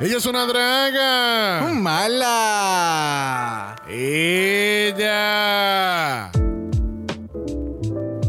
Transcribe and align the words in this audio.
Ella 0.00 0.16
es 0.16 0.26
una 0.26 0.44
draga. 0.44 1.68
¡Mala! 1.72 3.76
Ella. 3.88 5.12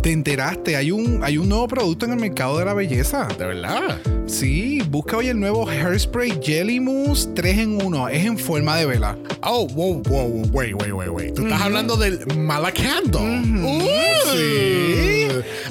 ¿Te 0.04 0.12
enteraste? 0.12 0.76
Hay 0.76 0.92
un, 0.92 1.24
hay 1.24 1.40
un 1.40 1.50
nuevo 1.50 1.68
producto 1.68 2.06
en 2.06 2.12
el 2.12 2.20
mercado 2.20 2.60
de 2.60 2.66
la 2.66 2.76
belleza. 2.76 3.28
De 3.40 3.48
verdad. 3.48 4.00
Sí, 4.28 4.84
busca 4.92 5.18
hoy 5.18 5.30
el 5.30 5.40
nueo 5.40 5.68
Hairspray 5.68 6.40
Jelly 6.40 6.80
Mousse 6.80 7.30
3 7.34 7.58
en 7.58 7.84
1. 7.84 8.10
Es 8.10 8.26
en 8.26 8.38
forma 8.38 8.78
de 8.78 8.86
vela. 8.86 9.18
Oh, 9.42 9.66
wow, 9.70 10.04
wow, 10.04 10.44
wait, 10.52 10.76
wait, 10.76 10.94
wait, 10.94 11.10
wait. 11.10 11.34
Tú 11.34 11.46
estás 11.48 11.62
hablando 11.62 11.98
del 11.98 12.20
Mala 12.38 12.72
Candle. 12.72 13.22
Uh, 13.66 13.82
Sí. 14.36 15.15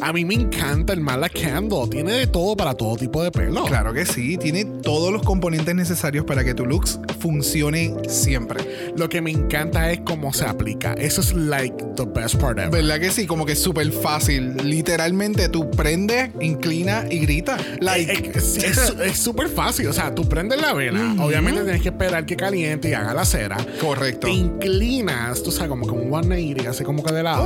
A 0.01 0.13
mí 0.13 0.25
me 0.25 0.35
encanta 0.35 0.93
el 0.93 1.01
Mala 1.01 1.29
Candle. 1.29 1.89
Tiene 1.91 2.13
de 2.13 2.27
todo 2.27 2.57
para 2.57 2.75
todo 2.75 2.97
tipo 2.97 3.23
de 3.23 3.31
pelo. 3.31 3.65
Claro 3.65 3.93
que 3.93 4.07
sí, 4.07 4.37
tiene 4.37 4.65
todos 4.65 5.13
los 5.13 5.23
componentes 5.23 5.75
necesarios 5.75 6.25
para 6.25 6.45
que 6.45 6.55
tu 6.55 6.67
looks 6.67 6.99
funcione 7.21 7.95
siempre. 8.09 8.93
Lo 8.97 9.09
que 9.09 9.21
me 9.21 9.31
encanta 9.31 9.91
es 9.91 10.01
cómo 10.01 10.33
se 10.33 10.45
aplica. 10.45 10.95
Eso 10.95 11.21
es 11.21 11.33
like 11.35 11.77
the 11.97 12.05
best 12.05 12.37
part 12.37 12.59
ever. 12.59 12.71
¿Verdad 12.71 13.01
que 13.01 13.11
sí? 13.11 13.27
Como 13.27 13.47
que 13.47 13.53
es 13.53 13.63
súper 13.63 13.91
fácil. 13.93 14.57
Literalmente 14.63 15.49
tú 15.49 15.71
prendes, 15.71 16.31
inclina 16.41 17.05
y 17.11 17.19
grita. 17.21 17.57
Like. 17.81 18.13
Eh, 18.13 18.33
eh, 18.35 18.73
es 19.07 19.19
súper 19.19 19.49
fácil. 19.49 19.89
O 19.89 19.93
sea, 19.93 20.15
tú 20.15 20.29
prendes 20.29 20.61
la 20.61 20.73
vela. 20.73 21.15
Obviamente 21.19 21.63
tienes 21.63 21.83
que 21.83 21.89
esperar 21.89 22.27
que 22.27 22.37
caliente 22.37 22.91
y 22.91 22.93
haga 22.93 23.15
la 23.15 23.25
cera. 23.25 23.57
Correcto. 23.81 24.27
Te 24.27 24.33
inclinas, 24.33 25.43
tú 25.43 25.51
sabes, 25.51 25.69
como 25.69 25.87
que 25.87 25.93
un 25.93 26.11
180, 26.11 26.71
así 26.71 26.85
como 26.85 27.03
que 27.03 27.13
de 27.13 27.23
lado. 27.23 27.45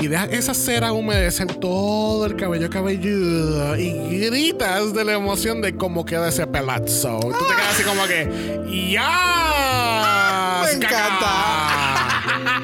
Y 0.00 0.06
dejas 0.08 0.30
esa 0.32 0.54
cera 0.54 0.92
humedecer 0.92 1.43
todo 1.46 2.26
el 2.26 2.36
cabello 2.36 2.70
cabelludo. 2.70 3.76
Y 3.76 4.18
gritas 4.28 4.94
de 4.94 5.04
la 5.04 5.14
emoción 5.14 5.60
de 5.60 5.76
cómo 5.76 6.04
queda 6.04 6.28
ese 6.28 6.46
pelazo. 6.46 7.20
Tú 7.20 7.30
te 7.30 7.54
quedas 7.54 7.74
así 7.74 7.82
como 7.82 8.04
que. 8.06 8.90
¡Ya! 8.92 10.62
Me 10.64 10.72
encanta. 10.72 12.10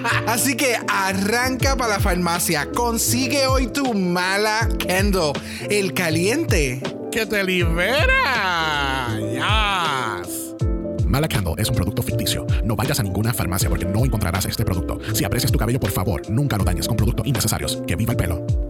Así 0.27 0.56
que 0.56 0.77
arranca 0.88 1.77
para 1.77 1.94
la 1.94 2.00
farmacia. 2.00 2.70
Consigue 2.72 3.46
hoy 3.46 3.66
tu 3.66 3.94
mala 3.94 4.69
candle. 4.86 5.32
El 5.69 5.92
caliente. 5.92 6.80
¡Que 7.10 7.26
te 7.26 7.42
libera! 7.42 9.08
¡Yes! 9.19 10.54
Mala 11.10 11.26
Candle 11.26 11.54
es 11.58 11.69
un 11.69 11.74
producto 11.74 12.02
ficticio. 12.02 12.47
No 12.64 12.76
vayas 12.76 13.00
a 13.00 13.02
ninguna 13.02 13.34
farmacia 13.34 13.69
porque 13.69 13.84
no 13.84 14.04
encontrarás 14.04 14.44
este 14.44 14.64
producto. 14.64 15.00
Si 15.12 15.24
aprecias 15.24 15.50
tu 15.50 15.58
cabello, 15.58 15.80
por 15.80 15.91
favor, 15.91 16.22
nunca 16.30 16.56
lo 16.56 16.62
dañes 16.62 16.86
con 16.86 16.97
productos 16.97 17.26
innecesarios. 17.26 17.82
¡Que 17.84 17.97
viva 17.97 18.12
el 18.12 18.16
pelo! 18.16 18.69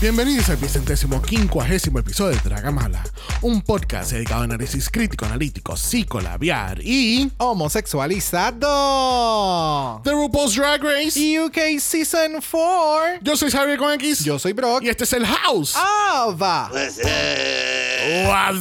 Bienvenidos 0.00 0.48
al 0.50 0.56
vicentésimo 0.58 1.22
quincuagésimo 1.22 1.98
episodio 1.98 2.36
de 2.36 2.42
Dragamala, 2.50 3.02
un 3.40 3.62
podcast 3.62 4.12
dedicado 4.12 4.42
a 4.42 4.44
análisis 4.44 4.90
crítico, 4.90 5.24
analítico, 5.24 5.74
psicolabiar 5.74 6.80
y 6.82 7.32
Homosexualizado. 7.38 10.02
The 10.04 10.10
RuPaul's 10.12 10.54
Drag 10.54 10.82
Race. 10.84 11.18
UK 11.40 11.80
Season 11.80 12.42
4. 12.42 13.20
Yo 13.22 13.36
soy 13.38 13.50
Javier 13.50 13.78
con 13.78 13.90
X 13.94 14.22
Yo 14.22 14.38
soy 14.38 14.52
Brock. 14.52 14.82
y 14.82 14.90
este 14.90 15.04
es 15.04 15.12
el 15.14 15.24
House. 15.24 15.72
Ah, 15.76 16.26
va. 16.40 16.68
What's 16.70 16.98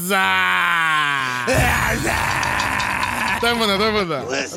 up? 0.09 0.15
Todo 3.41 3.51
el 3.51 3.57
mundo, 3.57 3.75
todo 3.77 3.87
el 3.89 3.93
mundo. 3.93 4.25
What's 4.29 4.53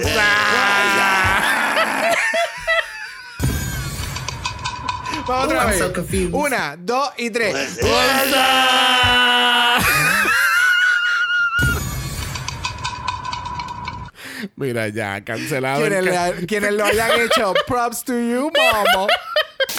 Vamos 5.28 5.44
otra 5.44 5.66
vez. 5.66 5.82
Una, 6.32 6.76
dos 6.78 7.10
y 7.18 7.28
tres. 7.28 7.78
What's 7.82 8.32
up? 8.32 9.84
Mira 14.56 14.88
ya, 14.88 15.22
cancelado. 15.24 15.84
el 15.84 16.46
Quienes, 16.46 16.72
lo 16.72 16.84
hayan 16.84 17.20
hecho, 17.20 17.52
props 17.66 18.04
to 18.04 18.14
you, 18.14 18.50
mama. 18.56 19.06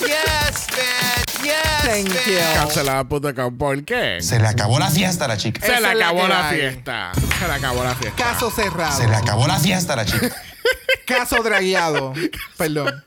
Yes, 0.01 0.67
bitch. 0.67 1.43
Yes, 1.43 1.83
Thank 1.83 2.09
you. 2.27 2.37
Cancelado.com. 2.55 3.57
¿Por 3.57 3.83
qué? 3.83 4.21
Se 4.21 4.37
le 4.39 4.47
acabó 4.47 4.77
la 4.77 4.91
fiesta 4.91 5.25
a 5.25 5.29
la 5.29 5.37
chica. 5.37 5.65
Se 5.65 5.73
le 5.73 5.81
la 5.81 5.91
acabó 5.91 6.27
la 6.27 6.43
fiesta. 6.49 7.11
Se 7.39 7.47
le 7.47 7.53
acabó 7.53 7.83
la 7.83 7.95
fiesta. 7.95 8.23
Caso 8.23 8.51
cerrado. 8.51 8.97
Se 8.97 9.07
le 9.07 9.15
acabó 9.15 9.47
la 9.47 9.59
fiesta 9.59 9.93
a 9.93 9.95
la 9.95 10.05
chica. 10.05 10.29
Caso 11.05 11.41
dragueado. 11.41 12.13
Perdón. 12.57 13.03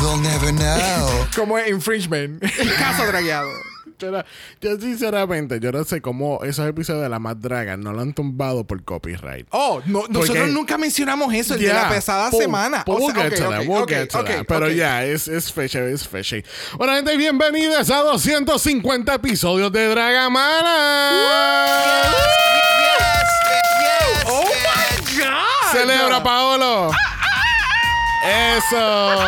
We'll 0.00 0.20
never 0.20 0.52
know. 0.52 1.26
Como 1.36 1.56
es 1.58 1.68
infringement. 1.70 2.42
Caso 2.78 3.06
dragueado. 3.06 3.50
Yo 4.62 4.78
sinceramente, 4.80 5.60
yo 5.60 5.72
no 5.72 5.84
sé 5.84 6.00
cómo 6.00 6.42
esos 6.42 6.66
episodios 6.66 7.02
de 7.02 7.10
La 7.10 7.18
Más 7.18 7.38
Draga 7.38 7.76
no 7.76 7.92
lo 7.92 8.00
han 8.00 8.14
tumbado 8.14 8.64
por 8.66 8.82
copyright. 8.82 9.46
Oh, 9.50 9.82
no, 9.84 10.04
nosotros 10.08 10.48
nunca 10.48 10.78
mencionamos 10.78 11.34
eso, 11.34 11.52
el 11.52 11.60
de 11.60 11.66
Yeah. 11.66 11.82
la 11.82 11.88
pesada 11.90 12.30
semana. 12.30 12.82
We'll 12.86 13.02
O 13.02 13.12
sea, 13.12 13.24
get 13.24 13.32
ok, 13.34 13.38
to 13.38 13.44
ok, 13.44 13.50
that, 13.50 13.66
we'll 13.68 13.82
ok, 13.82 13.88
get 13.90 14.08
to 14.10 14.18
ok, 14.20 14.26
that. 14.26 14.46
Pero 14.46 14.70
ya, 14.70 15.04
es, 15.04 15.28
es 15.28 15.52
fishy, 15.52 15.76
es 15.78 16.08
fishy. 16.08 16.42
Bueno, 16.78 16.94
gente, 16.94 17.14
bienvenidos 17.18 17.90
a 17.90 17.98
250 17.98 19.14
episodios 19.14 19.70
de 19.70 19.86
Dragamala. 19.88 21.12
Yes, 22.80 23.28
bitch. 23.44 23.82
Yes, 23.82 24.24
Oh 24.28 24.44
my 24.48 25.22
God. 25.22 25.72
Celebra, 25.72 26.22
Paolo. 26.22 26.90
Eso. 28.24 29.18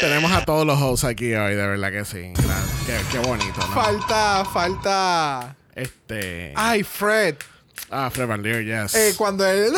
Tenemos 0.00 0.32
a 0.32 0.44
todos 0.44 0.66
los 0.66 0.80
hosts 0.80 1.04
aquí 1.04 1.32
hoy, 1.34 1.54
de 1.54 1.66
verdad 1.66 1.90
que 1.92 2.04
sí. 2.04 2.32
Qué, 2.86 2.98
qué 3.12 3.18
bonito, 3.18 3.60
¿no? 3.60 3.66
Falta, 3.74 4.44
falta. 4.44 5.56
Este. 5.74 6.52
Ay, 6.56 6.82
Fred. 6.82 7.36
Ah, 7.90 8.10
Fred 8.10 8.26
Van 8.26 8.42
Leer, 8.42 8.64
yes. 8.64 8.94
Eh, 8.94 9.14
cuando 9.16 9.46
él. 9.46 9.72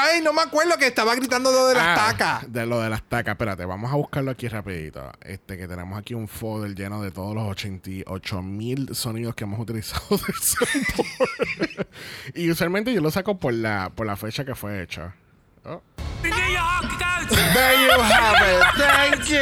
Ay, 0.00 0.20
no 0.22 0.32
me 0.34 0.42
acuerdo 0.42 0.76
que 0.76 0.86
estaba 0.86 1.14
gritando 1.14 1.50
lo 1.50 1.66
de 1.68 1.74
las 1.74 1.98
Ah, 1.98 2.12
tacas. 2.12 2.52
De 2.52 2.66
lo 2.66 2.80
de 2.80 2.90
las 2.90 3.02
tacas. 3.02 3.32
Espérate, 3.32 3.64
vamos 3.64 3.90
a 3.90 3.96
buscarlo 3.96 4.30
aquí 4.30 4.46
rapidito. 4.48 5.10
Este, 5.22 5.56
que 5.56 5.66
tenemos 5.66 5.98
aquí 5.98 6.12
un 6.14 6.28
folder 6.28 6.74
lleno 6.74 7.00
de 7.02 7.10
todos 7.10 7.34
los 7.34 7.44
88 7.48 8.42
mil 8.42 8.94
sonidos 8.94 9.34
que 9.34 9.44
hemos 9.44 9.58
utilizado 9.58 10.04
del 10.10 10.34
soundboard. 10.40 11.86
y 12.34 12.50
usualmente 12.50 12.92
yo 12.92 13.00
lo 13.00 13.10
saco 13.10 13.38
por 13.38 13.54
la, 13.54 13.90
por 13.94 14.06
la 14.06 14.16
fecha 14.16 14.44
que 14.44 14.54
fue 14.54 14.82
hecho. 14.82 15.12
Oh. 15.70 15.82
There 16.22 16.32
you 16.32 18.00
have 18.00 18.42
it. 18.42 18.62
Thank 18.76 19.28
you. 19.28 19.38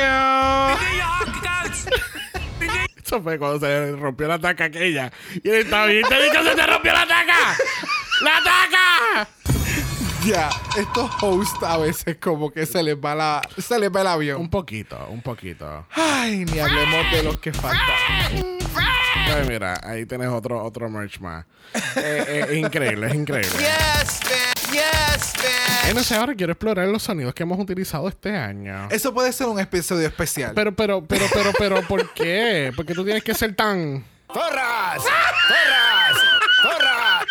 Eso 3.05 3.23
fue 3.23 3.39
cuando 3.39 3.61
se 3.61 3.67
le 3.69 3.93
rompió 3.97 4.27
la 4.27 4.39
taca 4.41 4.65
aquella. 4.65 5.13
Y 5.43 5.49
él 5.49 5.55
estaba 5.67 5.87
bien, 5.87 6.03
te 6.09 6.21
dicho, 6.23 6.43
se 6.43 6.55
te 6.57 6.67
rompió 6.67 6.93
la 6.93 7.07
taca. 7.07 7.57
¡La 8.23 8.43
taca! 8.43 9.29
Ya, 10.25 10.51
estos 10.77 11.09
hosts 11.23 11.63
a 11.63 11.77
veces 11.79 12.17
como 12.21 12.51
que 12.51 12.67
se 12.67 12.83
les 12.83 12.97
va 12.97 13.15
la, 13.15 13.43
se 13.59 13.79
les 13.79 13.91
va 13.93 14.01
el 14.01 14.07
Un 14.09 14.13
avión. 14.13 14.51
poquito, 14.51 15.07
un 15.09 15.23
poquito. 15.23 15.87
Ay, 15.93 16.45
ni 16.47 16.59
hablemos 16.59 17.13
de 17.13 17.23
los 17.23 17.39
que 17.39 17.53
faltan. 17.53 17.79
Ay, 18.75 19.47
mira, 19.47 19.79
ahí 19.85 20.05
tienes 20.05 20.29
otro, 20.29 20.61
otro 20.65 20.89
merch 20.89 21.21
más. 21.21 21.45
Eh, 21.97 22.25
eh, 22.27 22.47
es 22.51 22.57
increíble, 22.57 23.07
es 23.07 23.15
increíble. 23.15 23.57
Yes. 23.59 24.56
Yes, 24.77 25.33
bitch. 25.35 25.95
no 25.95 26.03
sé, 26.03 26.15
ahora 26.17 26.35
quiero 26.35 26.53
explorar 26.53 26.87
los 26.89 27.03
sonidos 27.03 27.33
que 27.35 27.43
hemos 27.45 27.59
utilizado 27.59 28.09
este 28.09 28.37
año. 28.37 28.89
Eso 28.91 29.15
puede 29.15 29.33
ser 29.33 29.47
un 29.47 29.59
episodio 29.59 30.07
especial. 30.07 30.53
Pero, 30.55 30.75
pero, 30.75 31.05
pero, 31.07 31.27
pero, 31.33 31.53
pero, 31.59 31.83
¿por 31.83 32.13
qué? 32.13 32.73
Porque 32.77 32.93
tú 32.95 33.05
tienes 33.05 33.23
que 33.25 33.35
ser 33.35 33.55
tan. 33.55 34.05
¡Zorras! 34.33 35.03
¡Zorras! 35.03 36.19
¡Zorras! 36.63 37.25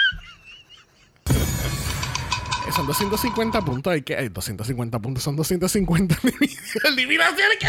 Eh, 2.68 2.72
Son 2.76 2.88
250 2.88 3.62
puntos. 3.62 3.94
Hay 3.94 4.02
que. 4.02 4.14
eh, 4.14 4.30
250 4.30 5.00
puntos 5.00 5.24
son 5.24 5.36
250 5.36 6.16
eliminaciones. 6.86 7.58
¿Qué? 7.60 7.68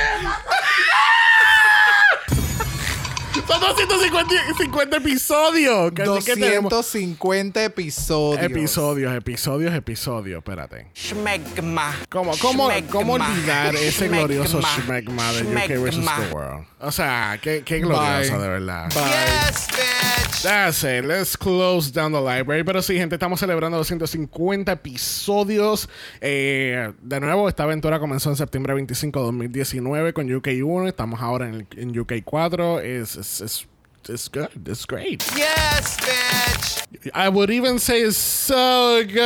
Son 3.46 3.60
250 3.60 4.34
50 4.58 4.96
episodios. 4.96 5.92
que 5.92 6.02
así 6.02 6.24
que 6.24 6.34
tenemos- 6.34 6.70
250 6.70 7.64
episodios. 7.64 8.42
Episodios, 8.44 9.14
episodios, 9.14 9.74
episodios. 9.74 10.38
Espérate. 10.38 10.88
Schmegma. 10.94 11.94
¿Cómo, 12.10 12.32
cómo, 12.40 12.68
Schmegma. 12.70 12.90
cómo 12.90 13.12
olvidar 13.14 13.74
ese 13.76 14.08
glorioso 14.08 14.60
Schmegma. 14.62 15.32
De 15.32 15.42
UK 15.42 15.78
vs. 15.78 16.00
The 16.28 16.34
World? 16.34 16.66
O 16.80 16.90
sea, 16.92 17.38
qué, 17.40 17.62
qué 17.64 17.78
glorioso, 17.78 18.32
Bye. 18.34 18.42
de 18.42 18.48
verdad. 18.48 18.88
Bye. 18.92 19.02
Yes, 19.04 19.66
bitch. 19.68 20.42
That's 20.42 20.84
it. 20.84 21.04
Let's 21.04 21.36
close 21.36 21.90
down 21.90 22.12
the 22.12 22.20
library. 22.20 22.62
Pero 22.64 22.82
sí, 22.82 22.96
gente, 22.96 23.14
estamos 23.16 23.40
celebrando 23.40 23.78
250 23.78 24.72
episodios. 24.72 25.88
Eh, 26.20 26.92
de 27.00 27.20
nuevo, 27.20 27.48
esta 27.48 27.62
aventura 27.62 27.98
comenzó 27.98 28.30
en 28.30 28.36
septiembre 28.36 28.74
25 28.74 29.18
de 29.20 29.24
2019 29.26 30.12
con 30.12 30.32
UK 30.32 30.48
1. 30.62 30.88
Estamos 30.88 31.20
ahora 31.22 31.48
en, 31.48 31.54
el- 31.54 31.66
en 31.76 31.98
UK 31.98 32.22
4. 32.24 32.80
Es, 32.80 33.35
es- 33.40 33.66
es 34.06 34.08
it's 34.08 34.28
good. 34.30 34.48
It's 34.68 34.86
great. 34.86 35.22
Yes, 35.36 35.96
bitch. 36.00 37.10
I 37.14 37.28
would 37.28 37.50
even 37.50 37.78
say 37.78 38.02
it's 38.02 38.16
so 38.16 39.02
good. 39.04 39.16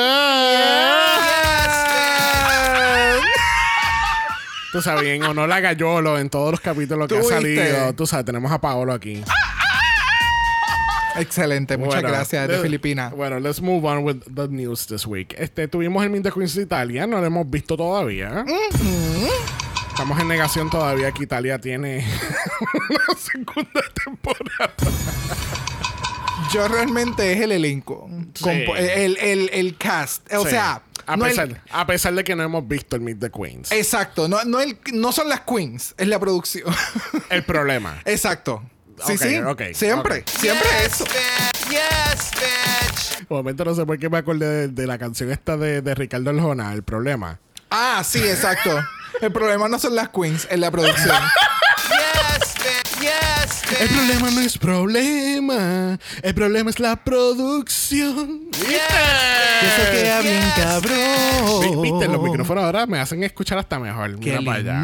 Tú 4.73 4.81
sabes, 4.81 5.09
en 5.09 5.25
honor 5.25 5.51
a 5.53 5.61
Gallolo 5.61 6.17
en 6.19 6.31
todos 6.31 6.53
los 6.53 6.61
capítulos 6.61 7.09
que 7.09 7.17
¿Tú 7.19 7.27
ha 7.27 7.31
salido. 7.31 7.93
Tú 7.95 8.07
sabes, 8.07 8.25
tenemos 8.25 8.53
a 8.53 8.61
Paolo 8.61 8.93
aquí. 8.93 9.23
Excelente, 11.17 11.77
muchas 11.77 11.97
Bueno, 12.03 12.09
gracias 12.17 12.47
de 12.49 12.59
Filipinas. 12.61 13.13
Bueno, 13.13 13.41
let's 13.41 13.61
move 13.61 13.85
on 13.87 14.05
with 14.05 14.19
the 14.33 14.47
news 14.49 14.87
this 14.87 15.07
week. 15.07 15.35
Este, 15.37 15.67
tuvimos 15.67 16.03
el 16.05 16.11
Meet 16.11 16.23
the 16.23 16.31
Queens 16.33 16.55
de 16.55 16.63
Italia, 16.63 17.05
no 17.07 17.19
lo 17.21 17.27
hemos 17.27 17.51
visto 17.51 17.77
todavía. 17.77 18.45
Estamos 20.01 20.19
en 20.23 20.29
negación 20.29 20.71
todavía 20.71 21.13
que 21.13 21.25
Italia 21.25 21.59
tiene 21.59 21.99
una 22.89 23.19
segunda 23.21 23.83
temporada. 24.03 24.73
Yo 26.51 26.67
realmente 26.69 27.35
es 27.35 27.41
el 27.43 27.53
elenco. 27.53 28.09
Sí. 28.35 28.49
El, 28.49 29.19
el- 29.19 29.51
el 29.53 29.77
cast. 29.77 30.33
O 30.33 30.45
Sí. 30.45 30.53
sea, 30.53 30.81
a, 31.07 31.17
no 31.19 31.27
el- 31.27 31.33
pesar, 31.33 31.63
a 31.71 31.87
pesar 31.87 32.15
de 32.15 32.25
que 32.25 32.35
no 32.35 32.43
hemos 32.43 32.67
visto 32.67 32.97
el 32.97 33.03
Meet 33.03 33.21
the 33.21 33.31
Queens. 33.31 33.71
exacto. 33.73 34.27
No, 34.27 34.43
no, 34.45 34.61
el- 34.63 34.79
no 34.95 35.13
son 35.13 35.29
las 35.29 35.43
queens, 35.43 35.95
es 35.99 36.09
la 36.09 36.19
producción. 36.19 36.75
el 37.29 37.43
problema. 37.45 38.01
exacto. 38.07 38.63
Sí, 39.07 39.13
Ok, 39.13 39.19
sí. 39.21 39.37
ok, 39.39 39.63
siempre. 39.75 40.25
Siempre 40.27 40.67
yes, 40.83 40.95
eso. 40.95 41.05
bitch. 41.05 41.69
Yes, 41.73 42.31
bitch. 43.21 43.21
Un 43.29 43.37
momento 43.37 43.67
no 43.67 43.75
sé 43.75 43.85
por 43.85 43.99
qué 43.99 44.09
me 44.09 44.17
acordé 44.17 44.47
de, 44.47 44.69
de 44.69 44.87
la 44.87 44.97
canción 44.97 45.31
esta 45.31 45.59
de, 45.59 45.83
de 45.83 45.95
Ricardo 45.95 46.31
Arjona, 46.31 46.73
el 46.73 46.83
problema. 46.85 47.39
Ah, 47.71 48.03
sí, 48.03 48.19
exacto. 48.19 48.83
El 49.21 49.33
problema 49.33 49.69
no 49.69 49.79
son 49.79 49.95
las 49.95 50.09
queens, 50.09 50.47
es 50.51 50.59
la 50.59 50.71
producción. 50.71 51.17
Yes, 51.91 52.55
bitch. 52.57 53.01
Yes, 53.01 53.81
El 53.81 53.89
problema 53.89 54.31
no 54.31 54.41
es 54.41 54.59
problema, 54.59 55.99
el 56.23 56.35
problema 56.35 56.71
es 56.71 56.79
la 56.81 56.97
producción. 56.97 58.43
Eso 58.53 59.91
queda 59.93 60.21
bien 60.21 60.43
cabrón. 60.57 61.61
Vi- 61.83 61.91
Viste, 61.91 62.09
los 62.09 62.23
micrófonos 62.23 62.65
ahora 62.65 62.87
me 62.87 62.99
hacen 63.01 63.23
escuchar 63.25 63.59
hasta 63.59 63.79
mejor. 63.79 64.19
Qué 64.21 64.31
Mira 64.39 64.41
para 64.45 64.59
allá. 64.59 64.75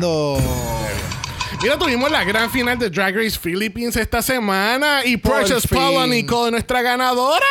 Mira, 1.62 1.78
tuvimos 1.78 2.10
la 2.10 2.22
gran 2.24 2.50
final 2.50 2.78
de 2.78 2.90
Drag 2.90 3.14
Race 3.16 3.38
Philippines 3.38 3.96
esta 3.96 4.20
semana 4.22 5.04
y 5.04 5.16
Precious 5.16 5.66
Nicole, 6.06 6.50
nuestra 6.50 6.82
ganadora. 6.82 7.44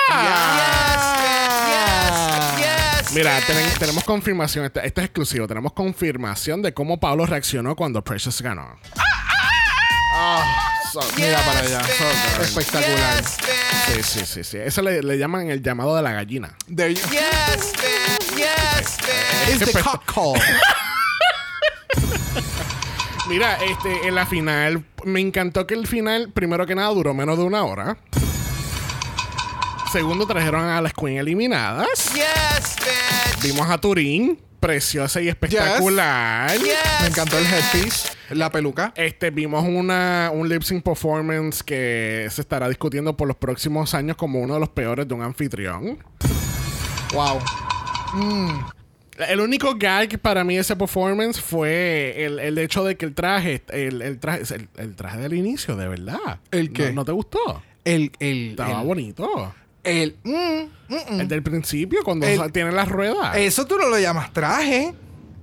Yes, 1.68 2.60
yes, 2.60 2.75
Mira, 3.14 3.40
tenemos 3.80 4.04
confirmación, 4.04 4.66
este, 4.66 4.86
este 4.86 5.02
es 5.02 5.06
exclusivo, 5.06 5.48
tenemos 5.48 5.72
confirmación 5.74 6.62
de 6.62 6.74
cómo 6.74 7.00
Pablo 7.00 7.26
reaccionó 7.26 7.76
cuando 7.76 8.04
Precious 8.04 8.42
ganó. 8.42 8.78
Ah, 10.14 10.72
so- 10.92 11.00
Mira 11.16 11.40
para 11.46 11.60
allá. 11.62 11.82
Espectacular. 12.42 13.24
Yes, 13.24 14.06
sí, 14.06 14.20
sí, 14.20 14.26
sí, 14.26 14.44
sí. 14.44 14.58
Eso 14.58 14.82
le, 14.82 15.02
le 15.02 15.18
llaman 15.18 15.50
el 15.50 15.62
llamado 15.62 15.96
de 15.96 16.02
la 16.02 16.12
gallina. 16.12 16.56
There 16.74 16.94
you- 16.94 17.02
Yes, 17.10 17.72
bitch. 17.74 18.36
Yes, 18.38 18.98
bitch. 18.98 19.50
It's 19.50 19.60
the 19.60 19.66
Espe- 19.80 19.84
cock 19.84 20.04
call. 20.14 20.36
Mira, 23.30 23.58
este, 23.64 24.08
en 24.08 24.16
la 24.16 24.26
final, 24.26 24.86
me 25.04 25.20
encantó 25.20 25.66
que 25.66 25.74
el 25.74 25.88
final, 25.88 26.32
primero 26.34 26.66
que 26.68 26.76
nada, 26.76 26.90
duró 26.90 27.14
menos 27.14 27.38
de 27.38 27.44
una 27.44 27.64
hora. 27.64 27.98
Segundo, 29.96 30.28
trajeron 30.28 30.66
a 30.66 30.82
las 30.82 30.92
Queen 30.94 31.16
eliminadas. 31.20 32.14
Yes, 32.14 32.76
bitch. 32.82 33.42
Vimos 33.42 33.70
a 33.70 33.78
Turín, 33.78 34.38
preciosa 34.60 35.22
y 35.22 35.30
espectacular. 35.30 36.52
Me 36.52 36.66
Yes. 36.66 37.08
encantó 37.08 37.38
el 37.38 37.46
headpiece, 37.46 38.10
la 38.32 38.52
peluca. 38.52 38.92
Este, 38.98 39.30
vimos 39.30 39.64
una, 39.64 40.32
un 40.34 40.50
lip 40.50 40.64
sync 40.64 40.84
performance 40.84 41.64
que 41.64 42.28
se 42.30 42.42
estará 42.42 42.68
discutiendo 42.68 43.16
por 43.16 43.30
los 43.30 43.38
próximos 43.38 43.94
años 43.94 44.18
como 44.18 44.42
uno 44.42 44.56
de 44.56 44.60
los 44.60 44.68
peores 44.68 45.08
de 45.08 45.14
un 45.14 45.22
anfitrión. 45.22 45.98
Wow. 47.14 47.40
El 49.30 49.40
único 49.40 49.76
gag 49.78 50.20
para 50.20 50.44
mí 50.44 50.56
de 50.56 50.60
ese 50.60 50.76
performance 50.76 51.40
fue 51.40 52.26
el, 52.26 52.40
el 52.40 52.58
hecho 52.58 52.84
de 52.84 52.98
que 52.98 53.06
el 53.06 53.14
traje, 53.14 53.64
el, 53.70 54.02
el 54.02 54.20
traje, 54.20 54.56
el, 54.56 54.68
el 54.76 54.94
traje 54.98 55.20
del 55.20 55.36
inicio, 55.36 55.78
de 55.78 55.88
verdad. 55.88 56.42
¿El 56.52 56.74
qué? 56.74 56.88
¿No, 56.88 56.96
no 56.96 57.06
te 57.06 57.14
gustó? 57.14 57.64
El, 57.86 58.12
el, 58.20 58.50
Estaba 58.50 58.82
el, 58.82 58.88
bonito. 58.88 59.54
El- 59.86 60.18
mm, 60.24 60.34
mm, 60.94 61.16
mm. 61.16 61.20
El 61.22 61.28
del 61.28 61.44
principio, 61.44 62.04
cuando 62.04 62.26
El- 62.28 62.52
tiene 62.52 62.72
las 62.72 62.90
ruedas. 62.90 63.36
Eso 63.38 63.66
tú 63.66 63.78
no 63.78 63.88
lo 63.88 63.98
llamas 64.00 64.34
traje. 64.34 64.94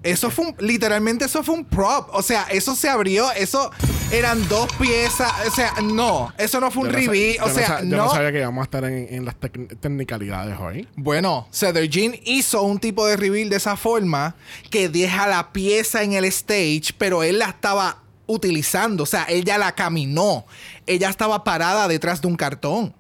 Eso 0.03 0.31
fue 0.33 0.47
un, 0.47 0.57
literalmente 0.59 1.27
eso 1.27 1.45
fue 1.45 1.55
un 1.55 1.65
prop. 1.65 2.09
O 2.13 2.23
sea, 2.23 2.43
eso 2.51 2.75
se 2.75 2.89
abrió, 2.89 3.31
eso 3.33 3.71
eran 4.11 4.49
dos 4.49 4.67
piezas. 4.75 5.31
O 5.47 5.51
sea, 5.53 5.75
no, 5.81 6.33
eso 6.39 6.59
no 6.59 6.73
fue 6.73 6.83
un 6.83 6.89
no 6.93 6.99
reveal. 6.99 7.37
O 7.45 7.47
no 7.47 7.55
sea, 7.55 7.67
sa- 7.69 7.81
yo 7.83 7.97
no. 7.97 8.07
no 8.07 8.11
sabía 8.11 8.33
que 8.33 8.39
íbamos 8.41 8.63
a 8.63 8.65
estar 8.65 8.85
en, 8.85 9.07
en 9.15 9.25
las 9.25 9.37
tec- 9.39 9.79
tecnicalidades 9.79 10.59
hoy. 10.59 10.89
Bueno, 10.97 11.47
Cedar 11.53 11.85
Jean 11.85 12.17
hizo 12.25 12.63
un 12.63 12.81
tipo 12.81 13.07
de 13.07 13.17
reveal 13.17 13.49
de 13.49 13.55
esa 13.57 13.77
forma 13.77 14.35
que 14.71 14.89
deja 14.89 15.29
la 15.29 15.53
pieza 15.53 16.03
en 16.03 16.15
el 16.15 16.25
stage, 16.25 16.93
pero 16.99 17.23
él 17.23 17.39
la 17.39 17.47
estaba 17.51 17.99
utilizando. 18.27 19.05
O 19.05 19.07
sea, 19.07 19.25
ella 19.29 19.57
la 19.57 19.71
caminó. 19.77 20.47
Ella 20.87 21.11
estaba 21.11 21.45
parada 21.45 21.87
detrás 21.87 22.21
de 22.21 22.27
un 22.27 22.35
cartón. 22.35 22.93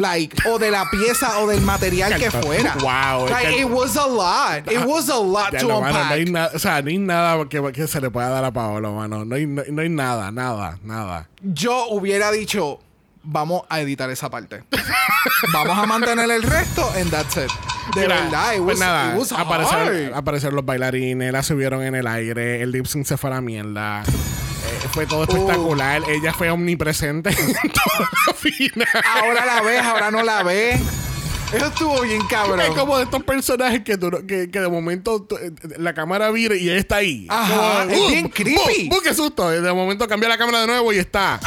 Like, 0.00 0.36
o 0.48 0.58
de 0.58 0.70
la 0.70 0.88
pieza 0.90 1.38
o 1.40 1.46
del 1.46 1.60
material 1.60 2.16
que 2.16 2.30
fuera. 2.30 2.74
Wow, 2.80 3.28
Like, 3.28 3.60
it 3.60 3.68
was 3.68 3.96
a 3.96 4.06
lot. 4.06 4.66
It 4.72 4.84
was 4.86 5.08
a 5.10 5.18
lot 5.18 5.52
Ya 5.52 5.58
to 5.60 5.68
lo, 5.68 5.80
mano, 5.82 5.92
no 5.92 6.04
hay 6.14 6.20
unpack. 6.22 6.32
nada, 6.32 6.50
o 6.54 6.58
sea, 6.58 6.80
no 6.82 6.88
hay 6.88 6.98
nada 6.98 7.44
que, 7.48 7.72
que 7.72 7.86
se 7.86 8.00
le 8.00 8.10
pueda 8.10 8.30
dar 8.30 8.44
a 8.44 8.50
Paolo, 8.50 8.94
mano. 8.94 9.24
No 9.26 9.34
hay, 9.36 9.46
no, 9.46 9.62
no 9.70 9.82
hay 9.82 9.88
nada, 9.90 10.30
nada, 10.32 10.78
nada. 10.82 11.28
Yo 11.42 11.88
hubiera 11.88 12.30
dicho, 12.32 12.80
vamos 13.22 13.62
a 13.68 13.80
editar 13.80 14.08
esa 14.10 14.30
parte. 14.30 14.62
vamos 15.52 15.78
a 15.78 15.84
mantener 15.86 16.30
el 16.30 16.42
resto 16.42 16.90
en 16.96 17.10
that's 17.10 17.36
it. 17.36 17.50
De 17.94 18.02
Mira, 18.02 18.22
verdad, 18.22 18.54
it 18.54 18.58
pues 18.62 18.66
was, 18.66 18.78
nada, 18.78 19.12
it 19.12 19.18
was 19.18 19.32
aparecieron, 19.32 19.88
hard. 20.06 20.14
aparecieron 20.14 20.56
los 20.56 20.64
bailarines, 20.64 21.32
la 21.32 21.42
subieron 21.42 21.82
en 21.82 21.94
el 21.96 22.06
aire, 22.06 22.62
el 22.62 22.70
lip 22.72 22.86
sync 22.86 23.04
se 23.04 23.16
fue 23.16 23.30
a 23.30 23.34
la 23.34 23.40
mierda. 23.40 24.02
Eh, 24.84 24.88
fue 24.92 25.06
todo 25.06 25.20
Uh. 25.20 25.22
espectacular. 25.24 26.02
Ella 26.08 26.32
fue 26.32 26.50
omnipresente 26.50 27.30
en 27.30 27.36
toda 27.72 28.08
la 28.26 28.34
final. 28.34 28.88
Ahora 29.22 29.44
la 29.46 29.60
ves, 29.62 29.82
ahora 29.82 30.10
no 30.10 30.22
la 30.22 30.42
ves. 30.42 30.80
Eso 31.52 31.66
estuvo 31.66 32.00
bien 32.02 32.22
cabrón. 32.28 32.60
Es 32.60 32.70
como 32.70 32.96
de 32.96 33.04
estos 33.04 33.24
personajes 33.24 33.82
que, 33.82 33.98
tú 33.98 34.08
no- 34.10 34.24
que, 34.24 34.48
que 34.52 34.60
de 34.60 34.68
momento 34.68 35.22
tú- 35.22 35.36
eh, 35.36 35.50
la 35.78 35.94
cámara 35.94 36.30
vira 36.30 36.54
y 36.54 36.68
ella 36.70 36.78
está 36.78 36.96
ahí. 36.96 37.26
Ajá, 37.28 37.80
Como, 37.80 37.90
es 37.92 37.98
¡uh! 37.98 38.08
bien 38.08 38.28
creepy. 38.28 38.88
¡uh! 38.92 38.96
¡uh! 38.96 39.00
¡Qué 39.02 39.12
susto! 39.14 39.50
De 39.50 39.72
momento 39.72 40.06
cambia 40.06 40.28
la 40.28 40.38
cámara 40.38 40.60
de 40.60 40.68
nuevo 40.68 40.92
y 40.92 40.98
está. 40.98 41.40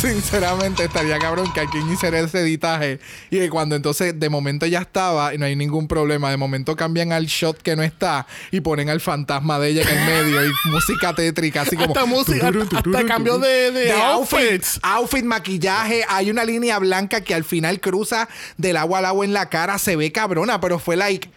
Sinceramente, 0.10 0.84
estaría 0.84 1.18
cabrón 1.18 1.52
que 1.52 1.60
alguien 1.60 1.92
hiciera 1.92 2.20
ese 2.20 2.40
editaje 2.40 3.00
y 3.28 3.38
que 3.38 3.50
cuando 3.50 3.76
entonces 3.76 4.18
de 4.18 4.30
momento 4.30 4.64
ya 4.64 4.80
estaba 4.80 5.34
y 5.34 5.38
no 5.38 5.44
hay 5.44 5.56
ningún 5.56 5.88
problema, 5.88 6.30
de 6.30 6.38
momento 6.38 6.74
cambian 6.74 7.12
al 7.12 7.26
shot 7.26 7.60
que 7.60 7.76
no 7.76 7.82
está 7.82 8.26
y 8.50 8.60
ponen 8.60 8.88
al 8.88 9.02
fantasma 9.02 9.58
de 9.58 9.68
ella 9.68 9.82
en 9.82 9.98
el 9.98 10.06
medio 10.06 10.46
y 10.46 10.52
música 10.70 11.14
tétrica, 11.14 11.62
así 11.62 11.76
como. 11.76 11.90
Hasta 11.90 12.06
música, 12.06 12.48
hasta, 12.48 12.78
hasta 12.78 13.04
cambio 13.04 13.38
de, 13.38 13.72
de, 13.72 13.80
de 13.80 13.92
outfits. 13.92 14.80
outfit, 14.82 14.84
outfit, 14.84 15.24
maquillaje. 15.24 16.04
Hay 16.08 16.30
una 16.30 16.44
línea 16.44 16.78
blanca 16.78 17.20
que 17.20 17.34
al 17.34 17.44
final 17.44 17.78
cruza 17.80 18.26
del 18.56 18.78
agua 18.78 19.00
al 19.00 19.04
agua 19.04 19.26
en 19.26 19.34
la 19.34 19.50
cara. 19.50 19.76
Se 19.78 19.96
ve 19.96 20.12
cabrona, 20.12 20.60
pero 20.62 20.78
fue 20.78 20.96
like, 20.96 21.28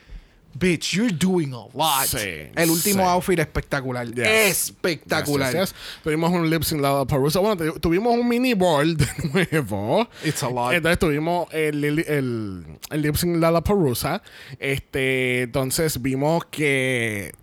bitch, 0.58 0.94
you're 0.94 1.12
doing 1.12 1.54
a 1.54 1.66
lot. 1.76 2.06
Sí, 2.08 2.50
El 2.56 2.70
último 2.70 3.04
sí. 3.04 3.10
outfit 3.10 3.40
espectacular. 3.40 4.08
Yes. 4.14 4.28
Espectacular. 4.70 5.52
Gracias, 5.52 5.74
gracias. 5.74 6.02
Tuvimos 6.04 6.32
un 6.32 6.50
lip 6.50 6.64
sync 6.64 6.82
Lala 6.82 7.06
Parusa. 7.06 7.40
Bueno, 7.40 7.58
tu- 7.58 7.80
tuvimos 7.80 8.14
un 8.18 8.28
mini 8.28 8.54
ball 8.54 8.96
de 8.98 9.08
nuevo. 9.34 10.08
It's 10.24 10.44
a 10.44 10.50
lot. 10.50 10.74
Entonces 10.74 11.00
tuvimos 11.00 11.48
el, 11.54 11.84
el, 11.84 12.00
el, 12.00 12.66
el 12.90 13.02
lip 13.02 13.16
sync 13.16 13.38
Lala 13.38 13.62
Parusa. 13.62 14.22
Este, 14.60 15.42
entonces 15.44 16.02
vimos 16.02 16.46
que. 16.46 17.34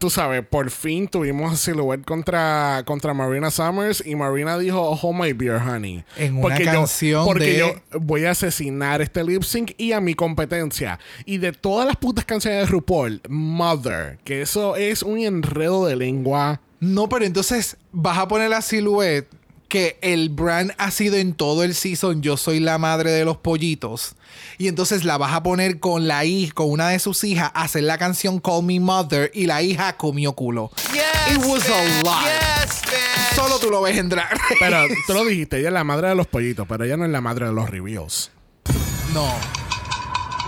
Tú 0.00 0.08
sabes, 0.08 0.42
por 0.44 0.70
fin 0.70 1.06
tuvimos 1.08 1.52
a 1.52 1.56
Silhouette 1.56 2.06
contra, 2.06 2.82
contra 2.86 3.12
Marina 3.12 3.50
Summers 3.50 4.02
y 4.04 4.16
Marina 4.16 4.56
dijo, 4.58 4.80
Hold 4.92 5.20
my 5.20 5.32
beer, 5.34 5.60
honey. 5.60 6.02
En 6.16 6.38
una 6.42 6.58
yo- 6.58 6.64
canción 6.64 7.26
Porque 7.26 7.44
de- 7.52 7.58
yo 7.58 7.74
voy 8.00 8.24
a 8.24 8.30
asesinar 8.30 9.02
este 9.02 9.22
lip 9.22 9.42
sync 9.42 9.72
y 9.76 9.92
a 9.92 10.00
mi 10.00 10.14
competencia. 10.14 10.98
Y 11.26 11.36
de 11.36 11.52
todas 11.52 11.86
las 11.86 11.96
putas 11.96 12.24
canciones 12.24 12.60
de 12.60 12.66
RuPaul, 12.66 13.20
Mother, 13.28 14.18
que 14.24 14.40
eso 14.40 14.74
es 14.76 15.02
un 15.02 15.18
enredo 15.18 15.84
de 15.86 15.96
lengua. 15.96 16.62
No, 16.80 17.10
pero 17.10 17.26
entonces 17.26 17.76
vas 17.92 18.16
a 18.16 18.26
poner 18.26 18.48
la 18.48 18.62
silhouette 18.62 19.28
que 19.70 19.96
el 20.02 20.28
brand 20.28 20.72
ha 20.76 20.90
sido 20.90 21.16
en 21.16 21.32
todo 21.32 21.62
el 21.64 21.74
season 21.74 22.20
Yo 22.20 22.36
soy 22.36 22.60
la 22.60 22.76
madre 22.76 23.10
de 23.12 23.24
los 23.24 23.38
pollitos. 23.38 24.14
Y 24.58 24.68
entonces 24.68 25.04
la 25.04 25.16
vas 25.16 25.32
a 25.32 25.42
poner 25.42 25.80
con 25.80 26.06
la 26.06 26.26
hija, 26.26 26.52
con 26.52 26.70
una 26.70 26.90
de 26.90 26.98
sus 26.98 27.24
hijas, 27.24 27.50
a 27.54 27.62
hacer 27.62 27.84
la 27.84 27.96
canción 27.96 28.38
Call 28.40 28.64
Me 28.64 28.78
Mother 28.80 29.30
y 29.32 29.46
la 29.46 29.62
hija 29.62 29.96
comió 29.96 30.34
culo. 30.34 30.70
Yes, 30.92 31.36
It 31.36 31.46
was 31.46 31.64
a 31.70 32.02
lot. 32.04 32.24
Yes. 32.24 32.82
Solo 33.34 33.58
tú 33.58 33.70
lo 33.70 33.80
ves 33.80 33.96
en 33.96 34.08
drag. 34.10 34.30
race. 34.30 34.54
Pero 34.58 34.82
tú 35.06 35.14
lo 35.14 35.24
dijiste, 35.24 35.58
ella 35.60 35.68
es 35.68 35.74
la 35.74 35.84
madre 35.84 36.08
de 36.08 36.14
los 36.14 36.26
pollitos, 36.26 36.66
pero 36.68 36.84
ella 36.84 36.96
no 36.98 37.04
es 37.06 37.10
la 37.10 37.20
madre 37.22 37.46
de 37.46 37.52
los 37.52 37.70
reveals. 37.70 38.30
No. 39.14 39.32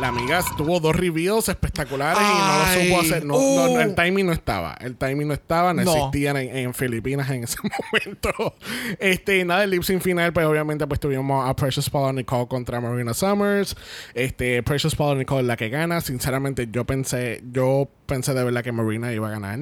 La 0.00 0.08
amiga 0.08 0.42
tuvo 0.56 0.80
dos 0.80 0.96
reveals 0.96 1.48
espectaculares 1.48 2.18
y 2.20 2.24
no 2.24 2.58
lo 2.58 2.82
supo 2.82 3.00
hacer. 3.00 3.24
No, 3.24 3.34
no, 3.34 3.66
no, 3.66 3.72
Uh. 3.74 3.80
el 3.80 3.94
timing 3.94 4.26
no 4.26 4.32
estaba. 4.32 4.74
El 4.80 4.96
timing 4.96 5.28
no 5.28 5.34
estaba, 5.34 5.72
no, 5.74 5.82
No. 5.84 5.94
existían 5.96 6.36
en, 6.38 6.56
en 6.56 6.74
Filipinas 6.74 7.30
en 7.30 7.44
ese 7.44 7.56
momento. 7.92 8.54
Este, 8.98 9.44
nada, 9.44 9.64
el 9.64 9.70
lip 9.70 9.82
sync 9.82 10.02
final, 10.02 10.32
pues 10.32 10.46
obviamente 10.46 10.86
pues 10.86 10.98
tuvimos 10.98 11.48
a 11.48 11.54
Precious 11.54 11.88
Paula 11.90 12.12
Nicole 12.12 12.48
contra 12.48 12.80
Marina 12.80 13.14
Summers. 13.14 13.76
Este, 14.14 14.62
Precious 14.62 14.96
Paula 14.96 15.18
Nicole 15.18 15.42
es 15.42 15.46
la 15.46 15.56
que 15.56 15.68
gana. 15.68 16.00
Sinceramente, 16.00 16.68
yo 16.72 16.84
pensé, 16.84 17.42
yo 17.52 17.88
pensé 18.12 18.34
de 18.34 18.44
verdad 18.44 18.62
que 18.62 18.72
Marina 18.72 19.12
iba 19.12 19.28
a 19.28 19.30
ganar. 19.30 19.60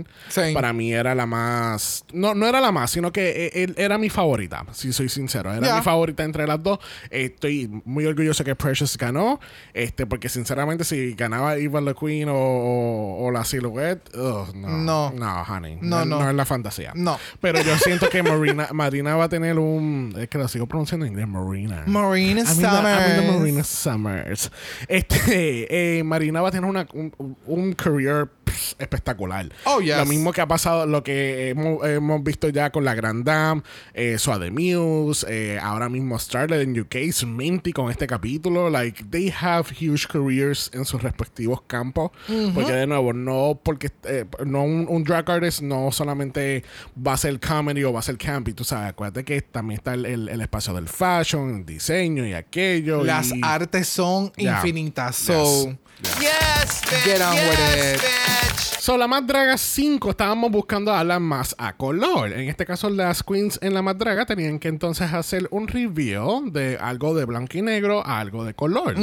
Para 0.54 0.72
mí 0.72 0.92
era 0.92 1.14
la 1.14 1.26
más. 1.26 2.04
No, 2.12 2.34
no 2.34 2.46
era 2.46 2.60
la 2.60 2.72
más, 2.72 2.90
sino 2.90 3.12
que 3.12 3.50
él 3.54 3.74
era 3.76 3.96
mi 3.98 4.10
favorita, 4.10 4.64
si 4.72 4.92
soy 4.92 5.08
sincero. 5.08 5.52
Era 5.52 5.76
mi 5.76 5.82
favorita 5.82 6.24
entre 6.24 6.46
las 6.46 6.62
dos. 6.62 6.78
Estoy 7.10 7.70
muy 7.84 8.06
orgulloso 8.06 8.42
que 8.44 8.54
Precious 8.56 8.96
ganó. 8.98 9.40
Este, 9.74 10.06
porque 10.06 10.28
sinceramente, 10.28 10.84
si 10.84 11.14
ganaba 11.14 11.56
Eva 11.56 11.80
La 11.80 11.94
Queen 11.94 12.28
o, 12.28 12.34
o, 12.34 13.24
o 13.26 13.30
la 13.30 13.44
Silhouette, 13.44 14.10
ugh, 14.16 14.54
no. 14.54 14.68
No. 14.68 15.12
No, 15.12 15.42
honey. 15.42 15.78
No, 15.80 16.04
no. 16.04 16.20
no. 16.20 16.28
es 16.30 16.34
la 16.34 16.44
fantasía. 16.44 16.92
No. 16.94 17.18
Pero 17.40 17.60
yo 17.62 17.76
siento 17.78 18.08
que 18.08 18.22
Marina, 18.22 18.68
Marina 18.72 19.14
va 19.16 19.24
a 19.24 19.28
tener 19.28 19.58
un. 19.58 20.14
Es 20.18 20.28
que 20.28 20.38
lo 20.38 20.48
sigo 20.48 20.66
pronunciando 20.66 21.06
en 21.06 21.12
inglés, 21.12 21.28
Marina. 21.28 21.84
Marina 21.86 22.40
I 22.42 22.56
mean 22.56 22.58
the- 22.58 22.66
I 22.66 23.38
mean 23.40 23.56
the 23.56 23.64
Summers. 23.64 24.50
Marina 24.50 24.50
Summers. 24.50 24.50
Este, 24.88 25.98
eh, 25.98 26.04
Marina 26.04 26.40
va 26.40 26.48
a 26.48 26.50
tener 26.50 26.68
una, 26.68 26.86
un, 26.94 27.12
un 27.46 27.72
career 27.74 28.28
pff, 28.50 28.74
espectacular. 28.78 29.48
Oh, 29.64 29.80
yes. 29.80 29.96
Lo 29.96 30.06
mismo 30.06 30.32
que 30.32 30.40
ha 30.40 30.46
pasado, 30.48 30.86
lo 30.86 31.02
que 31.02 31.50
hemos, 31.50 31.86
hemos 31.86 32.22
visto 32.22 32.48
ya 32.48 32.70
con 32.70 32.84
la 32.84 32.94
Grand 32.94 33.24
Dame, 33.24 33.62
eh, 33.94 34.18
Suade 34.18 34.50
Muse, 34.50 35.26
eh, 35.28 35.58
ahora 35.62 35.88
mismo 35.88 36.18
Starlet 36.18 36.62
en 36.62 36.78
UK, 36.78 36.96
Minty 37.26 37.72
con 37.72 37.90
este 37.90 38.06
capítulo. 38.06 38.70
Like, 38.70 39.04
they 39.10 39.32
have 39.40 39.66
huge 39.70 40.06
careers 40.08 40.70
en 40.74 40.84
sus 40.84 41.02
respectivos 41.02 41.62
campos. 41.66 42.10
Porque, 42.54 42.72
de 42.72 42.86
nuevo, 42.86 43.12
no 43.12 43.60
porque 43.62 43.90
eh, 44.04 44.24
no 44.44 44.62
un, 44.64 44.86
un 44.88 45.04
drag 45.04 45.30
artist 45.30 45.62
no 45.62 45.90
solamente 45.92 46.64
va 46.96 47.14
a 47.14 47.16
ser 47.16 47.38
comedy 47.40 47.84
o 47.84 47.92
va 47.92 48.00
a 48.00 48.02
ser 48.02 48.16
campy, 48.18 48.52
tú 48.52 48.64
sabes. 48.64 48.90
Acuérdate 48.90 49.24
que 49.24 49.40
también 49.42 49.78
está 49.78 49.94
el, 49.94 50.06
el- 50.06 50.28
el 50.28 50.40
espacio 50.40 50.74
del 50.74 50.88
fashion, 50.88 51.56
el 51.56 51.66
diseño 51.66 52.26
y 52.26 52.34
aquello. 52.34 53.04
Las 53.04 53.32
y- 53.32 53.40
artes 53.42 53.88
son 53.88 54.32
Yeah. 54.36 54.56
infinitas. 54.56 55.16
So, 55.16 55.66
Yes. 55.66 55.76
Yes, 56.20 56.82
bitch. 56.82 57.04
Get 57.04 57.20
on 57.20 57.34
yes, 57.34 57.48
with 57.48 57.94
it. 57.94 58.00
bitch. 58.00 58.80
So, 58.80 58.96
la 58.96 59.06
Más 59.06 59.26
Draga 59.26 59.58
5 59.58 60.10
estábamos 60.10 60.50
buscando 60.50 60.92
a 60.92 61.04
las 61.04 61.20
más 61.20 61.54
a 61.58 61.76
color. 61.76 62.32
En 62.32 62.48
este 62.48 62.64
caso, 62.64 62.88
las 62.88 63.22
queens 63.22 63.58
en 63.62 63.74
la 63.74 63.82
Más 63.82 63.98
Draga 63.98 64.24
tenían 64.24 64.58
que 64.58 64.68
entonces 64.68 65.12
hacer 65.12 65.46
un 65.50 65.68
review 65.68 66.50
de 66.50 66.78
algo 66.80 67.14
de 67.14 67.26
blanco 67.26 67.58
y 67.58 67.62
negro 67.62 68.04
a 68.04 68.20
algo 68.20 68.44
de 68.44 68.54
color. 68.54 68.96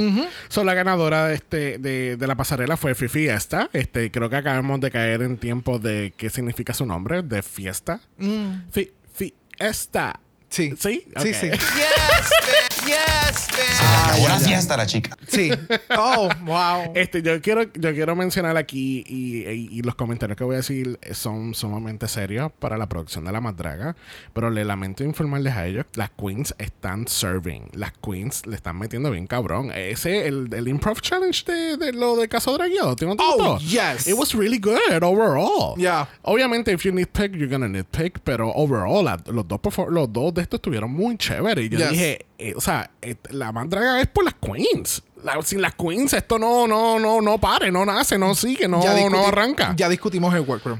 So, 0.50 0.64
la 0.64 0.74
ganadora 0.74 1.28
de, 1.28 1.36
este, 1.36 1.78
de, 1.78 2.18
de 2.18 2.28
la 2.28 2.36
pasarela 2.36 2.76
fue 2.76 2.96
Fifi 2.96 3.28
Esta. 3.28 3.70
Este, 3.72 4.12
creo 4.12 4.30
que 4.30 4.36
acabamos 4.38 4.80
de 4.82 4.90
caer 4.90 5.22
en 5.22 5.38
tiempo 5.38 5.78
de 5.78 6.12
qué 6.18 6.32
significa 6.32 6.74
su 6.74 6.86
nombre, 6.86 7.22
de 7.22 7.44
fiesta. 7.44 8.02
Fi, 8.72 8.92
fi, 9.14 9.34
esta. 9.60 10.20
Sí. 10.50 10.74
¿Sí? 10.78 11.04
Sí, 11.22 11.30
Ok. 11.30 11.36
sí. 11.36 11.50
Yes, 11.50 11.60
bitch. 12.46 12.88
Yes, 12.88 13.48
bitch. 13.52 14.08
Acabó 14.08 14.28
la 14.30 14.40
fiesta, 14.40 14.78
la 14.78 14.86
chica. 14.86 15.18
Sí. 15.28 15.52
Oh, 15.98 16.30
wow. 16.46 16.92
Este, 16.96 17.22
yo 17.22 17.42
quiero, 17.42 17.64
yo 17.74 17.94
quiero 17.94 18.16
mencionar 18.16 18.56
aquí 18.58 19.04
y, 19.08 19.44
y- 19.50 19.70
y 19.72 19.82
los 19.82 19.96
comentarios 19.96 20.38
que 20.38 20.44
voy 20.44 20.54
a 20.56 20.58
decir 20.58 21.00
son 21.12 21.54
sumamente 21.54 22.08
serios 22.08 22.52
para 22.60 22.78
la 22.78 22.88
producción 22.88 23.26
de 23.26 23.32
La 23.32 23.42
Madraga, 23.42 23.96
pero 24.34 24.50
le 24.50 24.64
lamento 24.64 25.04
informarles 25.04 25.54
a 25.56 25.66
ellos, 25.68 25.86
las 25.96 26.12
queens 26.12 26.56
están 26.58 27.08
serving, 27.08 27.70
las 27.74 27.92
queens 27.94 28.46
le 28.46 28.56
están 28.56 28.78
metiendo 28.80 29.12
bien 29.12 29.28
cabrón. 29.28 29.72
Ese, 29.76 30.28
el, 30.28 30.48
el 30.54 30.68
improv 30.68 31.02
challenge 31.02 31.44
de, 31.46 31.78
de 31.78 31.94
lo 31.94 32.16
de 32.16 32.28
Caso 32.30 32.54
Dragueado, 32.54 32.96
¿te 32.96 33.06
Oh, 33.06 33.10
gustó? 33.16 33.58
yes. 33.60 34.08
It 34.08 34.16
was 34.16 34.34
really 34.34 34.60
good 34.60 35.04
overall. 35.04 35.76
Yeah. 35.78 36.08
Obviamente, 36.24 36.72
if 36.72 36.84
you 36.84 36.92
nitpick, 36.94 37.34
you're 37.34 37.48
gonna 37.50 37.68
nitpick, 37.68 38.20
pero 38.24 38.52
overall, 38.56 39.04
la- 39.04 39.20
los, 39.28 39.46
dos 39.48 39.60
los 39.90 40.12
dos 40.12 40.34
de 40.38 40.44
estos 40.44 40.60
estuvieron 40.60 40.92
muy 40.92 41.18
chéveres. 41.18 41.66
Y 41.66 41.70
yo 41.70 41.78
Yes. 41.80 41.90
dije, 41.90 42.26
eh, 42.38 42.54
o 42.56 42.62
sea, 42.62 42.90
eh, 43.02 43.16
la 43.32 43.52
mandraga 43.52 44.00
es 44.02 44.08
por 44.08 44.24
las 44.24 44.36
queens. 44.36 45.04
La- 45.24 45.42
sin 45.42 45.62
las 45.64 45.74
queens 45.74 46.14
esto 46.14 46.38
no, 46.38 46.68
no, 46.68 47.00
no, 47.00 47.22
no 47.22 47.40
pare, 47.40 47.72
no 47.72 47.84
nace, 47.86 48.18
no 48.20 48.36
sigue, 48.36 48.68
no, 48.68 48.80
no 49.10 49.28
arranca. 49.28 49.74
Ya 49.76 49.90
discutimos 49.90 50.34
el 50.36 50.42
workroom. 50.42 50.80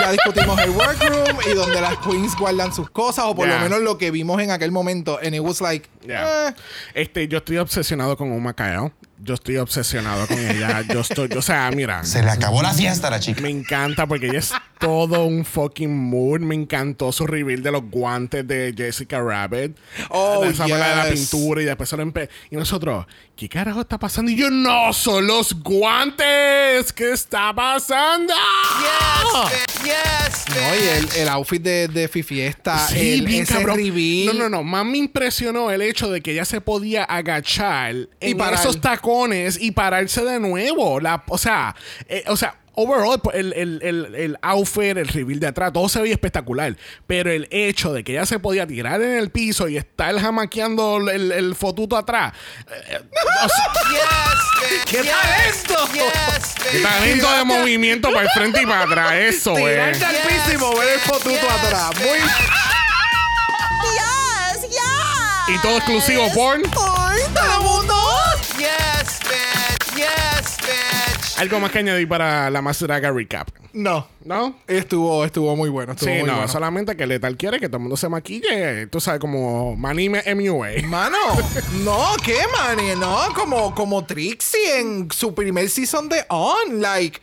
ya 0.00 0.12
discutimos 0.12 0.58
el 0.60 0.70
workroom 0.70 1.36
y 1.50 1.54
donde 1.54 1.80
las 1.80 1.98
queens 1.98 2.34
guardan 2.36 2.72
sus 2.74 2.88
cosas, 2.90 3.26
o 3.28 3.34
por 3.34 3.46
Ya. 3.46 3.56
lo 3.56 3.60
menos 3.60 3.80
lo 3.82 3.98
que 3.98 4.10
vimos 4.10 4.40
en 4.40 4.50
aquel 4.50 4.72
momento. 4.72 5.18
And 5.22 5.34
it 5.34 5.40
was 5.42 5.60
like, 5.60 5.88
Yeah. 6.06 6.48
eh, 6.48 6.54
Este, 6.94 7.28
yo 7.28 7.38
estoy 7.38 7.58
obsesionado 7.58 8.16
con 8.16 8.32
Uma 8.32 8.54
Kaeo. 8.54 8.92
Yo 9.22 9.34
estoy 9.34 9.58
obsesionado 9.58 10.26
con 10.26 10.38
ella. 10.38 10.80
Yo 10.88 11.00
estoy, 11.00 11.28
o 11.36 11.42
sea, 11.42 11.70
mira. 11.70 12.02
Se 12.04 12.22
le 12.22 12.30
acabó 12.30 12.62
la 12.62 12.72
fiesta 12.72 13.08
a 13.08 13.10
la 13.10 13.20
chica. 13.20 13.42
Me 13.42 13.50
encanta 13.50 14.06
porque 14.06 14.28
ella 14.28 14.38
es 14.38 14.52
todo 14.80 15.26
un 15.26 15.44
fucking 15.44 15.94
mood. 15.94 16.40
Me 16.40 16.54
encantó 16.54 17.12
su 17.12 17.26
reveal 17.26 17.62
de 17.62 17.70
los 17.70 17.82
guantes 17.90 18.48
de 18.48 18.74
Jessica 18.76 19.20
Rabbit. 19.20 19.76
Oh, 20.08 20.42
Esa 20.44 20.66
fue 20.66 20.78
la 20.78 20.88
de 20.88 20.96
la 20.96 21.10
yes. 21.10 21.28
pintura 21.30 21.62
y 21.62 21.66
después 21.66 21.88
se 21.88 21.96
lo 21.96 22.02
Y 22.50 22.56
nosotros, 22.56 23.06
¿qué 23.36 23.48
carajo 23.48 23.82
está 23.82 23.98
pasando? 23.98 24.30
Y 24.30 24.36
yo, 24.36 24.50
no, 24.50 24.92
son 24.92 25.26
los 25.26 25.52
guantes. 25.62 26.92
¿Qué 26.94 27.12
está 27.12 27.54
pasando? 27.54 28.32
Yes, 28.80 29.52
bitch. 29.52 29.84
Yes, 29.84 30.44
no, 30.48 30.74
y 30.74 30.88
el, 30.88 31.08
el 31.22 31.28
outfit 31.28 31.62
de, 31.62 31.88
de 31.88 32.08
Fifiesta, 32.08 32.78
Sí, 32.88 33.14
el, 33.14 33.22
bien 33.26 33.42
ese 33.42 33.54
cabrón. 33.54 33.76
reveal. 33.76 34.26
No, 34.38 34.44
no, 34.44 34.48
no. 34.48 34.62
Más 34.64 34.84
me 34.86 34.98
impresionó 34.98 35.70
el 35.70 35.82
hecho 35.82 36.10
de 36.10 36.20
que 36.22 36.32
ella 36.32 36.44
se 36.44 36.60
podía 36.60 37.04
agachar 37.04 37.94
Y 38.20 38.30
en 38.30 38.38
parar. 38.38 38.54
esos 38.60 38.80
tacones 38.80 39.60
y 39.60 39.72
pararse 39.72 40.24
de 40.24 40.40
nuevo. 40.40 41.00
La, 41.00 41.22
o 41.28 41.38
sea, 41.38 41.74
eh, 42.08 42.24
o 42.26 42.36
sea, 42.36 42.56
overall, 42.82 43.20
el, 43.34 43.52
el, 43.52 43.80
el, 43.82 44.14
el 44.14 44.38
outfit, 44.42 44.96
el 44.96 45.08
reveal 45.08 45.40
de 45.40 45.46
atrás, 45.48 45.72
todo 45.72 45.88
se 45.88 46.00
veía 46.00 46.14
espectacular. 46.14 46.76
Pero 47.06 47.30
el 47.30 47.46
hecho 47.50 47.92
de 47.92 48.04
que 48.04 48.12
ella 48.12 48.26
se 48.26 48.38
podía 48.38 48.66
tirar 48.66 49.00
en 49.02 49.16
el 49.18 49.30
piso 49.30 49.68
y 49.68 49.76
estar 49.76 50.18
jamaqueando 50.18 50.98
el, 51.10 51.32
el 51.32 51.54
fotuto 51.54 51.96
atrás. 51.96 52.32
eh, 52.88 53.00
o 53.44 53.48
sea, 53.48 53.72
Yes, 53.90 54.70
bitch. 54.70 54.84
¡Qué 54.84 55.02
yes, 55.02 55.64
talento! 55.64 55.92
Yes, 55.94 56.54
qué 56.70 56.78
talento 56.80 57.32
de 57.38 57.44
movimiento 57.44 58.08
para 58.12 58.22
el 58.22 58.30
frente 58.30 58.62
y 58.62 58.66
para 58.66 58.82
atrás. 58.84 59.12
Eso 59.14 59.56
es. 59.58 59.64
Tirarte 59.98 60.04
al 60.04 60.16
piso 60.28 60.52
y 60.54 60.56
mover 60.58 60.88
el 60.94 61.00
fotuto 61.00 61.30
Yes, 61.30 61.50
atrás. 61.64 61.90
Muy 61.98 62.18
Yes, 63.94 64.68
yes. 64.70 65.48
Y 65.48 65.58
todo 65.62 65.76
exclusivo 65.78 66.32
por. 66.32 66.58
¡Ay, 66.58 67.22
Algo 71.40 71.58
más 71.58 71.70
que 71.72 71.78
añadir 71.78 72.06
para 72.06 72.50
la 72.50 72.60
más 72.60 72.78
draga 72.80 73.10
recap. 73.10 73.48
No. 73.72 74.06
¿No? 74.24 74.56
Estuvo, 74.66 75.24
estuvo 75.24 75.56
muy 75.56 75.70
bueno. 75.70 75.92
Estuvo 75.92 76.10
Sí, 76.10 76.16
muy 76.18 76.26
no, 76.28 76.34
bueno. 76.34 76.48
solamente 76.48 76.96
que 76.96 77.06
Letal 77.06 77.36
quiere 77.38 77.58
que 77.58 77.68
todo 77.68 77.78
el 77.78 77.82
mundo 77.84 77.96
se 77.96 78.08
maquille. 78.10 78.86
Tú 78.88 79.00
sabes, 79.00 79.20
como 79.20 79.74
Manime 79.74 80.22
MUA. 80.34 80.86
Mano, 80.86 81.16
no, 81.82 82.14
¿qué, 82.22 82.36
man? 82.52 82.76
No, 83.00 83.28
como, 83.34 83.74
como 83.74 84.04
Trixie 84.04 84.80
en 84.80 85.10
su 85.10 85.34
primer 85.34 85.70
season 85.70 86.10
de 86.10 86.24
On. 86.28 86.80
Like, 86.82 87.18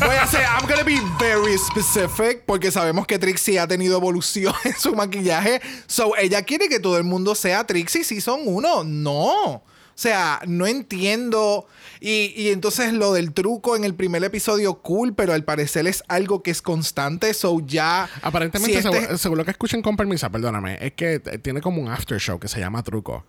voy 0.00 0.16
a 0.16 0.22
hacer, 0.24 0.40
I'm 0.42 0.66
gonna 0.68 0.82
be 0.82 1.00
very 1.20 1.56
specific 1.58 2.42
porque 2.46 2.72
sabemos 2.72 3.06
que 3.06 3.18
Trixie 3.18 3.60
ha 3.60 3.68
tenido 3.68 3.98
evolución 3.98 4.54
en 4.64 4.74
su 4.76 4.92
maquillaje. 4.96 5.60
So, 5.86 6.16
ella 6.16 6.42
quiere 6.42 6.68
que 6.68 6.80
todo 6.80 6.98
el 6.98 7.04
mundo 7.04 7.36
sea 7.36 7.64
Trixie 7.64 8.02
season 8.02 8.40
1. 8.44 8.82
No. 8.84 9.62
O 9.94 9.98
sea, 10.02 10.40
no 10.46 10.66
entiendo. 10.66 11.66
Y, 12.00 12.32
y 12.36 12.48
entonces 12.50 12.92
lo 12.92 13.12
del 13.12 13.32
truco 13.32 13.76
en 13.76 13.84
el 13.84 13.94
primer 13.94 14.24
episodio, 14.24 14.74
cool, 14.82 15.14
pero 15.14 15.32
al 15.34 15.44
parecer 15.44 15.86
es 15.86 16.02
algo 16.08 16.42
que 16.42 16.50
es 16.50 16.62
constante. 16.62 17.32
So, 17.34 17.60
ya. 17.64 18.08
Aparentemente, 18.22 18.72
si 18.72 18.78
este- 18.86 18.98
seguro, 19.00 19.18
según 19.18 19.38
lo 19.38 19.44
que 19.44 19.50
escuchen 19.52 19.82
con 19.82 19.96
permiso, 19.96 20.30
perdóname, 20.30 20.78
es 20.80 20.92
que 20.94 21.20
tiene 21.20 21.60
como 21.60 21.80
un 21.80 21.88
after 21.88 22.18
show 22.18 22.40
que 22.40 22.48
se 22.48 22.58
llama 22.58 22.82
Truco. 22.82 23.24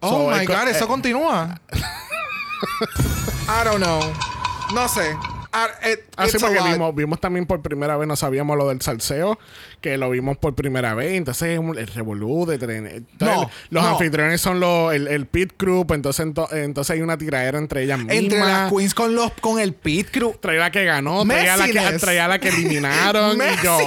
Oh 0.00 0.10
So, 0.30 0.36
my 0.38 0.44
co- 0.46 0.52
god, 0.52 0.68
eso 0.68 0.84
eh, 0.84 0.88
continúa. 0.88 1.60
I 3.48 3.64
don't 3.64 3.78
know. 3.82 4.00
No 4.74 4.88
sé. 4.88 5.16
Así 5.52 6.36
it's 6.36 6.42
a 6.42 6.46
Ah, 6.46 6.48
porque 6.48 6.58
lot. 6.60 6.72
vimos, 6.72 6.94
vimos 6.94 7.20
también 7.20 7.46
por 7.46 7.60
primera 7.62 7.96
vez, 7.96 8.06
no 8.06 8.14
sabíamos 8.16 8.56
lo 8.56 8.68
del 8.68 8.80
salseo, 8.82 9.38
que 9.80 9.96
lo 9.96 10.08
vimos 10.10 10.36
por 10.38 10.54
primera 10.54 10.94
vez. 10.94 11.14
Entonces, 11.14 11.58
el 11.58 11.86
revolú 11.88 12.46
de 12.46 12.58
tren. 12.58 13.06
No, 13.18 13.50
los 13.70 13.82
no. 13.82 13.88
anfitriones 13.90 14.40
son 14.40 14.60
los, 14.60 14.94
el, 14.94 15.08
el 15.08 15.26
pit 15.26 15.54
group, 15.58 15.92
entonces, 15.92 16.26
ento- 16.26 16.52
entonces 16.52 16.94
hay 16.94 17.02
una 17.02 17.18
tiradera 17.18 17.58
entre 17.58 17.82
ellas 17.82 17.98
mismas. 17.98 18.16
Entre 18.16 18.38
las 18.38 18.72
queens 18.72 18.94
con 18.94 19.14
los 19.14 19.32
con 19.40 19.58
el 19.58 19.74
pit 19.74 20.08
crew. 20.10 20.34
traía 20.40 20.60
la 20.60 20.70
que 20.70 20.84
ganó, 20.84 21.24
traía 21.26 21.56
la 21.56 21.66
que, 21.66 21.98
traía 21.98 22.28
la 22.28 22.38
que 22.38 22.48
eliminaron 22.50 23.38
y 23.40 23.64
yo, 23.64 23.78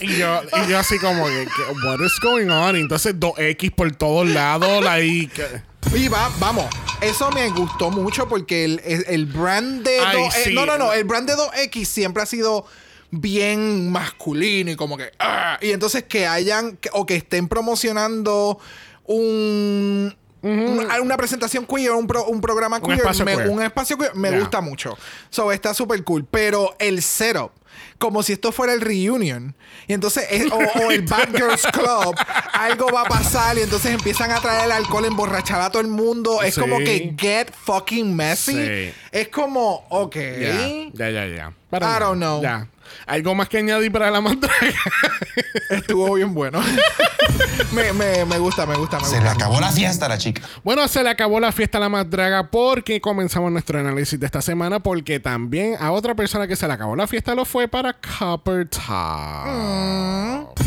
y 0.00 0.16
yo 0.16 0.40
y 0.64 0.70
yo 0.70 0.78
así 0.78 0.98
como 0.98 1.24
que, 1.26 1.46
que, 1.46 1.86
what 1.88 2.00
is 2.04 2.18
going 2.22 2.48
on? 2.50 2.76
Y 2.76 2.80
entonces 2.80 3.14
dos 3.18 3.32
X 3.38 3.70
por 3.70 3.90
todos 3.96 4.28
lados, 4.28 4.84
like 4.84 5.42
Y 5.94 6.08
va, 6.08 6.30
vamos. 6.38 6.66
Eso 7.00 7.30
me 7.30 7.48
gustó 7.50 7.90
mucho 7.90 8.28
porque 8.28 8.64
el, 8.64 8.80
el, 8.84 9.04
el 9.08 9.26
brand 9.26 9.84
de 9.84 10.00
Ay, 10.00 10.22
2 10.22 10.34
sí. 10.34 10.54
No, 10.54 10.66
no, 10.66 10.76
no. 10.76 10.92
El 10.92 11.04
brand 11.04 11.28
de 11.28 11.34
2X 11.34 11.84
siempre 11.84 12.22
ha 12.22 12.26
sido 12.26 12.66
bien 13.10 13.90
masculino 13.90 14.70
y 14.70 14.76
como 14.76 14.96
que. 14.96 15.12
ah, 15.18 15.58
y 15.62 15.70
entonces 15.70 16.04
que 16.04 16.26
hayan 16.26 16.78
o 16.92 17.06
que 17.06 17.16
estén 17.16 17.48
promocionando 17.48 18.58
un. 19.04 20.16
Una, 20.48 21.00
una 21.00 21.16
presentación 21.16 21.66
queer, 21.66 21.92
un, 21.92 22.06
pro- 22.06 22.24
un 22.26 22.40
programa 22.40 22.80
queer, 22.80 22.98
espacio 22.98 23.24
me- 23.24 23.34
queer. 23.36 23.48
un 23.48 23.62
espacio 23.62 23.96
queer, 23.98 24.14
me 24.14 24.28
Yeah. 24.30 24.40
gusta 24.40 24.60
mucho. 24.60 24.96
So, 25.30 25.52
está 25.52 25.74
súper 25.74 26.02
cool. 26.04 26.24
Pero 26.30 26.74
el 26.78 27.02
setup, 27.02 27.50
como 27.98 28.22
si 28.22 28.32
esto 28.32 28.50
fuera 28.52 28.72
el 28.72 28.80
reunion, 28.80 29.54
y 29.86 29.92
entonces, 29.92 30.26
es- 30.30 30.50
o, 30.50 30.56
o 30.56 30.90
el 30.90 31.02
Bad 31.08 31.28
Girls 31.36 31.66
Club, 31.72 32.14
algo 32.52 32.88
va 32.92 33.02
a 33.02 33.04
pasar 33.04 33.56
y 33.58 33.62
entonces 33.62 33.92
empiezan 33.92 34.30
a 34.30 34.40
traer 34.40 34.64
el 34.66 34.72
alcohol, 34.72 35.04
emborrachar 35.04 35.60
a 35.60 35.70
todo 35.70 35.82
el 35.82 35.88
mundo. 35.88 36.42
Es 36.42 36.54
Sí. 36.54 36.60
como 36.60 36.78
que 36.78 37.14
get 37.18 37.50
fucking 37.52 38.14
messy. 38.14 38.52
Sí. 38.54 38.92
Es 39.12 39.28
como, 39.28 39.84
ok. 39.90 40.16
Ya, 40.94 41.10
ya, 41.10 41.26
ya, 41.26 41.52
I 41.72 41.80
no, 41.80 42.00
don't 42.00 42.16
know. 42.16 42.40
¿Algo 43.06 43.34
más 43.34 43.48
que 43.48 43.58
añadir 43.58 43.90
para 43.92 44.10
la 44.10 44.20
mandraga? 44.20 44.54
Estuvo 45.70 46.14
bien 46.14 46.34
bueno. 46.34 46.60
me, 47.72 47.92
me, 47.92 48.24
me 48.24 48.38
gusta, 48.38 48.66
me 48.66 48.76
gusta, 48.76 48.98
me 48.98 49.06
Se 49.06 49.20
le 49.20 49.28
acabó 49.28 49.60
la 49.60 49.70
fiesta 49.70 50.06
a 50.06 50.08
la 50.08 50.18
chica. 50.18 50.42
Bueno, 50.64 50.86
se 50.88 51.02
le 51.02 51.10
acabó 51.10 51.40
la 51.40 51.52
fiesta 51.52 51.78
a 51.78 51.80
la 51.80 51.88
madraga 51.88 52.50
porque 52.50 53.00
comenzamos 53.00 53.52
nuestro 53.52 53.78
análisis 53.78 54.18
de 54.18 54.26
esta 54.26 54.42
semana 54.42 54.80
porque 54.80 55.20
también 55.20 55.76
a 55.80 55.92
otra 55.92 56.14
persona 56.14 56.46
que 56.46 56.56
se 56.56 56.66
le 56.66 56.72
acabó 56.74 56.96
la 56.96 57.06
fiesta 57.06 57.34
lo 57.34 57.44
fue 57.44 57.68
para 57.68 57.94
Copper 57.94 58.68
Top. 58.68 60.58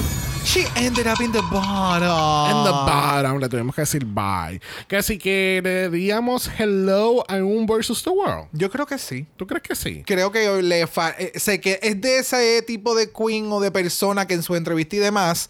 She 0.53 0.65
ended 0.75 1.08
up 1.08 1.22
in 1.22 1.31
the 1.31 1.39
bottom. 1.50 2.50
En 2.58 2.63
the 2.65 2.72
bottom 2.72 3.39
le 3.39 3.48
tuvimos 3.48 3.74
que 3.74 3.84
decir 3.84 4.03
bye. 4.03 4.60
Que 4.89 4.98
así 4.98 5.17
que 5.17 5.62
le 5.63 5.89
diríamos 5.89 6.50
hello 6.60 7.24
a 7.29 7.36
un 7.36 7.65
versus 7.65 8.03
the 8.03 8.10
world. 8.10 8.48
Yo 8.51 8.70
creo 8.70 8.86
que 8.86 8.98
sí. 8.98 9.25
¿Tú 9.38 9.48
crees 9.48 9.63
que 9.63 9.75
sí? 9.75 10.03
Creo 10.05 10.29
que 10.29 10.62
le 10.62 10.88
fa- 10.88 11.15
eh, 11.17 11.31
sé 11.39 11.62
que 11.62 11.79
es 11.81 12.01
de 12.01 12.20
ese 12.20 12.62
tipo 12.63 12.96
de 12.96 13.10
queen 13.12 13.50
o 13.50 13.62
de 13.62 13.72
persona 13.72 14.27
que 14.27 14.34
en 14.34 14.43
su 14.43 14.55
entrevista 14.58 14.98
y 14.98 15.00
demás, 15.00 15.48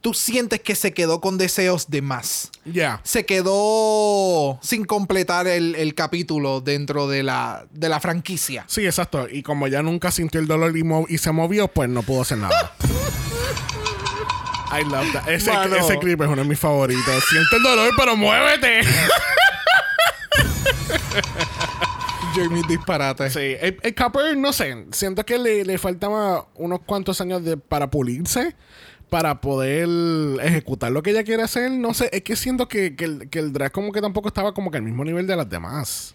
tú 0.00 0.14
sientes 0.14 0.60
que 0.60 0.76
se 0.76 0.92
quedó 0.94 1.20
con 1.20 1.38
deseos 1.38 1.90
de 1.90 2.02
más. 2.02 2.52
Ya. 2.64 3.00
Se 3.02 3.26
quedó 3.26 4.60
sin 4.62 4.84
completar 4.84 5.48
el, 5.48 5.74
el 5.74 5.96
capítulo 5.96 6.60
dentro 6.60 7.08
de 7.08 7.24
la, 7.24 7.66
de 7.72 7.88
la 7.88 7.98
franquicia. 7.98 8.64
Sí, 8.68 8.86
exacto. 8.86 9.26
Y 9.28 9.42
como 9.42 9.66
ya 9.66 9.82
nunca 9.82 10.12
sintió 10.12 10.38
el 10.38 10.46
dolor 10.46 10.76
y, 10.76 10.84
y 11.12 11.18
se 11.18 11.32
movió, 11.32 11.66
pues 11.66 11.88
no 11.88 12.04
pudo 12.04 12.22
hacer 12.22 12.38
nada. 12.38 12.76
I 14.72 14.82
love 14.84 15.12
that. 15.12 15.28
Ese, 15.28 15.52
Mano. 15.52 15.76
ese 15.76 15.98
clip 15.98 16.20
es 16.20 16.28
uno 16.28 16.42
de 16.42 16.48
mis 16.48 16.58
favoritos. 16.58 17.24
Siente 17.28 17.56
el 17.56 17.62
dolor, 17.62 17.90
pero 17.96 18.16
muévete. 18.16 18.80
Jamie 22.34 22.62
disparate. 22.68 23.30
Sí, 23.30 23.56
el, 23.60 23.78
el 23.82 23.94
Copper, 23.94 24.36
no 24.36 24.52
sé, 24.52 24.86
siento 24.92 25.24
que 25.24 25.38
le, 25.38 25.64
le 25.64 25.78
faltaba 25.78 26.46
unos 26.54 26.80
cuantos 26.80 27.20
años 27.20 27.42
de, 27.44 27.56
para 27.56 27.90
pulirse, 27.90 28.54
para 29.08 29.40
poder 29.40 29.88
ejecutar 30.42 30.92
lo 30.92 31.02
que 31.02 31.10
ella 31.10 31.24
quiere 31.24 31.42
hacer. 31.42 31.70
No 31.70 31.94
sé, 31.94 32.10
es 32.12 32.22
que 32.22 32.36
siento 32.36 32.68
que, 32.68 32.94
que 32.94 33.04
el, 33.04 33.30
que 33.30 33.38
el 33.38 33.52
drag 33.52 33.72
como 33.72 33.92
que 33.92 34.02
tampoco 34.02 34.28
estaba 34.28 34.52
como 34.52 34.70
que 34.70 34.76
al 34.76 34.82
mismo 34.82 35.04
nivel 35.04 35.26
de 35.26 35.36
las 35.36 35.48
demás. 35.48 36.14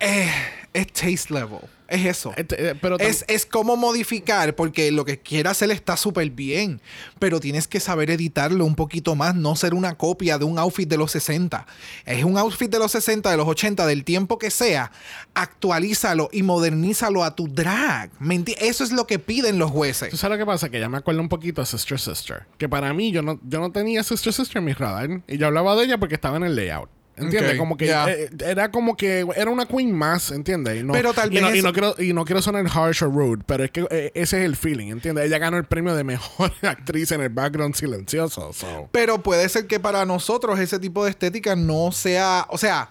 Eh, 0.00 0.30
es 0.72 0.92
taste 0.92 1.32
level. 1.32 1.60
Es 1.88 2.04
eso. 2.04 2.32
Eh, 2.36 2.74
pero 2.80 2.98
Es, 2.98 3.24
es 3.28 3.46
como 3.46 3.76
modificar, 3.76 4.54
porque 4.56 4.90
lo 4.90 5.04
que 5.04 5.20
quiere 5.20 5.48
hacer 5.48 5.70
está 5.70 5.96
súper 5.96 6.30
bien, 6.30 6.80
pero 7.18 7.38
tienes 7.40 7.68
que 7.68 7.78
saber 7.80 8.10
editarlo 8.10 8.64
un 8.64 8.74
poquito 8.74 9.14
más, 9.14 9.34
no 9.34 9.54
ser 9.56 9.72
una 9.74 9.96
copia 9.96 10.38
de 10.38 10.44
un 10.44 10.58
outfit 10.58 10.88
de 10.88 10.96
los 10.96 11.12
60. 11.12 11.66
Es 12.04 12.24
un 12.24 12.38
outfit 12.38 12.70
de 12.70 12.78
los 12.78 12.90
60, 12.92 13.30
de 13.30 13.36
los 13.36 13.46
80, 13.46 13.86
del 13.86 14.04
tiempo 14.04 14.38
que 14.38 14.50
sea. 14.50 14.90
Actualízalo 15.34 16.28
y 16.32 16.42
modernízalo 16.42 17.22
a 17.22 17.34
tu 17.36 17.46
drag. 17.46 18.10
¿Me 18.18 18.34
enti- 18.36 18.56
Eso 18.58 18.82
es 18.82 18.90
lo 18.90 19.06
que 19.06 19.18
piden 19.18 19.58
los 19.58 19.70
¿Tú 19.70 19.76
jueces. 19.76 20.18
sabes 20.18 20.38
lo 20.38 20.44
que 20.44 20.46
pasa? 20.50 20.68
Que 20.70 20.80
ya 20.80 20.88
me 20.88 20.98
acuerdo 20.98 21.20
un 21.20 21.28
poquito 21.28 21.60
de 21.60 21.66
Sister 21.66 22.00
Sister. 22.00 22.46
Que 22.58 22.68
para 22.68 22.92
mí 22.94 23.12
yo 23.12 23.22
no, 23.22 23.38
yo 23.46 23.60
no 23.60 23.70
tenía 23.70 24.02
Sister 24.02 24.32
Sister 24.32 24.58
en 24.58 24.64
mi 24.64 24.72
radar. 24.72 25.22
Y 25.28 25.38
yo 25.38 25.46
hablaba 25.46 25.76
de 25.76 25.84
ella 25.84 25.98
porque 25.98 26.14
estaba 26.16 26.36
en 26.38 26.42
el 26.44 26.56
layout. 26.56 26.90
¿Entiendes? 27.16 27.58
Como 27.58 27.76
que 27.76 27.90
eh, 27.90 28.30
era 28.44 28.70
como 28.70 28.96
que 28.96 29.26
era 29.36 29.50
una 29.50 29.66
queen 29.66 29.92
más, 29.92 30.30
¿entiendes? 30.30 30.80
Y 30.80 30.84
no, 30.84 30.92
Pero 30.92 31.14
tal 31.14 31.32
y 31.32 31.40
no, 31.40 31.48
vez 31.48 31.56
y 31.58 31.62
no 31.62 31.72
quiero, 31.72 31.94
y 31.98 32.12
no 32.12 32.24
quiero 32.24 32.42
sonar 32.42 32.66
harsh 32.66 33.02
o 33.04 33.06
rude, 33.06 33.42
pero 33.46 33.64
es 33.64 33.70
que 33.70 33.86
eh, 33.90 34.12
ese 34.14 34.40
es 34.40 34.44
el 34.44 34.56
feeling, 34.56 34.88
¿entiendes? 34.88 35.24
Ella 35.24 35.38
ganó 35.38 35.56
el 35.56 35.64
premio 35.64 35.94
de 35.94 36.04
mejor 36.04 36.52
actriz 36.62 37.12
en 37.12 37.22
el 37.22 37.30
background 37.30 37.74
silencioso. 37.74 38.52
so. 38.52 38.88
Pero 38.92 39.22
puede 39.22 39.48
ser 39.48 39.66
que 39.66 39.80
para 39.80 40.04
nosotros 40.04 40.58
ese 40.58 40.78
tipo 40.78 41.04
de 41.04 41.10
estética 41.10 41.56
no 41.56 41.90
sea, 41.90 42.46
o 42.50 42.58
sea, 42.58 42.90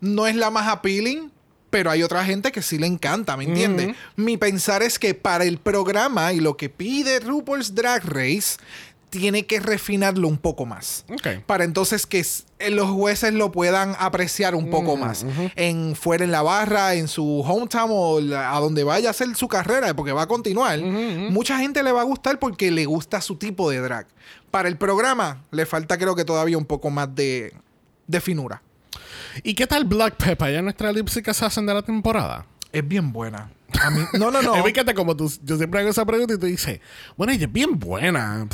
no 0.00 0.26
es 0.26 0.36
la 0.36 0.50
más 0.50 0.68
appealing, 0.68 1.32
pero 1.70 1.90
hay 1.90 2.04
otra 2.04 2.24
gente 2.24 2.52
que 2.52 2.62
sí 2.62 2.78
le 2.78 2.86
encanta, 2.86 3.36
¿me 3.36 3.42
entiendes? 3.42 3.96
Mi 4.14 4.36
pensar 4.36 4.84
es 4.84 4.96
que 4.96 5.12
para 5.12 5.42
el 5.42 5.58
programa 5.58 6.32
y 6.32 6.38
lo 6.38 6.56
que 6.56 6.68
pide 6.68 7.18
RuPaul's 7.18 7.74
Drag 7.74 8.04
Race, 8.04 8.58
tiene 9.18 9.46
que 9.46 9.60
refinarlo 9.60 10.28
un 10.28 10.36
poco 10.38 10.66
más. 10.66 11.04
Para 11.46 11.64
entonces 11.64 12.06
que 12.06 12.24
eh, 12.58 12.70
los 12.70 12.90
jueces 12.90 13.32
lo 13.32 13.52
puedan 13.52 13.94
apreciar 13.98 14.54
un 14.54 14.70
poco 14.70 14.96
más. 14.96 15.24
En 15.56 15.94
fuera 15.96 16.24
en 16.24 16.32
la 16.32 16.42
barra, 16.42 16.94
en 16.94 17.08
su 17.08 17.40
hometown 17.46 17.90
o 17.92 18.20
la- 18.20 18.56
a 18.56 18.60
donde 18.60 18.84
vaya 18.84 19.08
a 19.08 19.10
hacer 19.10 19.34
su 19.36 19.48
carrera, 19.48 19.94
porque 19.94 20.12
va 20.12 20.22
a 20.22 20.26
continuar. 20.26 20.78
Mucha 20.80 21.58
gente 21.58 21.82
le 21.82 21.92
va 21.92 22.00
a 22.00 22.04
gustar 22.04 22.38
porque 22.38 22.70
le 22.70 22.84
gusta 22.86 23.20
su 23.20 23.36
tipo 23.36 23.70
de 23.70 23.80
drag. 23.80 24.06
Para 24.50 24.68
el 24.68 24.76
programa 24.76 25.42
le 25.50 25.66
falta 25.66 25.96
creo 25.98 26.14
que 26.14 26.24
todavía 26.24 26.58
un 26.58 26.64
poco 26.66 26.90
más 26.90 27.14
de, 27.14 27.52
de 28.06 28.20
finura. 28.20 28.62
¿Y 29.42 29.54
qué 29.54 29.66
tal 29.66 29.84
Black 29.84 30.16
Pepper? 30.16 30.52
¿Ya 30.52 30.62
nuestra 30.62 30.92
lip 30.92 31.08
sync 31.08 31.28
assassin 31.28 31.66
de 31.66 31.74
la 31.74 31.82
temporada? 31.82 32.46
Es 32.72 32.86
bien 32.86 33.12
buena. 33.12 33.50
A 33.82 33.90
mí, 33.90 34.04
no, 34.14 34.30
no, 34.30 34.40
no. 34.42 34.62
Fíjate 34.64 34.94
como 34.94 35.16
tú, 35.16 35.32
yo 35.42 35.56
siempre 35.56 35.80
hago 35.80 35.90
esa 35.90 36.04
pregunta 36.06 36.34
y 36.34 36.38
tú 36.38 36.46
dices, 36.46 36.80
bueno, 37.16 37.32
ella 37.32 37.46
es 37.46 37.52
bien 37.52 37.78
buena. 37.78 38.46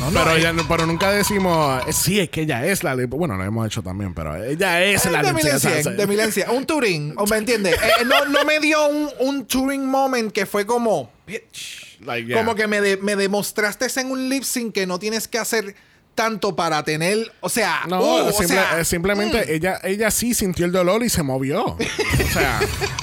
No, 0.00 0.10
no, 0.10 0.24
pero, 0.24 0.36
ella 0.36 0.54
pero 0.68 0.86
nunca 0.86 1.10
decimos, 1.10 1.82
eh, 1.86 1.92
sí, 1.92 2.20
es 2.20 2.28
que 2.28 2.42
ella 2.42 2.64
es 2.66 2.84
la 2.84 2.94
lip. 2.94 3.10
Bueno, 3.10 3.36
lo 3.36 3.44
hemos 3.44 3.66
hecho 3.66 3.82
también, 3.82 4.12
pero 4.14 4.36
ella 4.36 4.84
es 4.84 5.06
Eh, 5.06 5.10
la 5.10 5.22
de 5.22 5.32
Milencia, 5.32 5.70
de 5.82 6.06
Milencia. 6.06 6.50
Un 6.50 6.66
Turing, 6.66 7.14
¿o 7.16 7.26
¿me 7.26 7.38
entiendes? 7.38 7.74
Eh, 7.74 8.04
no, 8.04 8.26
no 8.26 8.44
me 8.44 8.60
dio 8.60 8.86
un, 8.86 9.08
un 9.20 9.46
Turing 9.46 9.86
moment 9.86 10.30
que 10.32 10.44
fue 10.46 10.66
como... 10.66 11.10
bitch. 11.26 11.98
Like, 12.04 12.28
yeah. 12.28 12.36
Como 12.36 12.54
que 12.54 12.66
me, 12.66 12.80
de- 12.82 12.98
me 12.98 13.16
demostraste 13.16 13.86
en 14.00 14.10
un 14.10 14.28
lip 14.28 14.42
sync 14.44 14.74
que 14.74 14.86
no 14.86 14.98
tienes 14.98 15.26
que 15.28 15.38
hacer 15.38 15.74
tanto 16.16 16.56
para 16.56 16.82
tener... 16.82 17.30
O 17.40 17.48
sea... 17.48 17.82
No, 17.88 18.00
uh, 18.00 18.26
o 18.26 18.32
simple- 18.32 18.48
sea, 18.56 18.84
simplemente 18.84 19.54
ella, 19.54 19.78
ella 19.84 20.10
sí 20.10 20.34
sintió 20.34 20.66
el 20.66 20.72
dolor 20.72 21.04
y 21.04 21.08
se 21.08 21.22
movió. 21.22 21.64
o 21.76 22.32
sea, 22.32 22.58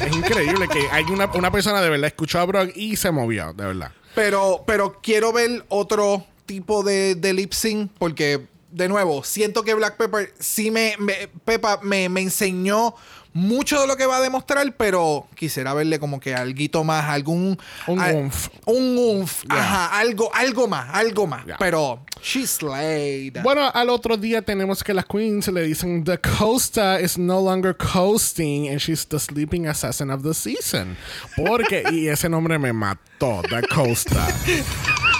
es 0.05 0.13
increíble 0.13 0.67
que 0.67 0.89
hay 0.91 1.05
una, 1.05 1.27
una 1.33 1.49
persona 1.51 1.79
de 1.81 1.89
verdad 1.89 2.07
escuchó 2.07 2.39
a 2.39 2.45
Brock 2.45 2.71
y 2.75 2.97
se 2.97 3.11
movió, 3.11 3.53
de 3.53 3.65
verdad. 3.67 3.91
Pero, 4.15 4.63
pero 4.67 4.99
quiero 5.01 5.31
ver 5.31 5.63
otro 5.69 6.25
tipo 6.45 6.83
de, 6.83 7.15
de 7.15 7.33
lip 7.33 7.53
sync 7.53 7.89
porque, 7.97 8.41
de 8.71 8.89
nuevo, 8.89 9.23
siento 9.23 9.63
que 9.63 9.73
Black 9.75 9.95
Pepper 9.95 10.33
sí 10.39 10.69
me, 10.71 10.95
me- 10.99 11.29
Peppa 11.45 11.79
me, 11.83 12.09
me 12.09 12.21
enseñó 12.21 12.95
mucho 13.33 13.81
de 13.81 13.87
lo 13.87 13.95
que 13.97 14.05
va 14.05 14.17
a 14.17 14.21
demostrar, 14.21 14.73
pero 14.75 15.27
quisiera 15.35 15.73
verle 15.73 15.99
como 15.99 16.19
que 16.19 16.35
algo 16.35 16.83
más, 16.83 17.05
algún... 17.05 17.57
Un 17.87 17.99
al- 17.99 18.15
oomph. 18.15 18.47
Un 18.65 18.97
oomph. 18.97 19.43
Yeah. 19.43 19.57
Ajá, 19.59 19.99
algo, 19.99 20.33
algo 20.33 20.67
más, 20.67 20.89
algo 20.93 21.27
más. 21.27 21.45
Yeah. 21.45 21.57
Pero, 21.57 21.99
she 22.21 22.45
slayed. 22.45 23.41
Bueno, 23.43 23.69
al 23.73 23.89
otro 23.89 24.17
día 24.17 24.41
tenemos 24.41 24.83
que 24.83 24.93
las 24.93 25.05
queens 25.05 25.47
le 25.47 25.63
dicen 25.63 26.03
The 26.03 26.19
Costa 26.19 26.99
is 26.99 27.17
no 27.17 27.41
longer 27.41 27.75
coasting 27.75 28.69
and 28.69 28.79
she's 28.79 29.05
the 29.07 29.19
sleeping 29.19 29.67
assassin 29.67 30.09
of 30.11 30.23
the 30.23 30.33
season. 30.33 30.95
Porque, 31.35 31.83
y 31.91 32.07
ese 32.07 32.29
nombre 32.29 32.57
me 32.59 32.71
mató, 32.71 33.41
The 33.49 33.67
Costa. 33.67 34.27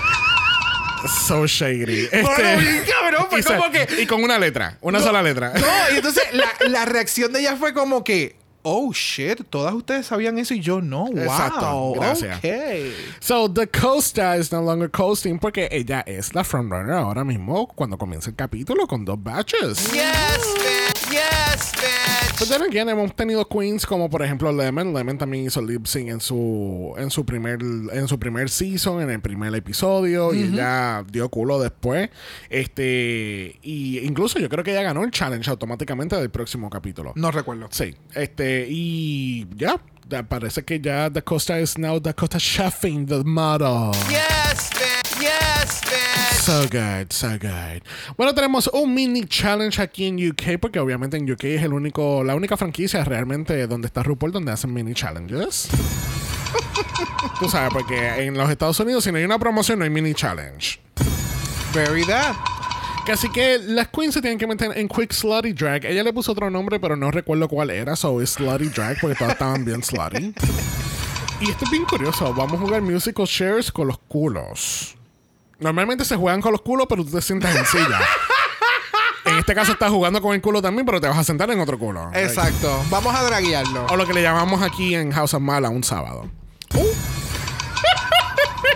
So 1.08 1.46
shady. 1.48 2.04
Este, 2.06 2.22
Bueno, 2.22 2.60
bien 2.60 2.84
cabrón, 3.00 3.28
fue 3.30 3.40
y 3.40 3.44
se- 3.44 3.56
como 3.56 3.72
que- 3.72 3.88
Y 4.02 4.06
con 4.06 4.24
una 4.24 4.38
letra, 4.40 4.78
una 4.82 5.00
sola 5.00 5.22
letra. 5.22 5.54
No, 5.56 5.68
y 5.94 5.98
entonces 5.98 6.24
la, 6.34 6.48
la 6.70 6.86
reacción 6.86 7.34
de 7.34 7.42
ella 7.42 7.56
fue 7.58 7.74
como 7.74 8.04
que... 8.04 8.42
Oh 8.66 8.94
shit, 8.94 9.42
todas 9.50 9.74
ustedes 9.74 10.06
sabían 10.06 10.38
eso 10.38 10.54
y 10.54 10.62
yo 10.62 10.80
no. 10.80 11.08
Wow. 11.08 11.18
Exacto, 11.22 11.92
gracias. 11.96 12.38
Ok. 12.38 12.46
So, 13.20 13.52
The 13.52 13.68
Costa 13.68 14.38
is 14.38 14.54
no 14.54 14.62
longer 14.62 14.90
coasting 14.90 15.38
porque 15.38 15.68
ella 15.70 16.00
es 16.08 16.34
la 16.34 16.46
frontrunner 16.46 16.92
ahora 16.96 17.26
mismo 17.26 17.68
cuando 17.76 17.98
comienza 17.98 18.30
el 18.30 18.38
capítulo 18.38 18.88
con 18.88 19.04
dos 19.04 19.22
batches. 19.22 19.92
Yes, 19.92 20.02
bitch. 21.84 22.40
Pero 22.40 22.50
then 22.50 22.62
again, 22.64 22.90
hemos 22.90 23.16
tenido 23.16 23.48
queens 23.48 23.86
como 23.86 24.10
por 24.10 24.22
ejemplo 24.24 24.52
Lemon. 24.52 24.94
Lemon 24.94 25.18
también 25.18 25.46
hizo 25.46 25.62
lip 25.62 25.86
sync 25.86 26.10
en 26.10 26.20
su, 26.20 26.94
en 26.98 27.10
su 27.12 27.26
primer 27.26 27.60
en 27.62 28.08
su 28.08 28.18
primer 28.20 28.50
season, 28.50 29.02
en 29.02 29.10
el 29.12 29.22
primer 29.22 29.54
episodio, 29.56 30.34
y 30.34 30.44
ella 30.44 31.04
dio 31.12 31.30
culo 31.30 31.60
después. 31.62 32.10
Este, 32.50 33.60
y 33.62 34.00
incluso 34.00 34.40
yo 34.40 34.50
creo 34.50 34.64
que 34.64 34.72
ella 34.72 34.84
ganó 34.84 35.04
el 35.04 35.12
challenge 35.12 35.50
automáticamente 35.50 36.16
del 36.16 36.30
próximo 36.32 36.70
capítulo. 36.70 37.14
No 37.16 37.32
recuerdo. 37.32 37.68
Sí, 37.72 37.96
este, 38.16 38.68
y 38.70 39.48
ya. 39.56 39.80
da- 40.08 40.24
Parece 40.24 40.64
que 40.64 40.80
ya 40.80 41.10
Da 41.10 41.22
Costa 41.22 41.60
is 41.60 41.78
now 41.78 42.00
Da 42.00 42.14
Costa 42.14 42.38
chefing 42.40 43.06
the 43.08 43.24
model. 43.24 43.92
Yes. 44.10 44.53
So 46.44 46.64
good, 46.64 47.14
so 47.14 47.30
good. 47.40 47.84
Bueno, 48.18 48.36
tenemos 48.36 48.70
un 48.74 48.94
mini 48.94 49.24
challenge 49.24 49.82
aquí 49.82 50.08
en 50.08 50.16
UK, 50.16 50.60
porque 50.60 50.78
obviamente 50.78 51.16
en 51.16 51.32
UK 51.32 51.46
es 51.46 51.64
el 51.64 51.72
único, 51.72 52.22
la 52.22 52.36
única 52.36 52.58
franquicia 52.58 53.02
realmente 53.06 53.66
donde 53.66 53.88
está 53.88 54.04
RuPaul 54.04 54.34
donde 54.34 54.52
hacen 54.52 54.74
mini 54.74 54.94
challenges. 54.94 55.70
Tú 57.40 57.48
sabes, 57.48 57.72
porque 57.72 58.26
en 58.26 58.38
los 58.38 58.50
Estados 58.50 58.78
Unidos 58.82 59.06
si 59.06 59.12
no 59.14 59.20
hay 59.20 59.24
una 59.24 59.40
promoción 59.40 59.80
no 59.80 59.86
hay 59.86 59.90
mini 59.90 60.14
challenge. 60.14 60.82
Very 61.74 62.04
that. 62.08 62.36
Así 63.10 63.30
que 63.30 63.60
las 63.60 63.88
queens 63.88 64.14
se 64.14 64.22
tienen 64.22 64.38
que 64.38 64.46
meter 64.46 64.78
en 64.78 64.90
Quick 64.90 65.14
Slutty 65.14 65.54
Drag. 65.54 65.86
Ella 65.86 66.04
le 66.04 66.12
puso 66.12 66.34
otro 66.34 66.50
nombre, 66.50 66.78
pero 66.78 66.98
no 66.98 67.10
recuerdo 67.10 67.48
cuál 67.48 67.70
era. 67.70 67.96
So 67.96 68.20
es 68.20 68.32
Slutty 68.32 68.68
Drag 68.68 69.00
porque 69.00 69.16
todas 69.16 69.32
estaban 69.32 69.64
bien 69.64 69.82
slutty. 69.82 70.34
Y 71.40 71.52
esto 71.52 71.64
es 71.64 71.72
bien 71.72 71.86
curioso. 71.86 72.34
Vamos 72.34 72.56
a 72.56 72.58
jugar 72.58 72.82
musical 72.82 73.26
shares 73.26 73.72
con 73.72 73.88
los 73.88 73.98
culos. 73.98 74.98
Normalmente 75.64 76.04
se 76.04 76.18
juegan 76.18 76.42
con 76.42 76.52
los 76.52 76.62
culos, 76.62 76.88
pero 76.90 77.06
tú 77.06 77.12
te 77.12 77.22
sientas 77.22 77.56
en 77.56 77.66
silla. 77.66 78.00
En 79.26 79.40
este 79.40 79.56
caso 79.56 79.72
estás 79.72 79.90
jugando 79.90 80.22
con 80.22 80.36
el 80.36 80.42
culo 80.42 80.62
también, 80.62 80.86
pero 80.86 81.00
te 81.00 81.08
vas 81.08 81.18
a 81.18 81.24
sentar 81.24 81.50
en 81.50 81.58
otro 81.62 81.80
culo. 81.80 82.12
Exacto. 82.14 82.84
Vamos 82.90 83.16
a 83.16 83.24
draguearlo. 83.24 83.86
O 83.90 83.96
lo 83.96 84.06
que 84.06 84.14
le 84.14 84.22
llamamos 84.22 84.62
aquí 84.62 84.96
en 84.96 85.14
House 85.14 85.34
of 85.34 85.42
Mala 85.42 85.70
un 85.70 85.82
sábado. 85.82 86.30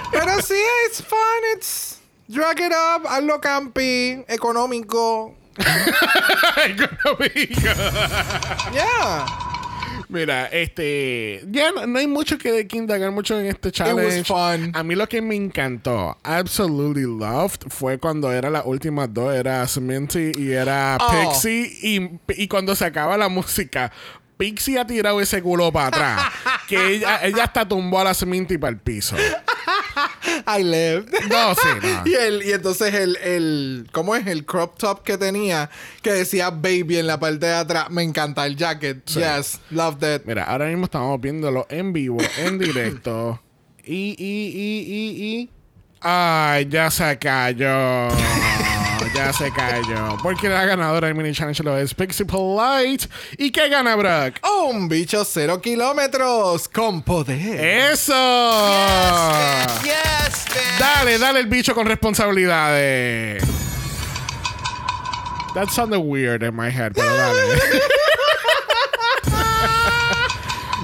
Pero 0.10 0.42
sí, 0.42 0.56
it's 0.88 1.04
fun. 1.04 1.18
It's 1.54 1.98
drag 2.30 2.62
it 2.62 2.72
up, 2.72 3.06
hazlo 3.08 3.42
campi, 3.42 4.24
económico. 4.30 5.36
Yeah. 8.74 9.47
Mira, 10.10 10.46
este. 10.46 11.44
Ya 11.52 11.72
no, 11.72 11.86
no 11.86 12.00
hay 12.00 12.08
mucho 12.08 12.38
que, 12.38 12.66
que 12.68 12.78
indagar 12.78 13.12
mucho 13.12 13.38
en 13.40 13.48
este 13.48 13.72
challenge. 13.72 14.24
fun. 14.24 14.72
A 14.74 14.84
mí 14.84 14.96
lo 14.96 15.08
que 15.10 15.22
me 15.22 15.36
encantó, 15.36 16.18
absolutely 16.24 17.04
loved, 17.04 17.68
fue 17.70 17.98
cuando 17.98 18.32
era 18.32 18.50
las 18.50 18.64
últimas 18.66 19.14
dos, 19.14 19.36
era 19.36 19.68
Sminty 19.68 20.32
y 20.38 20.52
era 20.52 20.98
Oh. 21.02 21.12
Pixie. 21.32 21.78
Y, 21.84 22.20
y 22.44 22.48
cuando 22.48 22.74
se 22.76 22.86
acaba 22.86 23.18
la 23.18 23.28
música, 23.28 23.92
Pixie 24.38 24.78
ha 24.80 24.88
tirado 24.88 25.20
ese 25.20 25.42
culo 25.42 25.72
para 25.72 25.88
atrás. 25.88 26.22
que 26.68 26.94
ella, 26.96 27.20
ella 27.26 27.44
hasta 27.44 27.68
tumbó 27.68 28.00
a 28.00 28.06
la 28.06 28.14
Sminty 28.14 28.58
para 28.58 28.72
el 28.72 28.80
piso. 28.80 29.16
I 30.48 30.64
lived. 30.64 31.12
No, 31.30 31.54
sí, 31.56 31.68
no. 31.82 32.04
Y, 32.06 32.14
el, 32.14 32.42
y 32.44 32.52
entonces 32.54 32.94
el, 32.94 33.18
el. 33.18 33.88
¿Cómo 33.92 34.16
es? 34.16 34.26
El 34.28 34.46
crop 34.46 34.78
top 34.78 35.04
que 35.04 35.18
tenía 35.18 35.70
que 36.02 36.12
decía 36.14 36.50
baby 36.50 36.98
en 36.98 37.08
la 37.08 37.20
parte 37.20 37.48
de 37.48 37.54
atrás. 37.54 37.90
Me 37.90 38.02
encanta 38.04 38.46
el 38.46 38.56
jacket. 38.56 39.06
Yes, 39.08 39.60
love 39.72 39.98
that. 40.00 40.22
Mira, 40.26 40.46
ahora 40.46 40.68
mismo 40.68 40.86
estamos 40.86 41.20
viéndolo 41.20 41.68
en 41.70 41.92
vivo, 41.92 42.20
en 42.38 42.58
directo. 42.60 43.42
Y, 43.84 44.16
y, 44.18 44.48
y, 44.56 44.80
y, 44.94 45.26
y. 45.26 45.50
Ay, 46.02 46.68
ya 46.70 46.90
se 46.90 47.18
cayó. 47.18 48.08
ya 49.18 49.34
se 49.34 49.52
cayó. 49.52 50.16
Porque 50.22 50.48
la 50.48 50.64
ganadora 50.66 51.08
del 51.08 51.16
mini 51.16 51.34
challenge 51.34 51.64
lo 51.64 51.76
es 51.78 51.94
Pixie 51.94 52.26
Polite. 52.26 53.08
¿Y 53.38 53.52
qué 53.52 53.68
gana 53.68 53.96
Brock? 53.96 54.36
Un 54.70 54.88
bicho 54.88 55.26
cero 55.26 55.60
kilómetros 55.60 56.70
con 56.70 57.02
poder. 57.02 57.60
¡Eso! 57.92 58.14
Yes, 59.84 60.46
bitch. 60.46 60.80
Dale, 60.80 61.18
dale 61.18 61.40
el 61.40 61.48
bicho 61.48 61.74
con 61.74 61.88
responsabilidades. 61.88 63.44
That 65.56 65.70
sounded 65.70 66.00
weird 66.00 66.44
in 66.44 66.56
my 66.56 66.70
head, 66.70 66.94
pero 66.94 67.12
dale. 67.12 67.60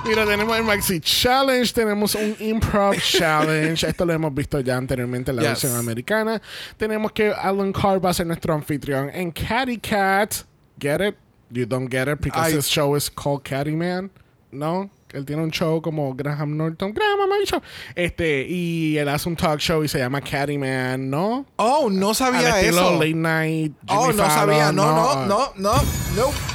Mira, 0.06 0.26
tenemos 0.26 0.58
el 0.58 0.64
Maxi 0.64 1.00
Challenge, 1.00 1.72
tenemos 1.74 2.14
un 2.16 2.36
Improv 2.40 2.94
Challenge. 2.96 3.82
Esto 3.88 4.06
lo 4.06 4.12
hemos 4.14 4.34
visto 4.34 4.60
ya 4.60 4.76
anteriormente 4.78 5.32
en 5.32 5.38
la 5.38 5.44
Yes. 5.44 5.50
versión 5.64 5.76
americana. 5.78 6.42
Tenemos 6.78 7.12
que 7.14 7.32
Alan 7.32 7.72
Carr 7.72 8.04
va 8.04 8.10
a 8.10 8.14
ser 8.14 8.28
nuestro 8.28 8.54
anfitrión 8.54 9.10
en 9.14 9.32
Catty 9.32 9.78
Cat. 9.80 10.34
Get 10.80 11.00
it? 11.02 11.16
You 11.52 11.66
don't 11.66 11.90
get 11.90 12.08
it 12.10 12.20
because 12.20 12.52
I- 12.54 12.58
his 12.58 12.66
show 12.68 12.96
is 12.98 13.10
called 13.10 13.44
Catty 13.44 13.76
Man. 13.76 14.12
No, 14.52 14.90
él 15.14 15.26
tiene 15.26 15.42
un 15.42 15.52
show 15.52 15.82
como 15.82 16.14
Graham 16.14 16.58
Norton. 16.58 16.94
Graham 16.94 17.20
Show. 17.46 17.62
Este, 17.96 18.46
y 18.48 18.98
él 18.98 19.08
hace 19.10 19.28
un 19.30 19.36
talk 19.36 19.60
show 19.60 19.84
y 19.84 19.88
se 19.88 20.00
llama 20.00 20.22
Catty 20.22 20.58
Man, 20.58 21.10
¿no? 21.10 21.46
Oh, 21.56 21.90
no 21.90 22.10
Al 22.10 22.16
sabía 22.16 22.60
estilo 22.62 22.82
eso. 22.82 22.94
Late 22.94 23.14
Night. 23.14 23.74
Oh, 23.88 24.12
no 24.12 24.26
sabía. 24.30 24.72
No, 24.72 24.86
no, 24.86 25.26
no, 25.28 25.54
no, 25.58 25.74
no. 26.16 26.53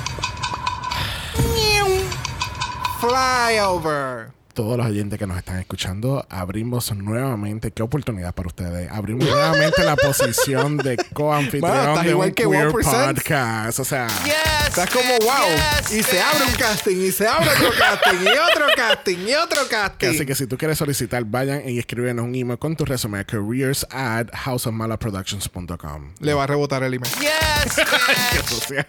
Flyover. 2.98 4.32
Todos 4.58 4.76
los 4.76 4.86
oyentes 4.88 5.20
que 5.20 5.26
nos 5.28 5.38
están 5.38 5.60
escuchando, 5.60 6.26
abrimos 6.28 6.92
nuevamente, 6.92 7.70
qué 7.70 7.80
oportunidad 7.84 8.34
para 8.34 8.48
ustedes. 8.48 8.90
Abrimos 8.90 9.24
nuevamente 9.28 9.84
la 9.84 9.94
posición 9.94 10.78
de 10.78 10.96
coanfitrión 11.12 11.60
Bueno, 11.94 12.02
de 12.02 12.14
un 12.16 12.24
que 12.32 12.42
queer 12.42 12.68
1%. 12.72 13.14
podcast. 13.14 13.78
O 13.78 13.84
sea, 13.84 14.08
Yes. 14.24 14.34
Estás 14.66 14.90
como 14.90 15.10
wow. 15.20 15.46
yes, 15.80 15.92
y 15.92 16.02
se 16.02 16.20
abre 16.20 16.44
un 16.44 16.52
casting, 16.54 16.96
y 16.96 17.12
se 17.12 17.26
abre 17.28 17.48
otro 17.50 17.70
casting, 17.78 18.18
y 18.24 18.28
otro 18.28 18.66
casting, 18.76 19.18
y 19.28 19.34
otro 19.34 19.60
casting. 19.70 20.08
así 20.08 20.26
que 20.26 20.34
si 20.34 20.46
tú 20.48 20.58
quieres 20.58 20.76
solicitar, 20.76 21.24
vayan 21.24 21.66
y 21.68 21.78
escriben 21.78 22.18
un 22.20 22.34
email 22.34 22.58
con 22.58 22.74
tu 22.76 22.84
resumen 22.84 23.20
a 23.20 23.24
careers 23.24 23.86
at 23.90 24.26
houseofmalaproductions.com. 24.32 26.12
Le 26.20 26.34
va 26.34 26.44
a 26.44 26.46
rebotar 26.48 26.82
el 26.82 26.94
email. 26.94 27.10
Yes, 27.14 27.78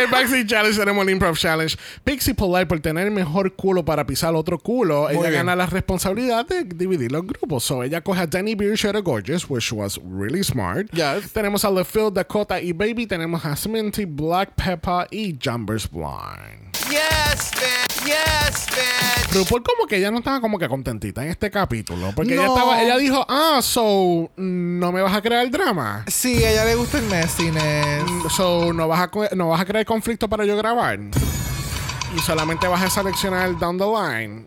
el 0.00 0.08
Maxi 0.08 0.44
Challenge 0.46 0.76
tenemos 0.78 1.02
el 1.04 1.10
Improv 1.10 1.36
Challenge. 1.36 1.76
Pixie 2.04 2.34
Polite, 2.34 2.66
por 2.66 2.80
tener 2.80 3.06
el 3.06 3.12
mejor 3.12 3.54
culo 3.54 3.84
para 3.84 4.04
pisar 4.06 4.34
otro 4.34 4.58
culo, 4.64 5.08
ella 5.10 5.20
bien. 5.20 5.32
gana 5.34 5.54
la 5.54 5.66
responsabilidad 5.66 6.46
de 6.46 6.64
dividir 6.64 7.12
los 7.12 7.24
grupos. 7.24 7.62
So 7.62 7.84
ella 7.84 8.00
coge 8.00 8.22
a 8.22 8.26
Danny 8.26 8.54
Beer, 8.56 8.74
Shredder 8.76 9.02
Gorgeous, 9.02 9.48
which 9.48 9.70
was 9.72 10.00
really 10.02 10.42
smart. 10.42 10.88
Yes. 10.92 11.32
Tenemos 11.32 11.64
a 11.64 11.70
LeFil, 11.70 12.10
Dakota 12.12 12.60
y 12.60 12.72
Baby. 12.72 13.06
Tenemos 13.06 13.44
a 13.44 13.54
Sminty, 13.54 14.06
Black 14.06 14.54
Pepper 14.56 15.06
y 15.12 15.38
Jumbers 15.40 15.88
Blind. 15.88 16.72
Yes, 16.90 17.50
bitch. 17.52 18.04
Yes, 18.06 18.66
bitch. 18.66 19.34
RuPaul 19.34 19.62
como 19.62 19.86
que 19.86 19.96
ella 19.96 20.10
no 20.10 20.18
estaba 20.18 20.40
como 20.40 20.58
que 20.58 20.68
contentita 20.68 21.22
en 21.24 21.30
este 21.30 21.50
capítulo. 21.50 22.12
Porque 22.14 22.34
ella 22.34 22.46
No. 22.46 22.54
estaba, 22.54 22.82
ella 22.82 22.96
dijo, 22.98 23.24
ah, 23.28 23.60
so, 23.62 24.30
no 24.36 24.92
me 24.92 25.00
vas 25.02 25.14
a 25.14 25.20
crear 25.22 25.50
drama. 25.50 26.04
Sí, 26.08 26.42
a 26.44 26.50
ella 26.52 26.64
le 26.64 26.74
gusta 26.76 26.98
el 26.98 27.04
messiness. 27.06 28.04
So, 28.36 28.72
no 28.72 28.88
vas 28.88 29.00
a, 29.00 29.08
co- 29.10 29.28
no 29.34 29.48
vas 29.50 29.60
a 29.60 29.64
crear 29.64 29.84
conflicto 29.84 30.28
para 30.28 30.44
yo 30.44 30.56
grabar. 30.56 30.98
Y 32.14 32.18
solamente 32.20 32.68
vas 32.68 32.82
a 32.82 32.90
seleccionar 32.90 33.58
down 33.58 33.76
the 33.76 33.84
line. 33.84 34.46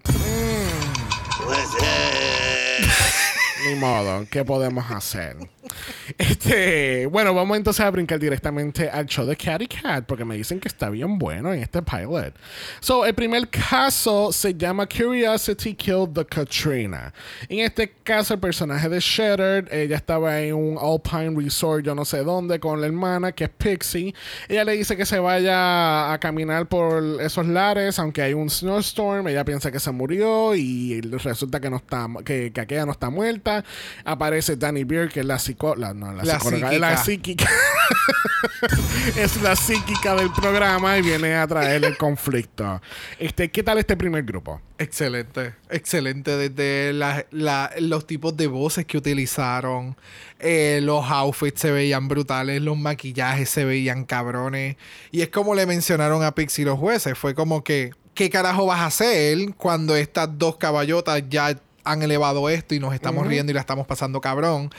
Ni 3.68 3.76
modo, 3.76 4.26
¿qué 4.32 4.46
podemos 4.46 4.90
hacer? 4.90 5.36
Este, 6.18 7.06
bueno, 7.08 7.34
vamos 7.34 7.58
entonces 7.58 7.86
a 7.86 7.90
brincar 7.92 8.20
directamente 8.20 8.90
al 8.90 9.06
show 9.06 9.26
de 9.26 9.36
Catty 9.36 9.68
Cat 9.68 10.06
porque 10.06 10.26
me 10.26 10.36
dicen 10.36 10.60
que 10.60 10.68
está 10.68 10.90
bien 10.90 11.18
bueno 11.18 11.54
en 11.54 11.62
este 11.62 11.82
pilot. 11.82 12.34
So, 12.80 13.06
el 13.06 13.14
primer 13.14 13.50
caso 13.50 14.32
se 14.32 14.54
llama 14.54 14.88
Curiosity 14.88 15.76
Killed 15.76 16.14
the 16.14 16.26
Katrina. 16.26 17.14
En 17.50 17.60
este 17.60 17.92
caso, 18.04 18.34
el 18.34 18.40
personaje 18.40 18.90
de 18.90 19.00
Shattered, 19.00 19.72
ella 19.72 19.96
estaba 19.96 20.40
en 20.42 20.56
un 20.56 20.78
Alpine 20.78 21.40
Resort, 21.42 21.86
yo 21.86 21.96
no 21.96 22.06
sé 22.06 22.24
dónde, 22.24 22.60
con 22.60 22.82
la 22.82 22.88
hermana 22.88 23.32
que 23.32 23.46
es 23.46 23.50
Pixie. 23.50 24.14
Ella 24.48 24.64
le 24.64 24.74
dice 24.74 24.96
que 24.96 25.06
se 25.06 25.20
vaya 25.20 26.12
a 26.12 26.20
caminar 26.20 26.68
por 26.68 27.22
esos 27.22 27.46
lares, 27.48 28.00
aunque 28.00 28.22
hay 28.22 28.34
un 28.34 28.50
snowstorm. 28.50 29.28
Ella 29.28 29.46
piensa 29.46 29.72
que 29.72 29.80
se 29.80 29.92
murió 29.92 30.56
y 30.56 31.02
resulta 31.02 31.60
que 31.60 31.70
no 31.70 31.78
está, 31.78 32.08
que, 32.26 32.52
que 32.52 32.62
aquella 32.62 32.86
no 32.86 32.92
está 32.92 33.10
muerta. 33.10 33.64
Aparece 34.06 34.56
Danny 34.56 34.84
Beer, 34.84 35.10
que 35.10 35.22
es 35.22 35.26
la 35.26 35.40
psicóloga, 35.40 35.57
no, 35.60 36.14
la, 36.14 36.24
La 36.24 36.40
psicóloga, 36.40 36.74
es 36.74 36.80
la 36.80 36.98
psíquica. 36.98 37.50
es 39.18 39.42
la 39.42 39.56
psíquica 39.56 40.16
del 40.16 40.32
programa 40.32 40.98
y 40.98 41.02
viene 41.02 41.36
a 41.36 41.48
traer 41.48 41.84
el 41.86 41.98
conflicto. 41.98 42.82
Este, 43.20 43.50
¿qué 43.50 43.64
tal 43.64 43.78
este 43.78 43.98
primer 43.98 44.24
grupo? 44.24 44.62
Excelente, 44.78 45.54
excelente. 45.70 46.36
Desde 46.38 46.94
la- 46.94 47.26
la- 47.32 47.72
los 47.80 48.06
tipos 48.06 48.36
de 48.38 48.48
voces 48.48 48.86
que 48.86 48.98
utilizaron, 48.98 49.96
eh, 50.40 50.80
los 50.84 51.06
outfits 51.10 51.62
se 51.62 51.72
veían 51.72 52.08
brutales, 52.08 52.62
los 52.62 52.78
maquillajes 52.78 53.50
se 53.50 53.66
veían 53.66 54.06
cabrones. 54.06 54.76
Y 55.12 55.22
es 55.22 55.30
como 55.30 55.56
le 55.56 55.66
mencionaron 55.66 56.24
a 56.24 56.34
Pixie 56.36 56.66
los 56.66 56.78
jueces, 56.80 57.18
fue 57.18 57.34
como 57.34 57.64
que, 57.64 57.92
¿qué 58.14 58.30
carajo 58.30 58.66
vas 58.66 58.80
a 58.82 58.86
hacer 58.88 59.38
cuando 59.58 59.96
estas 59.96 60.30
dos 60.38 60.58
caballotas 60.58 61.24
ya 61.30 61.56
han 61.84 62.02
elevado 62.04 62.50
esto 62.50 62.76
y 62.76 62.80
nos 62.82 62.94
estamos 62.94 63.26
riendo 63.26 63.50
y 63.52 63.56
la 63.56 63.62
estamos 63.62 63.88
pasando 63.88 64.20
cabrón? 64.20 64.70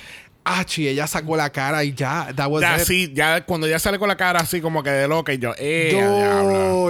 Ah, 0.51 0.65
chi, 0.65 0.89
ella 0.89 1.07
sacó 1.07 1.37
la 1.37 1.51
cara 1.51 1.85
y 1.85 1.93
ya, 1.93 2.33
that 2.35 2.49
was 2.49 2.63
Ya, 2.63 2.77
it. 2.79 2.85
sí, 2.85 3.13
ya 3.15 3.45
cuando 3.45 3.67
ya 3.67 3.79
sale 3.79 3.99
con 3.99 4.09
la 4.09 4.17
cara 4.17 4.41
así 4.41 4.61
como 4.63 4.83
que 4.83 4.89
de 4.91 5.07
loca 5.07 5.33
y 5.35 5.39
yo, 5.39 5.53
eh, 5.59 5.93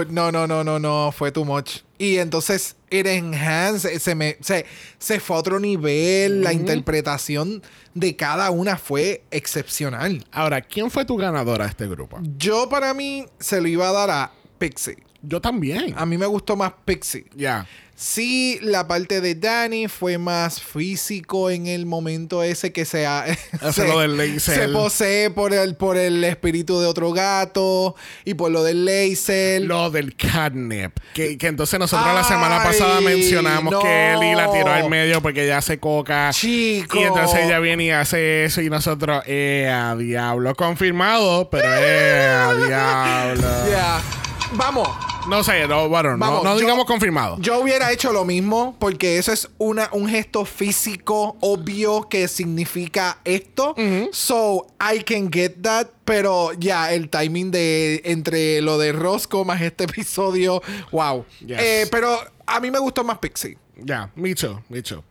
no, 0.09 0.31
no, 0.31 0.47
no, 0.47 0.63
no, 0.63 0.79
no, 0.79 1.11
fue 1.11 1.31
too 1.31 1.43
much. 1.43 1.79
Y 1.97 2.17
entonces, 2.19 2.77
it 2.89 3.05
enhanced, 3.05 3.99
se, 3.99 4.15
me, 4.15 4.37
se, 4.39 4.65
se 4.97 5.19
fue 5.19 5.35
a 5.35 5.39
otro 5.39 5.59
nivel, 5.59 6.41
la 6.41 6.53
interpretación 6.53 7.61
de 7.93 8.15
cada 8.15 8.49
una 8.51 8.77
fue 8.77 9.23
excepcional. 9.31 10.25
Ahora, 10.31 10.61
¿quién 10.61 10.89
fue 10.89 11.03
tu 11.03 11.17
ganadora 11.17 11.65
de 11.65 11.71
este 11.71 11.87
grupo? 11.87 12.19
Yo 12.37 12.69
para 12.69 12.93
mí 12.93 13.25
se 13.39 13.59
lo 13.59 13.67
iba 13.67 13.89
a 13.89 13.91
dar 13.91 14.09
a 14.09 14.31
Pixie. 14.57 14.97
Yo 15.21 15.41
también. 15.41 15.93
A 15.97 16.05
mí 16.05 16.17
me 16.17 16.25
gustó 16.25 16.55
más 16.55 16.71
Pixie. 16.85 17.25
Ya. 17.35 17.67
Sí, 18.01 18.57
la 18.61 18.87
parte 18.87 19.19
de 19.19 19.35
Danny 19.35 19.89
fue 19.89 20.17
más 20.17 20.61
físico 20.61 21.49
en 21.49 21.67
el 21.67 21.85
momento 21.85 22.41
ese 22.43 22.71
que 22.71 22.85
se, 22.85 23.05
ha- 23.05 23.25
Hace 23.61 23.85
lo 23.85 23.99
del 23.99 24.15
laser. 24.15 24.55
se 24.55 24.67
posee 24.69 25.29
por 25.31 25.53
el, 25.53 25.75
por 25.75 25.97
el 25.97 26.23
espíritu 26.23 26.79
de 26.79 26.87
otro 26.87 27.11
gato 27.11 27.95
y 28.23 28.35
por 28.35 28.51
lo 28.51 28.63
del 28.63 28.85
laser. 28.85 29.63
Lo 29.63 29.89
del 29.89 30.15
catnip. 30.15 30.97
Que, 31.13 31.37
que 31.37 31.47
entonces 31.47 31.77
nosotros 31.77 32.13
la 32.15 32.23
semana 32.23 32.63
pasada 32.63 33.01
mencionamos 33.01 33.73
no. 33.73 33.81
que 33.81 34.13
Ellie 34.13 34.33
la 34.33 34.49
tiró 34.49 34.71
al 34.71 34.89
medio 34.89 35.21
porque 35.21 35.43
ella 35.43 35.57
hace 35.57 35.77
coca. 35.77 36.29
Chico. 36.31 36.97
Y 36.97 37.03
entonces 37.03 37.41
ella 37.43 37.59
viene 37.59 37.83
y 37.83 37.89
hace 37.91 38.45
eso 38.45 38.61
y 38.61 38.69
nosotros, 38.69 39.23
eh, 39.27 39.67
a 39.69 39.97
diablo. 39.97 40.55
Confirmado, 40.55 41.49
pero 41.49 41.67
eh, 41.67 42.25
a 42.29 42.53
diablo. 42.65 43.69
Ya. 43.69 44.01
Vamos. 44.53 44.87
No 45.27 45.43
sé, 45.43 45.67
no, 45.67 45.87
bueno, 45.89 46.11
no- 46.13 46.17
Vamos, 46.17 46.43
no, 46.43 46.53
yo- 46.55 46.59
digamos 46.61 46.85
confirmado. 46.85 47.37
Yo 47.39 47.59
hubiera 47.59 47.91
hecho 47.91 48.11
lo 48.11 48.25
mismo 48.25 48.75
porque 48.79 49.17
eso 49.17 49.31
es 49.31 49.47
una, 49.59 49.89
un 49.91 50.07
gesto 50.07 50.43
físico 50.45 51.37
obvio 51.41 52.07
que 52.09 52.27
significa 52.27 53.19
esto. 53.25 53.75
So, 54.11 54.65
I 54.79 55.03
can 55.03 55.31
get 55.31 55.61
that. 55.61 55.87
Pero 56.03 56.53
ya, 56.53 56.91
el 56.93 57.09
timing 57.09 57.51
de 57.51 58.01
entre 58.05 58.61
lo 58.61 58.79
de 58.79 58.91
Roscoe 58.91 59.45
más 59.45 59.61
este 59.61 59.83
episodio, 59.83 60.61
wow. 60.91 61.25
Yes. 61.45 61.59
Eh, 61.61 61.87
pero 61.91 62.17
a 62.47 62.59
mí 62.59 62.71
me 62.71 62.79
gustó 62.79 63.03
más 63.03 63.19
Pixie. 63.19 63.57
Ya, 63.77 64.09
me 64.15 64.33
too, 64.33 64.61
me 64.69 64.81
too. 64.81 65.03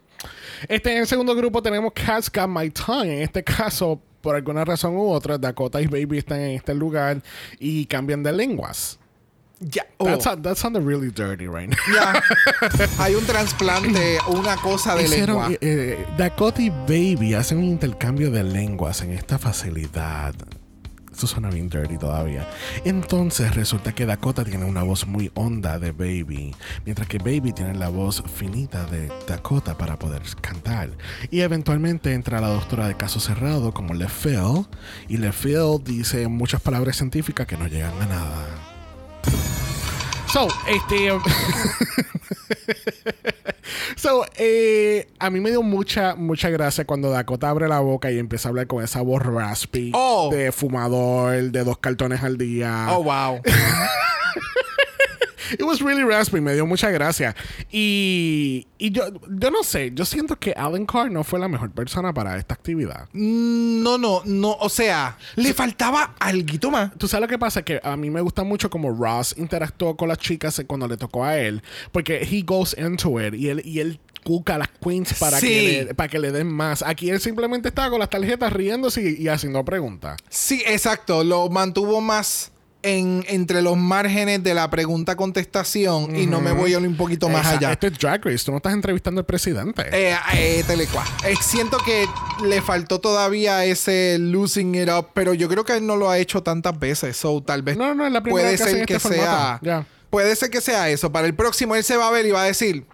Este, 0.69 0.91
en 0.93 0.99
el 0.99 1.07
segundo 1.07 1.35
grupo 1.37 1.63
tenemos 1.63 1.93
Cats 1.95 2.29
Got 2.33 2.49
My 2.49 2.71
Tongue. 2.71 3.15
En 3.19 3.23
este 3.23 3.45
caso, 3.45 4.01
por 4.21 4.35
alguna 4.35 4.65
razón 4.65 4.97
u 4.97 5.11
otra, 5.13 5.39
Dakota 5.39 5.81
y 5.81 5.87
Baby 5.87 6.19
están 6.19 6.41
en 6.41 6.57
este 6.57 6.75
lugar 6.75 7.23
y 7.61 7.87
cambian 7.87 8.25
de 8.25 8.33
lenguas. 8.33 8.99
Ya. 9.61 9.83
oh, 9.99 10.05
That's, 10.07 10.25
that 10.43 10.57
sounded 10.57 10.85
really 10.85 11.11
dirty 11.11 11.49
right 11.49 11.69
now. 11.69 11.77
ya. 11.93 12.23
Hay 12.99 13.15
un 13.17 13.25
trasplante, 13.27 14.19
una 14.29 14.57
cosa 14.57 14.95
de 14.95 15.03
Hicieron, 15.05 15.37
lengua. 15.37 15.53
eh, 15.53 15.59
eh, 15.61 16.07
Dakota 16.17 16.63
y 16.63 16.71
Baby 16.71 17.35
hacen 17.35 17.59
un 17.59 17.65
intercambio 17.65 18.31
de 18.31 18.45
lenguas 18.45 19.03
en 19.03 19.13
esta 19.13 19.37
facilidad. 19.39 20.35
Eso 21.13 21.27
suena 21.27 21.51
bien 21.51 21.69
dirty 21.69 21.99
todavía. 21.99 22.49
Entonces 22.85 23.53
resulta 23.57 23.93
que 23.93 24.07
Dakota 24.07 24.45
tiene 24.45 24.65
una 24.65 24.85
voz 24.85 25.09
muy 25.09 25.33
honda 25.35 25.81
de 25.81 25.91
Baby, 25.91 26.55
mientras 26.85 27.09
que 27.09 27.19
Baby 27.19 27.53
tiene 27.53 27.75
la 27.75 27.89
voz 27.89 28.23
finita 28.33 28.87
de 28.87 29.11
Dakota 29.27 29.77
para 29.77 29.99
poder 29.99 30.23
cantar. 30.41 30.91
Y 31.33 31.41
eventualmente 31.41 32.13
entra 32.15 32.41
la 32.41 32.47
doctora 32.51 32.87
de 32.87 32.97
caso 32.97 33.19
cerrado 33.19 33.75
como 33.75 33.95
LeFil, 33.95 34.69
y 35.09 35.17
LeFil 35.17 35.83
dice 35.83 36.29
muchas 36.29 36.61
palabras 36.61 36.95
científicas 36.97 37.49
que 37.49 37.57
no 37.57 37.67
llegan 37.67 38.01
a 38.01 38.07
nada. 38.07 38.47
So, 40.33 40.47
este. 40.67 41.09
so, 43.97 44.25
eh, 44.37 45.09
a 45.19 45.31
mí 45.31 45.41
me 45.41 45.51
dio 45.51 45.63
mucha, 45.63 46.15
mucha 46.17 46.51
gracia 46.51 46.85
cuando 46.85 47.11
Dakota 47.11 47.49
abre 47.49 47.67
la 47.69 47.81
boca 47.81 48.11
y 48.11 48.19
empieza 48.19 48.49
a 48.49 48.51
hablar 48.51 48.67
con 48.67 48.85
esa 48.85 49.01
voz 49.01 49.23
raspy 49.23 49.91
Oh. 49.95 50.29
de 50.31 50.53
fumador, 50.53 51.51
de 51.51 51.65
dos 51.65 51.79
cartones 51.79 52.23
al 52.23 52.37
día. 52.37 52.89
Oh, 52.91 53.03
wow. 53.05 53.41
It 55.53 55.63
was 55.63 55.81
really 55.81 56.03
raspy, 56.03 56.41
me 56.41 56.55
dio 56.55 56.67
mucha 56.67 56.91
gracia. 56.91 57.35
Y, 57.71 58.67
y 58.79 58.91
yo, 58.91 59.05
yo 59.29 59.51
no 59.51 59.63
sé, 59.63 59.93
yo 59.95 60.05
siento 60.05 60.37
que 60.39 60.53
Alan 60.53 60.85
Carr 60.87 61.11
no 61.11 61.25
fue 61.25 61.39
la 61.39 61.49
mejor 61.49 61.71
persona 61.71 62.13
para 62.13 62.37
esta 62.37 62.55
actividad. 62.55 63.09
Mm, 63.13 63.83
No, 63.83 63.99
no, 63.99 64.23
no. 64.25 64.53
O 64.61 64.69
sea, 64.69 65.17
le 65.37 65.55
faltaba 65.55 66.15
algo 66.19 66.71
más. 66.71 66.93
Tú 66.99 67.09
sabes 67.09 67.23
lo 67.23 67.29
que 67.29 67.39
pasa, 67.39 67.63
que 67.63 67.81
a 67.83 67.97
mí 67.97 68.11
me 68.11 68.21
gusta 68.21 68.43
mucho 68.45 68.69
como 68.71 68.91
Ross 68.93 69.35
interactuó 69.39 69.97
con 69.97 70.09
las 70.09 70.19
chicas 70.19 70.63
cuando 70.67 70.87
le 70.89 70.97
tocó 70.97 71.25
a 71.25 71.39
él, 71.39 71.63
porque 71.93 72.23
he 72.31 72.43
goes 72.43 72.77
into 72.79 73.21
it 73.21 73.35
y 73.35 73.49
él, 73.49 73.63
y 73.65 73.81
él 73.81 74.01
cuca 74.25 74.57
a 74.57 74.59
las 74.59 74.69
queens 74.83 75.15
para, 75.15 75.39
Sí. 75.39 75.47
que 75.47 75.85
le, 75.87 75.95
para 75.95 76.09
que 76.09 76.19
le 76.19 76.33
den 76.33 76.49
más. 76.49 76.83
Aquí 76.83 77.09
él 77.09 77.21
simplemente 77.21 77.69
estaba 77.69 77.89
con 77.91 77.99
las 78.01 78.11
tarjetas 78.11 78.53
riéndose 78.53 79.03
y, 79.19 79.23
y 79.23 79.29
haciendo 79.29 79.65
preguntas. 79.65 80.19
Sí, 80.29 80.63
exacto. 80.67 81.25
Lo 81.25 81.49
mantuvo 81.49 82.01
más 82.01 82.51
en, 82.97 83.25
entre 83.29 83.63
los 83.63 83.77
márgenes 83.77 84.43
de 84.43 84.55
la 84.55 84.71
pregunta-contestación 84.71 86.17
y 86.17 86.27
no 86.27 86.41
me 86.41 86.53
voy 86.53 86.75
a 86.75 86.79
ir 86.79 86.87
un 86.87 86.97
poquito 86.97 87.29
más 87.29 87.47
allá. 87.47 87.73
Esto 87.73 87.87
es 87.87 87.99
Drag 87.99 88.25
Race, 88.25 88.45
tú 88.45 88.51
no 88.51 88.59
estás 88.59 88.73
entrevistando 88.73 89.21
al 89.21 89.27
presidente. 89.27 89.83
Eh, 89.93 90.17
eh, 90.35 90.65
telecua. 90.67 91.05
Eh, 91.25 91.35
siento 91.41 91.79
que 91.79 92.07
le 92.45 92.63
faltó 92.63 93.01
todavía 93.01 93.65
ese 93.65 94.19
losing 94.19 94.75
it 94.75 94.89
up, 94.89 95.09
pero 95.15 95.35
yo 95.35 95.49
creo 95.49 95.65
que 95.65 95.75
él 95.75 95.87
no 95.87 95.97
lo 95.97 96.11
ha 96.11 96.19
hecho 96.19 96.43
tantas 96.43 96.79
veces. 96.79 97.17
So, 97.17 97.43
tal 97.43 97.63
vez 97.63 97.77
No, 97.77 97.95
no, 97.95 98.07
es 98.07 98.13
la 98.13 98.23
primera 98.23 98.45
puede 98.45 98.57
que 98.57 98.63
hacen 98.63 98.77
ser 98.77 98.87
que 98.87 98.95
este 98.95 99.09
sea. 99.09 99.61
Puede 100.11 100.37
ser 100.37 100.51
que 100.51 100.61
sea 100.61 100.89
eso. 100.89 101.13
Para 101.13 101.27
el 101.27 101.35
próximo 101.35 101.75
él 101.75 101.85
se 101.85 101.97
va 101.97 102.09
a 102.09 102.11
ver 102.11 102.27
y 102.27 102.31
va 102.31 102.43
a 102.43 102.47
decir, 102.47 102.87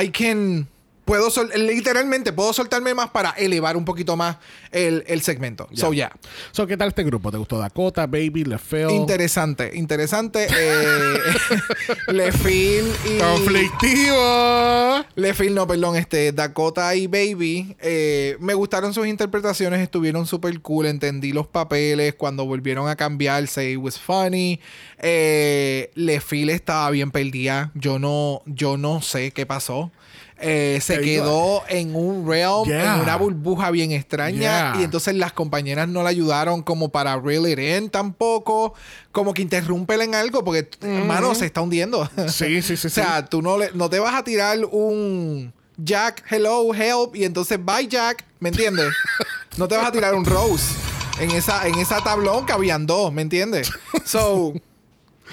I 0.00 0.10
can. 0.10 0.68
Puedo 1.04 1.30
sol- 1.30 1.50
literalmente 1.56 2.32
puedo 2.32 2.52
soltarme 2.52 2.94
más 2.94 3.10
para 3.10 3.30
elevar 3.30 3.76
un 3.76 3.84
poquito 3.84 4.16
más 4.16 4.36
el, 4.72 5.04
el 5.06 5.20
segmento. 5.22 5.68
So, 5.74 5.92
yeah. 5.92 6.10
So, 6.52 6.66
¿Qué 6.66 6.76
tal 6.76 6.88
este 6.88 7.04
grupo? 7.04 7.30
¿Te 7.30 7.36
gustó 7.36 7.58
Dakota, 7.58 8.06
Baby, 8.06 8.44
LeFil? 8.44 8.90
Interesante, 8.90 9.70
interesante. 9.74 10.46
Eh, 10.50 11.14
Lefil 12.08 12.84
y. 13.04 13.18
Conflictivo. 13.18 15.04
Lefil, 15.16 15.54
no, 15.54 15.66
perdón, 15.66 15.96
este, 15.96 16.32
Dakota 16.32 16.94
y 16.94 17.06
Baby. 17.06 17.76
eh, 17.80 18.36
me 18.40 18.54
gustaron 18.54 18.94
sus 18.94 19.06
interpretaciones, 19.06 19.80
estuvieron 19.80 20.26
súper 20.26 20.60
cool. 20.60 20.86
Entendí 20.86 21.32
los 21.32 21.46
papeles 21.46 22.14
cuando 22.14 22.44
volvieron 22.46 22.88
a 22.88 22.96
cambiarse. 22.96 23.70
It 23.72 23.78
was 23.78 23.98
funny. 23.98 24.60
Eh, 24.98 25.90
Lefil 25.94 26.50
estaba 26.50 26.90
bien 26.90 27.10
perdida. 27.10 27.70
Yo 27.74 27.98
no, 27.98 28.42
yo 28.46 28.76
no 28.76 29.02
sé 29.02 29.30
qué 29.32 29.46
pasó. 29.46 29.90
Eh, 30.46 30.78
se 30.82 31.00
quedó 31.00 31.62
en 31.68 31.96
un 31.96 32.28
realm, 32.28 32.66
Yeah. 32.66 32.96
en 32.96 33.00
una 33.00 33.16
burbuja 33.16 33.70
bien 33.70 33.92
extraña. 33.92 34.38
Yeah. 34.38 34.74
Y 34.78 34.84
entonces 34.84 35.14
las 35.14 35.32
compañeras 35.32 35.88
no 35.88 36.02
la 36.02 36.10
ayudaron 36.10 36.62
como 36.62 36.90
para 36.90 37.18
reel 37.18 37.46
it 37.48 37.58
in 37.58 37.88
tampoco. 37.88 38.74
Como 39.10 39.32
que 39.32 39.40
interrúmpela 39.40 40.04
en 40.04 40.14
algo, 40.14 40.44
porque, 40.44 40.68
hermano, 40.82 41.34
se 41.34 41.46
está 41.46 41.60
hundiendo. 41.62 42.08
Sí, 42.28 42.60
sí, 42.62 42.76
sí, 42.76 42.86
o 42.86 42.90
sea, 42.90 43.24
tú 43.24 43.40
no, 43.40 43.56
le, 43.56 43.70
no 43.72 43.88
te 43.88 43.98
vas 44.00 44.14
a 44.14 44.22
tirar 44.22 44.58
un 44.70 45.52
Jack, 45.76 46.24
hello, 46.30 46.72
help, 46.74 47.16
y 47.16 47.24
entonces 47.24 47.58
bye 47.64 47.88
Jack, 47.88 48.24
¿me 48.38 48.50
entiendes? 48.50 48.92
no 49.56 49.66
te 49.66 49.76
vas 49.76 49.86
a 49.86 49.92
tirar 49.92 50.14
un 50.14 50.24
Rose. 50.24 50.74
En 51.20 51.30
esa, 51.30 51.66
en 51.66 51.76
esa 51.76 52.00
tablón 52.02 52.44
cabían 52.44 52.86
dos, 52.86 53.12
¿me 53.12 53.22
entiendes? 53.22 53.70
So, 54.04 54.52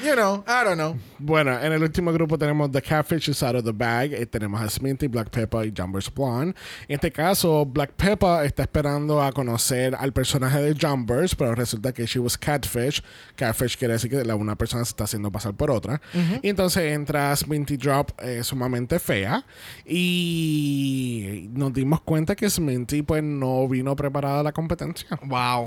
you 0.04 0.16
know, 0.16 0.44
I 0.48 0.64
don't 0.64 0.78
know. 0.78 0.98
Bueno, 1.20 1.60
en 1.60 1.72
el 1.72 1.84
último 1.84 2.12
grupo 2.12 2.38
tenemos 2.38 2.72
The 2.72 2.82
Catfish 2.82 3.30
is 3.30 3.44
Out 3.44 3.56
of 3.56 3.64
the 3.66 3.72
Bag. 3.72 4.14
eh, 4.14 4.26
tenemos 4.26 4.62
a 4.62 4.70
Sminty, 4.70 5.08
Black 5.08 5.30
Pepper 5.30 5.66
y 5.66 5.74
Jumbers 5.76 6.12
Blonde. 6.14 6.56
En 6.88 6.96
este 6.96 7.12
caso, 7.12 7.66
Black 7.66 7.92
Pepper 7.94 8.46
está 8.46 8.64
esperando 8.64 9.22
a 9.22 9.32
conocer 9.32 9.96
al 9.96 10.14
personaje 10.14 10.62
de 10.62 10.76
Jumbers, 10.80 11.36
pero 11.36 11.54
resulta 11.56 11.94
que 11.94 12.06
she 12.06 12.20
was 12.20 12.38
Catfish. 12.38 13.04
Catfish 13.36 13.78
quiere 13.78 13.94
decir 13.94 14.10
que 14.10 14.24
la, 14.24 14.36
una 14.36 14.56
persona 14.56 14.84
se 14.86 14.90
está 14.90 15.04
haciendo 15.04 15.32
pasar 15.32 15.54
por 15.54 15.72
otra. 15.72 16.02
Y 16.42 16.50
entonces 16.50 16.92
entra 16.92 17.36
Sminty 17.36 17.78
Drop 17.78 18.12
eh, 18.22 18.44
sumamente 18.44 19.00
fea. 19.00 19.46
Y 19.86 21.50
nos 21.54 21.74
dimos 21.74 22.02
cuenta 22.02 22.36
que 22.36 22.50
Sminty 22.50 23.02
pues 23.04 23.24
no 23.24 23.68
vino 23.68 23.96
preparada 23.96 24.40
a 24.40 24.44
la 24.44 24.52
competencia. 24.52 25.08
Wow. 25.24 25.66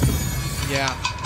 Yeah. 0.71 1.24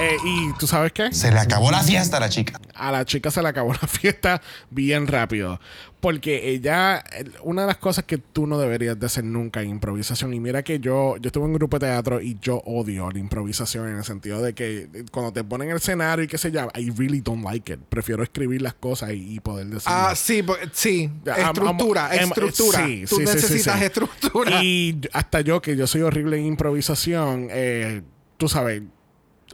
Eh, 0.00 0.16
y 0.24 0.52
tú 0.58 0.66
sabes 0.66 0.92
qué? 0.92 1.12
Se 1.12 1.30
le 1.30 1.38
acabó 1.38 1.70
la 1.70 1.82
fiesta 1.82 2.16
a 2.16 2.20
la 2.20 2.28
chica. 2.28 2.60
a 2.74 2.90
la 2.90 3.04
chica 3.04 3.30
se 3.30 3.40
le 3.40 3.48
acabó 3.48 3.72
la 3.72 3.86
fiesta 3.88 4.42
bien 4.70 5.06
rápido. 5.06 5.60
Porque 6.00 6.50
ella, 6.50 6.98
eh, 7.16 7.24
una 7.44 7.62
de 7.62 7.68
las 7.68 7.76
cosas 7.78 8.04
que 8.04 8.18
tú 8.18 8.46
no 8.46 8.58
deberías 8.58 8.98
de 8.98 9.06
hacer 9.06 9.24
nunca 9.24 9.62
en 9.62 9.70
improvisación, 9.70 10.34
y 10.34 10.40
mira 10.40 10.62
que 10.64 10.80
yo, 10.80 11.16
yo 11.18 11.28
estuve 11.28 11.44
en 11.44 11.50
un 11.52 11.56
grupo 11.56 11.78
de 11.78 11.86
teatro 11.86 12.20
y 12.20 12.36
yo 12.42 12.56
odio 12.66 13.08
la 13.10 13.18
improvisación 13.20 13.88
en 13.88 13.96
el 13.98 14.04
sentido 14.04 14.42
de 14.42 14.52
que 14.52 14.88
eh, 14.92 15.04
cuando 15.12 15.32
te 15.32 15.44
ponen 15.44 15.70
el 15.70 15.76
escenario 15.76 16.24
y 16.24 16.28
qué 16.28 16.38
sé 16.38 16.50
yo, 16.50 16.68
I 16.74 16.90
really 16.90 17.20
don't 17.20 17.44
like 17.44 17.72
it. 17.72 17.78
Prefiero 17.88 18.22
escribir 18.24 18.60
las 18.62 18.74
cosas 18.74 19.12
y, 19.12 19.34
y 19.36 19.40
poder 19.40 19.66
decir. 19.68 19.84
Ah, 19.86 20.12
sí, 20.16 20.42
porque- 20.42 20.68
sí. 20.72 21.08
Am- 21.32 21.54
Estructura, 21.54 22.06
am- 22.06 22.12
em- 22.14 22.24
estructura. 22.24 22.84
sí, 22.84 23.04
Tú 23.08 23.16
sí, 23.16 23.22
sí, 23.22 23.26
sí, 23.28 23.34
necesitas 23.36 23.78
sí. 23.78 23.84
estructura. 23.84 24.62
Y 24.62 25.00
hasta 25.12 25.40
yo, 25.40 25.62
que 25.62 25.76
yo 25.76 25.86
soy 25.86 26.02
horrible 26.02 26.36
en 26.38 26.46
improvisación, 26.46 27.46
eh, 27.50 28.02
tú 28.36 28.48
sabes, 28.48 28.82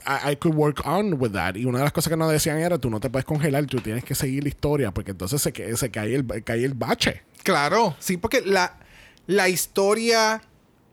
I, 0.06 0.32
I 0.32 0.36
could 0.36 0.54
work 0.56 0.86
on 0.86 1.14
with 1.20 1.32
that. 1.32 1.56
Y 1.56 1.64
una 1.64 1.78
de 1.78 1.84
las 1.84 1.92
cosas 1.92 2.10
que 2.10 2.16
nos 2.16 2.30
decían 2.30 2.58
era, 2.58 2.78
tú 2.78 2.90
no 2.90 3.00
te 3.00 3.10
puedes 3.10 3.24
congelar, 3.24 3.64
tú 3.66 3.80
tienes 3.80 4.04
que 4.04 4.14
seguir 4.14 4.42
la 4.42 4.48
historia, 4.48 4.90
porque 4.92 5.10
entonces 5.12 5.40
se, 5.42 5.76
se 5.76 5.90
cae, 5.90 6.14
el, 6.14 6.26
cae 6.44 6.64
el 6.64 6.74
bache. 6.74 7.22
Claro, 7.42 7.96
sí, 7.98 8.16
porque 8.16 8.42
la, 8.44 8.78
la 9.26 9.48
historia 9.48 10.42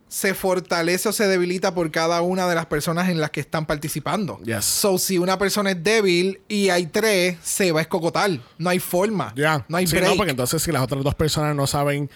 se 0.09 0.33
fortalece 0.33 1.09
o 1.09 1.11
se 1.11 1.27
debilita 1.27 1.73
por 1.75 1.91
cada 1.91 2.21
una 2.21 2.47
de 2.47 2.55
las 2.55 2.65
personas 2.67 3.09
en 3.09 3.19
las 3.19 3.29
que 3.29 3.41
están 3.41 3.65
participando. 3.65 4.39
Yes. 4.45 4.63
So, 4.63 4.97
si 4.97 5.17
una 5.17 5.37
persona 5.37 5.71
es 5.71 5.83
débil 5.83 6.39
y 6.47 6.69
hay 6.69 6.85
tres, 6.85 7.37
se 7.43 7.73
va 7.73 7.79
a 7.79 7.81
escocotar. 7.81 8.31
No 8.57 8.69
hay 8.69 8.79
forma. 8.79 9.33
Ya. 9.35 9.65
No 9.67 9.75
hay 9.75 9.85
Sí, 9.85 9.97
break. 9.97 10.11
no, 10.11 10.15
porque 10.15 10.31
entonces 10.31 10.63
si 10.63 10.71
las 10.71 10.81
otras 10.81 11.03
dos 11.03 11.13
personas 11.15 11.53
no 11.57 11.67
saben 11.67 12.09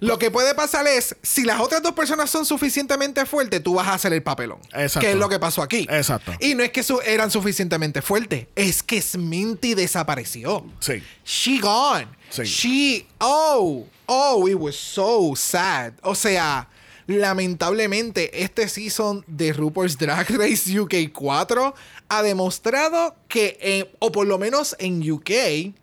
Lo 0.00 0.18
que 0.18 0.30
puede 0.30 0.54
pasar 0.54 0.86
es, 0.86 1.16
si 1.22 1.44
las 1.44 1.60
otras 1.60 1.82
dos 1.82 1.92
personas 1.92 2.28
son 2.30 2.44
suficientemente 2.44 3.24
fuertes, 3.26 3.62
tú 3.62 3.74
vas 3.74 3.88
a 3.88 3.94
hacer 3.94 4.12
el 4.12 4.22
papelón. 4.22 4.58
Exacto. 4.72 5.00
Que 5.00 5.12
es 5.12 5.16
lo 5.16 5.28
que 5.28 5.38
pasó 5.38 5.62
aquí. 5.62 5.86
Exacto. 5.90 6.32
Y 6.40 6.54
no 6.54 6.62
es 6.62 6.70
que 6.70 6.82
su- 6.82 7.00
eran 7.00 7.30
suficientemente 7.30 8.02
fuertes, 8.02 8.46
es 8.54 8.82
que 8.82 9.00
Sminty 9.00 9.74
desapareció. 9.74 10.66
Sí. 10.80 11.02
She 11.24 11.58
gone. 11.60 12.08
Sí. 12.30 12.42
She. 12.44 13.06
Oh. 13.20 13.86
Oh, 14.06 14.46
it 14.48 14.54
was 14.56 14.76
so 14.76 15.34
sad. 15.34 15.92
O 16.02 16.14
sea, 16.14 16.68
lamentablemente, 17.06 18.42
este 18.42 18.68
season 18.68 19.24
de 19.26 19.52
RuPaul's 19.52 19.98
Drag 19.98 20.28
Race 20.30 20.78
UK 20.78 21.12
4 21.12 21.74
ha 22.08 22.22
demostrado 22.22 23.14
que, 23.28 23.58
eh, 23.60 23.92
o 23.98 24.12
por 24.12 24.26
lo 24.26 24.38
menos 24.38 24.76
en 24.78 25.08
UK, 25.10 25.74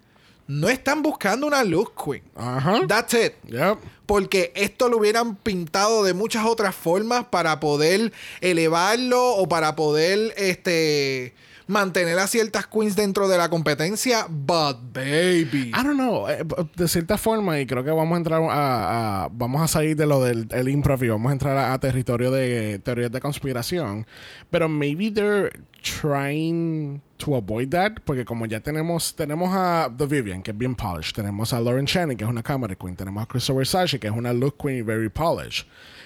no 0.48 0.70
están 0.70 1.02
buscando 1.02 1.48
una 1.48 1.64
look 1.64 1.94
queen. 1.96 2.24
Ajá. 2.36 2.82
That's 2.88 3.14
it. 3.14 3.34
Yep. 3.46 3.78
Porque 4.06 4.52
esto 4.56 4.90
lo 4.90 4.98
hubieran 4.98 5.36
pintado 5.36 6.04
de 6.04 6.14
muchas 6.14 6.46
otras 6.46 6.76
formas 6.76 7.26
para 7.26 7.60
poder 7.60 8.12
elevarlo 8.42 9.36
o 9.36 9.48
para 9.48 9.76
poder 9.76 10.34
este 10.38 11.34
mantener 11.68 12.20
a 12.20 12.28
ciertas 12.28 12.68
queens 12.68 12.96
dentro 12.96 13.28
de 13.28 13.38
la 13.38 13.50
competencia. 13.50 14.26
But 14.30 14.78
baby. 14.94 15.70
I 15.70 15.84
don't 15.84 15.96
know. 15.96 16.28
eh, 16.30 16.44
De 16.76 16.88
cierta 16.88 17.18
forma, 17.18 17.60
y 17.60 17.66
creo 17.66 17.84
que 17.84 17.92
vamos 17.92 18.14
a 18.16 18.18
entrar 18.18 18.42
a, 18.42 19.24
a- 19.26 19.30
Vamos 19.32 19.62
a 19.62 19.68
salir 19.68 19.96
de 19.96 20.06
lo 20.06 20.22
del 20.24 20.48
el 20.52 20.70
improv 20.70 21.04
y 21.04 21.10
vamos 21.10 21.30
a 21.30 21.34
entrar 21.34 21.58
a, 21.58 21.74
a 21.74 21.80
territorio 21.80 22.32
de 22.32 22.80
teorías 22.80 23.12
de 23.12 23.20
conspiración. 23.22 24.06
Pero 24.52 24.68
maybe 24.70 25.10
they're 25.12 25.52
trying 25.82 27.02
to 27.18 27.36
avoid 27.36 27.70
that. 27.70 27.94
Porque 28.06 28.26
como 28.26 28.46
ya 28.46 28.60
tenemos. 28.60 29.16
Tenemos 29.16 29.50
a 29.54 29.90
The 29.98 30.06
Vivian, 30.06 30.42
que 30.44 30.52
es 30.52 30.58
bien 30.58 30.76
polished. 30.76 31.16
Tenemos 31.16 31.54
a 31.54 31.60
Lauren 31.60 31.86
Channing, 31.86 32.18
que 32.18 32.24
es 32.24 32.30
una 32.30 32.44
camera 32.44 32.76
queen. 32.76 32.96
Tenemos 32.96 33.24
a 33.24 33.26
Christopher 33.26 33.66
Sashi, 33.66 34.00
que 34.00 34.08
es 34.08 34.14
una 34.14 34.34
look 34.34 34.58
queen 34.58 34.78
y 34.80 34.82
very 34.82 35.10
polished. 35.10 35.66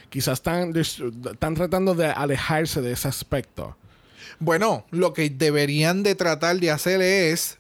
Quizás 0.09 0.35
están, 0.39 0.73
están 0.77 1.53
tratando 1.55 1.93
de 1.93 2.05
alejarse 2.07 2.81
de 2.81 2.93
ese 2.93 3.07
aspecto. 3.09 3.75
Bueno, 4.39 4.85
lo 4.91 5.13
que 5.13 5.29
deberían 5.29 6.03
de 6.03 6.15
tratar 6.15 6.59
de 6.59 6.71
hacer 6.71 7.01
es 7.01 7.57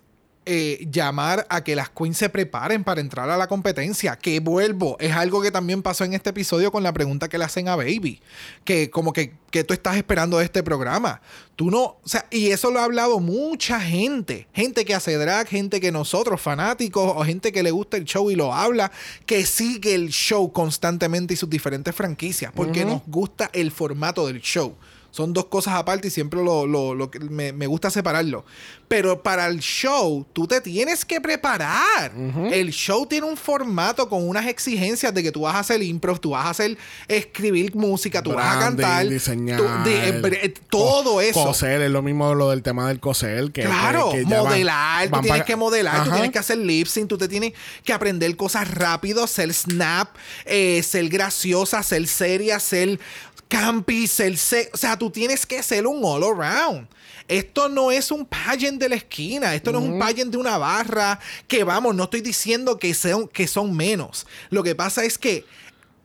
eh, 0.49 0.87
llamar 0.89 1.45
a 1.49 1.61
que 1.61 1.75
las 1.75 1.89
queens 1.89 2.17
se 2.17 2.29
preparen 2.29 2.85
para 2.85 3.01
entrar 3.01 3.29
a 3.29 3.35
la 3.35 3.47
competencia. 3.47 4.15
Que 4.15 4.39
vuelvo, 4.39 4.95
es 4.97 5.11
algo 5.11 5.41
que 5.41 5.51
también 5.51 5.81
pasó 5.81 6.05
en 6.05 6.13
este 6.13 6.29
episodio 6.29 6.71
con 6.71 6.83
la 6.83 6.93
pregunta 6.93 7.27
que 7.27 7.37
le 7.37 7.43
hacen 7.43 7.67
a 7.67 7.75
Baby. 7.75 8.21
Que 8.63 8.89
como 8.89 9.11
que, 9.11 9.33
que 9.51 9.65
tú 9.65 9.73
estás 9.73 9.97
esperando 9.97 10.37
de 10.37 10.45
este 10.45 10.63
programa. 10.63 11.19
Tú 11.57 11.69
no, 11.69 11.97
o 12.01 12.01
sea, 12.05 12.27
y 12.31 12.51
eso 12.51 12.71
lo 12.71 12.79
ha 12.79 12.85
hablado 12.85 13.19
mucha 13.19 13.81
gente. 13.81 14.47
Gente 14.53 14.85
que 14.85 14.95
hace 14.95 15.17
drag, 15.17 15.47
gente 15.47 15.81
que 15.81 15.91
nosotros, 15.91 16.39
fanáticos, 16.39 17.11
o 17.13 17.25
gente 17.25 17.51
que 17.51 17.61
le 17.61 17.71
gusta 17.71 17.97
el 17.97 18.05
show 18.05 18.31
y 18.31 18.35
lo 18.37 18.53
habla, 18.53 18.93
que 19.25 19.45
sigue 19.45 19.95
el 19.95 20.11
show 20.11 20.53
constantemente 20.53 21.33
y 21.33 21.37
sus 21.37 21.49
diferentes 21.49 21.93
franquicias. 21.93 22.53
Porque 22.55 22.85
nos 22.85 23.01
gusta 23.05 23.49
el 23.51 23.69
formato 23.71 24.25
del 24.27 24.39
show. 24.39 24.77
Son 25.11 25.33
dos 25.33 25.45
cosas 25.45 25.73
aparte 25.75 26.09
y 26.09 26.11
siempre 26.11 26.43
lo, 26.43 26.67
lo- 26.67 26.93
lo 26.93 27.09
que 27.09 27.19
me, 27.19 27.51
me 27.53 27.65
gusta 27.67 27.89
separarlo. 27.89 28.45
Pero 28.87 29.21
para 29.23 29.47
el 29.47 29.59
show, 29.59 30.25
tú 30.31 30.47
te 30.47 30.61
tienes 30.61 31.03
que 31.03 31.19
preparar. 31.19 32.11
El 32.51 32.71
show 32.71 33.05
tiene 33.05 33.25
un 33.27 33.35
formato 33.35 34.07
con 34.07 34.27
unas 34.27 34.45
exigencias 34.47 35.13
de 35.13 35.23
que 35.23 35.31
tú 35.31 35.41
vas 35.41 35.55
a 35.55 35.59
hacer 35.59 35.81
improv, 35.83 36.19
tú 36.19 36.29
vas 36.31 36.45
a 36.45 36.49
hacer 36.51 36.77
escribir 37.07 37.75
música, 37.75 38.21
tú 38.21 38.33
vas 38.33 38.55
a 38.55 38.59
cantar. 38.59 39.07
diseñar, 39.07 39.57
tú- 39.59 39.89
de- 39.89 40.09
eh, 40.09 40.21
eh, 40.43 40.53
todo 40.69 41.13
co- 41.15 41.21
eso. 41.21 41.43
Coser, 41.43 41.81
es 41.81 41.91
lo 41.91 42.01
mismo 42.01 42.33
lo 42.35 42.49
del 42.49 42.61
tema 42.63 42.87
del 42.87 42.99
coser. 42.99 43.51
Que, 43.51 43.63
Claro, 43.63 44.11
que- 44.11 44.19
que 44.19 44.23
ya 44.29 44.41
van- 44.41 44.51
modelar, 44.51 45.09
van 45.09 45.21
tú 45.21 45.25
tienes 45.27 45.43
que 45.45 45.55
modelar, 45.55 46.03
tú 46.05 46.11
tienes 46.11 46.31
que 46.31 46.39
hacer 46.39 46.57
lip 46.57 46.87
sync, 46.87 47.07
tú 47.09 47.17
te 47.17 47.27
tienes 47.27 47.53
que 47.83 47.93
aprender 47.93 48.35
cosas 48.37 48.69
rápido, 48.73 49.27
ser 49.27 49.53
snap, 49.53 50.15
eh, 50.45 50.81
ser 50.83 51.09
graciosa, 51.09 51.83
ser 51.83 52.07
seria, 52.07 52.59
ser 52.59 52.99
campy, 53.47 54.07
ser 54.07 54.37
se- 54.37 54.69
o 54.73 54.77
sea, 54.77 54.97
tú 54.97 55.09
tienes 55.09 55.45
que 55.45 55.61
ser 55.63 55.87
un 55.87 56.01
all 56.03 56.23
around. 56.23 56.87
Esto 57.27 57.67
no 57.67 57.91
es 57.91 58.09
un 58.11 58.25
pageant 58.25 58.79
de 58.79 58.87
la 58.89 58.95
esquina, 58.95 59.53
esto 59.53 59.71
no 59.73 59.79
es 59.79 59.85
un 59.85 59.99
pageant 59.99 60.31
de 60.31 60.37
una 60.37 60.57
barra, 60.57 61.19
que 61.47 61.63
vamos, 61.65 61.93
no 61.93 62.05
estoy 62.05 62.21
diciendo 62.21 62.79
que, 62.79 62.93
sean, 62.93 63.27
que 63.27 63.47
son 63.47 63.75
menos. 63.75 64.25
Lo 64.49 64.63
que 64.63 64.75
pasa 64.75 65.03
es 65.03 65.17
que 65.17 65.43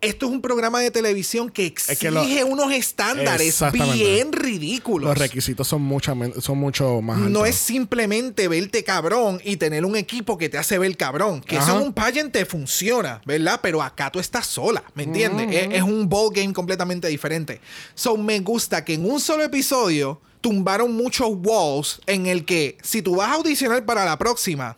esto 0.03 0.27
es 0.27 0.33
un 0.33 0.43
programa 0.43 0.81
de 0.81 0.91
televisión 0.91 1.49
que 1.49 1.65
exige 1.67 1.97
que 1.97 2.11
lo- 2.11 2.23
unos 2.47 2.73
estándares 2.73 3.62
bien 3.95 4.33
ridículos. 4.33 5.09
Los 5.09 5.19
requisitos 5.19 5.67
son, 5.69 5.83
mucha 5.83 6.15
son 6.41 6.59
mucho 6.59 7.01
más 7.01 7.17
altos. 7.17 7.31
No 7.33 7.47
es 7.47 7.55
simplemente 7.57 8.49
verte 8.49 8.85
cabrón 8.85 9.41
y 9.45 9.57
tener 9.57 9.85
un 9.85 9.97
equipo 9.97 10.37
que 10.37 10.49
te 10.49 10.59
hace 10.59 10.77
ver 10.79 10.97
cabrón. 10.97 11.41
Que 11.41 11.57
eso 11.57 11.71
Ajá. 11.71 11.77
en 11.77 11.83
un 11.87 11.93
pageant 11.93 12.33
te 12.33 12.45
funciona, 12.45 13.23
¿verdad? 13.25 13.61
Pero 13.62 13.81
acá 13.81 14.11
tú 14.11 14.19
estás 14.19 14.47
sola, 14.47 14.83
¿me 14.95 15.05
entiendes? 15.05 15.49
es, 15.51 15.75
es 15.77 15.83
un 15.83 16.09
ball 16.09 16.31
game 16.35 16.53
completamente 16.53 17.09
diferente. 17.09 17.61
So, 17.95 18.17
me 18.17 18.41
gusta 18.41 18.85
que 18.85 18.95
en 18.95 19.09
un 19.11 19.21
solo 19.21 19.43
episodio 19.45 20.21
tumbaron 20.41 20.93
muchos 20.95 21.29
walls 21.45 22.01
en 22.07 22.27
el 22.27 22.45
que 22.45 22.77
si 22.83 23.01
tú 23.03 23.17
vas 23.17 23.29
a 23.29 23.35
audicionar 23.35 23.85
para 23.85 24.05
la 24.05 24.19
próxima, 24.19 24.77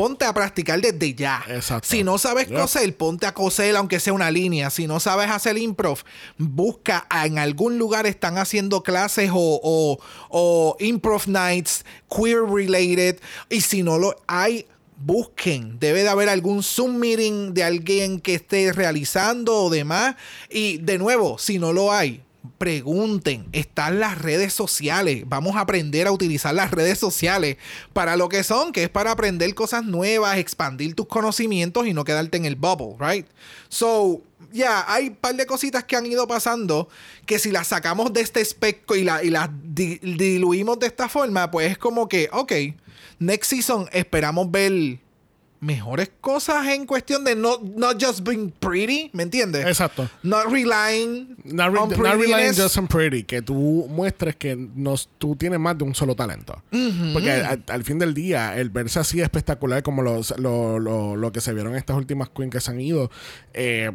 ponte 0.00 0.24
a 0.24 0.32
practicar 0.32 0.80
desde 0.80 1.14
ya. 1.14 1.44
Exacto. 1.46 1.86
Si 1.86 2.02
no 2.02 2.16
sabes 2.16 2.48
coser, 2.48 2.96
ponte 2.96 3.26
a 3.26 3.34
coser 3.34 3.76
aunque 3.76 4.00
sea 4.00 4.14
una 4.14 4.30
línea. 4.30 4.70
Si 4.70 4.86
no 4.86 4.98
sabes 4.98 5.28
hacer 5.28 5.58
improv, 5.58 5.98
busca 6.38 7.06
en 7.22 7.38
algún 7.38 7.76
lugar 7.76 8.06
están 8.06 8.38
haciendo 8.38 8.82
clases 8.82 9.30
o, 9.30 9.60
o, 9.62 9.98
o 10.30 10.76
improv 10.80 11.28
nights, 11.28 11.84
queer 12.08 12.44
related. 12.44 13.20
Y 13.50 13.60
si 13.60 13.82
no 13.82 13.98
lo 13.98 14.16
hay, 14.26 14.64
busquen. 14.96 15.78
Debe 15.78 16.02
de 16.02 16.08
haber 16.08 16.30
algún 16.30 16.62
Zoom 16.62 16.96
meeting 16.96 17.52
de 17.52 17.64
alguien 17.64 18.20
que 18.20 18.36
esté 18.36 18.72
realizando 18.72 19.54
o 19.54 19.68
demás. 19.68 20.16
Y 20.48 20.78
de 20.78 20.96
nuevo, 20.96 21.36
si 21.36 21.58
no 21.58 21.74
lo 21.74 21.92
hay, 21.92 22.22
pregunten. 22.58 23.46
Están 23.52 24.00
las 24.00 24.18
redes 24.18 24.52
sociales. 24.52 25.24
Vamos 25.26 25.56
a 25.56 25.60
aprender 25.60 26.06
a 26.06 26.12
utilizar 26.12 26.54
las 26.54 26.70
redes 26.70 26.98
sociales 26.98 27.56
para 27.92 28.16
lo 28.16 28.28
que 28.28 28.42
son, 28.44 28.72
que 28.72 28.82
es 28.84 28.88
para 28.88 29.10
aprender 29.12 29.54
cosas 29.54 29.84
nuevas, 29.84 30.38
expandir 30.38 30.94
tus 30.94 31.06
conocimientos 31.06 31.86
y 31.86 31.92
no 31.92 32.04
quedarte 32.04 32.36
en 32.36 32.44
el 32.44 32.56
bubble, 32.56 32.96
right? 32.98 33.26
So, 33.68 34.22
ya, 34.52 34.84
hay 34.92 35.08
un 35.08 35.16
par 35.16 35.34
de 35.36 35.46
cositas 35.46 35.84
que 35.84 35.96
han 35.96 36.06
ido 36.06 36.26
pasando 36.26 36.88
que 37.26 37.38
si 37.38 37.50
las 37.52 37.68
sacamos 37.68 38.12
de 38.12 38.20
este 38.22 38.40
espectro 38.40 38.96
y, 38.96 39.04
la- 39.04 39.22
y 39.22 39.30
las 39.30 39.48
di- 39.62 39.98
diluimos 39.98 40.78
de 40.78 40.86
esta 40.88 41.08
forma, 41.08 41.50
pues 41.50 41.70
es 41.72 41.78
como 41.78 42.08
que, 42.08 42.28
ok, 42.32 42.52
next 43.20 43.50
season 43.50 43.88
esperamos 43.92 44.50
ver 44.50 44.98
mejores 45.60 46.10
cosas 46.22 46.66
en 46.68 46.86
cuestión 46.86 47.22
de 47.22 47.36
no 47.36 47.58
not 47.76 48.02
just 48.02 48.26
being 48.26 48.50
pretty, 48.50 49.10
¿me 49.12 49.22
entiendes? 49.22 49.66
Exacto. 49.66 50.08
Not 50.22 50.46
relying 50.50 51.36
Not, 51.44 51.72
re- 51.72 51.78
on 51.78 51.90
not 51.90 51.98
relying 51.98 52.54
just 52.54 52.78
on 52.78 52.86
pretty, 52.86 53.24
que 53.24 53.42
tú 53.42 53.86
muestres 53.90 54.36
que 54.36 54.56
nos, 54.56 55.10
tú 55.18 55.36
tienes 55.36 55.60
más 55.60 55.76
de 55.76 55.84
un 55.84 55.94
solo 55.94 56.16
talento. 56.16 56.62
Porque 57.12 57.30
al, 57.30 57.62
al 57.68 57.84
fin 57.84 57.98
del 57.98 58.14
día, 58.14 58.56
el 58.58 58.70
verse 58.70 59.00
así 59.00 59.20
espectacular 59.20 59.82
como 59.82 60.02
los, 60.02 60.34
lo, 60.38 60.78
lo, 60.78 61.16
lo 61.16 61.32
que 61.32 61.40
se 61.42 61.52
vieron 61.52 61.76
estas 61.76 61.96
últimas 61.96 62.30
queens 62.30 62.52
que 62.52 62.60
se 62.60 62.70
han 62.70 62.80
ido, 62.80 63.10
eh, 63.52 63.90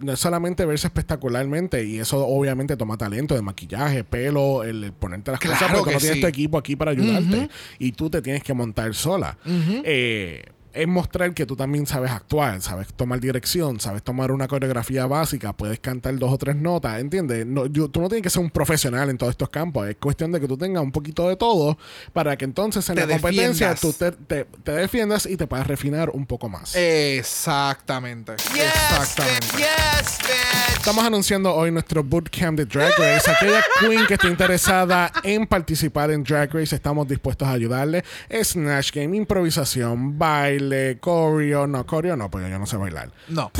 no 0.00 0.12
es 0.12 0.20
solamente 0.20 0.64
verse 0.64 0.86
espectacularmente, 0.86 1.84
y 1.84 1.98
eso 1.98 2.26
obviamente 2.26 2.76
toma 2.78 2.96
talento 2.96 3.34
de 3.34 3.42
maquillaje, 3.42 4.04
pelo, 4.04 4.62
el, 4.62 4.84
el 4.84 4.92
ponerte 4.94 5.32
las 5.32 5.40
Claro 5.40 5.58
cosas, 5.58 5.76
porque 5.76 5.90
que 5.90 5.94
no 5.96 6.00
tienes 6.00 6.16
sí. 6.16 6.20
tu 6.22 6.26
equipo 6.28 6.56
aquí 6.56 6.76
para 6.76 6.92
ayudarte, 6.92 7.50
y 7.78 7.92
tú 7.92 8.08
te 8.08 8.22
tienes 8.22 8.42
que 8.42 8.54
montar 8.54 8.94
sola. 8.94 9.36
Eh, 9.44 10.44
es 10.72 10.86
mostrar 10.88 11.34
que 11.34 11.46
tú 11.46 11.56
también 11.56 11.86
sabes 11.86 12.10
actuar, 12.10 12.60
sabes 12.62 12.88
tomar 12.94 13.20
dirección, 13.20 13.80
sabes 13.80 14.02
tomar 14.02 14.30
una 14.32 14.48
coreografía 14.48 15.06
básica, 15.06 15.52
puedes 15.52 15.80
cantar 15.80 16.16
dos 16.18 16.32
o 16.32 16.38
tres 16.38 16.56
notas, 16.56 17.00
¿entiendes? 17.00 17.46
No, 17.46 17.66
yo- 17.66 17.88
tú 17.88 18.00
no 18.00 18.08
tienes 18.08 18.22
que 18.22 18.30
ser 18.30 18.42
un 18.42 18.50
profesional 18.50 19.10
en 19.10 19.18
todos 19.18 19.30
estos 19.32 19.48
campos, 19.50 19.88
es 19.88 19.96
cuestión 19.96 20.32
de 20.32 20.40
que 20.40 20.48
tú 20.48 20.56
tengas 20.56 20.82
un 20.82 20.92
poquito 20.92 21.28
de 21.28 21.36
todo 21.36 21.76
para 22.12 22.36
que 22.36 22.44
entonces 22.44 22.88
en 22.88 22.94
Te 22.96 23.06
la 23.06 23.12
competencia 23.14 23.70
defiendas. 23.70 23.80
tú 23.80 23.92
te, 23.92 24.12
te- 24.44 24.44
te 24.62 24.72
defiendas 24.72 25.26
y 25.26 25.36
te 25.36 25.46
puedas 25.46 25.66
refinar 25.66 26.10
un 26.10 26.26
poco 26.26 26.48
más. 26.48 26.74
Exactamente. 26.76 28.32
Yes, 28.54 28.64
Exactamente. 28.64 29.46
bitch. 29.56 29.66
Yes, 29.66 30.18
bitch. 30.22 30.76
Estamos 30.78 31.04
anunciando 31.04 31.54
hoy 31.54 31.70
nuestro 31.70 32.02
bootcamp 32.04 32.56
de 32.58 32.64
Drag 32.64 32.92
Race. 32.98 33.30
Aquella 33.30 33.62
queen 33.80 34.06
que 34.06 34.14
esté 34.14 34.28
interesada 34.28 35.12
en 35.22 35.46
participar 35.46 36.10
en 36.10 36.22
Drag 36.24 36.52
Race, 36.52 36.74
estamos 36.74 37.06
dispuestos 37.08 37.46
a 37.48 37.52
ayudarle. 37.52 38.04
Snatch 38.42 38.92
Game, 38.92 39.16
improvisación, 39.16 40.18
baile, 40.18 40.59
coreo. 41.00 41.66
No, 41.66 41.86
coreo 41.86 42.16
no, 42.16 42.30
porque 42.30 42.50
yo 42.50 42.58
no 42.58 42.66
sé 42.66 42.76
bailar. 42.76 43.10
No. 43.28 43.50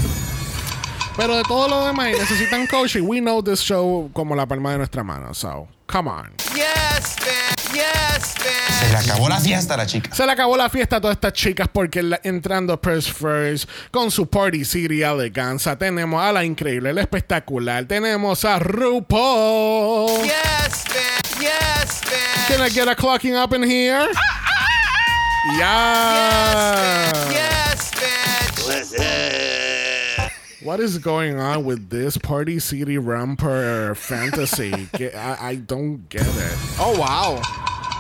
Pero 1.17 1.37
de 1.37 1.43
todo 1.43 1.69
lo 1.69 1.87
demás, 1.87 2.09
y 2.11 2.19
necesitan 2.19 2.67
coaching. 2.67 3.03
We 3.03 3.21
know 3.21 3.43
this 3.43 3.61
show 3.61 4.11
como 4.13 4.35
la 4.35 4.47
palma 4.47 4.73
de 4.73 4.79
nuestra 4.79 5.03
mano. 5.03 5.35
So, 5.35 5.69
come 5.87 6.09
on. 6.09 6.33
Yes, 6.55 7.17
bitch. 7.19 7.75
Yes, 7.75 8.35
Se 8.35 8.87
bitch. 8.87 8.93
le 8.93 8.99
acabó 8.99 9.29
la 9.29 9.39
fiesta 9.41 9.75
a 9.75 9.77
la 9.77 9.87
chica. 9.87 10.15
Se 10.15 10.25
le 10.25 10.33
acabó 10.33 10.57
la 10.57 10.69
fiesta 10.71 10.97
a 10.97 11.01
todas 11.01 11.17
estas 11.17 11.33
chicas 11.35 11.69
porque 11.73 12.03
la- 12.03 12.21
entrando 12.25 12.81
Press 12.81 13.13
First 13.13 13.69
con 13.91 14.11
su 14.11 14.27
Party 14.29 14.65
City 14.65 15.03
eleganza 15.03 15.77
tenemos 15.77 16.23
a 16.23 16.33
la 16.33 16.45
increíble, 16.45 16.93
la 16.93 17.03
espectacular, 17.03 17.85
tenemos 17.85 18.45
a 18.45 18.59
RuPaul. 18.59 20.23
Yes, 20.23 20.85
bitch. 20.87 21.41
Yes, 21.41 22.01
bitch. 22.03 22.49
Can 22.49 22.67
I 22.67 22.71
get 22.71 22.89
a 22.89 22.95
clocking 22.97 23.37
up 23.37 23.53
in 23.55 23.63
here? 23.63 24.09
Yeah. 25.49 27.31
Yes, 27.31 27.91
bitch. 27.93 28.61
What 30.63 30.79
is 30.81 30.99
going 30.99 31.41
on 31.41 31.65
with 31.65 31.89
this 31.89 32.19
Party 32.19 32.59
City 32.59 32.99
Ramper 32.99 33.97
fantasy? 33.97 34.89
I, 35.17 35.37
I 35.41 35.55
don't 35.55 36.07
get 36.11 36.27
it. 36.27 36.59
Oh, 36.79 36.95
wow. 37.01 37.41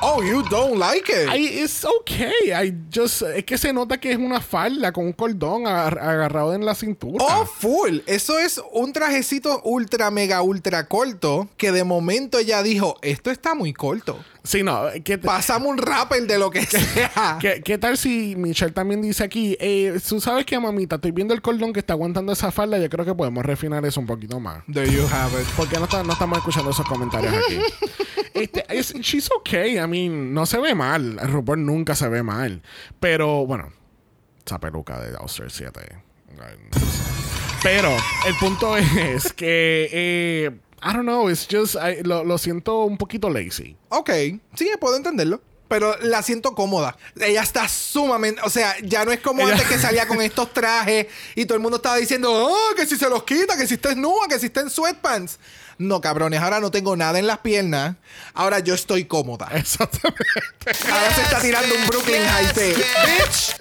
Oh, 0.02 0.22
you 0.22 0.42
don't 0.48 0.78
like 0.78 1.08
it. 1.10 1.28
I, 1.28 1.62
it's 1.62 1.84
okay. 1.84 2.52
I 2.54 2.72
just, 2.90 3.20
es 3.22 3.44
que 3.44 3.58
se 3.58 3.72
nota 3.72 3.98
que 3.98 4.10
es 4.12 4.16
una 4.18 4.40
falda 4.40 4.92
con 4.92 5.04
un 5.04 5.12
cordón 5.12 5.66
agar- 5.66 5.98
agarrado 5.98 6.54
en 6.54 6.64
la 6.64 6.74
cintura. 6.74 7.22
Oh, 7.24 7.44
full. 7.44 7.98
Eso 8.06 8.38
es 8.38 8.60
un 8.72 8.92
trajecito 8.94 9.60
ultra, 9.62 10.10
mega, 10.10 10.40
ultra 10.42 10.86
corto 10.86 11.48
que 11.58 11.70
de 11.70 11.84
momento 11.84 12.38
ella 12.38 12.62
dijo, 12.62 12.96
esto 13.02 13.30
está 13.30 13.54
muy 13.54 13.72
corto. 13.74 14.18
Sí, 14.42 14.62
no. 14.62 14.84
¿qué, 15.04 15.18
Pasamos 15.18 15.68
un 15.68 15.76
rapper 15.76 16.26
de 16.26 16.38
lo 16.38 16.50
que 16.50 16.64
sea. 16.64 17.36
¿qué, 17.40 17.60
qué 17.62 17.76
tal 17.76 17.98
si 17.98 18.34
Michelle 18.36 18.72
también 18.72 19.02
dice 19.02 19.22
aquí, 19.22 19.54
eh, 19.60 20.00
tú 20.08 20.18
sabes 20.18 20.46
que 20.46 20.58
mamita, 20.58 20.96
estoy 20.96 21.10
viendo 21.10 21.34
el 21.34 21.42
cordón 21.42 21.74
que 21.74 21.80
está 21.80 21.92
aguantando 21.92 22.32
esa 22.32 22.50
falda, 22.50 22.78
yo 22.78 22.88
creo 22.88 23.04
que 23.04 23.14
podemos 23.14 23.44
refinar 23.44 23.84
eso 23.84 24.00
un 24.00 24.06
poquito 24.06 24.40
más. 24.40 24.64
There 24.72 24.90
you 24.90 25.02
have 25.12 25.38
it. 25.40 25.46
¿Por 25.56 25.68
qué 25.68 25.76
no, 25.76 25.84
está- 25.84 26.02
no 26.02 26.14
estamos 26.14 26.38
escuchando 26.38 26.70
esos 26.70 26.86
comentarios 26.86 27.34
aquí? 27.34 27.58
este, 28.34 28.64
es, 28.68 28.92
she's 29.00 29.30
okay. 29.38 29.78
I 29.78 29.86
mean, 29.86 30.32
no 30.34 30.46
se 30.46 30.58
ve 30.58 30.74
mal. 30.74 31.18
RuPaul 31.22 31.64
nunca 31.64 31.94
se 31.94 32.08
ve 32.08 32.22
mal. 32.22 32.62
Pero, 33.00 33.46
bueno, 33.46 33.72
esa 34.46 34.58
peluca 34.58 35.00
de 35.00 35.16
Auster 35.16 35.50
7. 35.50 35.80
Ay, 36.42 36.56
no 36.72 36.78
sé. 36.78 36.86
Pero, 37.62 37.94
el 38.26 38.34
punto 38.36 38.76
es 38.76 39.32
que, 39.32 39.88
eh, 39.92 40.50
I 40.82 40.92
don't 40.94 41.02
know, 41.02 41.28
it's 41.28 41.46
just, 41.50 41.74
I- 41.76 42.02
lo, 42.04 42.24
lo 42.24 42.38
siento 42.38 42.84
un 42.84 42.96
poquito 42.96 43.28
lazy. 43.28 43.76
Ok, 43.90 44.10
sí, 44.54 44.70
puedo 44.80 44.96
entenderlo. 44.96 45.42
Pero 45.68 45.96
la 46.00 46.20
siento 46.22 46.56
cómoda. 46.56 46.96
Ella 47.20 47.42
está 47.42 47.68
sumamente. 47.68 48.40
O 48.44 48.50
sea, 48.50 48.74
ya 48.82 49.04
no 49.04 49.12
es 49.12 49.20
como 49.20 49.42
Ella- 49.42 49.52
antes 49.52 49.68
que 49.68 49.78
salía 49.78 50.08
con 50.08 50.20
estos 50.20 50.52
trajes 50.52 51.06
y 51.36 51.44
todo 51.44 51.54
el 51.54 51.60
mundo 51.62 51.76
estaba 51.76 51.94
diciendo, 51.96 52.28
oh, 52.32 52.74
que 52.74 52.86
si 52.86 52.96
se 52.96 53.08
los 53.08 53.22
quita, 53.22 53.56
que 53.56 53.68
si 53.68 53.74
está 53.74 53.90
desnuda, 53.90 54.26
que 54.28 54.40
si 54.40 54.46
está 54.46 54.62
en 54.62 54.70
sweatpants. 54.70 55.38
No, 55.80 56.02
cabrones, 56.02 56.40
ahora 56.42 56.60
no 56.60 56.70
tengo 56.70 56.94
nada 56.94 57.18
en 57.18 57.26
las 57.26 57.38
piernas. 57.38 57.96
Ahora 58.34 58.58
yo 58.58 58.74
estoy 58.74 59.06
cómoda. 59.06 59.48
Exactamente. 59.54 60.26
Ahora 60.92 61.14
se 61.14 61.22
está 61.22 61.40
tirando 61.40 61.74
un 61.74 61.86
Brooklyn 61.86 62.22
High 62.22 62.52
Tea. 62.52 62.74
Bitch. 62.76 63.56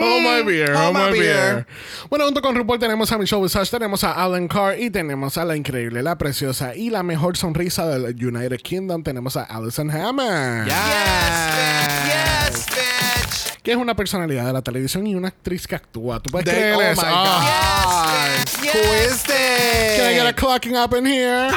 Oh 0.00 0.20
my 0.20 0.44
beer, 0.44 0.70
oh, 0.76 0.88
oh 0.88 0.92
my 0.92 1.10
my 1.10 1.18
beer. 1.18 1.54
beer. 1.54 1.66
Bueno, 2.08 2.24
junto 2.26 2.40
con 2.40 2.54
RuPaul 2.54 2.78
tenemos 2.78 3.10
a 3.10 3.18
Michelle 3.18 3.42
Visage, 3.42 3.68
tenemos 3.68 4.04
a 4.04 4.12
Alan 4.12 4.46
Carr 4.46 4.78
y 4.78 4.90
tenemos 4.90 5.36
a 5.38 5.44
la 5.44 5.56
increíble, 5.56 6.04
la 6.04 6.16
preciosa 6.16 6.72
y 6.76 6.90
la 6.90 7.02
mejor 7.02 7.36
sonrisa 7.36 7.84
del 7.86 8.14
United 8.24 8.60
Kingdom. 8.60 9.02
Tenemos 9.02 9.36
a 9.36 9.42
Alison 9.42 9.90
Hammond. 9.90 10.68
Yes, 10.68 12.66
bitch. 12.66 13.62
Que 13.62 13.72
es 13.72 13.76
una 13.76 13.96
personalidad 13.96 14.46
de 14.46 14.52
la 14.52 14.62
televisión 14.62 15.04
y 15.08 15.16
una 15.16 15.28
actriz 15.28 15.66
que 15.66 15.74
actúa. 15.74 16.20
¿Tú 16.20 16.30
puedes 16.30 16.48
creer 16.48 16.76
oh 16.76 16.80
eso? 16.82 17.02
my 17.02 17.08
Ah. 17.12 18.05
Yes, 18.26 18.56
Who 18.56 18.64
yes. 18.64 19.12
is 19.12 19.22
Can 19.22 20.06
I 20.06 20.14
get 20.14 20.26
a 20.26 20.32
this? 20.32 20.42
clocking 20.42 20.74
up 20.76 20.92
in 20.94 21.06
here? 21.06 21.50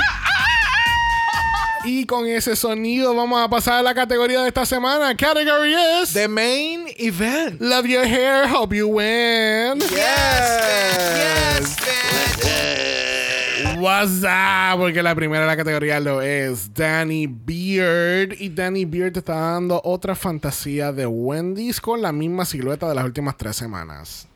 Y 1.86 2.06
con 2.06 2.28
ese 2.28 2.56
sonido 2.56 3.16
vamos 3.16 3.42
a 3.42 3.50
pasar 3.50 3.80
a 3.80 3.82
la 3.82 3.94
categoría 3.96 4.42
de 4.42 4.50
esta 4.50 4.66
semana. 4.66 5.16
Category 5.16 5.74
is 5.74 6.14
The 6.14 6.28
main 6.28 6.88
event. 6.98 7.60
Love 7.62 7.88
Your 7.88 8.06
Hair, 8.06 8.48
Hope 8.50 8.76
You 8.76 8.88
Win. 8.90 9.80
Yes, 9.90 11.76
bitch. 11.78 13.80
What's 13.80 14.24
up? 14.24 14.78
Porque 14.80 15.02
la 15.02 15.16
primera 15.16 15.42
de 15.42 15.48
la 15.48 15.56
categoría 15.58 16.00
lo 16.02 16.22
es 16.22 16.74
Danny 16.74 17.28
Beard. 17.28 18.36
Y 18.40 18.50
Danny 18.50 18.84
Beard 18.86 19.14
te 19.14 19.20
está 19.20 19.36
dando 19.36 19.82
otra 19.84 20.16
fantasía 20.16 20.92
de 20.92 21.06
Wendy's 21.08 21.80
con 21.80 22.02
la 22.02 22.12
misma 22.12 22.46
silueta 22.46 22.90
de 22.90 22.96
las 22.96 23.06
últimas 23.06 23.38
tres 23.38 23.56
semanas. 23.56 24.28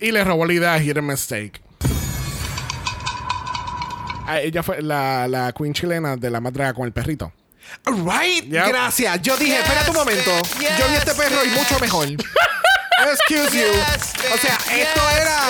Y 0.00 0.12
le 0.12 0.22
robó 0.24 0.46
la 0.46 0.52
idea 0.52 0.74
a 0.74 0.78
Hidden 0.82 1.06
Mistake. 1.06 1.60
Ah, 4.26 4.40
ella 4.40 4.62
fue 4.62 4.82
la, 4.82 5.26
la 5.26 5.52
queen 5.52 5.72
chilena 5.72 6.16
de 6.16 6.30
la 6.30 6.40
madre 6.40 6.72
con 6.74 6.84
el 6.84 6.92
perrito. 6.92 7.32
Right. 7.86 8.44
Yep. 8.44 8.68
Gracias. 8.68 9.22
Yo 9.22 9.36
dije, 9.36 9.52
Yes, 9.52 9.60
espérate 9.62 9.90
un 9.90 9.96
momento. 9.96 10.30
yes, 10.60 10.78
Yo 10.78 10.88
vi 10.88 10.94
este 10.96 11.14
perro 11.14 11.44
y 11.44 11.48
mucho 11.48 11.78
mejor. 11.80 12.08
Excuse 13.12 13.52
you. 13.58 13.66
Yes, 13.72 14.12
O 14.34 14.38
sea, 14.38 14.58
yes, 14.58 14.86
esto 14.88 15.00
era 15.20 15.40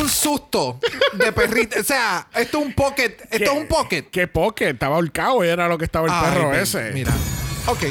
un 0.00 0.08
susto 0.08 0.80
de 1.12 1.32
perrito. 1.32 1.78
O 1.80 1.84
sea, 1.84 2.26
esto 2.34 2.58
es 2.60 2.66
un 2.66 2.72
pocket. 2.72 3.16
Esto 3.30 3.44
es 3.44 3.50
un 3.50 3.68
pocket. 3.68 4.02
¿Qué 4.10 4.26
pocket? 4.26 4.70
Estaba 4.70 4.96
ahorcado, 4.96 5.44
era 5.44 5.68
lo 5.68 5.78
que 5.78 5.84
estaba 5.84 6.06
el 6.06 6.12
Ay, 6.14 6.32
perro 6.32 6.54
ese. 6.54 6.90
Mira. 6.92 7.12
Ok. 7.66 7.84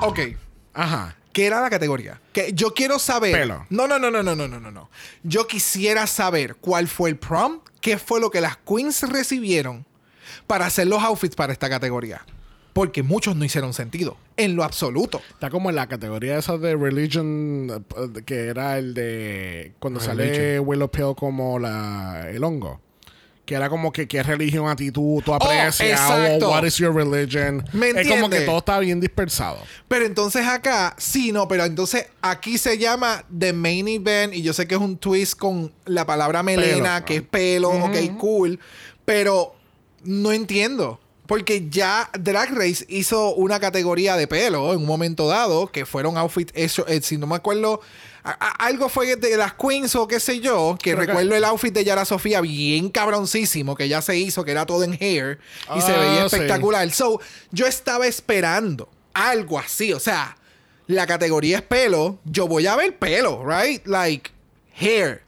Ok. 0.00 0.20
Ajá. 0.72 1.14
¿Qué 1.34 1.46
era 1.46 1.60
la 1.60 1.68
categoría? 1.68 2.20
Que 2.32 2.52
yo 2.52 2.72
quiero 2.74 3.00
saber. 3.00 3.32
Pelo. 3.32 3.66
No, 3.68 3.88
no, 3.88 3.98
no, 3.98 4.08
no, 4.08 4.22
no, 4.22 4.36
no, 4.36 4.46
no, 4.46 4.70
no. 4.70 4.88
Yo 5.24 5.48
quisiera 5.48 6.06
saber 6.06 6.54
cuál 6.54 6.86
fue 6.86 7.10
el 7.10 7.16
prom, 7.16 7.58
qué 7.80 7.98
fue 7.98 8.20
lo 8.20 8.30
que 8.30 8.40
las 8.40 8.56
queens 8.58 9.02
recibieron 9.02 9.84
para 10.46 10.66
hacer 10.66 10.86
los 10.86 11.02
outfits 11.02 11.34
para 11.34 11.52
esta 11.52 11.68
categoría. 11.68 12.24
Porque 12.72 13.02
muchos 13.02 13.34
no 13.34 13.44
hicieron 13.44 13.74
sentido, 13.74 14.16
en 14.36 14.54
lo 14.54 14.62
absoluto. 14.62 15.20
Está 15.30 15.50
como 15.50 15.70
en 15.70 15.76
la 15.76 15.88
categoría 15.88 16.38
esa 16.38 16.56
de 16.56 16.76
Religion, 16.76 17.84
eh, 17.96 18.22
que 18.24 18.46
era 18.46 18.78
el 18.78 18.94
de 18.94 19.74
cuando 19.80 19.98
religion. 19.98 20.28
sale 20.28 20.60
Willow 20.60 20.88
Pill 20.88 21.14
como 21.16 21.58
la, 21.58 22.28
el 22.30 22.44
hongo. 22.44 22.80
Que 23.44 23.54
era 23.54 23.68
como 23.68 23.92
que 23.92 24.08
qué 24.08 24.22
religión 24.22 24.68
a 24.68 24.74
ti 24.74 24.90
tú, 24.90 25.22
tú 25.24 25.34
aprecias 25.34 25.80
o 25.80 25.84
exacto. 25.84 26.48
what 26.48 26.64
is 26.64 26.76
your 26.76 26.94
religion. 26.94 27.62
¿Me 27.72 27.90
es 27.90 28.08
como 28.08 28.30
que 28.30 28.40
todo 28.40 28.58
está 28.58 28.78
bien 28.78 29.00
dispersado. 29.00 29.58
Pero 29.86 30.06
entonces 30.06 30.46
acá, 30.46 30.94
sí, 30.98 31.30
no, 31.30 31.46
pero 31.46 31.64
entonces 31.64 32.06
aquí 32.22 32.56
se 32.56 32.78
llama 32.78 33.24
The 33.36 33.52
Main 33.52 33.86
Event 33.88 34.34
y 34.34 34.42
yo 34.42 34.54
sé 34.54 34.66
que 34.66 34.74
es 34.74 34.80
un 34.80 34.96
twist 34.96 35.36
con 35.38 35.72
la 35.84 36.06
palabra 36.06 36.42
melena, 36.42 36.94
Pelo. 36.94 37.06
que 37.06 37.16
es 37.16 37.22
pelo, 37.22 37.68
ok, 37.70 38.16
cool, 38.18 38.58
pero 39.04 39.54
no 40.04 40.32
entiendo. 40.32 41.00
Porque 41.26 41.68
ya 41.70 42.10
Drag 42.18 42.50
Race 42.54 42.84
hizo 42.88 43.34
una 43.34 43.58
categoría 43.58 44.16
de 44.16 44.26
pelo 44.26 44.72
en 44.72 44.80
un 44.80 44.86
momento 44.86 45.26
dado, 45.26 45.68
que 45.68 45.86
fueron 45.86 46.18
outfits 46.18 46.52
hechos, 46.54 46.84
eh, 46.88 47.00
si 47.02 47.16
no 47.16 47.26
me 47.26 47.36
acuerdo, 47.36 47.80
a- 48.22 48.32
a- 48.32 48.66
algo 48.66 48.90
fue 48.90 49.16
de 49.16 49.36
las 49.38 49.54
queens 49.54 49.94
o 49.96 50.06
qué 50.06 50.20
sé 50.20 50.40
yo, 50.40 50.76
que 50.82 50.90
Creo 50.92 51.00
que- 51.00 51.06
recuerdo 51.06 51.34
el 51.34 51.44
outfit 51.44 51.72
de 51.72 51.82
Yara 51.84 52.04
Sofía 52.04 52.42
bien 52.42 52.90
cabroncísimo, 52.90 53.74
que 53.74 53.88
ya 53.88 54.02
se 54.02 54.18
hizo, 54.18 54.44
que 54.44 54.50
era 54.50 54.66
todo 54.66 54.84
en 54.84 54.92
hair, 55.00 55.38
y 55.74 55.80
se 55.80 55.92
Ah, 55.92 55.98
veía 56.00 56.28
sí. 56.28 56.36
espectacular. 56.36 56.90
So, 56.90 57.20
yo 57.52 57.66
estaba 57.66 58.06
esperando 58.06 58.90
algo 59.14 59.58
así. 59.58 59.94
O 59.94 60.00
sea, 60.00 60.36
la 60.86 61.06
categoría 61.06 61.56
es 61.58 61.62
pelo. 61.62 62.18
Yo 62.26 62.46
voy 62.46 62.66
a 62.66 62.76
ver 62.76 62.98
pelo, 62.98 63.42
right? 63.46 63.86
Like, 63.86 64.30
hair. 64.78 65.22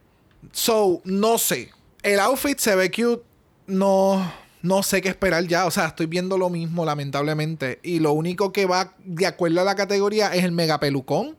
So, 0.53 1.01
no 1.05 1.38
sé. 1.38 1.70
El 2.03 2.20
outfit 2.20 2.59
se 2.59 2.74
ve 2.76 2.90
cute. 2.90 3.22
No, 3.66 4.30
no 4.62 4.82
sé 4.82 5.00
qué 5.02 5.09
esperar 5.09 5.44
ya. 5.46 5.66
O 5.66 5.70
sea, 5.70 5.86
estoy 5.86 6.07
viendo 6.07 6.38
lo 6.38 6.50
mismo, 6.50 6.84
lamentablemente. 6.84 7.80
Y 7.82 8.00
lo 8.00 8.12
único 8.12 8.52
que 8.52 8.66
va 8.66 8.92
de 9.04 9.26
acuerdo 9.26 9.61
a 9.61 9.64
la 9.64 9.74
categoría 9.76 10.34
es 10.34 10.44
el 10.44 10.52
mega 10.52 10.80
pelucón. 10.80 11.36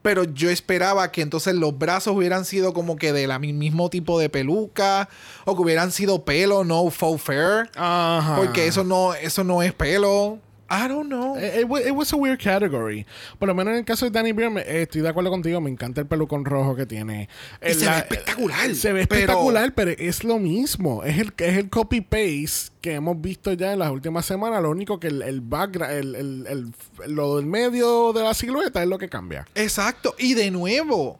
Pero 0.00 0.22
yo 0.24 0.48
esperaba 0.48 1.10
que 1.10 1.22
entonces 1.22 1.54
los 1.56 1.76
brazos 1.76 2.14
hubieran 2.16 2.44
sido 2.44 2.72
como 2.72 2.96
que 2.96 3.12
de 3.12 3.26
la 3.26 3.40
mi- 3.40 3.52
mismo 3.52 3.90
tipo 3.90 4.18
de 4.20 4.28
peluca. 4.30 5.08
O 5.44 5.56
que 5.56 5.62
hubieran 5.62 5.90
sido 5.90 6.24
pelo, 6.24 6.62
no 6.64 6.88
faux 6.90 7.20
fair. 7.20 7.68
Ajá. 7.74 8.36
Porque 8.36 8.66
eso 8.68 8.84
no, 8.84 9.14
eso 9.14 9.42
no 9.42 9.60
es 9.62 9.72
pelo. 9.72 10.38
I 10.70 10.86
don't 10.86 11.08
know. 11.08 11.34
It, 11.38 11.60
it 11.60 11.64
wa- 11.66 11.80
it 11.80 11.92
was 11.92 12.12
a 12.12 12.16
weird 12.16 12.38
category. 12.38 13.06
Por 13.38 13.48
lo 13.48 13.54
menos 13.54 13.72
en 13.72 13.78
el 13.78 13.84
caso 13.86 14.04
de 14.04 14.10
Danny 14.10 14.34
me- 14.34 14.60
eh, 14.60 14.82
estoy 14.82 15.00
de 15.00 15.08
acuerdo 15.08 15.30
contigo. 15.30 15.60
Me 15.62 15.70
encanta 15.70 16.02
el 16.02 16.06
pelucón 16.06 16.44
rojo 16.44 16.76
que 16.76 16.84
tiene. 16.84 17.28
Y 17.62 17.68
Eh, 17.68 17.74
se 17.74 17.88
ve 17.88 17.96
espectacular, 17.96 18.74
Se 18.74 18.92
ve 18.92 19.06
pero- 19.06 19.20
espectacular, 19.20 19.74
pero 19.74 19.92
es 19.92 20.24
lo 20.24 20.38
mismo. 20.38 21.02
Es 21.04 21.18
el, 21.18 21.32
es 21.38 21.56
el 21.56 21.70
copy-paste 21.70 22.72
que 22.82 22.92
hemos 22.94 23.18
visto 23.20 23.52
ya 23.54 23.72
en 23.72 23.78
las 23.78 23.90
últimas 23.90 24.26
semanas. 24.26 24.62
Lo 24.62 24.68
único 24.70 25.00
que 25.00 25.06
el, 25.06 25.22
el 25.22 25.40
background, 25.40 25.92
el, 25.94 26.14
el- 26.14 26.46
el- 26.46 27.14
lo 27.14 27.36
del 27.36 27.46
medio 27.46 28.12
de 28.12 28.22
la 28.22 28.34
silueta 28.34 28.82
es 28.82 28.88
lo 28.88 28.98
que 28.98 29.08
cambia. 29.08 29.46
Exacto. 29.54 30.14
Y 30.18 30.34
de 30.34 30.50
nuevo, 30.50 31.18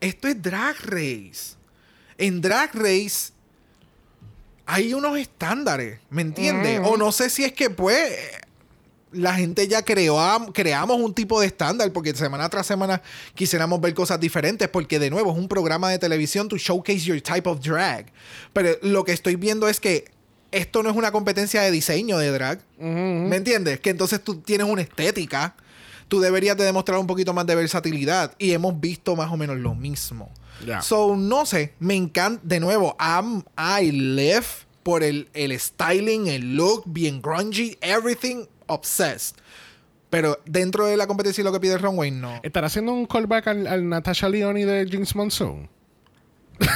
esto 0.00 0.26
es 0.26 0.42
Drag 0.42 0.74
Race. 0.86 1.54
En 2.18 2.40
Drag 2.40 2.70
Race 2.74 3.32
hay 4.66 4.92
unos 4.92 5.16
estándares, 5.18 6.00
¿me 6.10 6.22
entiendes? 6.22 6.80
O 6.84 6.96
no 6.96 7.10
sé 7.12 7.30
si 7.30 7.44
es 7.44 7.52
que 7.52 7.70
pues 7.70 8.02
la 9.12 9.34
gente 9.34 9.66
ya 9.68 9.82
creó, 9.82 10.18
creamos 10.52 11.00
un 11.00 11.14
tipo 11.14 11.40
de 11.40 11.46
estándar 11.46 11.92
porque 11.92 12.14
semana 12.14 12.48
tras 12.48 12.66
semana 12.66 13.02
quisiéramos 13.34 13.80
ver 13.80 13.94
cosas 13.94 14.20
diferentes 14.20 14.68
porque 14.68 14.98
de 14.98 15.10
nuevo 15.10 15.32
es 15.32 15.38
un 15.38 15.48
programa 15.48 15.90
de 15.90 15.98
televisión 15.98 16.48
to 16.48 16.56
showcase 16.56 17.00
your 17.00 17.20
type 17.20 17.48
of 17.48 17.60
drag. 17.60 18.06
Pero 18.52 18.76
lo 18.82 19.04
que 19.04 19.12
estoy 19.12 19.36
viendo 19.36 19.68
es 19.68 19.80
que 19.80 20.04
esto 20.50 20.82
no 20.82 20.90
es 20.90 20.96
una 20.96 21.12
competencia 21.12 21.62
de 21.62 21.70
diseño 21.70 22.18
de 22.18 22.30
drag. 22.30 22.60
¿Me 22.78 23.36
entiendes? 23.36 23.80
Que 23.80 23.90
entonces 23.90 24.22
tú 24.22 24.40
tienes 24.40 24.66
una 24.66 24.82
estética. 24.82 25.54
Tú 26.08 26.20
deberías 26.20 26.56
de 26.56 26.64
demostrar 26.64 26.98
un 26.98 27.06
poquito 27.06 27.34
más 27.34 27.46
de 27.46 27.54
versatilidad. 27.54 28.34
Y 28.38 28.52
hemos 28.52 28.80
visto 28.80 29.14
más 29.14 29.30
o 29.30 29.36
menos 29.36 29.58
lo 29.58 29.74
mismo. 29.74 30.30
Ya. 30.66 30.80
So, 30.80 31.16
no 31.16 31.44
sé. 31.44 31.74
Me 31.80 31.94
encanta. 31.94 32.40
De 32.44 32.60
nuevo, 32.60 32.96
I'm, 32.98 33.44
I 33.58 33.92
live 33.92 34.46
por 34.82 35.02
el, 35.02 35.28
el 35.34 35.58
styling, 35.60 36.28
el 36.28 36.56
look, 36.56 36.84
bien 36.86 37.20
grungy, 37.20 37.76
everything 37.82 38.46
obsessed. 38.68 39.36
Pero 40.10 40.38
dentro 40.46 40.86
de 40.86 40.96
la 40.96 41.06
competencia 41.06 41.42
y 41.42 41.44
lo 41.44 41.52
que 41.52 41.60
pide 41.60 41.76
Ron 41.76 41.98
Wayne, 41.98 42.18
no. 42.18 42.40
¿Estará 42.42 42.68
haciendo 42.68 42.92
un 42.92 43.04
callback 43.06 43.46
al, 43.48 43.66
al 43.66 43.88
Natasha 43.88 44.28
Leone 44.28 44.64
de 44.64 44.88
James 44.90 45.14
Monsoon? 45.14 45.68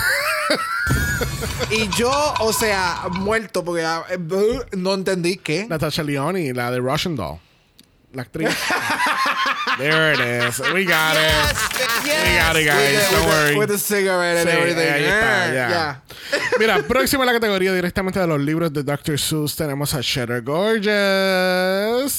Y 1.70 1.88
yo, 1.96 2.10
o 2.40 2.52
sea, 2.52 3.04
muerto 3.10 3.64
porque 3.64 3.82
ah, 3.84 4.04
eh, 4.10 4.18
no 4.72 4.92
entendí 4.94 5.36
qué. 5.36 5.66
Natasha 5.66 6.02
Leone, 6.02 6.52
la 6.52 6.70
de 6.70 6.80
Russian 6.80 7.16
Doll. 7.16 7.38
La 8.12 8.22
actriz. 8.22 8.50
There 9.78 10.12
it 10.12 10.20
is. 10.20 10.58
We 10.74 10.84
got 10.84 11.16
it. 11.16 11.56
We 12.04 12.36
got 12.36 12.56
it, 12.56 12.66
guys. 12.66 13.10
With 13.10 13.10
Don't 13.10 13.12
with 13.12 13.22
the- 13.22 13.26
worry. 13.26 13.56
with 13.58 13.68
the 13.70 13.78
cigarette 13.78 14.38
and 14.38 14.50
Sí, 14.50 14.56
everything. 14.56 14.92
ahí 14.92 15.04
está, 15.04 15.48
Eh. 15.48 15.96
Mira, 16.58 16.82
próximo 16.82 17.22
a 17.22 17.26
la 17.26 17.32
categoría 17.32 17.72
directamente 17.72 18.18
de 18.20 18.26
los 18.26 18.40
libros 18.40 18.72
de 18.72 18.82
Dr. 18.82 19.18
Seuss 19.18 19.54
tenemos 19.56 19.94
a 19.94 20.00
Cheddar 20.00 20.42
Gorgeous. 20.42 22.12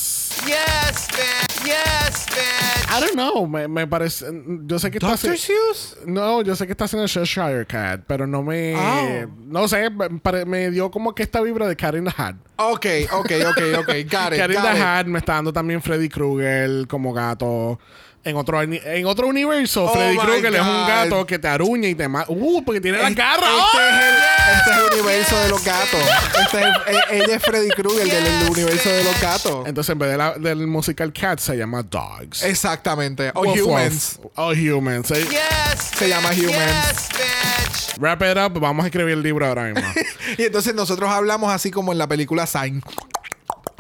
Yes, 0.46 1.08
bitch. 1.12 1.66
Yes, 1.66 2.26
bitch. 2.28 2.90
I 2.96 3.00
don't 3.00 3.14
know, 3.14 3.48
me, 3.48 3.68
me 3.68 3.88
parece. 3.88 4.26
Yo 4.66 4.78
sé 4.78 4.92
que 4.92 4.98
está 5.00 5.16
Dr. 5.16 5.38
Seuss? 5.38 5.98
No, 6.06 6.42
yo 6.42 6.56
sé 6.56 6.66
que 6.66 6.74
está 6.74 6.86
haciendo 6.86 7.08
Cheshire 7.08 7.66
Cat, 7.66 8.02
pero 8.06 8.28
no 8.28 8.44
me. 8.44 8.76
Oh. 8.76 9.28
No 9.48 9.68
sé, 9.68 9.90
me, 9.90 10.46
me 10.46 10.70
dio 10.70 10.92
como 10.92 11.16
que 11.16 11.24
esta 11.24 11.42
vibra 11.42 11.68
de 11.68 11.76
Cat 11.76 11.96
in 11.96 12.06
the 12.06 12.14
Hat. 12.16 12.36
Ok, 12.58 12.86
ok, 13.12 13.32
ok, 13.50 13.62
ok. 13.80 13.88
Got 13.88 14.34
it. 14.34 14.38
Cat 14.38 14.50
in 14.50 14.56
got 14.56 14.64
the 14.64 14.78
it. 14.78 14.82
Hat 14.84 15.06
me 15.08 15.20
está 15.20 15.34
dando 15.34 15.52
también 15.52 15.82
Freddy 15.82 16.10
Krueger 16.10 16.88
como 16.88 17.14
gato. 17.14 17.80
En 18.26 18.38
otro, 18.38 18.62
en 18.62 19.06
otro 19.06 19.28
universo, 19.28 19.84
Oh 19.84 19.94
Freddy 19.94 20.18
Krueger 20.18 20.56
es 20.56 20.62
un 20.62 20.88
gato 20.88 21.26
que 21.26 21.40
te 21.40 21.48
aruña 21.50 21.90
y 21.90 21.96
te 21.96 22.08
mata. 22.08 22.32
Uh, 22.32 22.64
porque 22.64 22.80
tiene 22.80 22.98
la 23.00 23.10
Este, 23.10 23.22
garra. 23.22 23.48
este 23.48 23.78
¡Oh! 23.78 23.82
es 23.82 24.04
el, 24.04 24.16
este 24.56 24.72
es 24.72 24.78
el 24.78 24.94
universo 24.94 25.40
de 25.40 25.50
los 25.50 25.64
gatos. 25.66 26.00
Este 26.42 26.62
es, 26.62 27.24
ella 27.24 27.36
es 27.36 27.44
Freddy 27.44 27.70
Krueger 27.72 28.08
del, 28.10 28.24
del 28.24 28.50
universo 28.50 28.90
de 28.90 29.04
los 29.04 29.20
gatos. 29.22 29.68
Entonces, 29.68 29.92
en 29.92 30.00
vez 30.00 30.12
de 30.12 30.18
la- 30.18 30.34
del 30.36 30.68
musical 30.68 31.12
Cat, 31.12 31.40
se 31.40 31.58
llama 31.58 31.84
Dogs. 31.84 32.44
Exactamente. 32.44 33.30
O 33.36 33.42
humans. 33.42 34.20
O 34.36 34.52
humans. 34.54 35.10
Yes. 35.10 35.92
Se 35.98 36.08
llama. 36.08 36.30
Humans. 36.30 37.10
Yes, 37.10 37.10
bitch. 37.12 38.00
Wrap 38.00 38.22
it 38.22 38.38
up. 38.38 38.58
Vamos 38.60 38.86
a 38.86 38.88
escribir 38.88 39.14
el 39.16 39.22
libro 39.24 39.46
ahora 39.46 39.66
mismo. 39.66 39.82
Y 40.38 40.44
entonces 40.44 40.74
nosotros 40.74 41.10
hablamos 41.12 41.52
así 41.54 41.70
como 41.70 41.92
en 41.92 41.98
la 42.00 42.08
película 42.08 42.48
Sign. 42.48 42.82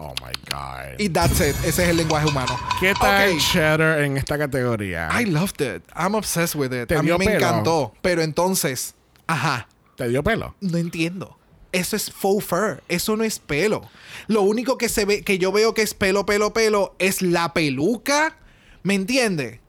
Oh 0.04 0.14
my 0.22 0.32
God. 0.50 1.00
Y 1.00 1.10
that's 1.10 1.40
it. 1.40 1.56
Ese 1.66 1.84
es 1.84 1.90
el 1.90 1.98
lenguaje 1.98 2.28
humano. 2.28 2.58
¿Qué 2.80 2.94
tal. 3.00 3.38
Cheddar 3.40 4.02
en 4.04 4.18
esta 4.18 4.38
categoría? 4.38 5.10
I 5.20 5.26
loved 5.26 5.62
it. 5.62 5.84
I'm 5.96 6.16
obsessed 6.16 6.56
with 6.56 6.74
it. 6.74 6.88
¿Te 6.90 6.96
A 6.96 7.02
mí 7.02 7.08
dio 7.08 7.18
me 7.18 7.26
pelo? 7.26 7.38
encantó. 7.38 7.94
Pero 8.02 8.22
entonces, 8.22 8.96
ajá, 9.28 9.68
¿Te 9.96 10.08
dio 10.10 10.24
pelo? 10.24 10.56
no 10.62 10.78
entiendo. 10.78 11.38
Eso 11.72 11.96
es 11.96 12.12
faux 12.12 12.46
fur. 12.46 12.84
Eso 12.88 13.16
no 13.18 13.24
es 13.24 13.40
pelo. 13.40 13.82
Lo 14.28 14.42
único 14.44 14.78
que 14.78 14.90
se 14.90 15.06
ve, 15.06 15.24
que 15.24 15.40
yo 15.40 15.52
veo 15.52 15.74
que 15.74 15.82
es 15.82 15.94
pelo, 15.96 16.26
pelo, 16.26 16.54
pelo, 16.54 16.96
es 17.00 17.22
la 17.24 17.54
peluca. 17.54 18.38
¿Me 18.84 18.94
entiende? 18.94 19.60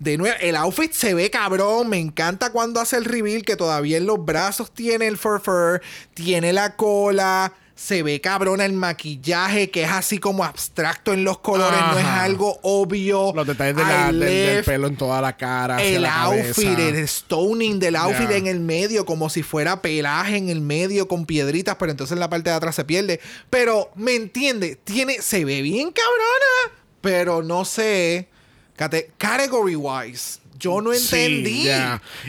De 0.00 0.16
nuevo, 0.16 0.34
el 0.40 0.56
outfit 0.56 0.92
se 0.92 1.14
ve 1.14 1.30
cabrón. 1.30 1.88
Me 1.88 1.98
encanta 1.98 2.50
cuando 2.50 2.80
hace 2.80 2.96
el 2.96 3.04
reveal 3.04 3.42
que 3.42 3.54
todavía 3.54 3.98
en 3.98 4.06
los 4.06 4.24
brazos 4.24 4.72
tiene 4.72 5.06
el 5.06 5.18
fur 5.18 5.40
fur, 5.40 5.80
tiene 6.14 6.52
la 6.52 6.74
cola. 6.74 7.52
Se 7.82 8.02
ve 8.02 8.20
cabrón 8.20 8.60
el 8.60 8.74
maquillaje 8.74 9.70
que 9.70 9.84
es 9.84 9.90
así 9.90 10.18
como 10.18 10.44
abstracto 10.44 11.14
en 11.14 11.24
los 11.24 11.38
colores, 11.38 11.80
no 11.80 11.98
es 11.98 12.04
algo 12.04 12.58
obvio. 12.62 13.32
Los 13.34 13.46
detalles 13.46 13.74
de 13.76 13.82
la- 13.82 14.10
I 14.12 14.16
del, 14.18 14.64
pelo 14.64 14.86
en 14.86 14.96
toda 14.96 15.22
la 15.22 15.34
cara. 15.34 15.82
el 15.82 16.02
la 16.02 16.24
outfit, 16.24 16.76
cabeza. 16.76 16.88
el 16.98 17.08
stoning 17.08 17.78
del 17.80 17.96
outfit 17.96 18.30
en 18.32 18.46
el 18.48 18.60
medio, 18.60 19.06
como 19.06 19.30
si 19.30 19.42
fuera 19.42 19.80
pelaje 19.80 20.36
en 20.36 20.50
el 20.50 20.60
medio 20.60 21.08
con 21.08 21.24
piedritas, 21.24 21.76
pero 21.78 21.90
entonces 21.90 22.12
en 22.12 22.20
la 22.20 22.28
parte 22.28 22.50
de 22.50 22.56
atrás 22.56 22.74
se 22.74 22.84
pierde. 22.84 23.18
Pero, 23.48 23.90
¿me 23.94 24.14
entiende? 24.14 24.76
Tiene, 24.84 25.22
se 25.22 25.46
ve 25.46 25.62
bien 25.62 25.90
cabrona, 25.90 26.80
pero 27.00 27.42
no 27.42 27.64
sé. 27.64 28.28
cate- 28.76 29.10
category 29.16 29.74
wise, 29.76 30.38
yo 30.60 30.80
no 30.80 30.92
entendí. 30.92 31.68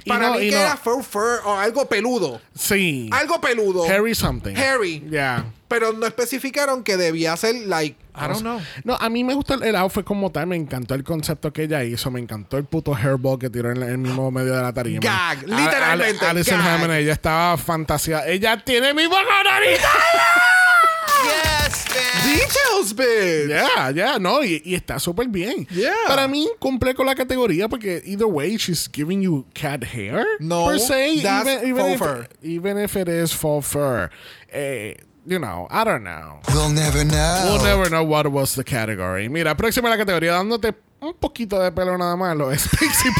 Para 0.07 0.29
no- 0.29 0.33
mí 0.35 0.49
que 0.49 0.55
no- 0.55 0.61
era 0.61 0.77
fur 0.77 1.03
fur 1.03 1.41
o 1.45 1.53
algo 1.57 1.87
peludo. 1.87 2.41
Sí. 2.55 3.07
Algo 3.11 3.39
peludo. 3.39 3.83
Harry 3.83 4.15
something. 4.15 4.55
Harry. 4.55 5.03
Ya. 5.09 5.45
Pero 5.67 5.93
no 5.93 6.05
especificaron 6.05 6.83
que 6.83 6.97
debía 6.97 7.37
ser 7.37 7.55
like, 7.67 7.95
I 8.13 8.27
don't 8.27 8.41
know. 8.41 8.59
No, 8.83 8.95
a 8.99 9.09
mí 9.09 9.23
me 9.23 9.33
gusta 9.33 9.53
el, 9.53 9.63
el 9.63 9.75
outfit 9.77 10.03
como 10.03 10.29
tal. 10.31 10.47
Me 10.47 10.57
encantó 10.57 10.95
el 10.95 11.03
concepto 11.05 11.53
que 11.53 11.63
ella 11.63 11.83
hizo. 11.83 12.11
Me 12.11 12.19
encantó 12.19 12.57
el 12.57 12.65
puto 12.65 12.93
hairball 12.93 13.39
que 13.39 13.49
tiró 13.49 13.71
en 13.71 13.81
el 13.83 13.97
mismo 13.97 14.31
medio 14.31 14.53
de 14.55 14.61
la 14.61 14.73
tarima. 14.73 14.99
Gag, 15.01 15.39
A- 15.39 15.61
literalmente, 15.61 16.25
Alison. 16.25 16.59
Hammond, 16.59 16.91
ella 16.93 17.13
estaba 17.13 17.55
fantasía. 17.57 18.27
Ella 18.27 18.57
tiene 18.63 18.93
mi 18.93 19.05
boca 19.07 19.21
Yes, 21.25 21.85
bitch. 21.85 22.23
Details, 22.25 22.93
bitch. 22.93 23.49
Ya, 23.49 23.91
ya, 23.91 24.19
no, 24.19 24.43
y, 24.43 24.61
y 24.65 24.75
está 24.75 24.99
súper 24.99 25.27
bien. 25.27 25.67
Yeah. 25.71 25.93
Para 26.07 26.27
mí 26.27 26.47
cumple 26.59 26.93
con 26.93 27.05
la 27.05 27.15
categoría 27.15 27.67
porque 27.67 28.01
either 28.05 28.27
way 28.27 28.57
she's 28.57 28.89
giving 28.91 29.21
you 29.21 29.45
cat 29.53 29.83
hair. 29.83 30.25
No, 30.39 30.67
per 30.67 30.79
se, 30.79 31.21
that's 31.21 31.47
even, 31.49 31.67
even 31.69 31.83
faux 31.83 31.93
if, 31.93 31.99
fur. 31.99 32.27
even 32.41 32.77
if 32.77 32.95
it 32.95 33.07
is 33.07 33.33
faux 33.33 33.67
fur. 33.67 34.09
Eh, 34.51 34.95
you 35.25 35.39
know, 35.39 35.67
I 35.69 35.83
don't 35.83 36.03
know. 36.03 36.39
We'll 36.53 36.69
never 36.69 37.03
know. 37.05 37.41
We'll 37.45 37.63
never 37.63 37.89
know 37.89 38.03
what 38.03 38.27
was 38.31 38.55
the 38.55 38.63
category. 38.63 39.29
Mira, 39.29 39.55
próxima 39.55 39.89
la 39.89 39.97
categoría 39.97 40.33
dándote 40.33 40.73
un 41.01 41.13
poquito 41.15 41.59
de 41.59 41.71
pelo 41.71 41.97
nada 41.97 42.15
más, 42.15 42.35
lo 42.37 42.51
es 42.51 42.67
Pixie. 42.79 43.11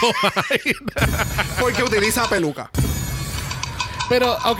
Porque 1.60 1.84
utiliza 1.84 2.28
peluca. 2.28 2.70
Pero, 4.10 4.34
ok, 4.46 4.60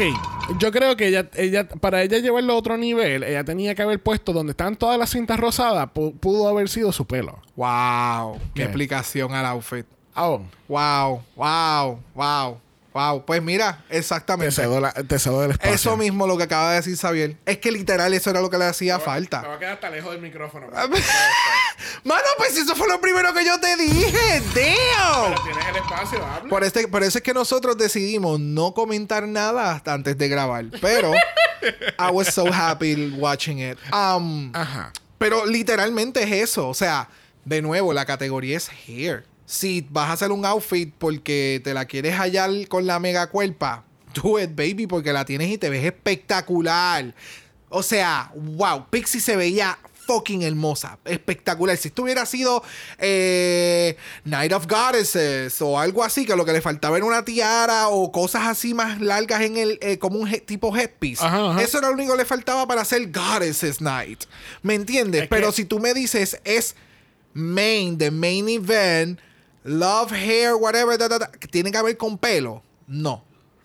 yo 0.60 0.72
creo 0.72 0.96
que 0.98 1.08
ella, 1.08 1.30
ella, 1.36 1.68
para 1.68 2.02
ella 2.04 2.18
llevarlo 2.20 2.54
a 2.54 2.56
otro 2.58 2.78
nivel, 2.78 3.24
ella 3.24 3.44
tenía 3.44 3.74
que 3.76 3.82
haber 3.82 4.02
puesto 4.02 4.34
donde 4.34 4.52
están 4.52 4.76
todas 4.76 4.98
las 4.98 5.10
cintas 5.10 5.40
rosadas, 5.40 5.88
pu- 5.94 6.14
pudo 6.20 6.48
haber 6.48 6.68
sido 6.70 6.92
su 6.92 7.06
pelo. 7.06 7.40
Wow. 7.56 8.34
Qué 8.38 8.50
¿Qué? 8.56 8.64
explicación 8.64 9.34
al 9.34 9.46
outfit. 9.46 9.86
Oh, 10.16 10.42
Wow, 10.68 11.22
wow, 11.36 12.00
wow, 12.16 12.58
wow. 12.94 13.26
Pues 13.26 13.42
mira, 13.42 13.84
te 13.90 13.98
exactamente. 13.98 14.52
cedo, 14.56 14.80
la- 14.80 14.92
te 14.94 15.20
cedo 15.20 15.44
el 15.46 15.52
espacio. 15.52 15.74
Eso 15.74 15.98
mismo 15.98 16.28
lo 16.28 16.38
que 16.38 16.44
acaba 16.44 16.70
de 16.72 16.76
decir 16.78 16.98
Xavier. 16.98 17.38
Es 17.46 17.58
que 17.60 17.72
literal 17.72 18.14
eso 18.14 18.30
era 18.30 18.42
lo 18.42 18.50
que 18.50 18.58
le 18.58 18.66
hacía 18.66 18.98
Me 18.98 19.04
falta. 19.04 19.42
va 19.42 19.56
a 19.56 19.60
quedar 19.60 19.74
hasta 19.74 19.90
lejos 19.90 20.12
del 20.12 20.22
micrófono. 20.22 20.68
Mano, 22.04 22.24
pues 22.38 22.58
eso 22.58 22.76
fue 22.76 22.88
lo 22.88 23.00
primero 23.00 23.34
que 23.34 23.46
yo 23.46 23.60
te 23.60 23.76
dije. 23.78 24.42
Damn. 24.56 25.36
tienes 25.44 25.66
el 25.70 25.76
espacio, 25.78 26.26
habla. 26.26 26.50
Por, 26.50 26.64
este, 26.64 26.88
por 26.88 27.04
eso 27.04 27.18
es 27.20 27.24
que 27.24 27.34
nosotros 27.34 27.78
decidimos 27.78 28.40
no 28.40 28.74
comentar 28.74 29.28
nada 29.28 29.72
hasta 29.74 29.94
antes 29.94 30.18
de 30.18 30.28
grabar. 30.28 30.66
Pero 30.82 31.12
I 32.00 32.12
was 32.12 32.28
so 32.34 32.46
happy 32.52 33.10
watching 33.18 33.60
it. 33.60 33.78
Um, 33.94 34.52
Ajá. 34.56 34.92
Pero 35.18 35.46
literalmente 35.46 36.24
es 36.24 36.32
eso. 36.50 36.68
O 36.68 36.74
sea, 36.74 37.08
de 37.46 37.62
nuevo, 37.62 37.94
la 37.94 38.06
categoría 38.06 38.58
es 38.58 38.70
hair. 38.88 39.26
Si 39.52 39.86
vas 39.90 40.10
a 40.10 40.14
hacer 40.14 40.32
un 40.32 40.46
outfit 40.46 40.94
porque 40.98 41.60
te 41.64 41.74
la 41.74 41.84
quieres 41.86 42.16
hallar 42.16 42.50
con 42.70 42.88
la 42.88 43.00
mega 43.00 43.28
cuerpa, 43.30 43.84
do 44.14 44.40
it, 44.40 44.52
baby, 44.56 44.88
porque 44.88 45.12
la 45.12 45.26
tienes 45.26 45.50
y 45.50 45.58
te 45.58 45.70
ves 45.70 45.84
espectacular. 45.84 47.14
O 47.68 47.84
sea, 47.84 48.32
wow, 48.34 48.86
Pixie 48.90 49.20
se 49.20 49.36
veía 49.36 49.78
fucking 50.08 50.42
hermosa, 50.44 50.98
espectacular. 51.04 51.76
Si 51.76 51.90
esto 51.90 52.04
hubiera 52.04 52.26
sido 52.26 52.64
eh, 52.98 53.98
Night 54.24 54.54
of 54.54 54.68
Goddesses 54.68 55.62
o 55.62 55.78
algo 55.80 56.04
así, 56.04 56.26
que 56.26 56.36
lo 56.36 56.46
que 56.46 56.54
le 56.54 56.62
faltaba 56.62 56.96
era 56.96 57.06
una 57.06 57.26
tiara 57.26 57.90
o 57.90 58.10
cosas 58.12 58.48
así 58.48 58.74
más 58.74 59.02
largas 59.02 59.42
en 59.42 59.58
el, 59.58 59.80
eh, 59.82 59.98
como 60.00 60.18
un 60.20 60.28
he- 60.34 60.40
tipo 60.40 60.76
headpiece. 60.76 61.24
Ajá, 61.26 61.52
ajá. 61.52 61.62
Eso 61.62 61.78
era 61.78 61.90
lo 61.90 61.94
único 61.96 62.14
que 62.14 62.20
le 62.20 62.26
faltaba 62.26 62.66
para 62.68 62.82
hacer 62.84 63.12
Goddesses 63.12 63.82
Night. 63.82 64.24
¿Me 64.64 64.76
entiendes? 64.76 65.24
Es 65.24 65.28
Pero 65.28 65.48
que- 65.48 65.54
si 65.58 65.66
tú 65.66 65.80
me 65.80 65.94
dices 65.94 66.40
es 66.46 66.76
main, 67.34 67.98
the 67.98 68.12
main 68.12 68.48
event, 68.50 69.20
love, 69.64 70.12
hair, 70.12 70.56
whatever, 70.56 70.98
da, 70.98 71.08
da, 71.08 71.20
da, 71.20 71.32
que 71.32 71.48
tiene 71.48 71.72
que 71.72 71.82
ver 71.82 71.98
con 71.98 72.18
pelo, 72.18 72.64
no. 72.88 73.24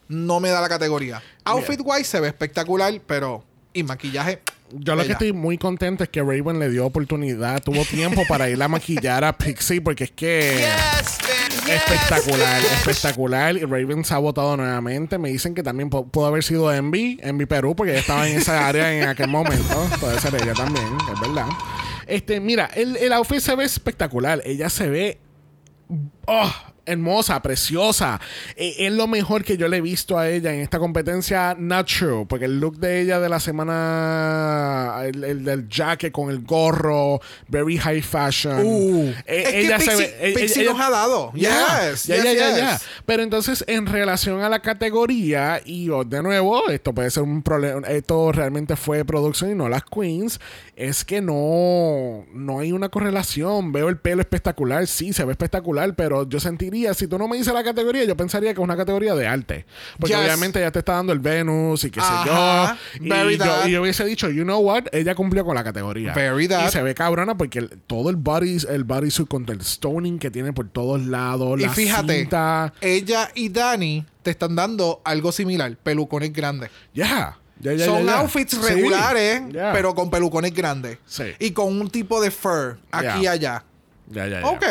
No 0.09 0.39
me 0.39 0.51
da 0.51 0.61
la 0.61 0.69
categoría. 0.69 1.21
Outfit 1.45 1.81
wise 1.85 2.05
se 2.05 2.21
ve 2.21 2.29
espectacular, 2.29 2.93
pero. 3.07 3.45
Y 3.73 3.83
maquillaje. 3.83 4.41
Yo 4.73 4.95
lo 4.97 5.05
que 5.05 5.13
estoy 5.13 5.33
muy 5.33 5.59
contento 5.59 6.03
es 6.05 6.09
que 6.11 6.21
Raven 6.23 6.59
le 6.59 6.69
dio 6.71 6.87
oportunidad, 6.87 7.63
tuvo 7.63 7.85
tiempo 7.85 8.23
para 8.29 8.49
ir 8.51 8.61
a 8.63 8.67
maquillar 8.69 9.25
a 9.25 9.37
Pixie 9.37 9.81
porque 9.81 10.05
es 10.05 10.11
que 10.11 10.59
Yes, 11.67 11.77
espectacular, 11.77 12.61
espectacular. 12.63 13.57
Y 13.57 13.61
Raven 13.65 14.05
se 14.05 14.15
ha 14.15 14.19
votado 14.19 14.57
nuevamente. 14.57 15.19
Me 15.19 15.29
dicen 15.31 15.55
que 15.55 15.63
también 15.63 15.91
pu- 15.91 16.09
pudo 16.11 16.27
haber 16.27 16.43
sido 16.45 16.73
Envy, 16.73 17.19
Envy 17.23 17.47
Perú, 17.47 17.75
porque 17.77 17.93
ella 17.93 18.01
estaba 18.01 18.29
en 18.29 18.39
esa 18.39 18.67
área 18.67 18.93
en 18.97 19.09
aquel 19.09 19.29
momento. 19.29 19.89
Puede 20.01 20.21
ser 20.21 20.35
ella 20.37 20.55
también, 20.55 20.87
es 21.13 21.21
verdad. 21.21 21.47
Este, 22.07 22.41
mira, 22.41 22.67
el, 22.75 22.97
el 22.97 23.13
outfit 23.13 23.41
se 23.41 23.55
ve 23.57 23.65
espectacular. 23.65 24.41
Ella 24.45 24.69
se 24.71 24.89
ve. 24.89 25.19
Oh, 26.29 26.67
hermosa, 26.87 27.43
preciosa. 27.43 28.21
Eh, 28.57 28.75
es 28.79 28.93
lo 28.93 29.07
mejor 29.07 29.45
que 29.45 29.57
yo 29.57 29.69
le 29.69 29.79
he 29.79 29.81
visto 29.81 30.19
a 30.19 30.29
ella 30.29 30.53
en 30.55 30.61
esta 30.61 30.79
competencia. 30.79 31.57
True, 31.87 32.27
porque 32.27 32.47
el 32.47 32.59
look 32.61 32.79
de 32.79 33.01
ella 33.03 33.21
de 33.21 33.29
la 33.29 33.41
semana, 33.41 35.03
el, 35.05 35.23
el 35.25 35.45
del 35.45 35.69
jacket 35.69 36.13
con 36.13 36.31
el 36.31 36.41
gorro, 36.45 37.21
very 37.49 37.77
high 37.79 38.03
fashion. 38.03 38.61
Uh, 38.65 39.13
Eh, 39.27 39.43
es 39.43 39.49
que 39.51 39.61
ella 39.61 39.79
se 39.81 39.87
Pixie- 39.91 39.97
ve. 39.99 40.17
eh, 40.21 40.35
Pixie 40.35 40.63
ella- 40.63 40.73
nos 40.73 40.81
ha 40.81 40.91
dado. 40.91 41.33
Ya, 41.35 41.91
Yes, 41.91 42.05
ya, 42.05 42.17
yes, 42.17 42.37
ya, 42.37 42.73
yes. 42.73 42.83
Pero 43.05 43.23
entonces, 43.23 43.65
en 43.67 43.87
relación 43.87 44.43
a 44.43 44.49
la 44.49 44.61
categoría, 44.61 45.61
y 45.65 45.89
oh, 45.91 46.05
de 46.05 46.23
nuevo, 46.23 46.69
esto 46.69 46.93
puede 46.95 47.11
ser 47.11 47.23
un 47.23 47.43
problema, 47.43 47.87
esto 47.89 48.33
realmente 48.33 48.77
fue 48.77 49.05
producción 49.05 49.51
y 49.51 49.55
no 49.55 49.69
las 49.69 49.83
queens, 49.85 50.41
es 50.77 51.05
que 51.05 51.21
no, 51.21 52.25
no 52.33 52.61
hay 52.61 52.73
una 52.73 52.89
correlación. 52.89 53.73
Veo 53.73 53.89
el 53.89 53.99
pelo 53.99 54.21
espectacular, 54.21 54.87
sí, 54.87 55.13
se 55.13 55.25
ve 55.25 55.33
espectacular, 55.33 55.95
pero 55.95 56.29
yo 56.29 56.41
sentiría, 56.41 56.76
si 56.95 57.07
tú 57.07 57.19
no 57.19 57.27
me 57.29 57.37
dices 57.37 57.53
la 57.55 57.65
categoría, 57.65 58.05
yo 58.05 58.17
pensaría 58.17 58.51
que 58.55 58.61
es 58.61 58.65
una 58.65 58.77
categoría 58.77 59.15
de 59.15 59.27
arte. 59.27 59.67
Porque 59.99 60.15
Yes. 60.15 60.23
obviamente 60.25 60.61
ya 60.61 60.71
te 60.71 60.81
está 60.81 60.93
dando 60.95 61.13
el 61.13 61.19
Venus 61.21 61.85
y 61.85 61.91
qué 61.91 62.01
sé 62.01 62.07
yo. 62.27 62.67
very 63.01 63.35
Y 63.35 63.39
yo, 63.39 63.69
y 63.69 63.71
yo 63.73 63.83
hubiese 63.83 64.05
dicho, 64.05 64.29
you 64.31 64.43
know 64.45 64.61
what, 64.61 64.85
ella 64.93 65.15
cumplió 65.15 65.45
con 65.45 65.55
la 65.55 65.65
categoría. 65.65 66.13
Very 66.13 66.49
that. 66.49 66.69
Y 66.69 66.71
se 66.73 66.83
ve 66.83 66.95
cabrona 66.95 67.37
porque 67.37 67.61
el- 67.61 67.71
todo 67.87 68.11
el 68.11 68.17
body, 68.17 68.59
el 68.69 68.85
bodysuit 68.85 69.29
con 69.29 69.49
el 69.49 69.63
stoning 69.63 70.19
que 70.19 70.31
tiene 70.31 70.53
por 70.53 70.69
todos 70.69 71.03
lados, 71.07 71.59
Y 71.61 71.65
la 71.65 71.71
fíjate, 71.71 72.19
cinta. 72.21 72.73
ella 72.81 73.31
y 73.35 73.49
Dani 73.49 74.05
te 74.23 74.31
están 74.33 74.55
dando 74.57 75.01
algo 75.05 75.33
similar, 75.33 75.77
pelucones 75.83 76.33
grandes. 76.33 76.71
Ya. 76.95 77.39
Ya, 77.59 77.73
ya, 77.73 77.87
Son 77.87 78.01
ya, 78.05 78.13
ya. 78.13 78.21
outfits 78.21 78.61
regulares, 78.69 79.41
pero 79.73 79.95
con 79.95 80.11
pelucones 80.11 80.53
grandes. 80.53 80.99
Sí. 81.07 81.25
Y 81.39 81.53
con 81.53 81.69
un 81.81 81.89
tipo 81.89 82.21
de 82.21 82.31
fur 82.31 82.79
aquí 82.93 83.23
y 83.23 83.27
allá. 83.27 83.65
Ya, 84.11 84.27
ya, 84.27 84.41
ya. 84.43 84.47
Ok. 84.47 84.65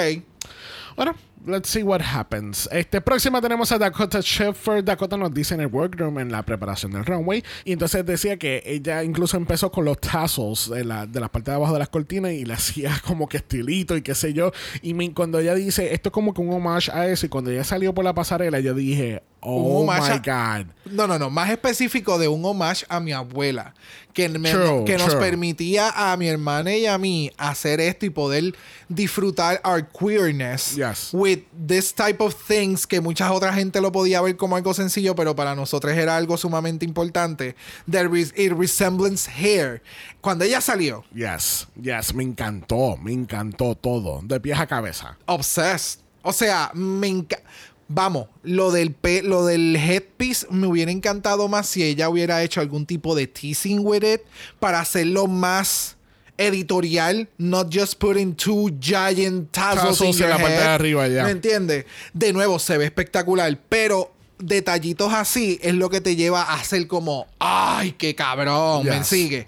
Bueno, 0.95 1.15
let's 1.47 1.69
see 1.69 1.83
what 1.83 2.01
happens. 2.01 2.67
Este 2.71 2.99
próxima 3.01 3.41
tenemos 3.41 3.71
a 3.71 3.77
Dakota 3.77 4.19
Sheffer. 4.21 4.83
Dakota 4.83 5.17
nos 5.17 5.33
dice 5.33 5.53
en 5.55 5.61
el 5.61 5.67
workroom 5.67 6.19
en 6.19 6.31
la 6.31 6.43
preparación 6.43 6.91
del 6.91 7.05
runway. 7.05 7.43
Y 7.63 7.71
entonces 7.73 8.05
decía 8.05 8.37
que 8.37 8.61
ella 8.65 9.03
incluso 9.03 9.37
empezó 9.37 9.71
con 9.71 9.85
los 9.85 9.99
tassels 9.99 10.69
de 10.69 10.83
la, 10.83 11.05
de 11.05 11.19
la 11.19 11.29
parte 11.31 11.51
de 11.51 11.55
abajo 11.57 11.73
de 11.73 11.79
las 11.79 11.89
cortinas 11.89 12.31
y 12.33 12.45
le 12.45 12.53
hacía 12.55 12.99
como 13.05 13.27
que 13.27 13.37
estilito 13.37 13.95
y 13.97 14.01
qué 14.01 14.15
sé 14.15 14.33
yo. 14.33 14.51
Y 14.81 14.93
me- 14.93 15.13
cuando 15.13 15.39
ella 15.39 15.55
dice, 15.55 15.93
esto 15.93 16.09
es 16.09 16.13
como 16.13 16.33
que 16.33 16.41
un 16.41 16.51
homage 16.51 16.91
a 16.91 17.07
eso. 17.07 17.25
Y 17.25 17.29
cuando 17.29 17.51
ella 17.51 17.63
salió 17.63 17.93
por 17.93 18.03
la 18.05 18.13
pasarela, 18.13 18.59
yo 18.59 18.73
dije, 18.73 19.21
oh 19.39 19.81
Un 19.83 19.89
homage 19.89 20.09
my 20.11 20.29
a- 20.29 20.57
God. 20.63 20.67
No, 20.91 21.07
no, 21.07 21.17
no. 21.19 21.29
Más 21.29 21.49
específico 21.49 22.17
de 22.17 22.27
un 22.27 22.43
homage 22.45 22.85
a 22.89 22.99
mi 22.99 23.11
abuela. 23.11 23.73
Que, 24.13 24.29
me- 24.29 24.49
True, 24.51 24.85
que 24.85 24.97
nos 24.97 25.09
true. 25.09 25.19
permitía 25.19 25.89
a 26.11 26.15
mi 26.15 26.29
hermana 26.29 26.73
y 26.73 26.85
a 26.85 26.97
mí 26.97 27.31
hacer 27.37 27.81
esto 27.81 28.05
y 28.05 28.09
poder 28.09 28.55
disfrutar 28.87 29.59
our 29.65 29.85
queerness 29.85 30.75
Yes. 30.77 31.09
with 31.11 31.34
this 31.67 31.93
type 31.93 32.21
of 32.23 32.35
things 32.47 32.85
que 32.87 33.01
mucha 33.01 33.31
otra 33.31 33.53
gente 33.53 33.81
lo 33.81 33.91
podía 33.91 34.21
ver 34.21 34.35
como 34.37 34.55
algo 34.55 34.73
sencillo, 34.73 35.15
pero 35.15 35.35
para 35.35 35.55
nosotros 35.55 35.93
era 35.93 36.15
algo 36.17 36.37
sumamente 36.37 36.85
importante. 36.85 37.55
The 37.89 38.07
res- 38.07 38.33
it 38.37 38.51
resemblance 38.53 39.29
hair. 39.29 39.81
Cuando 40.21 40.45
ella 40.45 40.61
salió, 40.61 41.03
Yes, 41.13 41.67
yes, 41.81 42.13
me 42.13 42.23
encantó, 42.23 42.97
me 42.97 43.11
encantó 43.13 43.75
todo, 43.75 44.21
de 44.23 44.39
pies 44.39 44.59
a 44.59 44.67
cabeza. 44.67 45.17
obsessed. 45.25 45.99
O 46.21 46.33
sea, 46.33 46.71
me 46.73 47.07
encanta. 47.07 47.45
Vamos, 47.87 48.27
lo 48.41 48.71
del, 48.71 48.93
pe- 48.95 49.21
lo 49.21 49.45
del 49.45 49.75
headpiece 49.75 50.47
me 50.49 50.65
hubiera 50.65 50.91
encantado 50.91 51.47
más 51.47 51.67
si 51.67 51.83
ella 51.83 52.09
hubiera 52.09 52.41
hecho 52.41 52.59
algún 52.59 52.87
tipo 52.87 53.13
de 53.13 53.27
teasing 53.27 53.85
with 53.85 54.03
it 54.03 54.21
para 54.59 54.79
hacerlo 54.79 55.27
más 55.27 55.94
editorial, 56.37 57.27
not 57.37 57.69
just 57.69 57.99
putting 57.99 58.35
two 58.35 58.71
giant 58.79 59.51
tassels, 59.51 59.99
Tassels 59.99 60.17
in 60.17 60.23
en 60.23 60.29
la 60.29 60.37
parte 60.37 60.53
de 60.53 60.63
arriba, 60.63 61.07
ya. 61.07 61.23
¿Me 61.23 61.31
entiendes? 61.31 61.85
De 62.13 62.33
nuevo, 62.33 62.59
se 62.59 62.77
ve 62.77 62.85
espectacular, 62.85 63.57
pero 63.69 64.11
detallitos 64.37 65.13
así 65.13 65.59
es 65.61 65.75
lo 65.75 65.89
que 65.89 66.01
te 66.01 66.15
lleva 66.15 66.41
a 66.41 66.55
hacer 66.55 66.87
como, 66.87 67.27
¡ay, 67.39 67.93
qué 67.93 68.15
cabrón! 68.15 68.85
¿Me 68.85 69.03
sigue? 69.03 69.47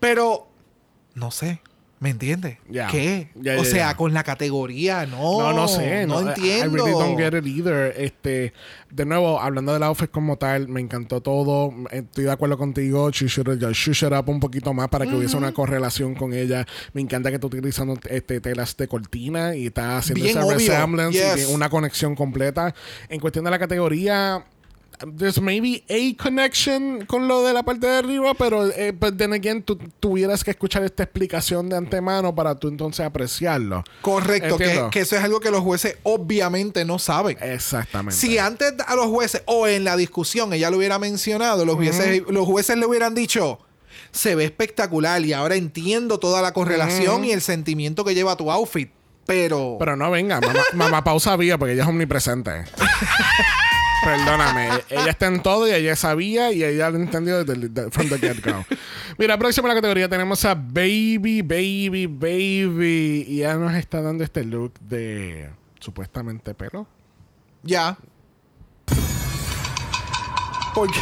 Pero, 0.00 0.48
no 1.14 1.30
sé. 1.30 1.60
¿Me 2.00 2.10
entiendes? 2.10 2.58
¿Qué? 2.92 3.30
O 3.58 3.64
sea, 3.64 3.96
con 3.96 4.14
la 4.14 4.22
categoría, 4.22 5.04
no. 5.06 5.40
No, 5.40 5.52
no 5.52 5.66
sé. 5.66 6.06
No, 6.06 6.22
I- 6.22 6.28
entiendo. 6.28 6.66
I 6.66 6.78
really 6.78 6.92
don't 6.92 7.18
get 7.18 7.34
it 7.36 7.44
either. 7.44 7.92
Este, 7.96 8.52
de 8.90 9.04
nuevo, 9.04 9.40
hablando 9.40 9.72
del 9.72 9.82
outfit 9.82 10.08
como 10.10 10.36
tal, 10.38 10.68
me 10.68 10.80
encantó 10.80 11.20
todo. 11.20 11.72
Estoy 11.90 12.24
de 12.24 12.30
acuerdo 12.30 12.56
contigo. 12.56 13.10
She 13.10 13.26
should 13.26 13.48
shushed 13.72 14.06
it 14.06 14.14
up 14.16 14.28
un 14.28 14.38
poquito 14.38 14.72
más 14.72 14.88
para 14.88 15.06
que 15.06 15.14
hubiese 15.14 15.36
una 15.36 15.52
correlación 15.52 16.14
con 16.14 16.32
ella. 16.34 16.64
Me 16.92 17.00
encanta 17.00 17.30
que 17.30 17.34
esté 17.34 17.46
utilizando 17.48 17.98
este, 18.08 18.40
telas 18.40 18.76
de 18.76 18.86
cortina 18.86 19.56
y 19.56 19.66
está 19.66 19.98
haciendo 19.98 20.22
Bien 20.22 20.36
esa 20.38 20.46
obvio. 20.46 20.56
resemblance 20.58 21.18
Yes. 21.36 21.46
una 21.48 21.68
conexión 21.68 22.14
completa. 22.14 22.74
En 23.08 23.18
cuestión 23.18 23.44
de 23.44 23.50
la 23.50 23.58
categoría. 23.58 24.44
There's 25.16 25.40
maybe 25.40 25.84
a 25.88 26.22
connection 26.22 27.06
con 27.06 27.28
lo 27.28 27.44
de 27.44 27.52
la 27.52 27.62
parte 27.62 27.86
de 27.86 27.98
arriba, 27.98 28.34
pero 28.34 28.66
eh, 28.66 28.92
but 28.92 29.16
then 29.16 29.32
again, 29.32 29.62
tú 29.62 29.76
tuvieras 30.00 30.42
que 30.42 30.50
escuchar 30.50 30.82
esta 30.82 31.04
explicación 31.04 31.68
de 31.68 31.76
antemano 31.76 32.34
para 32.34 32.56
tú 32.56 32.68
entonces 32.68 33.06
apreciarlo. 33.06 33.84
Correcto, 34.02 34.58
que 34.58 35.00
eso 35.00 35.16
es 35.16 35.22
algo 35.22 35.40
que 35.40 35.50
los 35.50 35.60
jueces 35.60 35.98
obviamente 36.02 36.84
no 36.84 36.98
saben. 36.98 37.38
Exactamente. 37.40 38.16
Si 38.16 38.38
antes 38.38 38.74
a 38.86 38.96
los 38.96 39.06
jueces 39.06 39.42
o 39.46 39.68
en 39.68 39.84
la 39.84 39.96
discusión 39.96 40.52
ella 40.52 40.70
lo 40.70 40.78
hubiera 40.78 40.98
mencionado, 40.98 41.64
los, 41.64 41.76
jueces, 41.76 42.22
los 42.28 42.46
jueces 42.46 42.76
le 42.76 42.86
hubieran 42.86 43.14
dicho, 43.14 43.60
se 44.10 44.34
ve 44.34 44.44
espectacular 44.44 45.24
y 45.24 45.32
ahora 45.32 45.54
entiendo 45.54 46.18
toda 46.18 46.42
la 46.42 46.52
correlación 46.52 47.24
y 47.24 47.32
el 47.32 47.40
sentimiento 47.40 48.04
que 48.04 48.14
lleva 48.14 48.36
tu 48.36 48.50
outfit. 48.50 48.90
Pero, 49.26 49.76
Pero 49.78 49.94
no 49.94 50.10
venga, 50.10 50.40
mamá, 50.40 50.62
mamá 50.72 51.04
Pau 51.04 51.20
sabía 51.20 51.58
porque 51.58 51.74
ella 51.74 51.82
es 51.82 51.88
omnipresente. 51.88 52.64
Perdóname, 54.04 54.68
ella 54.90 55.10
está 55.10 55.26
en 55.26 55.42
todo 55.42 55.66
y 55.68 55.72
ella 55.72 55.96
sabía 55.96 56.52
y 56.52 56.62
ella 56.62 56.88
lo 56.90 56.96
entendió 56.98 57.44
desde 57.44 57.60
el 57.60 57.74
de- 57.74 57.90
from 57.90 58.08
the 58.08 58.18
get-go. 58.18 58.64
Mira, 59.18 59.36
próxima 59.38 59.68
la 59.68 59.74
categoría 59.74 60.08
tenemos 60.08 60.44
a 60.44 60.54
Baby, 60.54 61.42
Baby, 61.42 62.06
Baby. 62.06 63.24
Y 63.28 63.40
ella 63.40 63.56
nos 63.56 63.74
está 63.74 64.00
dando 64.00 64.22
este 64.24 64.44
look 64.44 64.78
de 64.80 65.50
supuestamente 65.80 66.54
pelo. 66.54 66.86
ya. 67.62 67.98
Porque 70.74 70.98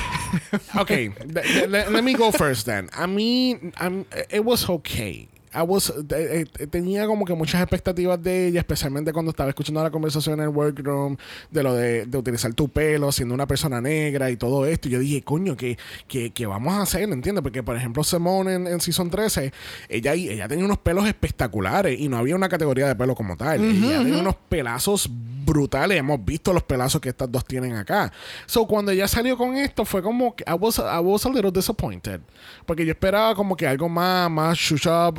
Ok, 0.78 0.88
th- 0.88 1.12
th- 1.34 1.68
let, 1.68 1.90
let 1.90 2.02
me 2.02 2.14
go 2.14 2.32
first 2.32 2.64
then. 2.66 2.88
A 2.94 3.06
mí, 3.06 3.58
I'm- 3.78 4.06
it 4.30 4.40
was 4.44 4.68
okay. 4.70 5.28
I 5.58 5.62
was, 5.62 5.90
eh, 6.10 6.44
eh, 6.58 6.66
tenía 6.66 7.06
como 7.06 7.24
que 7.24 7.34
muchas 7.34 7.60
expectativas 7.62 8.22
de 8.22 8.48
ella, 8.48 8.60
especialmente 8.60 9.12
cuando 9.12 9.30
estaba 9.30 9.48
escuchando 9.48 9.82
la 9.82 9.90
conversación 9.90 10.34
en 10.40 10.44
el 10.44 10.48
workroom 10.48 11.16
de 11.50 11.62
lo 11.62 11.74
de, 11.74 12.06
de 12.06 12.18
utilizar 12.18 12.52
tu 12.54 12.68
pelo 12.68 13.10
siendo 13.12 13.34
una 13.34 13.46
persona 13.46 13.80
negra 13.80 14.30
y 14.30 14.36
todo 14.36 14.66
esto. 14.66 14.88
Y 14.88 14.92
yo 14.92 14.98
dije, 14.98 15.22
coño, 15.22 15.56
¿qué, 15.56 15.78
qué, 16.08 16.30
qué 16.30 16.46
vamos 16.46 16.74
a 16.74 16.82
hacer? 16.82 17.02
¿Entiendes? 17.04 17.42
Porque, 17.42 17.62
por 17.62 17.76
ejemplo, 17.76 18.04
Simone 18.04 18.54
en, 18.54 18.66
en 18.66 18.80
Season 18.80 19.10
13, 19.10 19.52
ella, 19.88 20.12
ella 20.14 20.48
tenía 20.48 20.64
unos 20.64 20.78
pelos 20.78 21.06
espectaculares 21.06 21.98
y 21.98 22.08
no 22.08 22.18
había 22.18 22.36
una 22.36 22.48
categoría 22.48 22.86
de 22.88 22.94
pelo 22.96 23.14
como 23.14 23.36
tal. 23.36 23.62
ella 23.64 23.98
tenía 23.98 24.18
unos 24.18 24.36
pelazos 24.48 25.08
brutales. 25.10 25.98
Hemos 25.98 26.24
visto 26.24 26.52
los 26.52 26.62
pelazos 26.64 27.00
que 27.00 27.08
estas 27.10 27.30
dos 27.30 27.44
tienen 27.44 27.74
acá. 27.76 28.12
So, 28.46 28.66
cuando 28.66 28.90
ella 28.90 29.06
salió 29.08 29.36
con 29.36 29.56
esto, 29.56 29.84
fue 29.84 30.02
como 30.02 30.34
que 30.34 30.44
I 30.46 30.54
was, 30.54 30.78
I 30.78 30.98
was 31.02 31.24
a 31.24 31.30
little 31.30 31.50
disappointed. 31.52 32.20
Porque 32.64 32.84
yo 32.84 32.92
esperaba 32.92 33.34
como 33.34 33.56
que 33.56 33.66
algo 33.66 33.88
más, 33.88 34.30
más 34.30 34.58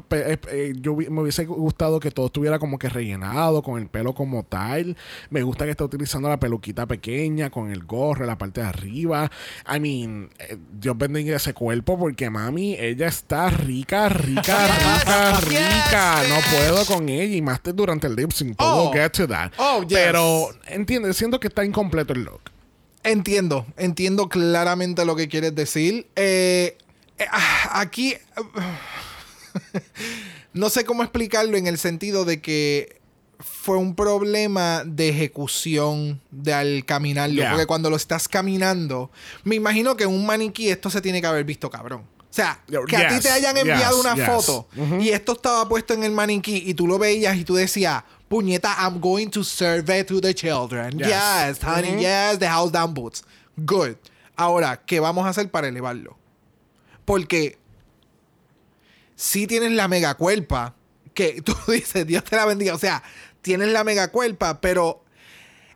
pe- 0.09 0.26
eh, 0.27 0.37
eh, 0.51 0.73
yo 0.79 0.95
me 0.95 1.21
hubiese 1.21 1.45
gustado 1.45 1.99
que 1.99 2.11
todo 2.11 2.27
estuviera 2.27 2.59
como 2.59 2.77
que 2.77 2.89
rellenado, 2.89 3.61
con 3.61 3.79
el 3.79 3.87
pelo 3.87 4.13
como 4.13 4.43
tal. 4.43 4.97
Me 5.29 5.43
gusta 5.43 5.65
que 5.65 5.71
esté 5.71 5.83
utilizando 5.83 6.29
la 6.29 6.39
peluquita 6.39 6.85
pequeña, 6.85 7.49
con 7.49 7.71
el 7.71 7.83
gorro, 7.83 8.25
la 8.25 8.37
parte 8.37 8.61
de 8.61 8.67
arriba. 8.67 9.31
I 9.73 9.79
mean, 9.79 10.29
eh, 10.39 10.57
Dios 10.71 10.97
bendiga 10.97 11.37
ese 11.37 11.53
cuerpo 11.53 11.97
porque 11.97 12.29
mami, 12.29 12.75
ella 12.77 13.07
está 13.07 13.49
rica, 13.49 14.09
rica, 14.09 14.67
rica, 14.67 15.39
Yes, 15.39 15.47
rica. 15.47 16.21
No 16.29 16.35
puedo 16.51 16.85
con 16.85 17.09
ella 17.09 17.35
y 17.35 17.41
más 17.41 17.61
durante 17.63 18.07
el 18.07 18.15
lip 18.15 18.31
sync. 18.31 18.55
Oh. 18.59 18.91
Get 18.93 19.11
to 19.13 19.27
that. 19.27 19.51
Oh, 19.57 19.81
yes. 19.83 19.97
Pero, 19.97 20.49
entiendes, 20.67 21.17
siento 21.17 21.39
que 21.39 21.47
está 21.47 21.63
incompleto 21.63 22.13
el 22.13 22.23
look. 22.23 22.41
Entiendo, 23.03 23.65
entiendo 23.77 24.27
claramente 24.27 25.05
lo 25.05 25.15
que 25.15 25.27
quieres 25.29 25.55
decir. 25.55 26.07
Eh, 26.15 26.77
eh, 27.17 27.25
ah, 27.31 27.79
aquí 27.79 28.15
no 30.53 30.69
sé 30.69 30.85
cómo 30.85 31.03
explicarlo 31.03 31.57
en 31.57 31.67
el 31.67 31.77
sentido 31.77 32.25
de 32.25 32.41
que 32.41 32.97
fue 33.39 33.77
un 33.77 33.95
problema 33.95 34.83
de 34.85 35.09
ejecución 35.09 36.21
de 36.31 36.53
al 36.53 36.85
caminarlo. 36.85 37.35
Yeah. 37.35 37.51
Porque 37.51 37.65
cuando 37.65 37.89
lo 37.89 37.95
estás 37.95 38.27
caminando, 38.27 39.11
me 39.43 39.55
imagino 39.55 39.95
que 39.95 40.05
en 40.05 40.09
un 40.11 40.25
maniquí 40.25 40.69
esto 40.69 40.89
se 40.89 41.01
tiene 41.01 41.21
que 41.21 41.27
haber 41.27 41.43
visto 41.43 41.69
cabrón. 41.69 42.01
O 42.29 42.33
sea, 42.37 42.61
que 42.87 42.97
a 42.97 43.07
ti 43.07 43.19
te 43.19 43.29
hayan 43.29 43.57
enviado 43.57 43.95
yes, 43.95 44.05
una 44.05 44.15
yes. 44.15 44.25
foto 44.25 44.67
y 44.99 45.09
esto 45.09 45.31
estaba 45.31 45.67
puesto 45.67 45.93
en 45.95 46.03
el 46.03 46.11
maniquí 46.11 46.63
y 46.67 46.73
tú 46.75 46.85
lo 46.85 46.99
veías 46.99 47.35
y 47.35 47.43
tú 47.43 47.55
decías, 47.55 48.03
puñeta, 48.27 48.75
I'm 48.79 48.99
going 48.99 49.29
to 49.29 49.43
serve 49.43 49.97
it 49.97 50.07
to 50.07 50.21
the 50.21 50.35
children. 50.35 50.99
Yes. 50.99 51.07
Yes, 51.07 51.63
honey, 51.63 51.99
yes, 51.99 52.37
the 52.37 52.47
house 52.47 52.71
down 52.71 52.93
boots. 52.93 53.23
Good. 53.55 53.95
Ahora, 54.35 54.83
¿qué 54.85 54.99
vamos 54.99 55.25
a 55.25 55.29
hacer 55.29 55.49
para 55.49 55.67
elevarlo? 55.67 56.15
Porque 57.05 57.57
si 59.17 59.47
tienes 59.47 59.71
la 59.73 59.89
mega 59.89 60.13
cuerpa, 60.15 60.75
que 61.13 61.41
tú 61.45 61.53
dices, 61.67 62.07
Dios 62.07 62.23
te 62.23 62.37
la 62.37 62.45
bendiga, 62.45 62.73
o 62.73 62.79
sea, 62.79 63.03
tienes 63.41 63.67
la 63.69 63.83
mega 63.83 64.09
cuerpa, 64.11 64.61
pero 64.61 65.03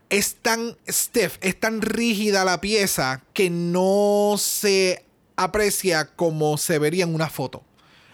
es 0.10 0.36
tan 0.42 0.78
stiff, 0.90 1.38
es 1.42 1.60
tan 1.60 1.82
rígida 1.82 2.46
la 2.46 2.62
pieza 2.62 3.22
que 3.34 3.50
no 3.50 4.36
se 4.38 5.04
aprecia 5.36 6.06
como 6.16 6.58
se 6.58 6.78
vería 6.80 7.04
en 7.06 7.16
una 7.16 7.30
foto. 7.30 7.64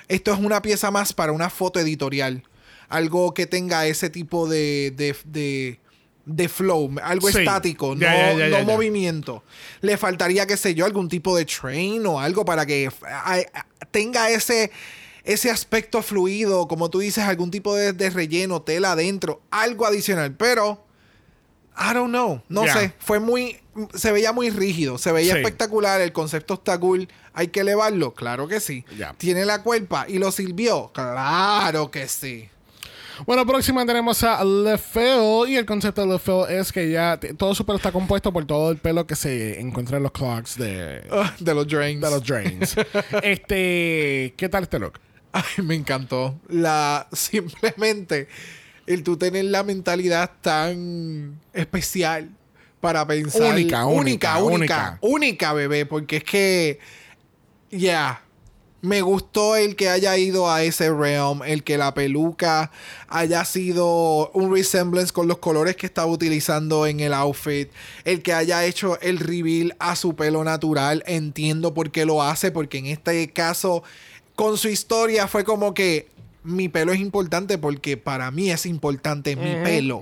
Esto 0.07 0.31
es 0.31 0.39
una 0.39 0.61
pieza 0.61 0.89
más 0.91 1.11
para 1.13 1.31
una 1.33 1.49
foto 1.49 1.79
editorial. 1.79 2.43
Algo 2.87 3.33
que 3.33 3.45
tenga 3.47 3.85
ese 3.87 4.09
tipo 4.09 4.47
de, 4.47 4.93
de, 4.95 5.15
de- 5.25 5.79
de 6.25 6.49
flow, 6.49 6.93
algo 7.03 7.29
Sí. 7.31 7.39
estático, 7.39 7.95
Ya, 7.95 8.11
no, 8.11 8.17
ya, 8.17 8.27
ya, 8.27 8.45
no 8.45 8.51
ya, 8.51 8.59
ya. 8.59 8.63
movimiento. 8.65 9.43
Le 9.81 9.95
faltaría, 9.97 10.45
qué 10.45 10.55
sé 10.57 10.75
yo, 10.75 10.85
algún 10.85 11.07
tipo 11.09 11.35
de 11.37 11.45
train 11.45 12.05
o 12.05 12.19
algo 12.19 12.43
para 12.45 12.65
que 12.65 12.89
a- 13.09 13.33
a- 13.35 13.65
tenga 13.91 14.29
ese, 14.29 14.69
ese 15.27 15.51
aspecto 15.51 16.01
fluido, 16.01 16.67
como 16.67 16.89
tú 16.89 16.99
dices, 16.99 17.23
algún 17.25 17.51
tipo 17.51 17.75
de, 17.75 17.93
de 17.93 18.09
relleno, 18.09 18.61
tela 18.61 18.93
adentro, 18.93 19.41
algo 19.51 19.85
adicional. 19.85 20.35
Pero, 20.35 20.83
I 21.77 21.93
don't 21.93 22.09
know, 22.09 22.41
no 22.49 22.65
sé, 22.65 22.93
fue 22.97 23.19
muy, 23.19 23.57
se 23.93 24.11
veía 24.11 24.31
muy 24.31 24.49
rígido, 24.49 24.97
se 24.97 25.11
veía 25.11 25.33
Sí. 25.33 25.39
espectacular, 25.39 26.01
el 26.01 26.11
concepto 26.11 26.55
está 26.55 26.79
cool, 26.79 27.07
hay 27.33 27.49
que 27.49 27.59
elevarlo, 27.59 28.13
claro 28.15 28.47
que 28.47 28.59
sí. 28.59 28.83
Tiene 29.17 29.45
la 29.45 29.61
cuerpa 29.61 30.05
y 30.07 30.17
lo 30.17 30.31
sirvió, 30.31 30.91
claro 30.93 31.91
que 31.91 32.07
sí. 32.07 32.49
Bueno, 33.25 33.47
próxima 33.47 33.83
tenemos 33.83 34.21
a 34.23 34.43
LeFeo. 34.43 35.47
Y 35.47 35.55
el 35.55 35.65
concepto 35.65 36.01
de 36.01 36.07
LeFeo 36.07 36.47
es 36.47 36.71
que 36.71 36.91
ya 36.91 37.19
todo 37.35 37.55
su 37.55 37.65
pelo 37.65 37.77
está 37.77 37.91
compuesto 37.91 38.31
por 38.31 38.45
todo 38.45 38.69
el 38.69 38.77
pelo 38.77 39.07
que 39.07 39.15
se 39.15 39.59
encuentra 39.59 39.97
en 39.97 40.03
los 40.03 40.11
clogs 40.11 40.55
de, 40.55 41.03
Ah, 41.11 41.33
de 41.39 41.53
los 41.55 41.67
drains. 41.67 41.99
de 41.99 42.09
los 42.11 42.23
drains. 42.23 42.75
este, 43.23 44.35
¿qué 44.37 44.49
tal 44.49 44.63
este 44.63 44.77
look? 44.77 44.99
Ay, 45.37 45.63
me 45.63 45.75
encantó. 45.75 46.39
La 46.49 47.07
simplemente 47.11 48.27
el 48.87 49.03
tú 49.03 49.17
tener 49.17 49.45
la 49.45 49.63
mentalidad 49.63 50.31
tan 50.41 51.39
especial 51.53 52.29
para 52.79 53.05
pensar. 53.05 53.53
Única, 53.53 53.85
única, 53.85 54.37
única, 54.37 54.43
única, 54.43 54.97
única, 55.01 55.53
bebé, 55.53 55.85
porque 55.85 56.17
es 56.17 56.23
que 56.23 56.79
ya 57.69 58.23
me 58.81 59.01
gustó 59.01 59.55
el 59.55 59.75
que 59.75 59.89
haya 59.89 60.17
ido 60.17 60.49
a 60.49 60.63
ese 60.63 60.91
realm, 60.93 61.43
el 61.43 61.63
que 61.63 61.77
la 61.77 61.93
peluca 61.93 62.71
haya 63.07 63.43
sido 63.43 64.29
un 64.31 64.53
resemblance 64.53 65.11
con 65.11 65.27
los 65.27 65.39
colores 65.39 65.75
que 65.75 65.85
estaba 65.85 66.07
utilizando 66.07 66.87
en 66.87 66.99
el 66.99 67.13
outfit, 67.13 67.69
el 68.05 68.21
que 68.21 68.33
haya 68.33 68.63
hecho 68.65 68.99
el 69.01 69.19
reveal 69.19 69.75
a 69.79 69.95
su 69.95 70.15
pelo 70.15 70.43
natural, 70.43 71.03
entiendo 71.07 71.73
por 71.73 71.91
qué 71.91 72.05
lo 72.05 72.23
hace, 72.23 72.51
porque 72.51 72.77
en 72.77 72.85
este 72.85 73.31
caso 73.33 73.83
con 74.37 74.57
su 74.57 74.69
historia 74.69 75.27
fue 75.27 75.43
como 75.43 75.73
que 75.73 76.07
mi 76.43 76.69
pelo 76.69 76.93
es 76.93 76.99
importante 77.01 77.57
porque 77.57 77.97
para 77.97 78.31
mí 78.31 78.51
es 78.51 78.65
importante 78.65 79.35
mi 79.35 79.53
pelo. 79.65 80.01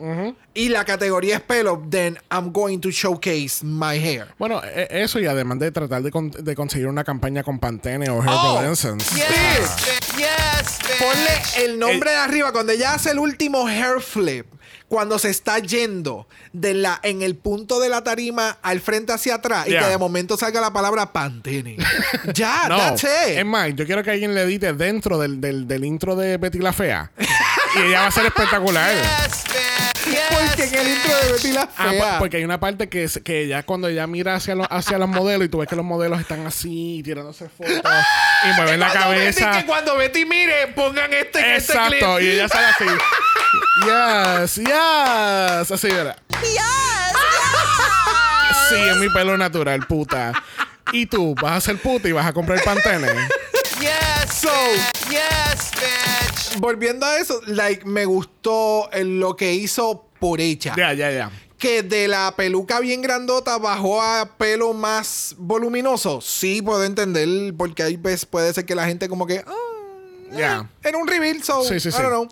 Y 0.53 0.69
la 0.69 0.85
categoría 0.85 1.37
es 1.37 1.41
pelo, 1.41 1.81
then 1.89 2.19
I'm 2.29 2.51
going 2.53 2.77
to 2.81 2.91
showcase 2.91 3.63
my 3.65 3.95
hair. 3.97 4.27
Bueno, 4.37 4.61
e- 4.63 4.87
eso 4.91 5.19
y 5.19 5.25
además 5.25 5.57
de 5.57 5.71
tratar 5.71 6.03
de, 6.03 6.11
con- 6.11 6.29
de 6.29 6.53
conseguir 6.55 6.85
una 6.87 7.03
campaña 7.03 7.41
con 7.41 7.57
Pantene 7.57 8.11
o 8.11 8.19
Herbal 8.21 8.67
Oh, 8.67 8.71
Essence. 8.71 9.15
Yes. 9.15 10.15
Yes. 10.17 10.79
Ponle 10.99 11.65
el 11.65 11.79
nombre 11.79 12.11
de 12.11 12.17
arriba 12.17 12.51
cuando 12.51 12.73
ella 12.73 12.93
hace 12.93 13.09
el 13.11 13.17
último 13.19 13.67
hair 13.67 13.99
flip. 14.01 14.45
Cuando 14.87 15.17
se 15.17 15.29
está 15.31 15.57
yendo 15.59 16.27
de 16.53 16.73
la, 16.75 16.99
en 17.01 17.21
el 17.23 17.35
punto 17.35 17.79
de 17.79 17.89
la 17.89 18.03
tarima 18.03 18.57
al 18.61 18.79
frente 18.81 19.13
hacia 19.13 19.35
atrás 19.35 19.67
y 19.67 19.71
que 19.71 19.85
de 19.85 19.97
momento 19.97 20.37
salga 20.37 20.61
la 20.61 20.71
palabra 20.71 21.11
Pantene. 21.11 21.77
ya, 22.33 22.67
No, 22.69 22.77
that's 22.77 23.03
it. 23.03 23.37
es 23.37 23.45
más, 23.45 23.73
yo 23.75 23.85
quiero 23.85 24.03
que 24.03 24.11
alguien 24.11 24.35
le 24.35 24.41
edite 24.43 24.73
dentro 24.73 25.17
del, 25.17 25.41
del, 25.41 25.67
del 25.67 25.85
intro 25.85 26.15
de 26.15 26.37
Betty 26.37 26.59
la 26.59 26.71
Fea. 26.73 27.11
y 27.75 27.87
ella 27.87 28.01
va 28.01 28.07
a 28.07 28.11
ser 28.11 28.25
espectacular. 28.27 28.93
Yes, 28.93 29.43
Porque 30.47 30.63
en 30.65 30.75
el 30.75 30.87
intro 30.87 31.15
de 31.17 31.31
Betty 31.33 31.51
la 31.51 31.69
Ah, 31.77 31.89
Fea. 31.89 32.11
po- 32.13 32.19
porque 32.19 32.37
hay 32.37 32.43
una 32.45 32.59
parte 32.59 32.87
que, 32.89 33.03
es- 33.03 33.19
que 33.23 33.41
ella 33.43 33.63
cuando 33.63 33.87
ella 33.87 34.05
mira 34.07 34.35
hacia, 34.35 34.55
los 34.55 34.67
hacia 34.69 34.97
los 34.97 35.09
modelos 35.09 35.45
y 35.45 35.49
tú 35.49 35.57
ves 35.59 35.67
que 35.67 35.75
los 35.75 35.85
modelos 35.85 36.19
están 36.19 36.45
así 36.45 37.01
tirándose 37.03 37.49
fotos 37.49 37.69
y 38.43 38.47
mueven 38.55 38.79
la 38.79 38.89
Cuando 38.91 39.09
Betty- 39.11 39.33
cabeza. 39.41 39.51
que 39.59 39.65
cuando 39.65 39.97
Betty 39.97 40.25
mire, 40.25 40.67
pongan 40.75 41.11
este, 41.13 41.39
este 41.55 41.73
Exacto, 41.73 42.15
clip. 42.17 42.27
y 42.27 42.31
ella 42.31 42.47
sale 42.47 42.67
así. 42.67 42.85
Yes, 43.85 44.55
yes. 44.55 45.71
Así 45.71 45.87
era. 45.87 46.15
Sí, 48.69 48.75
es 48.75 48.97
mi 48.97 49.09
pelo 49.09 49.37
natural, 49.37 49.85
puta. 49.85 50.31
Y 50.91 51.05
tú 51.05 51.35
vas 51.41 51.53
a 51.57 51.61
ser 51.61 51.77
puta 51.77 52.07
y 52.07 52.11
vas 52.11 52.25
a 52.25 52.33
comprar 52.33 52.61
Pantene. 52.63 53.07
Yes, 53.79 54.33
So, 54.33 54.49
yes, 55.09 55.71
bitch. 55.75 56.59
volviendo 56.59 57.05
a 57.05 57.19
eso, 57.19 57.41
like, 57.47 57.85
me 57.85 58.05
gustó 58.05 58.89
lo 58.93 59.35
que 59.35 59.53
hizo 59.53 60.05
por 60.19 60.39
ella. 60.41 60.73
Ya, 60.77 60.93
ya, 60.93 61.11
ya. 61.11 61.31
Que 61.57 61.83
de 61.83 62.07
la 62.07 62.33
peluca 62.35 62.79
bien 62.79 63.01
grandota 63.01 63.57
bajó 63.57 64.01
a 64.01 64.37
pelo 64.37 64.73
más 64.73 65.35
voluminoso. 65.37 66.19
Sí, 66.21 66.61
puedo 66.61 66.83
entender, 66.83 67.53
porque 67.57 67.83
ahí 67.83 67.97
pues, 67.97 68.25
puede 68.25 68.53
ser 68.53 68.65
que 68.65 68.75
la 68.75 68.85
gente 68.85 69.07
como 69.07 69.25
que... 69.25 69.43
ah, 70.35 70.39
Ya. 70.39 70.69
Era 70.89 70.97
un 70.99 71.07
reveal, 71.07 71.41
so 71.43 71.63
Sí, 71.63 71.79
sí, 71.79 71.89
I 71.89 71.91
sí. 71.91 71.97
don't 72.01 72.09
know. 72.09 72.27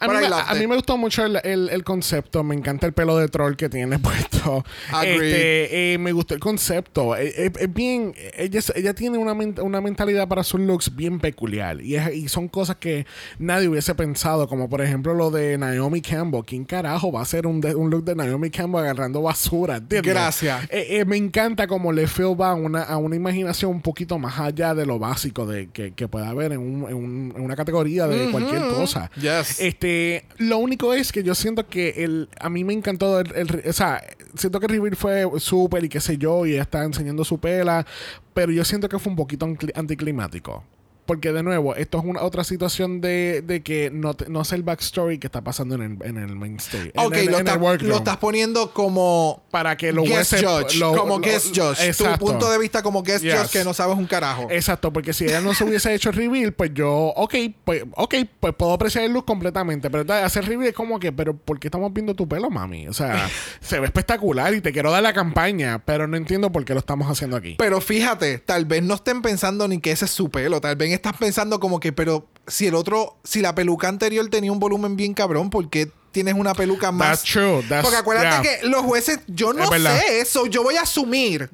A 0.00 0.06
mí, 0.08 0.14
I 0.14 0.28
me, 0.28 0.36
a 0.36 0.54
mí 0.54 0.66
me 0.68 0.76
gustó 0.76 0.96
mucho 0.96 1.24
el, 1.24 1.40
el- 1.42 1.68
el 1.70 1.82
concepto. 1.84 2.44
Me 2.44 2.54
encanta 2.54 2.86
el 2.86 2.92
pelo 2.92 3.16
de 3.16 3.28
troll 3.28 3.56
que 3.56 3.68
tiene 3.68 3.98
puesto. 3.98 4.64
Este, 5.02 5.94
eh, 5.94 5.98
me 5.98 6.12
gustó 6.12 6.34
el 6.34 6.40
concepto. 6.40 7.16
Eh, 7.16 7.32
eh, 7.36 7.52
Es 7.58 7.72
bien. 7.72 8.14
Ella, 8.36 8.60
ella 8.74 8.94
tiene 8.94 9.18
una, 9.18 9.32
una 9.32 9.80
mentalidad 9.80 10.28
para 10.28 10.42
sus 10.44 10.60
looks 10.60 10.94
bien 10.94 11.18
peculiar. 11.20 11.80
Y, 11.80 11.96
es- 11.96 12.14
y 12.14 12.28
son 12.28 12.48
cosas 12.48 12.76
que 12.76 13.06
nadie 13.38 13.68
hubiese 13.68 13.94
pensado. 13.94 14.48
Como 14.48 14.68
por 14.68 14.80
ejemplo 14.82 15.14
lo 15.14 15.30
de 15.30 15.58
Naomi 15.58 16.00
Campbell. 16.00 16.42
¿Quién 16.46 16.64
carajo 16.64 17.10
va 17.12 17.20
a 17.20 17.22
hacer 17.22 17.46
un, 17.46 17.60
de- 17.60 17.74
un 17.74 17.90
look 17.90 18.04
de 18.04 18.14
Naomi 18.14 18.50
Campbell 18.50 18.80
agarrando 18.82 19.22
basura? 19.22 19.76
¿Entiendes? 19.76 20.12
Gracias. 20.12 20.64
Eh, 20.70 20.98
eh, 20.98 21.04
me 21.04 21.16
encanta 21.16 21.66
como 21.66 21.92
le 21.92 22.06
feel 22.06 22.40
va 22.40 22.50
a 22.50 22.54
una, 22.54 22.82
a 22.82 22.96
una 22.98 23.16
imaginación 23.16 23.70
un 23.70 23.82
poquito 23.82 24.18
más 24.18 24.38
allá 24.38 24.74
de 24.74 24.86
lo 24.86 24.98
básico 24.98 25.46
de 25.46 25.68
que, 25.70 25.92
que 25.92 26.08
pueda 26.08 26.28
haber 26.28 26.52
en, 26.52 26.58
un- 26.60 26.88
en 26.88 26.94
un- 26.96 27.34
una 27.46 27.56
categoría 27.56 28.06
de 28.06 28.30
cualquier 28.30 28.60
cosa. 28.68 29.10
Yes. 29.20 29.60
Este, 29.60 30.24
lo 30.38 30.58
único 30.58 30.92
es 30.92 31.10
que 31.12 31.22
yo 31.22 31.34
siento 31.34 31.66
que 31.66 32.04
el, 32.04 32.28
a 32.38 32.48
mí 32.50 32.64
me 32.64 32.72
encantó 32.74 33.20
el, 33.20 33.32
el- 33.34 33.62
o 33.68 33.72
sea, 33.72 34.02
siento 34.34 34.60
que 34.60 34.66
River 34.68 34.96
fue 34.96 35.24
súper 35.38 35.84
y 35.84 35.88
qué 35.88 36.00
sé 36.00 36.18
yo, 36.18 36.44
y 36.46 36.52
ella 36.52 36.62
está 36.62 36.84
enseñando 36.84 37.24
su 37.24 37.38
pela, 37.38 37.86
pero 38.34 38.52
yo 38.52 38.64
siento 38.64 38.88
que 38.88 38.98
fue 38.98 39.10
un 39.10 39.16
poquito 39.16 39.46
anticlimático. 39.74 40.64
Porque 41.06 41.32
de 41.32 41.42
nuevo, 41.42 41.74
esto 41.76 41.98
es 41.98 42.04
una 42.04 42.22
otra 42.22 42.44
situación 42.44 43.00
de, 43.00 43.42
de 43.42 43.62
que 43.62 43.90
no, 43.92 44.14
te- 44.14 44.28
no 44.28 44.44
sé 44.44 44.56
el 44.56 44.62
backstory 44.64 45.18
que 45.18 45.28
está 45.28 45.42
pasando 45.42 45.76
en 45.76 45.82
el, 45.82 45.98
en 46.08 46.16
el 46.18 46.34
main 46.36 46.56
stage. 46.56 46.90
en 46.94 47.00
Ok, 47.06 47.14
el- 47.14 47.26
lo, 47.26 47.38
en 47.38 47.48
el 47.48 47.88
lo 47.88 47.96
estás 47.96 48.16
poniendo 48.18 48.72
como 48.72 49.42
para 49.50 49.76
que 49.76 49.92
lo 49.92 50.02
guest 50.02 50.34
judge. 50.34 50.78
lo- 50.78 50.94
como 50.94 51.18
lo- 51.18 51.20
guest 51.20 51.48
judge. 51.56 51.86
Exacto. 51.86 52.18
Tu 52.18 52.26
punto 52.32 52.50
de 52.50 52.58
vista 52.58 52.82
como 52.82 53.02
guest 53.02 53.22
Yes. 53.24 53.34
judge 53.34 53.50
que 53.52 53.64
no 53.64 53.72
sabes 53.72 53.96
un 53.96 54.06
carajo. 54.06 54.48
Exacto, 54.50 54.92
porque 54.92 55.12
si 55.12 55.24
ella 55.24 55.40
no 55.40 55.54
se 55.54 55.64
hubiese 55.64 55.94
hecho 55.94 56.10
el 56.10 56.16
reveal, 56.16 56.52
pues 56.52 56.72
yo, 56.74 56.90
ok, 56.92 57.34
pues, 57.64 57.84
ok, 57.94 58.14
pues 58.40 58.54
puedo 58.56 58.72
apreciar 58.72 59.04
el 59.04 59.12
look 59.12 59.24
completamente. 59.24 59.88
Pero 59.90 60.12
hacer 60.12 60.44
reveal 60.46 60.70
es 60.70 60.74
como 60.74 60.98
que, 60.98 61.12
pero 61.12 61.36
¿por 61.36 61.58
qué 61.60 61.68
estamos 61.68 61.92
viendo 61.92 62.14
tu 62.14 62.28
pelo, 62.28 62.50
mami? 62.50 62.88
O 62.88 62.92
sea, 62.92 63.28
se 63.60 63.78
ve 63.80 63.86
espectacular 63.86 64.52
y 64.54 64.60
te 64.60 64.72
quiero 64.72 64.90
dar 64.90 65.02
la 65.02 65.12
campaña, 65.12 65.82
pero 65.84 66.06
no 66.06 66.16
entiendo 66.16 66.50
por 66.50 66.64
qué 66.64 66.72
lo 66.74 66.80
estamos 66.80 67.08
haciendo 67.10 67.36
aquí. 67.36 67.54
Pero 67.58 67.80
fíjate, 67.80 68.38
tal 68.38 68.64
vez 68.64 68.82
no 68.82 68.94
estén 68.94 69.22
pensando 69.22 69.68
ni 69.68 69.78
que 69.80 69.92
ese 69.92 70.06
es 70.06 70.10
su 70.10 70.30
pelo. 70.30 70.60
Tal 70.60 70.74
vez 70.76 70.95
estás 70.96 71.16
pensando 71.16 71.60
como 71.60 71.78
que, 71.80 71.92
pero 71.92 72.26
si 72.46 72.66
el 72.66 72.74
otro, 72.74 73.16
si 73.24 73.40
la 73.40 73.54
peluca 73.54 73.88
anterior 73.88 74.28
tenía 74.28 74.50
un 74.52 74.58
volumen 74.58 74.96
bien 74.96 75.14
cabrón, 75.14 75.48
¿por 75.50 75.70
qué 75.70 75.90
tienes 76.12 76.34
una 76.34 76.54
peluca 76.54 76.90
más? 76.92 77.22
That's 77.22 77.32
true. 77.32 77.62
That's- 77.68 77.82
Porque 77.82 77.96
acuérdate 77.98 78.42
yeah. 78.42 78.42
que 78.60 78.66
los 78.66 78.82
jueces, 78.82 79.20
yo 79.28 79.52
no 79.52 79.72
Es 79.72 79.82
sé 79.82 80.18
eso, 80.20 80.46
yo 80.46 80.62
voy 80.62 80.76
a 80.76 80.82
asumir. 80.82 81.48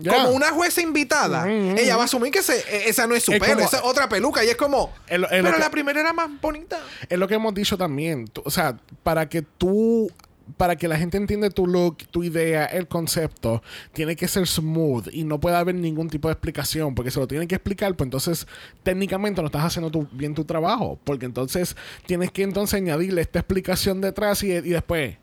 Yeah. 0.00 0.12
Como 0.12 0.28
una 0.30 0.50
jueza 0.50 0.82
invitada, 0.82 1.48
ella 1.50 1.96
va 1.96 2.02
a 2.02 2.04
asumir 2.04 2.30
que 2.30 2.40
e- 2.40 2.88
esa 2.90 3.06
no 3.06 3.14
es 3.14 3.22
su 3.24 3.32
Es 3.32 3.40
pelo, 3.40 3.54
como- 3.54 3.66
esa 3.66 3.78
es 3.78 3.82
otra 3.82 4.08
peluca. 4.10 4.44
Y 4.44 4.48
es 4.48 4.56
como, 4.56 4.92
pero 5.08 5.26
que- 5.28 5.58
la 5.58 5.70
primera 5.70 5.98
era 6.00 6.12
más 6.12 6.28
bonita. 6.38 6.78
Es 7.08 7.18
lo 7.18 7.26
que 7.26 7.34
hemos 7.34 7.54
dicho 7.54 7.78
también. 7.78 8.26
Tú- 8.28 8.42
o 8.44 8.50
sea, 8.50 8.76
para 9.02 9.26
que 9.28 9.40
tú. 9.40 10.10
Para 10.56 10.76
que 10.76 10.86
la 10.88 10.96
gente 10.96 11.16
entienda 11.16 11.50
tu 11.50 11.66
look, 11.66 11.98
tu 12.10 12.22
idea, 12.22 12.66
el 12.66 12.86
concepto, 12.86 13.62
tiene 13.92 14.14
que 14.16 14.28
ser 14.28 14.46
smooth 14.46 15.08
y 15.12 15.24
no 15.24 15.40
puede 15.40 15.56
haber 15.56 15.74
ningún 15.74 16.08
tipo 16.08 16.28
de 16.28 16.32
explicación, 16.32 16.94
porque 16.94 17.10
se 17.10 17.18
lo 17.18 17.26
tienen 17.26 17.48
que 17.48 17.56
explicar, 17.56 17.94
pues 17.96 18.06
entonces 18.06 18.46
técnicamente 18.84 19.40
no 19.40 19.46
estás 19.46 19.64
haciendo 19.64 19.90
tu- 19.90 20.06
bien 20.12 20.34
tu 20.34 20.44
trabajo, 20.44 20.98
porque 21.04 21.26
entonces 21.26 21.76
tienes 22.06 22.30
que 22.30 22.42
entonces 22.44 22.74
añadirle 22.74 23.22
esta 23.22 23.40
explicación 23.40 24.00
detrás 24.00 24.42
y, 24.44 24.52
y 24.52 24.60
después. 24.60 25.16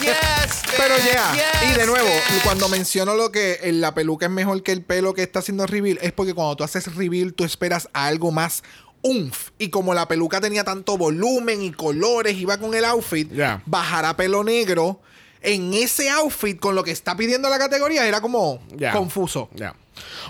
Yes. 0.03 0.63
Pero 0.77 0.95
ya, 0.99 1.33
Yes, 1.35 1.71
y 1.71 1.79
de 1.79 1.87
nuevo, 1.87 2.09
cuando 2.45 2.69
menciono 2.69 3.15
lo 3.15 3.33
que 3.33 3.59
eh, 3.63 3.73
la 3.73 3.93
peluca 3.95 4.27
es 4.27 4.33
mejor 4.33 4.63
que 4.63 4.73
el 4.73 4.83
pelo 4.83 5.13
que 5.15 5.23
está 5.23 5.41
haciendo 5.41 5.67
reveal, 5.67 5.99
es 6.01 6.13
porque 6.13 6.35
cuando 6.35 6.57
tú 6.57 6.65
haces 6.65 6.95
reveal, 6.95 7.35
tú 7.35 7.45
esperas 7.45 7.89
a 7.93 8.07
algo 8.07 8.31
más 8.31 8.63
umf. 9.03 9.51
Y 9.59 9.69
como 9.71 9.95
la 9.95 10.09
peluca 10.09 10.41
tenía 10.41 10.65
tanto 10.65 10.97
volumen 10.97 11.63
y 11.63 11.73
colores, 11.73 12.37
iba 12.37 12.59
con 12.59 12.75
el 12.75 12.85
outfit, 12.85 13.31
Ya. 13.33 13.63
bajar 13.67 14.05
a 14.05 14.17
pelo 14.17 14.45
negro 14.45 15.01
en 15.41 15.73
ese 15.75 16.11
outfit 16.11 16.59
con 16.59 16.75
lo 16.75 16.83
que 16.83 16.91
está 16.91 17.17
pidiendo 17.17 17.49
la 17.49 17.59
categoría 17.59 18.07
era 18.07 18.21
como 18.21 18.61
confuso. 18.93 19.49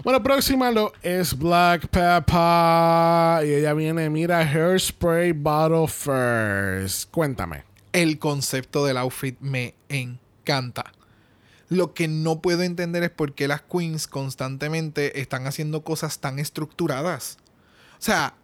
Bueno, 0.03 0.23
próxima 0.23 0.71
lo 0.71 0.93
es 1.03 1.37
Black 1.37 1.89
Pepper. 1.89 3.47
Y 3.47 3.55
ella 3.55 3.75
viene, 3.75 4.09
mira, 4.11 4.39
Hairspray 4.41 5.33
Bottle 5.33 5.89
First. 5.89 7.11
Cuéntame. 7.11 7.65
El 7.93 8.19
concepto 8.19 8.85
del 8.85 8.97
outfit 8.99 9.37
me 9.41 9.75
encanta. 9.89 10.93
Lo 11.71 11.93
que 11.93 12.09
no 12.09 12.41
puedo 12.41 12.63
entender 12.63 13.03
es 13.03 13.11
por 13.11 13.35
qué 13.35 13.47
las 13.49 13.61
queens 13.63 14.07
constantemente 14.07 15.21
están 15.21 15.47
haciendo 15.47 15.83
cosas 15.85 16.19
tan 16.19 16.39
estructuradas. 16.39 17.37
O 17.99 18.03
sea, 18.03 18.35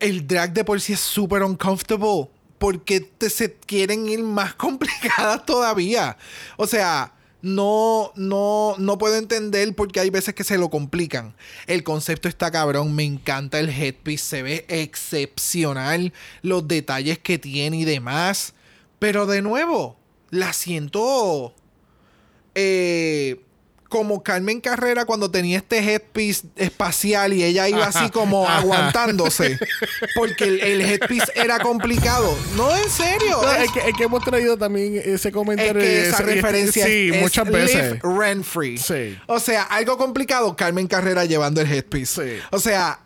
el 0.00 0.26
drag 0.26 0.52
de 0.52 0.64
por 0.64 0.80
sí 0.80 0.92
es 0.92 1.00
súper 1.00 1.42
uncomfortable. 1.42 2.28
Porque 2.58 3.00
te, 3.00 3.30
se 3.30 3.54
quieren 3.54 4.08
ir 4.08 4.22
más 4.22 4.54
complicadas 4.56 5.46
todavía. 5.46 6.16
O 6.56 6.66
sea, 6.66 7.12
no, 7.40 8.12
no, 8.16 8.74
no 8.78 8.98
puedo 8.98 9.16
entender 9.16 9.74
porque 9.76 10.00
hay 10.00 10.10
veces 10.10 10.34
que 10.34 10.42
se 10.44 10.58
lo 10.58 10.70
complican. 10.70 11.34
El 11.66 11.84
concepto 11.84 12.28
está 12.28 12.50
cabrón, 12.50 12.94
me 12.94 13.04
encanta 13.04 13.60
el 13.60 13.68
headpiece, 13.68 14.24
se 14.24 14.42
ve 14.42 14.66
excepcional, 14.68 16.12
los 16.42 16.66
detalles 16.66 17.18
que 17.18 17.38
tiene 17.38 17.78
y 17.78 17.84
demás. 17.84 18.54
Pero 18.98 19.26
de 19.26 19.42
nuevo, 19.42 19.96
la 20.30 20.52
siento 20.52 21.54
eh, 22.56 23.40
como 23.88 24.22
Carmen 24.22 24.60
Carrera 24.60 25.06
cuando 25.06 25.30
tenía 25.30 25.56
este 25.58 25.78
headpiece 25.78 26.46
espacial 26.56 27.32
y 27.32 27.42
ella 27.42 27.68
iba 27.68 27.86
así 27.86 28.10
como 28.10 28.46
aguantándose. 28.48 29.58
Porque 30.14 30.44
el, 30.44 30.60
el 30.60 30.80
headpiece 30.82 31.32
era 31.34 31.58
complicado. 31.60 32.36
No, 32.56 32.74
en 32.76 32.90
serio. 32.90 33.40
No, 33.42 33.52
es- 33.52 33.64
es, 33.64 33.72
que, 33.72 33.88
es 33.88 33.96
que 33.96 34.04
hemos 34.04 34.22
traído 34.24 34.58
también 34.58 34.96
ese 34.96 35.28
es 35.28 35.34
comentario. 35.34 35.74
que 35.80 36.08
esa 36.08 36.16
ese- 36.16 36.22
referencia 36.34 36.84
Sí, 36.86 37.08
es, 37.10 37.16
es 37.16 37.22
muchas 37.22 37.48
veces. 37.50 37.98
Rent 38.02 38.44
free. 38.44 38.76
Sí. 38.78 39.18
O 39.26 39.40
sea, 39.40 39.62
algo 39.62 39.96
complicado, 39.96 40.54
Carmen 40.54 40.86
Carrera 40.86 41.24
llevando 41.24 41.60
el 41.60 41.72
headpiece. 41.72 42.38
Sí. 42.38 42.42
O 42.50 42.58
sea, 42.58 43.00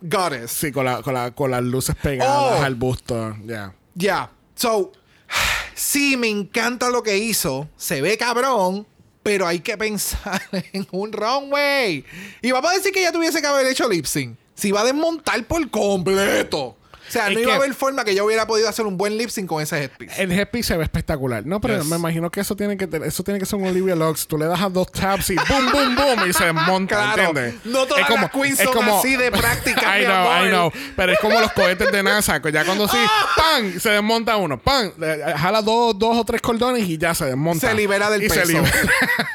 goddess. 0.00 0.50
Sí, 0.50 0.72
con, 0.72 0.86
la, 0.86 1.02
con, 1.02 1.12
la- 1.14 1.30
con 1.32 1.50
las 1.50 1.62
luces 1.62 1.94
pegadas 2.02 2.60
Oh. 2.60 2.64
al 2.64 2.74
busto. 2.74 3.36
Ya. 3.44 3.74
Ya. 3.94 4.30
So, 4.54 4.92
sí, 5.74 6.16
me 6.16 6.28
encanta 6.28 6.88
lo 6.90 7.02
que 7.02 7.18
hizo. 7.18 7.68
Se 7.76 8.00
ve 8.00 8.16
cabrón. 8.16 8.86
Pero 9.22 9.46
hay 9.46 9.60
que 9.60 9.76
pensar 9.76 10.42
en 10.72 10.86
un 10.90 11.12
runway. 11.12 12.04
Y 12.42 12.50
vamos 12.52 12.70
a 12.70 12.74
decir 12.74 12.92
que 12.92 13.02
ya 13.02 13.12
tuviese 13.12 13.40
que 13.40 13.46
haber 13.46 13.66
hecho 13.66 13.88
lip 13.88 14.06
sync. 14.06 14.36
Se 14.54 14.68
iba 14.68 14.80
a 14.80 14.84
desmontar 14.84 15.44
por 15.44 15.70
completo. 15.70 16.76
O 17.10 17.12
sea, 17.12 17.26
Es 17.28 17.34
no 17.34 17.40
iba 17.40 17.54
a 17.54 17.56
haber 17.56 17.74
forma 17.74 18.04
que 18.04 18.14
yo 18.14 18.24
hubiera 18.24 18.46
podido 18.46 18.68
hacer 18.68 18.86
un 18.86 18.96
buen 18.96 19.18
lip 19.18 19.30
sync 19.30 19.48
con 19.48 19.60
ese 19.60 19.82
headpiece. 19.82 20.22
El 20.22 20.30
headpiece 20.30 20.68
se 20.68 20.76
ve 20.76 20.84
espectacular. 20.84 21.44
No, 21.44 21.60
pero 21.60 21.78
Yes. 21.78 21.86
me 21.86 21.96
imagino 21.96 22.30
que 22.30 22.40
eso 22.40 22.54
tiene 22.54 22.76
que 22.76 22.86
tener- 22.86 23.08
eso 23.08 23.24
tiene 23.24 23.40
que 23.40 23.46
ser 23.46 23.58
un 23.58 23.66
Olivia 23.66 23.96
Lux. 23.96 24.28
Tú 24.28 24.38
le 24.38 24.46
das 24.46 24.60
a 24.62 24.68
dos 24.68 24.90
taps 24.92 25.30
y 25.30 25.34
boom, 25.34 25.72
boom, 25.72 25.96
boom 25.96 26.30
y 26.30 26.32
se 26.32 26.44
desmonta, 26.44 26.96
Claro. 27.14 27.22
¿entiendes? 27.30 27.54
No 27.64 27.84
todas 27.86 28.02
Es 28.02 28.06
como- 28.08 28.22
las 28.22 28.30
queens 28.30 28.60
es 28.60 28.64
son 28.64 28.74
como- 28.74 28.98
así 29.00 29.16
de 29.16 29.30
prácticas, 29.32 29.82
I 30.00 30.04
know, 30.04 30.14
amor. 30.14 30.46
I 30.46 30.50
know. 30.50 30.72
Pero 30.96 31.12
es 31.12 31.18
como 31.18 31.40
los 31.40 31.52
cohetes 31.52 31.90
de 31.90 32.02
NASA, 32.02 32.40
que 32.40 32.52
ya 32.52 32.64
cuando 32.64 32.86
sí, 32.86 32.96
¡pam! 33.36 33.78
Se 33.80 33.90
desmonta 33.90 34.36
uno, 34.36 34.58
¡pam! 34.60 34.92
Le- 34.96 35.20
Jala 35.36 35.62
dos, 35.62 35.98
dos 35.98 36.16
o 36.16 36.24
tres 36.24 36.40
cordones 36.40 36.88
y 36.88 36.96
ya 36.96 37.12
se 37.14 37.24
desmonta. 37.24 37.68
Se 37.68 37.74
libera 37.74 38.08
del 38.08 38.22
Y 38.22 38.30
se 38.30 38.40
peso. 38.40 38.52
libera. 38.52 38.70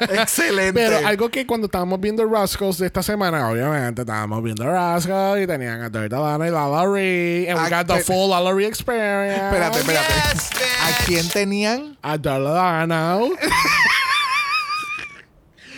Excelente. 0.22 0.72
Pero 0.72 1.06
algo 1.06 1.28
que 1.30 1.46
cuando 1.46 1.66
estábamos 1.66 2.00
viendo 2.00 2.24
Rascals 2.24 2.78
de 2.78 2.86
esta 2.86 3.02
semana, 3.02 3.48
obviamente 3.50 4.02
estábamos 4.02 4.42
viendo 4.42 4.64
Rascals 4.64 5.42
y 5.42 5.46
tenían 5.46 5.82
a 5.82 5.88
Dirty 5.88 6.08
Lana 6.14 6.46
y 6.46 6.50
Lala 6.50 6.84
Ree. 6.86 7.50
And 7.50 7.65
Ah, 7.66 7.82
got 7.82 7.86
the 7.86 8.02
full 8.02 8.28
Ree 8.52 8.66
experience. 8.66 9.36
Espérate, 9.42 9.78
espérate. 9.78 10.14
Yes, 10.14 10.50
¿A 10.82 10.88
bitch. 10.88 11.06
quién 11.06 11.28
tenían? 11.28 11.98
A 12.02 12.16
Lana. 12.16 13.18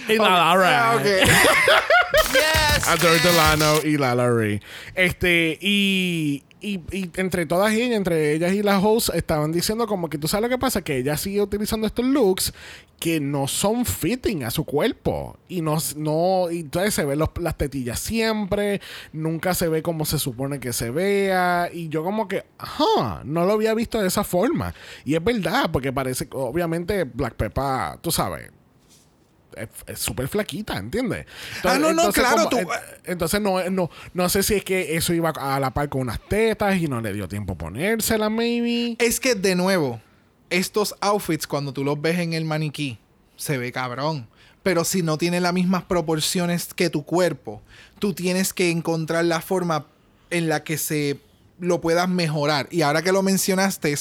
y 0.08 0.16
Lala 0.16 0.56
Ree. 0.56 0.66
Ah, 0.66 0.96
ok. 0.96 1.04
Yes, 2.32 2.88
a 2.88 2.96
Dirty 2.96 3.18
Delano 3.28 3.80
y 3.84 3.96
Ree. 4.30 4.60
Este, 4.94 5.58
y, 5.60 6.44
y, 6.60 6.80
y 6.90 7.10
entre 7.16 7.46
todas 7.46 7.72
ellas, 7.72 7.96
entre 7.96 8.32
ellas 8.32 8.52
y 8.52 8.62
las 8.62 8.82
hosts, 8.82 9.12
estaban 9.14 9.52
diciendo 9.52 9.86
como 9.86 10.08
que 10.08 10.18
tú 10.18 10.28
sabes 10.28 10.42
lo 10.42 10.48
que 10.48 10.58
pasa, 10.58 10.82
que 10.82 10.98
ella 10.98 11.16
sigue 11.16 11.40
utilizando 11.40 11.86
estos 11.86 12.04
looks 12.04 12.52
que 12.98 13.20
no 13.20 13.46
son 13.46 13.86
fitting 13.86 14.42
a 14.44 14.50
su 14.50 14.64
cuerpo. 14.64 15.38
Y 15.48 15.60
no, 15.62 15.78
no 15.96 16.50
y 16.50 16.60
entonces 16.60 16.94
se 16.94 17.04
ven 17.04 17.18
los- 17.20 17.30
las 17.40 17.56
tetillas 17.56 18.00
siempre, 18.00 18.80
nunca 19.12 19.54
se 19.54 19.68
ve 19.68 19.82
como 19.82 20.04
se 20.04 20.18
supone 20.18 20.58
que 20.58 20.72
se 20.72 20.90
vea. 20.90 21.68
Y 21.72 21.88
yo 21.88 22.02
como 22.02 22.26
que, 22.26 22.44
ajá, 22.58 23.22
no 23.24 23.44
lo 23.46 23.52
había 23.52 23.72
visto 23.74 24.00
de 24.00 24.08
esa 24.08 24.24
forma. 24.24 24.74
Y 25.04 25.14
es 25.14 25.22
verdad, 25.22 25.70
porque 25.72 25.92
parece, 25.92 26.26
obviamente, 26.32 27.04
Black 27.04 27.34
Peppa, 27.34 27.98
tú 28.02 28.10
sabes, 28.10 28.50
es- 29.86 29.98
súper 29.98 30.28
flaquita, 30.28 30.76
¿entiendes? 30.76 31.26
Ah, 31.64 31.78
no, 31.78 31.92
no, 31.92 32.12
claro, 32.12 32.48
tú- 32.48 32.58
eh, 32.58 32.66
entonces 33.04 33.40
no, 33.40 33.68
no, 33.70 33.90
no 34.14 34.28
sé 34.28 34.42
si 34.42 34.54
es 34.54 34.64
que 34.64 34.96
eso 34.96 35.12
iba 35.14 35.30
a 35.30 35.58
la 35.58 35.70
par 35.72 35.88
con 35.88 36.02
unas 36.02 36.20
tetas 36.20 36.76
y 36.76 36.86
no 36.86 37.00
le 37.00 37.12
dio 37.12 37.26
tiempo 37.28 37.54
a 37.54 37.58
ponérselas, 37.58 38.30
maybe. 38.30 38.96
Es 38.98 39.18
que 39.20 39.34
de 39.34 39.54
nuevo, 39.56 40.00
estos 40.50 40.94
outfits 41.00 41.46
cuando 41.46 41.72
tú 41.72 41.84
los 41.84 42.00
ves 42.00 42.18
en 42.18 42.32
el 42.32 42.44
maniquí, 42.44 42.98
se 43.36 43.58
ve 43.58 43.72
cabrón. 43.72 44.28
Pero 44.62 44.84
si 44.84 45.02
no 45.02 45.18
tiene 45.18 45.40
las 45.40 45.52
mismas 45.52 45.84
proporciones 45.84 46.74
que 46.74 46.90
tu 46.90 47.04
cuerpo, 47.04 47.62
tú 47.98 48.12
tienes 48.12 48.52
que 48.52 48.70
encontrar 48.70 49.24
la 49.24 49.40
forma 49.40 49.86
en 50.30 50.48
la 50.48 50.64
que 50.64 50.76
se 50.78 51.20
lo 51.60 51.80
puedas 51.80 52.08
mejorar. 52.08 52.68
Y 52.70 52.82
ahora 52.82 53.02
que 53.02 53.12
lo 53.12 53.22
mencionaste, 53.22 53.94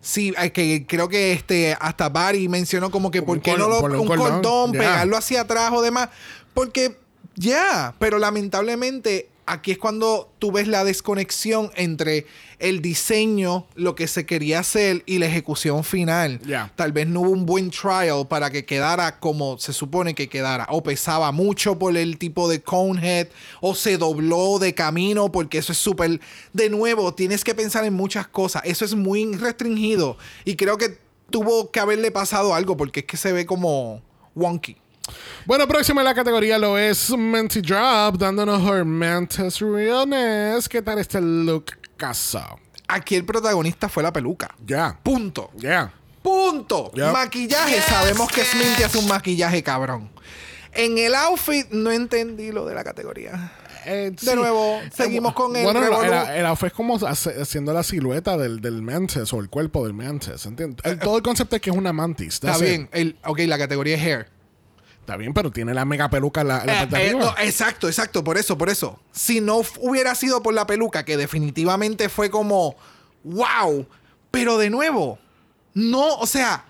sí, 0.00 0.32
que 0.52 0.86
creo 0.86 1.08
que 1.08 1.32
este 1.32 1.76
hasta 1.80 2.08
Barry 2.08 2.48
mencionó 2.48 2.90
como 2.90 3.10
que 3.10 3.22
por 3.22 3.40
qué 3.40 3.56
no 3.56 3.68
lo 3.68 3.80
un 4.00 4.06
cordón, 4.06 4.72
pegarlo 4.72 5.16
hacia 5.16 5.42
atrás 5.42 5.70
o 5.72 5.82
demás, 5.82 6.08
porque 6.54 6.96
ya, 7.34 7.94
pero 7.98 8.18
lamentablemente 8.18 9.28
aquí 9.52 9.72
es 9.72 9.78
cuando 9.78 10.32
tú 10.38 10.52
ves 10.52 10.66
la 10.66 10.84
desconexión 10.84 11.70
entre 11.76 12.26
el 12.58 12.80
diseño, 12.80 13.66
lo 13.74 13.94
que 13.94 14.06
se 14.06 14.24
quería 14.24 14.60
hacer 14.60 15.02
y 15.06 15.18
la 15.18 15.26
ejecución 15.26 15.84
final. 15.84 16.40
Tal 16.76 16.92
vez 16.92 17.06
no 17.06 17.20
hubo 17.20 17.30
un 17.30 17.44
buen 17.44 17.70
trial 17.70 18.26
para 18.28 18.50
que 18.50 18.64
quedara 18.64 19.18
como 19.18 19.58
se 19.58 19.72
supone 19.72 20.14
que 20.14 20.28
quedara. 20.28 20.66
O 20.70 20.82
pesaba 20.82 21.32
mucho 21.32 21.78
por 21.78 21.96
el 21.96 22.18
tipo 22.18 22.48
de 22.48 22.62
conehead. 22.62 23.28
O 23.60 23.74
se 23.74 23.98
dobló 23.98 24.58
de 24.58 24.74
camino 24.74 25.30
porque 25.30 25.58
eso 25.58 25.72
es 25.72 25.78
súper... 25.78 26.20
De 26.52 26.70
nuevo, 26.70 27.14
tienes 27.14 27.44
que 27.44 27.54
pensar 27.54 27.84
en 27.84 27.94
muchas 27.94 28.28
cosas. 28.28 28.62
Eso 28.64 28.84
es 28.84 28.94
muy 28.94 29.34
restringido. 29.36 30.16
Y 30.44 30.56
creo 30.56 30.78
que 30.78 30.98
tuvo 31.30 31.70
que 31.70 31.80
haberle 31.80 32.10
pasado 32.10 32.54
algo 32.54 32.76
porque 32.76 33.00
es 33.00 33.06
que 33.06 33.16
se 33.16 33.32
ve 33.32 33.44
como 33.44 34.02
wonky. 34.34 34.76
Bueno, 35.46 35.66
próximo 35.66 36.00
en 36.00 36.04
la 36.04 36.14
categoría 36.14 36.58
lo 36.58 36.78
es 36.78 37.10
Manty 37.10 37.60
Drop, 37.60 38.16
dándonos 38.16 38.62
her 38.68 38.84
Mantis 38.84 39.60
Realness. 39.60 40.68
¿Qué 40.68 40.82
tal 40.82 40.98
este 40.98 41.20
look 41.20 41.66
caso? 41.96 42.40
Aquí 42.88 43.14
el 43.16 43.24
protagonista 43.24 43.88
fue 43.88 44.02
la 44.02 44.12
peluca. 44.12 44.54
Ya. 44.66 44.98
Punto. 45.02 45.50
Ya. 45.56 45.92
Punto. 46.22 46.90
Yep. 46.94 47.12
Maquillaje. 47.12 47.74
Yes, 47.76 47.84
Sabemos 47.84 48.30
que. 48.30 48.44
Sminty 48.44 48.82
hace 48.84 48.98
un 48.98 49.08
maquillaje 49.08 49.62
cabrón. 49.62 50.10
En 50.72 50.96
el 50.98 51.14
outfit 51.14 51.68
no 51.70 51.90
entendí 51.90 52.52
lo 52.52 52.64
de 52.66 52.74
la 52.74 52.84
categoría. 52.84 53.52
Eh, 53.84 54.12
De 54.22 54.36
nuevo, 54.36 54.78
seguimos 54.94 55.32
con 55.34 55.56
el 55.56 55.64
Bueno, 55.64 55.80
el, 56.02 56.36
el 56.38 56.46
outfit 56.46 56.68
es 56.68 56.72
como 56.72 56.94
hace- 57.04 57.40
haciendo 57.42 57.72
la 57.72 57.82
silueta 57.82 58.36
del, 58.36 58.60
del 58.60 58.80
mantis 58.80 59.32
o 59.32 59.40
el 59.40 59.48
cuerpo 59.50 59.84
del 59.84 59.92
mantis. 59.94 60.46
¿entiendes? 60.46 60.78
El- 60.84 61.00
todo 61.00 61.16
el 61.16 61.22
concepto 61.24 61.56
es 61.56 61.62
que 61.62 61.70
es 61.70 61.76
una 61.76 61.92
mantis. 61.92 62.34
Está 62.34 62.48
that's 62.48 62.60
bien. 62.62 62.88
El, 62.92 63.16
ok, 63.24 63.40
la 63.40 63.58
categoría 63.58 63.96
es 63.96 64.02
hair. 64.02 64.28
Está 65.02 65.16
bien, 65.16 65.34
pero 65.34 65.50
tiene 65.50 65.74
la 65.74 65.84
mega 65.84 66.08
peluca 66.08 66.42
en 66.42 66.48
la, 66.48 66.60
en 66.60 66.66
la 66.68 66.72
Eh, 66.72 66.76
parte 66.78 66.96
de 66.96 67.02
eh, 67.02 67.08
arriba. 67.10 67.24
no, 67.36 67.42
exacto, 67.42 67.88
exacto. 67.88 68.22
Por 68.22 68.38
eso, 68.38 68.56
por 68.56 68.70
eso. 68.70 69.00
Si 69.10 69.40
no 69.40 69.62
hubiera 69.80 70.14
sido 70.14 70.42
por 70.42 70.54
la 70.54 70.66
peluca, 70.66 71.04
que 71.04 71.16
definitivamente 71.16 72.08
fue 72.08 72.30
como, 72.30 72.76
wow. 73.24 73.84
Pero 74.30 74.58
de 74.58 74.70
nuevo, 74.70 75.18
no, 75.74 76.14
o 76.14 76.26
sea, 76.26 76.64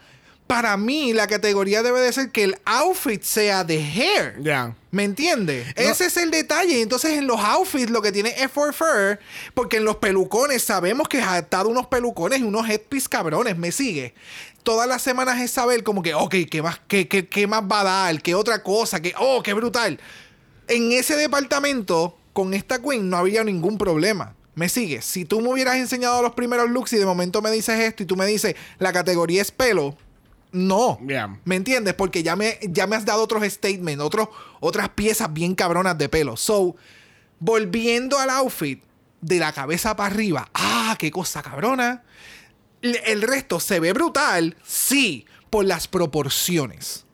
para 0.46 0.76
mí 0.76 1.12
la 1.12 1.26
categoría 1.28 1.82
debe 1.82 2.00
de 2.00 2.12
ser 2.12 2.30
que 2.30 2.44
el 2.44 2.56
outfit 2.64 3.22
sea 3.22 3.64
de 3.64 3.78
hair. 3.78 4.36
Ya. 4.42 4.74
¿Me 4.90 5.04
entiendes? 5.04 5.66
No. 5.76 5.82
Ese 5.82 6.06
es 6.06 6.16
el 6.18 6.30
detalle. 6.30 6.82
Entonces, 6.82 7.12
en 7.16 7.26
los 7.26 7.40
outfits 7.40 7.88
lo 7.90 8.02
que 8.02 8.12
tiene 8.12 8.34
es 8.36 8.50
for 8.50 8.74
fur, 8.74 9.18
porque 9.54 9.78
en 9.78 9.84
los 9.84 9.96
pelucones 9.96 10.62
sabemos 10.62 11.08
que 11.08 11.20
ha 11.20 11.34
atado 11.36 11.68
unos 11.70 11.86
pelucones 11.86 12.40
y 12.40 12.42
unos 12.42 12.68
headpiece 12.68 13.08
cabrones. 13.08 13.56
¿Me 13.56 13.72
sigue? 13.72 14.14
Todas 14.62 14.88
las 14.88 15.02
semanas 15.02 15.40
es 15.40 15.50
saber 15.50 15.82
como 15.82 16.02
que, 16.02 16.14
ok, 16.14 16.34
¿qué 16.50 16.62
más, 16.62 16.80
qué, 16.86 17.08
qué- 17.08 17.26
qué 17.28 17.46
más 17.46 17.62
va 17.62 17.80
a 17.80 17.84
dar? 17.84 18.22
¿Qué 18.22 18.34
otra 18.34 18.62
cosa? 18.62 19.00
¿Qué, 19.02 19.12
oh, 19.18 19.42
qué 19.42 19.54
brutal. 19.54 19.98
En 20.68 20.92
ese 20.92 21.16
departamento, 21.16 22.16
con 22.32 22.54
esta 22.54 22.80
queen, 22.80 23.10
no 23.10 23.16
había 23.16 23.42
ningún 23.44 23.76
problema. 23.78 24.34
¿Me 24.54 24.68
sigues? 24.68 25.04
Si 25.04 25.24
tú 25.24 25.40
me 25.40 25.48
hubieras 25.48 25.76
enseñado 25.76 26.22
los 26.22 26.32
primeros 26.34 26.70
looks 26.70 26.92
y 26.92 26.98
de 26.98 27.06
momento 27.06 27.40
me 27.42 27.50
dices 27.50 27.80
esto 27.80 28.02
y 28.02 28.06
tú 28.06 28.16
me 28.16 28.26
dices, 28.26 28.54
la 28.78 28.92
categoría 28.92 29.40
es 29.42 29.50
pelo, 29.50 29.96
no. 30.52 30.98
¿Me 31.44 31.56
entiendes? 31.56 31.94
Porque 31.94 32.22
ya 32.22 32.36
me, 32.36 32.58
ya 32.62 32.86
me 32.86 32.94
has 32.96 33.04
dado 33.06 33.22
otros 33.22 33.42
statements, 33.44 34.02
otros, 34.04 34.28
otras 34.60 34.90
piezas 34.90 35.32
bien 35.32 35.54
cabronas 35.54 35.96
de 35.98 36.08
pelo. 36.10 36.36
So, 36.36 36.76
volviendo 37.40 38.18
al 38.18 38.30
outfit, 38.30 38.82
de 39.20 39.38
la 39.38 39.52
cabeza 39.52 39.94
para 39.96 40.12
arriba, 40.12 40.48
¡ah, 40.52 40.96
qué 40.98 41.10
cosa 41.12 41.42
cabrona! 41.42 42.02
El 42.82 43.22
resto 43.22 43.60
se 43.60 43.78
ve 43.80 43.92
brutal, 43.92 44.56
sí, 44.66 45.24
por 45.50 45.64
las 45.64 45.86
proporciones. 45.88 47.04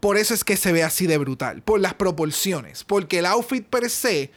Por 0.00 0.16
eso 0.16 0.32
es 0.32 0.44
que 0.44 0.56
se 0.56 0.72
ve 0.72 0.82
así 0.82 1.06
de 1.06 1.18
brutal, 1.18 1.62
por 1.62 1.78
las 1.80 1.92
proporciones. 1.94 2.84
Porque 2.84 3.18
el 3.18 3.26
outfit 3.26 3.66
per 3.66 3.90
se 3.90 4.30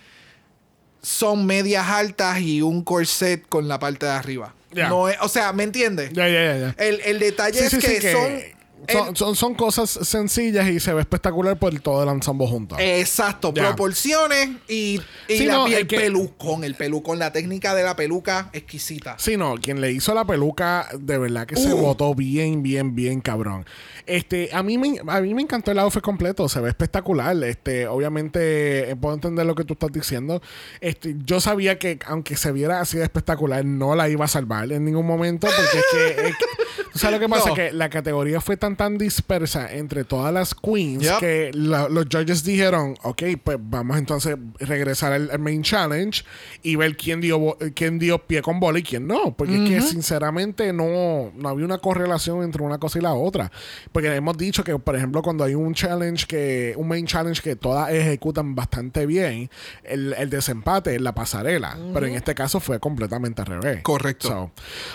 son 1.01 1.45
medias 1.45 1.87
altas 1.87 2.39
y 2.41 2.61
un 2.61 2.83
corset 2.83 3.47
con 3.47 3.67
la 3.67 3.79
parte 3.79 4.05
de 4.05 4.11
arriba. 4.11 4.53
No 4.73 5.07
es- 5.09 5.17
o 5.21 5.29
sea, 5.29 5.53
¿me 5.53 5.63
entiendes? 5.63 6.11
Ya, 6.13 6.27
ya, 6.27 6.43
ya, 6.43 6.57
ya. 6.57 6.75
El, 6.83 6.99
el 7.01 7.19
detalle 7.19 7.59
Sí, 7.59 7.65
es 7.65 7.71
sí, 7.71 7.81
sí, 7.81 7.87
que, 7.87 7.99
que 7.99 8.11
son... 8.11 8.62
son, 8.91 9.15
son, 9.15 9.35
son 9.35 9.53
cosas 9.55 9.89
sencillas 9.89 10.67
y 10.69 10.79
se 10.79 10.93
ve 10.93 11.01
espectacular 11.01 11.57
por 11.57 11.77
todo 11.79 12.03
el 12.03 12.09
ensemble 12.09 12.47
junto. 12.47 12.75
Exacto, 12.79 13.53
proporciones 13.53 14.49
y, 14.67 14.99
y 15.27 15.37
Sí, 15.37 15.45
la- 15.45 15.53
no, 15.53 15.67
el 15.67 15.87
que- 15.87 15.97
pelucón, 15.97 16.63
el 16.63 16.75
pelucón, 16.75 17.19
la 17.19 17.31
técnica 17.31 17.73
de 17.75 17.83
la 17.83 17.95
peluca 17.95 18.49
exquisita. 18.53 19.15
Sí, 19.19 19.37
no, 19.37 19.55
quien 19.55 19.81
le 19.81 19.91
hizo 19.91 20.13
la 20.13 20.25
peluca, 20.25 20.87
de 20.97 21.17
verdad 21.17 21.45
que 21.47 21.55
se 21.55 21.73
Uh. 21.73 21.77
votó 21.77 22.13
bien, 22.15 22.63
bien, 22.63 22.95
bien 22.95 23.21
cabrón. 23.21 23.65
Este, 24.05 24.49
a 24.53 24.63
mí 24.63 24.77
me, 24.77 24.95
a 25.07 25.21
mí 25.21 25.33
me 25.33 25.41
encantó 25.41 25.71
el 25.71 25.79
outfit 25.79 26.01
completo, 26.01 26.49
se 26.49 26.59
ve 26.59 26.69
espectacular. 26.69 27.35
Este, 27.43 27.87
obviamente, 27.87 28.89
eh, 28.91 28.95
puedo 28.95 29.15
entender 29.15 29.45
lo 29.45 29.55
que 29.55 29.63
tú 29.63 29.73
estás 29.73 29.91
diciendo. 29.91 30.41
Este, 30.81 31.15
yo 31.25 31.39
sabía 31.39 31.79
que 31.79 31.99
aunque 32.05 32.35
se 32.35 32.51
viera 32.51 32.81
así 32.81 32.97
de 32.97 33.03
espectacular, 33.03 33.63
no 33.63 33.95
la 33.95 34.09
iba 34.09 34.25
a 34.25 34.27
salvar 34.27 34.71
en 34.71 34.83
ningún 34.85 35.05
momento, 35.05 35.47
porque 35.47 35.77
es 35.77 35.85
que, 35.91 36.27
es 36.29 36.35
que- 36.37 36.62
¿tú 36.93 36.99
sabes 36.99 37.19
lo 37.19 37.25
que 37.25 37.29
pasa? 37.29 37.49
No. 37.49 37.55
Que 37.55 37.71
la 37.73 37.89
categoría 37.89 38.39
fue 38.39 38.55
tan, 38.55 38.75
tan 38.77 38.97
dispersa 38.97 39.73
entre 39.73 40.03
todas 40.05 40.33
las 40.33 40.55
queens 40.55 41.03
Yep. 41.03 41.19
que 41.19 41.51
la- 41.53 41.89
los 41.89 42.05
judges 42.05 42.43
dijeron, 42.43 42.95
ok, 43.03 43.23
pues 43.43 43.57
vamos 43.59 43.97
entonces 43.97 44.35
a 44.35 44.65
regresar 44.65 45.11
al, 45.11 45.29
al 45.31 45.39
main 45.39 45.63
challenge 45.63 46.23
y 46.61 46.75
ver 46.77 46.95
quién 46.95 47.19
dio, 47.19 47.57
quién 47.75 47.99
dio 47.99 48.19
pie 48.19 48.41
con 48.41 48.59
bola 48.59 48.79
y 48.79 48.83
quién 48.83 49.07
no. 49.07 49.35
Porque 49.35 49.55
es 49.63 49.69
que 49.69 49.81
sinceramente 49.81 50.71
no, 50.73 51.31
no 51.35 51.49
había 51.49 51.65
una 51.65 51.79
correlación 51.79 52.43
entre 52.43 52.63
una 52.63 52.77
cosa 52.77 52.99
y 52.99 53.01
la 53.01 53.13
otra. 53.13 53.51
Porque 53.91 54.13
hemos 54.15 54.37
dicho 54.37 54.63
que, 54.63 54.77
por 54.79 54.95
ejemplo, 54.95 55.21
cuando 55.21 55.43
hay 55.43 55.55
un 55.55 55.73
challenge 55.73 56.25
que, 56.27 56.73
un 56.77 56.87
main 56.87 57.05
challenge 57.05 57.41
que 57.41 57.55
todas 57.55 57.91
ejecutan 57.91 58.55
bastante 58.55 59.05
bien, 59.05 59.49
el, 59.83 60.13
el 60.13 60.29
desempate 60.29 60.95
es 60.95 61.01
la 61.01 61.13
pasarela. 61.15 61.77
Pero 61.93 62.05
en 62.05 62.15
este 62.15 62.35
caso 62.35 62.59
fue 62.59 62.79
completamente 62.79 63.41
al 63.41 63.47
revés. 63.47 63.81
Correcto. 63.83 64.27
So, 64.27 64.51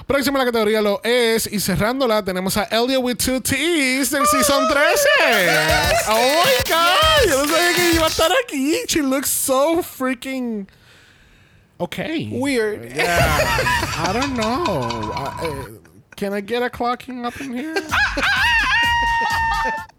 próxima 0.07 0.39
la 0.39 0.45
categoría 0.45 0.81
lo 0.81 1.01
es. 1.03 1.51
Y 1.53 1.61
tenemos 1.97 2.57
a 2.57 2.67
Elliot 2.71 3.03
with 3.03 3.19
two 3.19 3.41
T's 3.41 4.11
del 4.11 4.27
Season 4.27 4.69
13. 4.69 4.77
Oh 6.09 6.45
my 6.45 6.61
God. 6.69 7.29
Yo 7.29 7.45
no 7.45 7.47
sabía 7.47 7.75
que 7.75 7.95
iba 7.95 8.05
a 8.05 8.09
estar 8.09 8.31
aquí. 8.45 8.89
She 8.89 9.03
looks 9.03 9.31
so 9.31 9.83
freaking... 9.83 10.67
Okay. 11.81 12.29
Weird. 12.33 12.93
Yeah. 12.95 13.37
I 13.99 14.13
don't 14.13 14.37
know. 14.37 14.65
Uh, 15.19 15.45
eh, 15.45 15.65
can 16.17 16.33
I 16.33 16.41
get 16.41 16.63
a 16.63 16.69
clocking 16.71 17.25
up 17.25 17.41
in 17.41 17.53
here? 17.55 17.75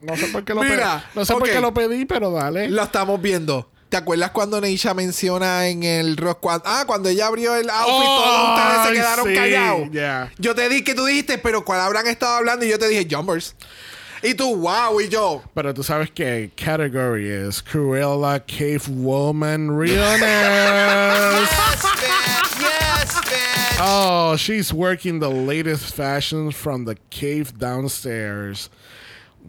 No 0.01 0.15
sé 0.15 0.31
por 0.31 0.43
qué 0.43 0.53
lo 0.53 0.61
Mira, 0.63 1.03
pedí. 1.03 1.15
No 1.15 1.25
sé 1.25 1.33
por 1.33 1.43
ok. 1.43 1.49
qué 1.49 1.59
lo 1.61 1.73
pedí, 1.73 2.05
pero 2.05 2.31
dale. 2.31 2.69
Lo 2.69 2.81
estamos 2.83 3.21
viendo. 3.21 3.69
¿Te 3.89 3.97
acuerdas 3.97 4.29
cuando 4.31 4.61
Neisha 4.61 4.93
menciona 4.93 5.67
en 5.67 5.81
el 5.83 6.15
rock? 6.15 6.45
ah, 6.63 6.83
cuando 6.85 7.09
ella 7.09 7.25
abrió 7.27 7.55
el 7.55 7.69
outfit, 7.69 8.07
Oh, 8.07 8.23
todos 8.23 8.77
ustedes 8.77 8.87
se 8.87 8.93
quedaron 8.93 9.27
sí, 9.27 9.33
callados. 9.35 10.31
Yo 10.37 10.53
te 10.55 10.69
di 10.69 10.83
que 10.83 10.93
tú 10.93 11.05
dijiste, 11.05 11.37
pero 11.39 11.65
¿cuál 11.65 11.79
habrán 11.81 12.05
estado 12.07 12.35
hablando? 12.35 12.65
Y 12.65 12.69
yo 12.69 12.77
te 12.77 12.87
dije, 12.87 13.07
Jumpers. 13.09 13.55
Y 14.21 14.33
tú, 14.35 14.55
wow, 14.57 14.99
y 15.01 15.07
yo. 15.09 15.41
Pero 15.55 15.73
tú 15.73 15.81
sabes 15.81 16.11
que 16.11 16.51
category 16.55 17.29
es 17.29 17.63
Cruella 17.63 18.43
Cave 18.45 18.81
Woman 18.89 19.69
Realness. 19.79 21.49
Yes, 21.99 22.57
bitch. 22.57 22.61
Yes, 22.61 23.15
bitch. 23.25 23.79
Oh, 23.81 24.35
she's 24.37 24.73
working 24.73 25.19
the 25.19 25.29
latest 25.29 25.95
fashions 25.95 26.53
from 26.53 26.85
the 26.85 26.95
cave 27.09 27.57
downstairs. 27.57 28.69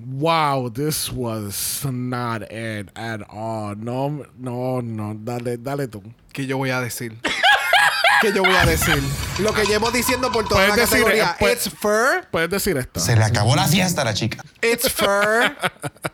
Wow, 0.06 0.68
this 0.70 1.10
was 1.12 1.84
not 1.84 2.42
it 2.50 2.88
at 2.96 3.20
all. 3.30 3.74
No, 3.76 4.24
no, 4.38 4.80
no. 4.80 5.14
Dale, 5.14 5.56
dale 5.56 5.88
tú. 5.88 6.02
¿Qué 6.32 6.46
yo 6.46 6.56
voy 6.58 6.70
a 6.70 6.80
decir? 6.80 7.16
¿Qué 8.22 8.32
yo 8.32 8.42
voy 8.42 8.54
a 8.54 8.66
decir? 8.66 9.02
Lo 9.38 9.52
que 9.54 9.64
llevo 9.64 9.90
diciendo 9.90 10.30
por 10.30 10.46
toda 10.46 10.68
la 10.68 10.76
decir, 10.76 10.98
categoría. 10.98 11.36
eh, 11.40 11.52
It's 11.52 11.68
fur. 11.70 12.26
Puedes 12.30 12.50
decir 12.50 12.76
esto. 12.76 13.00
Se 13.00 13.16
le 13.16 13.24
acabó 13.24 13.56
la 13.56 13.66
fiesta 13.66 14.02
a 14.02 14.04
la 14.04 14.14
chica. 14.14 14.44
It's 14.62 14.88
fur. 14.90 15.56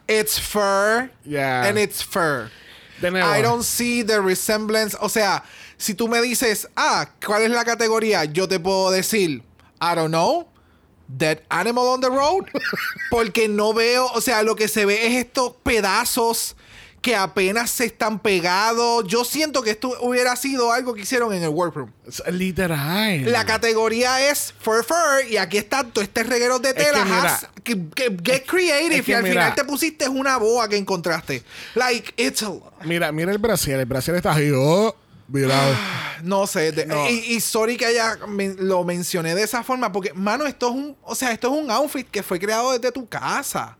It's 0.07 0.39
fur. 0.39 1.11
Yeah. 1.25 1.65
And 1.69 1.79
it's 1.79 2.03
fur. 2.03 2.51
De 3.01 3.11
nuevo. 3.11 3.29
I 3.29 3.43
don't 3.43 3.65
see 3.65 4.03
the 4.05 4.21
resemblance. 4.21 4.97
O 5.01 5.09
sea, 5.09 5.43
si 5.77 5.95
tú 5.95 6.07
me 6.09 6.21
dices, 6.23 6.67
ah, 6.77 7.07
¿cuál 7.25 7.43
es 7.43 7.51
la 7.51 7.65
categoría? 7.65 8.25
Yo 8.25 8.47
te 8.47 8.59
puedo 8.61 8.91
decir, 8.91 9.43
I 9.81 9.95
don't 9.97 10.11
know. 10.11 10.47
Dead 11.09 11.41
Animal 11.49 11.85
on 11.87 12.01
the 12.01 12.09
Road. 12.09 12.45
Porque 13.11 13.49
no 13.49 13.73
veo, 13.75 14.07
o 14.13 14.21
sea, 14.21 14.43
lo 14.43 14.57
que 14.57 14.69
se 14.69 14.85
ve 14.87 15.07
es 15.07 15.15
estos 15.25 15.53
pedazos 15.63 16.57
que 17.03 17.15
apenas 17.15 17.71
se 17.71 17.85
están 17.85 18.19
pegados. 18.19 19.05
Yo 19.07 19.25
siento 19.25 19.63
que 19.63 19.71
esto 19.71 19.93
hubiera 20.01 20.35
sido 20.35 20.73
algo 20.73 20.93
que 20.95 21.03
hicieron 21.03 21.33
en 21.33 21.45
el 21.45 21.51
workroom. 21.51 21.93
Es 22.05 22.21
Literal. 22.33 23.31
La 23.31 23.45
categoría 23.47 24.29
es 24.29 24.53
Fur 24.59 24.83
Fur 24.85 25.25
y 25.31 25.37
aquí 25.37 25.57
está 25.57 25.85
todo 25.85 26.03
este 26.03 26.25
reguero 26.25 26.59
de 26.59 26.75
que 26.75 26.83
tela. 26.83 27.05
mira, 27.05 27.23
has- 27.35 27.49
que, 27.63 27.89
que- 27.95 28.17
get 28.25 28.45
creative 28.47 28.97
es 28.97 29.05
que 29.05 29.13
y 29.13 29.15
al 29.15 29.23
mira. 29.23 29.35
final 29.35 29.55
te 29.55 29.65
pusiste 29.65 30.09
una 30.09 30.37
boa 30.39 30.69
que 30.69 30.77
encontraste. 30.77 31.45
Like, 31.77 32.13
it's 32.17 32.43
a... 32.43 32.51
Mira, 32.85 33.13
mira 33.13 33.31
el 33.31 33.39
Brasil. 33.39 33.75
El 33.75 33.87
Brasil 33.87 34.15
está 34.17 34.33
ahí. 34.35 34.51
Oh, 34.53 34.93
mira. 35.29 35.57
No 36.23 36.47
sé. 36.47 36.73
de- 36.73 36.87
No. 36.87 37.09
Y, 37.09 37.35
y 37.35 37.41
sorry 37.41 37.77
que 37.77 37.87
haya 37.87 38.17
lo 38.59 38.85
mencioné 38.85 39.35
de 39.35 39.43
esa 39.43 39.63
forma 39.63 39.93
porque, 39.93 40.13
mano, 40.15 40.47
esto 40.47 40.69
es 40.69 40.75
un... 40.75 40.97
O 41.03 41.15
sea, 41.15 41.33
esto 41.33 41.49
es 41.55 41.63
un 41.63 41.71
outfit 41.71 42.09
que 42.11 42.23
fue 42.23 42.39
creado 42.39 42.73
desde 42.73 42.91
tu 42.93 43.07
casa. 43.09 43.77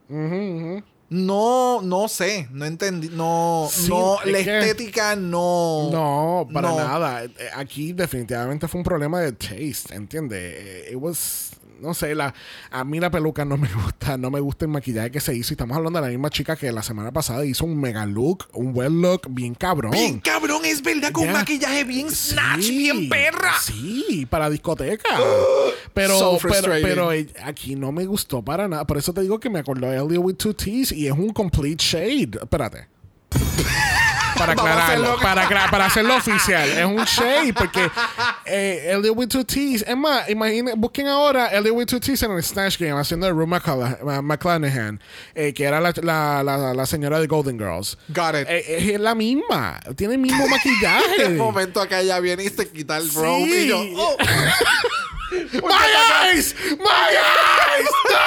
No, 1.09 1.81
no 1.81 2.07
sé. 2.09 2.47
No 2.51 2.65
entendí. 2.65 3.09
No, 3.09 3.69
Sí, 3.71 3.87
no. 3.89 4.17
La 4.25 4.43
que- 4.43 4.59
estética 4.59 5.15
no... 5.15 5.89
No, 5.91 6.47
para 6.53 6.69
no. 6.69 6.77
nada. 6.77 7.23
Eh, 7.23 7.31
Aquí 7.55 7.93
definitivamente 7.93 8.67
fue 8.67 8.79
un 8.79 8.83
problema 8.85 9.21
de 9.21 9.31
taste, 9.31 9.95
¿entiendes? 9.95 10.39
Eh, 10.57 10.89
It 10.91 10.97
was, 10.99 11.51
no 11.81 11.93
sé, 11.93 12.15
la, 12.15 12.33
a 12.71 12.83
mí 12.83 12.99
la 12.99 13.09
peluca 13.11 13.45
no 13.45 13.57
me 13.57 13.67
gusta, 13.73 14.17
no 14.17 14.29
me 14.31 14.39
gusta 14.39 14.65
el 14.65 14.71
maquillaje 14.71 15.11
que 15.11 15.19
se 15.19 15.35
hizo. 15.35 15.53
Y 15.53 15.55
estamos 15.55 15.77
hablando 15.77 15.99
de 15.99 16.05
la 16.05 16.11
misma 16.11 16.29
chica 16.29 16.55
que 16.55 16.71
la 16.71 16.83
semana 16.83 17.11
pasada 17.11 17.45
hizo 17.45 17.65
un 17.65 17.79
mega 17.79 18.05
look, 18.05 18.47
un 18.53 18.71
well 18.75 19.01
look 19.01 19.21
bien 19.29 19.55
cabrón. 19.55 19.91
Bien 19.91 20.19
cabrón, 20.19 20.65
es 20.65 20.81
verdad, 20.81 21.11
con 21.11 21.27
un 21.27 21.33
maquillaje 21.33 21.83
bien 21.83 22.11
snatch, 22.11 22.61
Sí, 22.61 22.77
bien 22.77 23.09
perra. 23.09 23.53
Sí, 23.61 24.27
para 24.29 24.49
discoteca. 24.49 25.09
Pero, 25.93 26.19
So 26.19 26.37
pero, 26.41 26.73
pero 26.81 27.09
aquí 27.43 27.75
no 27.75 27.91
me 27.91 28.05
gustó 28.05 28.43
para 28.43 28.67
nada. 28.67 28.85
Por 28.85 28.97
eso 28.97 29.13
te 29.13 29.21
digo 29.21 29.39
que 29.39 29.49
me 29.49 29.59
acordó 29.59 29.89
de 29.89 29.97
Elliot 29.97 30.23
with 30.23 30.35
two 30.35 30.53
T's 30.53 30.91
y 30.91 31.07
es 31.07 31.13
un 31.13 31.31
complete 31.33 31.83
shade. 31.83 32.37
Espérate. 32.39 32.87
Para 34.37 34.53
aclararlo, 34.53 35.17
para, 35.19 35.85
hacerlo 35.85 36.15
oficial. 36.15 36.69
Es 36.69 36.85
un 36.85 37.03
shade 37.05 37.53
porque 37.53 37.89
eh, 38.45 38.91
Elliot 38.93 39.15
with 39.15 39.27
two 39.29 39.43
T's. 39.43 39.83
Es 39.87 39.97
más, 39.97 40.29
imaginen, 40.29 40.79
busquen 40.79 41.07
ahora 41.07 41.47
Elliot 41.47 41.75
with 41.75 41.85
two 41.87 41.99
T's 41.99 42.21
en 42.23 42.31
el 42.31 42.43
Snatch 42.43 42.77
Game 42.77 42.99
haciendo 42.99 43.27
el 43.27 43.33
Rue 43.33 43.47
McClanahan, 43.47 44.99
eh, 45.35 45.53
que 45.53 45.63
era 45.63 45.79
la, 45.79 45.93
la, 46.01 46.43
la, 46.43 46.73
la 46.73 46.85
señora 46.85 47.19
de 47.19 47.27
Golden 47.27 47.57
Girls. 47.57 47.97
Got 48.09 48.35
it. 48.35 48.47
Eh, 48.49 48.93
es 48.93 48.99
la 48.99 49.15
misma. 49.15 49.79
Tiene 49.95 50.13
el 50.15 50.19
mismo 50.19 50.47
maquillaje. 50.47 51.15
En 51.17 51.21
el 51.33 51.37
momento 51.37 51.81
acá 51.81 51.99
ella 52.01 52.19
viene 52.19 52.43
y 52.43 52.49
se 52.49 52.69
quita 52.69 52.97
el 52.97 53.09
Sí. 53.09 53.19
y 53.19 53.67
yo, 53.67 53.79
oh. 53.97 54.17
¡My 55.29 56.29
eyes! 56.31 56.55
¡My 56.77 57.09
eyes! 57.11 57.89
¡No! 58.09 58.17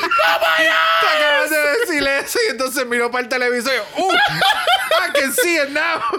¡No, 0.00 0.38
my 0.40 0.56
Te 0.56 0.64
eyes! 0.64 1.16
acabas 1.16 1.50
de 1.50 1.56
decir 1.80 2.08
eso 2.24 2.38
y 2.48 2.50
entonces 2.50 2.86
miró 2.86 3.10
para 3.10 3.22
el 3.22 3.28
televisor 3.28 3.72
y 3.72 3.76
yo, 3.76 4.04
¡Uh! 4.04 4.10
I 4.90 5.12
can 5.20 5.32
see 5.32 5.56
it 5.56 5.70
now. 5.72 6.00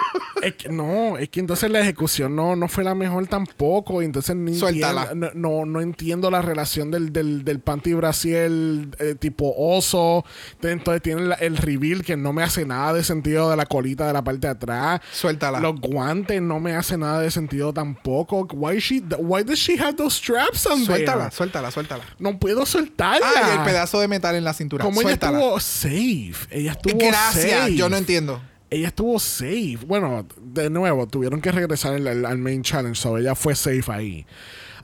Es 0.42 0.56
que 0.56 0.70
no, 0.70 1.20
es 1.20 1.30
que 1.30 1.40
entonces 1.40 1.70
la 1.70 1.82
ejecución 1.82 2.36
no, 2.36 2.56
no 2.56 2.68
fue 2.68 2.84
la 2.84 2.96
mejor 2.96 3.28
tampoco. 3.28 4.02
y 4.02 4.06
Entonces 4.06 4.36
ni 4.36 4.56
Suéltala. 4.56 5.04
entiendo, 5.04 5.30
no, 5.36 5.60
no, 5.60 5.66
no 5.68 5.82
entiendo 5.82 6.32
la 6.32 6.42
relación 6.42 6.90
del, 6.90 7.14
del, 7.14 7.44
del 7.46 7.60
panty 7.60 7.94
Brasil 7.94 8.90
eh, 8.98 9.14
tipo 9.20 9.54
oso. 9.56 10.26
Entonces 10.64 11.04
tiene 11.04 11.22
la- 11.28 11.36
el 11.36 11.58
reveal 11.58 12.04
que 12.04 12.18
no 12.18 12.34
me 12.34 12.42
hace 12.42 12.66
nada 12.66 12.92
de 12.94 13.04
sentido 13.04 13.52
de 13.52 13.56
la 13.58 13.68
colita 13.68 14.08
de 14.08 14.14
la 14.14 14.24
parte 14.24 14.48
de 14.48 14.54
atrás. 14.54 15.02
Suéltala. 15.12 15.60
Los 15.60 15.80
guantes 15.80 16.42
no 16.42 16.60
me 16.60 16.76
hace 16.76 16.98
nada 16.98 17.20
de 17.22 17.30
sentido 17.30 17.72
tampoco. 17.72 18.48
Why, 18.52 18.80
she, 18.80 19.04
why 19.20 19.44
does 19.44 19.60
she 19.60 19.78
have 19.80 19.94
those 19.94 20.16
straps 20.18 20.66
on 20.66 20.84
Suéltala, 20.84 21.26
there? 21.26 21.36
suéltala, 21.36 21.70
suéltala. 21.70 22.04
No 22.18 22.40
puedo 22.40 22.66
soltarla. 22.66 23.28
Ah, 23.28 23.50
y 23.54 23.58
el 23.60 23.64
pedazo 23.64 24.00
de 24.00 24.08
metal 24.08 24.34
en 24.36 24.44
la 24.44 24.54
cintura. 24.54 24.84
Como 24.84 25.02
ella 25.02 25.12
estuvo 25.12 25.60
safe. 25.60 26.34
Ella 26.50 26.72
estuvo 26.72 26.98
Gracias, 26.98 27.60
safe. 27.60 27.76
yo 27.76 27.90
no 27.90 27.98
entiendo. 27.98 28.42
Ella 28.74 28.88
estuvo 28.88 29.20
safe. 29.20 29.80
Bueno, 29.86 30.26
de 30.42 30.70
nuevo, 30.70 31.06
tuvieron 31.06 31.42
que 31.42 31.52
regresar 31.52 31.94
al, 31.96 32.38
main 32.38 32.64
challenge, 32.64 32.96
so 33.00 33.18
ella 33.18 33.36
fue 33.36 33.54
safe 33.54 33.84
ahí. 33.92 34.26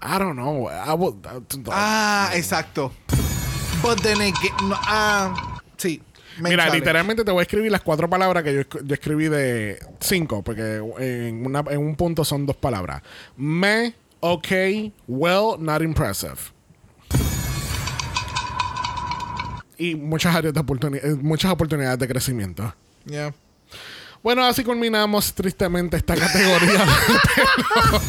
I 0.01 0.19
don't 0.19 0.33
know. 0.33 0.69
I 0.69 0.91
would- 0.93 1.25
Ah, 1.71 2.29
exacto. 2.35 2.91
But 3.81 4.01
then 4.01 4.19
again, 4.21 4.51
no, 4.69 4.75
ah, 4.77 5.61
sí. 5.77 6.01
main 6.37 6.51
Mira, 6.51 6.63
challenge. 6.65 6.79
literalmente 6.81 7.23
te 7.23 7.31
voy 7.31 7.39
a 7.39 7.43
escribir 7.43 7.71
las 7.71 7.81
cuatro 7.81 8.09
palabras 8.09 8.43
que 8.43 8.53
yo, 8.53 8.61
esc- 8.61 8.83
yo 8.83 8.93
escribí 8.93 9.29
de 9.29 9.79
cinco, 10.01 10.43
porque 10.43 10.75
en, 10.99 11.45
una- 11.45 11.63
en 11.69 11.79
un 11.79 11.95
punto 11.95 12.25
son 12.25 12.45
dos 12.45 12.57
palabras. 12.57 13.01
Me, 13.37 13.93
okay, 14.19 14.91
well, 15.07 15.55
not 15.59 15.81
impressive. 15.81 16.35
Y 19.77 19.95
muchas 19.95 20.35
áreas 20.35 20.53
de 20.53 20.59
oportunidad, 20.59 21.03
muchas 21.21 21.51
oportunidades 21.51 21.99
de 21.99 22.07
crecimiento. 22.07 22.73
Yeah. 23.05 23.33
Bueno, 24.27 24.43
así 24.43 24.61
culminamos 24.61 25.33
tristemente 25.33 25.95
esta 25.95 26.13
categoría. 26.13 26.85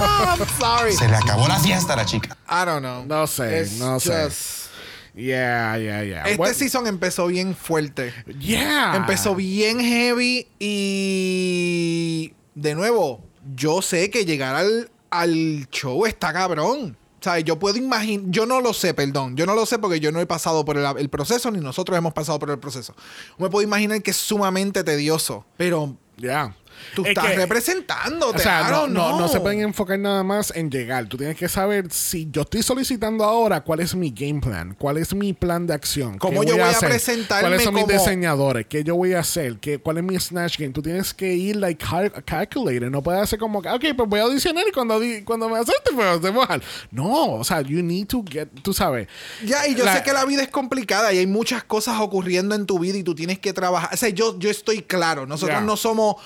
I'm 0.01 0.45
sorry. 0.59 0.93
Se 0.93 1.07
le 1.07 1.15
acabó 1.15 1.47
la 1.47 1.61
fiesta 1.61 1.93
a 1.93 1.97
la 1.99 2.05
chica. 2.05 2.37
I 2.51 2.67
don't 2.67 2.81
know. 2.81 3.05
No 3.07 3.25
sé, 3.29 3.63
It's 3.63 3.79
no 3.79 4.01
sé. 4.01 4.25
just- 4.25 4.67
yeah, 5.15 5.79
yeah, 5.79 6.03
yeah. 6.03 6.23
Este 6.25 6.37
Bueno, 6.37 6.55
season 6.55 6.89
empezó 6.89 7.29
bien 7.29 7.55
fuerte. 7.55 8.13
Yeah. 8.41 8.97
Empezó 8.97 9.37
bien 9.37 9.79
heavy 9.79 10.49
y 10.59 12.35
de 12.57 12.75
nuevo, 12.75 13.25
yo 13.55 13.81
sé 13.81 14.11
que 14.11 14.25
llegar 14.25 14.57
al, 14.57 14.91
al 15.11 15.69
show 15.71 16.05
está 16.05 16.33
cabrón. 16.33 16.97
O 17.21 17.23
sea, 17.23 17.39
yo 17.39 17.61
puedo 17.61 17.77
imaginar, 17.79 18.27
yo 18.33 18.45
no 18.45 18.61
lo 18.61 18.75
sé, 18.75 18.93
perdón, 18.93 19.37
yo 19.37 19.47
no 19.47 19.55
lo 19.55 19.67
sé 19.67 19.79
porque 19.79 20.01
yo 20.01 20.11
no 20.11 20.21
he 20.21 20.27
pasado 20.27 20.65
por 20.65 20.77
el, 20.79 20.85
el 20.99 21.11
proceso 21.11 21.49
ni 21.53 21.61
nosotros 21.61 21.97
hemos 21.97 22.13
pasado 22.13 22.41
por 22.41 22.51
el 22.51 22.59
proceso. 22.59 22.93
Me 23.39 23.49
puedo 23.49 23.63
imaginar 23.63 24.03
que 24.03 24.11
es 24.11 24.17
sumamente 24.17 24.83
tedioso, 24.83 25.45
pero 25.57 25.97
Yeah. 26.21 26.51
Tú 26.95 27.03
Es 27.03 27.09
estás 27.11 27.27
que- 27.27 27.37
representándote. 27.37 28.39
O 28.39 28.41
sea, 28.41 28.67
I 28.69 28.71
no, 28.71 28.87
no, 28.87 29.19
no 29.19 29.29
se 29.29 29.41
pueden 29.41 29.61
enfocar 29.61 29.99
nada 29.99 30.23
más 30.23 30.53
en 30.55 30.71
llegar. 30.71 31.07
Tú 31.07 31.17
tienes 31.17 31.37
que 31.37 31.49
saber 31.49 31.91
si 31.91 32.29
yo 32.31 32.43
estoy 32.43 32.63
solicitando 32.63 33.25
ahora 33.25 33.61
cuál 33.63 33.81
es 33.81 33.95
mi 33.95 34.11
game 34.11 34.41
plan, 34.41 34.75
cuál 34.79 34.99
es 34.99 35.15
mi 35.15 35.33
plan 35.33 35.67
de 35.67 35.75
acción. 35.75 36.19
¿Cómo 36.19 36.43
yo 36.45 36.55
voy 36.55 36.63
a 36.63 36.71
hacer, 36.71 36.89
presentarme 36.89 37.43
¿Cuáles 37.49 37.63
son 37.65 37.75
mis 37.75 37.87
diseñadores? 37.87 38.67
¿Qué 38.67 38.85
yo 38.85 38.95
voy 38.97 39.15
a 39.15 39.21
hacer? 39.21 39.59
¿Qué, 39.59 39.79
¿Cuál 39.79 39.99
es 39.99 40.05
mi 40.05 40.19
Snatch 40.19 40.59
Game? 40.59 40.73
Tú 40.73 40.83
tienes 40.83 41.13
que 41.15 41.33
ir, 41.35 41.57
like, 41.57 41.85
cal- 41.85 42.13
calculator. 42.25 42.91
No 42.91 43.03
puedes 43.03 43.21
hacer 43.23 43.39
como, 43.39 43.59
ok, 43.61 43.85
pues 43.97 44.09
voy 44.09 44.21
a 44.21 44.25
audicionar 44.25 44.65
y 44.69 44.73
cuando, 44.73 45.01
cuando 45.25 45.49
me 45.49 45.59
acepte, 45.59 45.91
pues 45.95 46.07
hacemos. 46.07 46.47
No, 46.91 47.33
o 47.35 47.45
sea, 47.45 47.61
you 47.63 47.83
need 47.83 48.07
to 48.07 48.25
get, 48.29 48.49
tú 48.63 48.73
sabes. 48.73 49.09
Ya, 49.45 49.67
y 49.67 49.75
yo 49.75 49.85
La- 49.85 49.97
sé 49.97 50.03
que 50.03 50.13
la 50.13 50.25
vida 50.25 50.43
es 50.43 50.49
complicada 50.49 51.13
y 51.13 51.19
hay 51.19 51.27
muchas 51.27 51.65
cosas 51.65 52.01
ocurriendo 52.01 52.55
en 52.55 52.67
tu 52.67 52.79
vida 52.79 52.97
y 52.99 53.03
tú 53.03 53.15
tienes 53.15 53.39
que 53.39 53.53
trabajar. 53.53 53.91
O 53.93 53.97
sea, 53.97 54.09
yo, 54.09 54.39
yo 54.39 54.51
estoy 54.51 54.83
claro, 54.83 55.27
nosotros 55.27 55.63
no 55.63 55.77
somos 55.77 56.17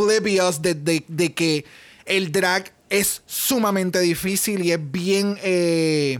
oblivious 0.00 0.60
de, 0.62 0.74
de- 0.74 1.04
de 1.08 1.32
que 1.32 1.64
el 2.06 2.32
drag 2.32 2.72
es 2.88 3.22
sumamente 3.26 4.00
difícil 4.00 4.64
y 4.64 4.72
es 4.72 4.80
bien... 4.90 5.38
eh, 5.42 6.18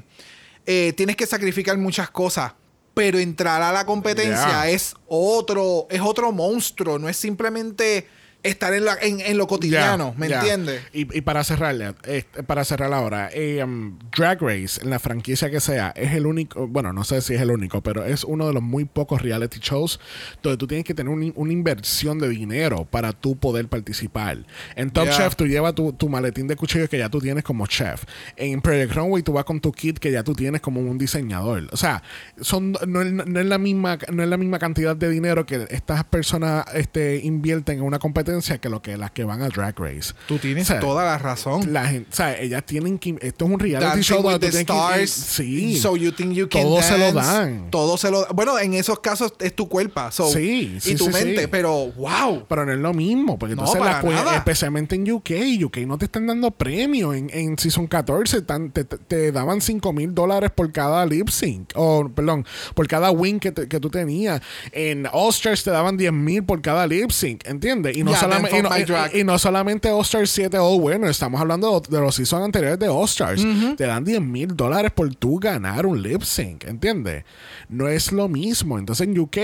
eh, 0.67 0.93
tienes 0.97 1.17
que 1.17 1.27
sacrificar 1.27 1.77
muchas 1.79 2.11
cosas. 2.11 2.53
Pero 2.95 3.19
entrar 3.19 3.63
a 3.63 3.73
la 3.73 3.85
competencia 3.87 4.69
es 4.69 4.95
otro, 5.09 5.87
es 5.91 6.01
otro 6.01 6.33
monstruo, 6.33 6.99
no 6.99 7.09
es 7.09 7.17
simplemente 7.17 8.07
estar 8.43 8.73
en, 8.73 8.85
la, 8.85 8.97
en, 9.01 9.21
en 9.21 9.37
lo 9.37 9.47
cotidiano, 9.47 10.15
¿me 10.17 10.29
ya. 10.29 10.39
entiendes? 10.41 10.83
Y, 10.93 11.01
y 11.17 11.21
para 11.21 11.45
cerrarle, 11.45 11.95
eh, 12.05 12.25
para 12.47 12.65
cerrar 12.65 12.93
ahora, 12.93 13.29
eh, 13.33 13.63
um, 13.63 13.99
Drag 14.17 14.41
Race, 14.41 14.81
en 14.83 14.91
la 14.91 14.99
franquicia 14.99 15.51
que 15.51 15.61
sea, 15.61 15.93
es 15.97 16.13
el 16.15 16.27
único, 16.27 16.67
bueno, 16.67 16.93
no 16.93 17.05
sé 17.05 17.21
si 17.21 17.35
es 17.35 17.41
el 17.41 17.51
único, 17.51 17.83
pero 17.83 18.05
es 18.05 18.25
uno 18.25 18.47
de 18.47 18.53
los 18.55 18.63
muy 18.63 18.85
pocos 18.87 19.21
reality 19.23 19.59
shows 19.61 20.01
donde 20.43 20.57
tú 20.57 20.67
tienes 20.67 20.85
que 20.85 20.95
tener 20.95 21.13
un- 21.13 21.33
una 21.37 21.53
inversión 21.53 22.19
de 22.19 22.29
dinero 22.29 22.87
para 22.91 23.13
tú 23.13 23.37
poder 23.37 23.69
participar. 23.69 24.39
En 24.77 24.91
Top 24.91 25.05
Yeah. 25.05 25.17
Chef 25.17 25.37
tú 25.37 25.47
llevas 25.47 25.75
tu, 25.75 25.93
tu 25.93 26.09
maletín 26.09 26.47
de 26.47 26.57
cuchillos 26.57 26.89
que 26.89 26.99
ya 26.99 27.09
tú 27.09 27.21
tienes 27.21 27.43
como 27.45 27.67
chef. 27.67 28.05
En 28.37 28.61
Project 28.61 28.95
Runway 28.95 29.23
tú 29.23 29.33
vas 29.33 29.45
con 29.45 29.61
tu 29.61 29.73
kit 29.73 29.99
que 29.99 30.13
ya 30.13 30.23
tú 30.23 30.35
tienes 30.35 30.61
como 30.61 30.81
un 30.81 30.99
diseñador. 30.99 31.69
O 31.73 31.77
sea, 31.77 32.03
son, 32.41 32.73
no, 32.87 33.03
es, 33.03 33.13
no 33.13 33.41
es 33.41 33.47
la 33.47 33.59
misma, 33.59 33.99
no 34.13 34.23
es 34.23 34.29
la 34.29 34.37
misma 34.37 34.59
cantidad 34.59 34.95
de 34.97 35.09
dinero 35.11 35.47
que 35.47 35.67
estas 35.71 36.05
personas 36.05 36.65
este, 36.75 37.17
invierten 37.25 37.79
en 37.79 37.85
una 37.85 37.99
competencia 37.99 38.30
que 38.61 38.69
lo 38.69 38.81
que 38.83 38.97
las 38.97 39.11
que 39.11 39.25
van 39.25 39.43
a 39.43 39.49
Drag 39.49 39.79
Race. 39.79 40.13
Tú 40.27 40.39
tienes 40.39 40.65
O 40.65 40.73
sea, 40.73 40.81
toda 40.81 41.05
la 41.05 41.19
razón. 41.19 41.73
La 41.73 41.87
gente, 41.87 42.09
o 42.13 42.15
sea, 42.15 42.39
ellas 42.41 42.65
tienen 42.65 42.99
que. 42.99 43.17
Esto 43.21 43.45
es 43.47 43.51
un 43.51 43.59
reality 43.59 43.87
Dancing 43.87 44.03
show 44.03 44.27
with 44.27 44.39
the 44.39 44.51
que. 44.51 44.59
Stars. 44.61 45.11
Sí. 45.11 45.77
So 45.79 45.97
you 45.97 46.13
think 46.13 46.33
you 46.35 46.49
can 46.49 46.63
Todo 46.63 46.83
se 46.83 46.99
lo 46.99 47.13
dance. 47.13 47.31
dan. 47.33 47.71
Todo 47.71 47.97
se 47.97 48.11
lo 48.11 48.27
Bueno, 48.35 48.59
en 48.59 48.75
esos 48.75 49.01
casos 49.01 49.35
es 49.41 49.55
tu 49.55 49.69
cuerpo. 49.69 50.11
So, 50.11 50.29
Sí, 50.31 50.79
sí, 50.81 50.93
Y 50.93 50.95
tu 50.97 51.07
sí, 51.07 51.11
mente. 51.13 51.49
Pero, 51.49 51.91
wow. 51.93 52.45
Pero 52.49 52.65
no 52.67 52.73
es 52.73 52.79
lo 52.79 52.95
mismo, 52.95 53.39
porque 53.39 53.55
No, 53.57 53.63
entonces, 53.63 53.81
para 53.81 54.03
la 54.03 54.03
cue- 54.09 54.15
nada. 54.15 54.37
especialmente 54.37 54.95
en 54.95 55.11
UK, 55.11 55.31
UK 55.65 55.79
no 55.87 55.99
te 55.99 56.05
están 56.05 56.27
dando 56.27 56.51
premios. 56.51 57.15
En, 57.17 57.31
en 57.33 57.59
Season 57.59 57.87
14 57.87 58.43
tan- 58.43 58.71
te, 58.71 58.85
te- 58.85 59.33
daban 59.33 59.61
5 59.61 59.93
mil 59.93 60.15
dólares 60.15 60.51
por 60.55 60.71
cada 60.73 61.05
lip 61.07 61.29
sync, 61.29 61.73
o 61.75 62.09
perdón, 62.15 62.45
por 62.75 62.87
cada 62.87 63.11
win 63.11 63.41
que, 63.41 63.53
te- 63.53 63.69
que 63.69 63.81
tú 63.81 63.91
tenías. 63.91 64.41
En 64.73 65.07
All 65.13 65.31
Stars 65.31 65.65
te 65.65 65.71
daban 65.71 65.97
10 65.97 66.13
mil 66.13 66.45
por 66.45 66.61
cada 66.63 66.87
lip 66.87 67.11
sync, 67.11 67.47
¿entiendes? 67.47 67.97
Y 67.97 68.05
no, 68.05 68.13
solamente, 68.21 68.59
y, 68.59 68.63
no, 68.63 68.69
y- 69.17 69.21
y 69.21 69.25
no 69.25 69.39
solamente 69.39 69.91
All 69.91 70.03
Stars 70.03 70.31
7 70.31 70.59
All 70.59 70.81
Winner, 70.81 71.11
estamos 71.11 71.41
hablando 71.41 71.81
de, 71.81 71.97
de 71.97 72.01
los 72.03 72.15
seasons 72.15 72.45
anteriores 72.45 72.79
de 72.79 72.89
All 72.89 73.05
Stars. 73.07 73.43
Te 73.77 73.87
dan 73.87 74.05
10 74.05 74.21
mil 74.21 74.57
dólares 74.57 74.91
por 74.95 75.15
tú 75.15 75.39
ganar 75.39 75.87
un 75.87 76.03
lip 76.03 76.23
sync, 76.23 76.65
¿entiendes? 76.65 77.25
No 77.69 77.89
es 77.89 78.13
lo 78.13 78.29
mismo. 78.29 78.79
Entonces 78.79 79.07
en 79.07 79.19
UK 79.19 79.37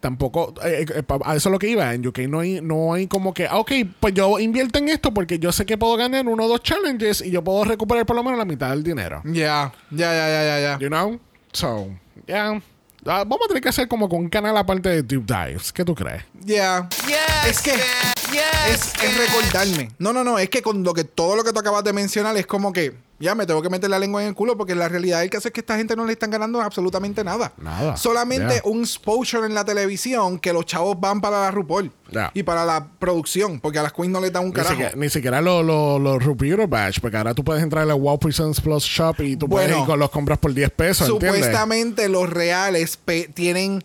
tampoco, 0.00 0.54
eh, 0.64 0.86
eh, 0.94 1.02
a 1.24 1.36
eso 1.36 1.48
es 1.48 1.52
lo 1.52 1.58
que 1.58 1.68
iba. 1.68 1.92
En 1.94 2.06
UK 2.06 2.20
no 2.28 2.40
hay, 2.40 2.60
no 2.60 2.92
hay 2.94 3.06
como 3.06 3.32
que, 3.34 3.46
ah, 3.46 3.58
ok, 3.58 3.72
pues 4.00 4.14
yo 4.14 4.38
invierto 4.38 4.78
en 4.78 4.88
esto 4.88 5.12
porque 5.14 5.38
yo 5.38 5.52
sé 5.52 5.64
que 5.66 5.78
puedo 5.78 5.96
ganar 5.96 6.26
uno 6.26 6.44
o 6.44 6.48
dos 6.48 6.62
challenges 6.62 7.20
y 7.20 7.30
yo 7.30 7.42
puedo 7.42 7.64
recuperar 7.64 8.06
por 8.06 8.16
lo 8.16 8.22
menos 8.22 8.38
la 8.38 8.44
mitad 8.44 8.70
del 8.70 8.82
dinero. 8.82 9.22
Ya, 9.24 9.72
ya, 9.90 10.12
ya, 10.12 10.28
ya, 10.28 10.44
ya, 10.44 10.60
ya. 10.60 10.78
You 10.78 10.88
know? 10.88 11.18
So, 11.52 11.88
yeah. 12.26 12.60
Ah, 13.06 13.24
vamos 13.26 13.40
a 13.44 13.48
tener 13.48 13.62
que 13.62 13.68
hacer 13.68 13.86
como 13.86 14.08
con 14.08 14.20
un 14.20 14.28
canal 14.30 14.56
aparte 14.56 14.88
de 14.88 15.02
Deep 15.02 15.26
Dives. 15.26 15.72
¿Qué 15.72 15.84
tú 15.84 15.94
crees? 15.94 16.22
Ya. 16.40 16.88
Yes, 17.06 17.46
Es 17.50 17.60
que- 17.62 17.72
bitch. 17.72 18.23
Yes, 18.34 18.92
Es, 18.96 19.04
es 19.04 19.16
recordarme. 19.16 19.90
No, 19.98 20.12
no, 20.12 20.24
no. 20.24 20.38
Es 20.38 20.48
que 20.50 20.62
con 20.62 20.82
lo 20.82 20.92
que 20.94 21.04
todo 21.04 21.36
lo 21.36 21.44
que 21.44 21.52
tú 21.52 21.60
acabas 21.60 21.84
de 21.84 21.92
mencionar 21.92 22.36
es 22.36 22.46
como 22.46 22.72
que 22.72 22.92
ya 23.20 23.34
me 23.36 23.46
tengo 23.46 23.62
que 23.62 23.70
meter 23.70 23.88
la 23.88 23.98
lengua 24.00 24.20
en 24.22 24.28
el 24.28 24.34
culo 24.34 24.56
porque 24.58 24.74
la 24.74 24.88
realidad 24.88 25.20
del 25.20 25.30
caso 25.30 25.46
es 25.48 25.54
que 25.54 25.60
esta 25.60 25.76
gente 25.76 25.94
no 25.94 26.04
le 26.04 26.12
están 26.12 26.30
ganando 26.30 26.60
absolutamente 26.60 27.22
nada. 27.22 27.52
Nada. 27.58 27.96
Solamente 27.96 28.54
Yeah. 28.54 28.62
un 28.64 28.80
exposure 28.80 29.46
en 29.46 29.54
la 29.54 29.64
televisión 29.64 30.38
que 30.40 30.52
los 30.52 30.66
chavos 30.66 30.98
van 31.00 31.20
para 31.20 31.40
la 31.42 31.50
RuPaul 31.52 31.92
Yeah. 32.10 32.30
y 32.34 32.42
para 32.42 32.64
la 32.64 32.86
producción 32.98 33.60
porque 33.60 33.78
a 33.78 33.82
las 33.84 33.92
queens 33.92 34.10
no 34.12 34.20
les 34.20 34.32
dan 34.32 34.42
un 34.42 34.48
Ni 34.50 34.54
carajo. 34.54 34.74
siquiera, 34.74 34.92
ni 34.96 35.08
siquiera 35.08 35.40
los 35.40 35.64
los 35.64 36.00
los 36.00 36.22
Rupiero 36.24 36.66
Badge, 36.68 37.00
porque 37.00 37.16
ahora 37.16 37.34
tú 37.34 37.44
puedes 37.44 37.62
entrar 37.62 37.84
a 37.84 37.86
la 37.86 37.94
Wow 37.94 38.18
Presents 38.18 38.60
Plus 38.60 38.84
Shop 38.84 39.14
y 39.20 39.36
tú 39.36 39.48
puedes 39.48 39.70
ir 39.76 39.84
con 39.84 39.98
los 39.98 40.10
compras 40.10 40.38
por 40.38 40.52
10 40.52 40.70
pesos, 40.70 41.08
¿entiendes? 41.08 41.40
Supuestamente 41.44 42.08
los 42.08 42.28
reales 42.28 42.98
tienen 43.32 43.82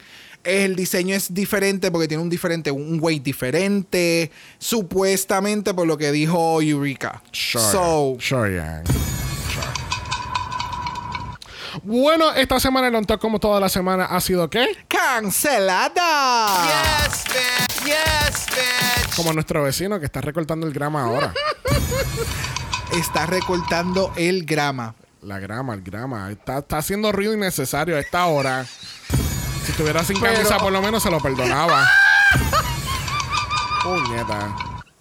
el 0.49 0.75
diseño 0.75 1.15
es 1.15 1.33
diferente 1.33 1.91
porque 1.91 2.07
tiene 2.07 2.23
un 2.23 2.29
diferente 2.29 2.71
un 2.71 2.99
weight 3.01 3.23
diferente 3.23 4.31
supuestamente 4.57 5.73
por 5.73 5.87
lo 5.87 5.97
que 5.97 6.11
dijo 6.11 6.61
Eureka. 6.61 7.21
Sure. 7.31 7.63
So, 7.63 8.17
sure, 8.19 8.51
yeah. 8.51 8.83
Sure. 8.85 9.89
Bueno, 11.83 12.33
esta 12.33 12.59
semana 12.59 12.87
el 12.87 12.95
on 12.95 13.05
Talk, 13.05 13.21
como 13.21 13.39
toda 13.39 13.59
la 13.59 13.69
semana, 13.69 14.05
ha 14.05 14.19
sido 14.21 14.49
¿qué? 14.49 14.67
cancelada. 14.87 16.47
Yes, 16.65 17.23
bitch. 17.25 17.85
Yes, 17.85 18.45
bitch. 18.47 19.15
Como 19.15 19.33
nuestro 19.33 19.63
vecino 19.63 19.99
que 19.99 20.05
está 20.05 20.21
recortando 20.21 20.65
el 20.67 20.73
grama 20.73 21.03
ahora. 21.03 21.33
Está 22.91 23.27
recortando 23.27 24.11
el 24.15 24.45
grama. 24.45 24.95
La 25.21 25.37
grama, 25.37 25.75
el 25.75 25.83
grama. 25.83 26.31
Está, 26.31 26.57
está 26.57 26.79
haciendo 26.79 27.11
ruido 27.11 27.35
innecesario 27.35 27.95
a 27.95 27.99
esta 27.99 28.25
hora. 28.25 28.65
Si 29.69 29.73
estuviera 29.73 30.03
sin 30.03 30.19
Pero- 30.19 30.33
camisa, 30.33 30.57
por 30.57 30.71
lo 30.73 30.81
menos 30.81 31.03
se 31.03 31.11
lo 31.11 31.19
perdonaba. 31.19 31.87
Puñeta. 33.83 34.55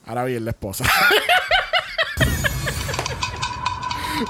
Ahora 0.06 0.24
bien, 0.24 0.44
la 0.44 0.50
esposa. 0.50 0.84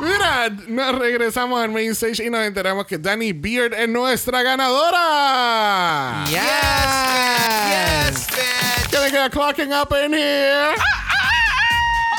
Mira, 0.01 0.49
nos 0.69 0.97
regresamos 0.97 1.61
al 1.61 1.71
main 1.73 1.91
stage 1.91 2.25
y 2.25 2.31
nos 2.31 2.43
enteramos 2.43 2.87
que 2.87 2.99
Danny 2.99 3.33
Beard 3.33 3.75
es 3.75 3.89
nuestra 3.89 4.43
ganadora. 4.45 6.25
Yes, 6.29 6.39
bitch. 6.39 7.69
Yes, 7.69 8.27
bitch. 8.29 8.91
Can 8.93 9.03
I 9.03 9.11
get 9.11 9.27
a 9.27 9.31
clocking 9.31 9.73
up 9.73 9.93
in 9.93 10.13
here? 10.13 10.73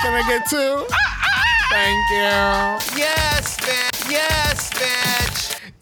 Can 0.01 0.13
I 0.13 0.23
get 0.27 0.45
two? 0.49 0.85
Thank 1.71 2.09
you. 2.11 2.99
Yes, 2.99 3.55
bitch. 3.61 4.11
Yes, 4.11 4.69
bitch. 4.71 5.18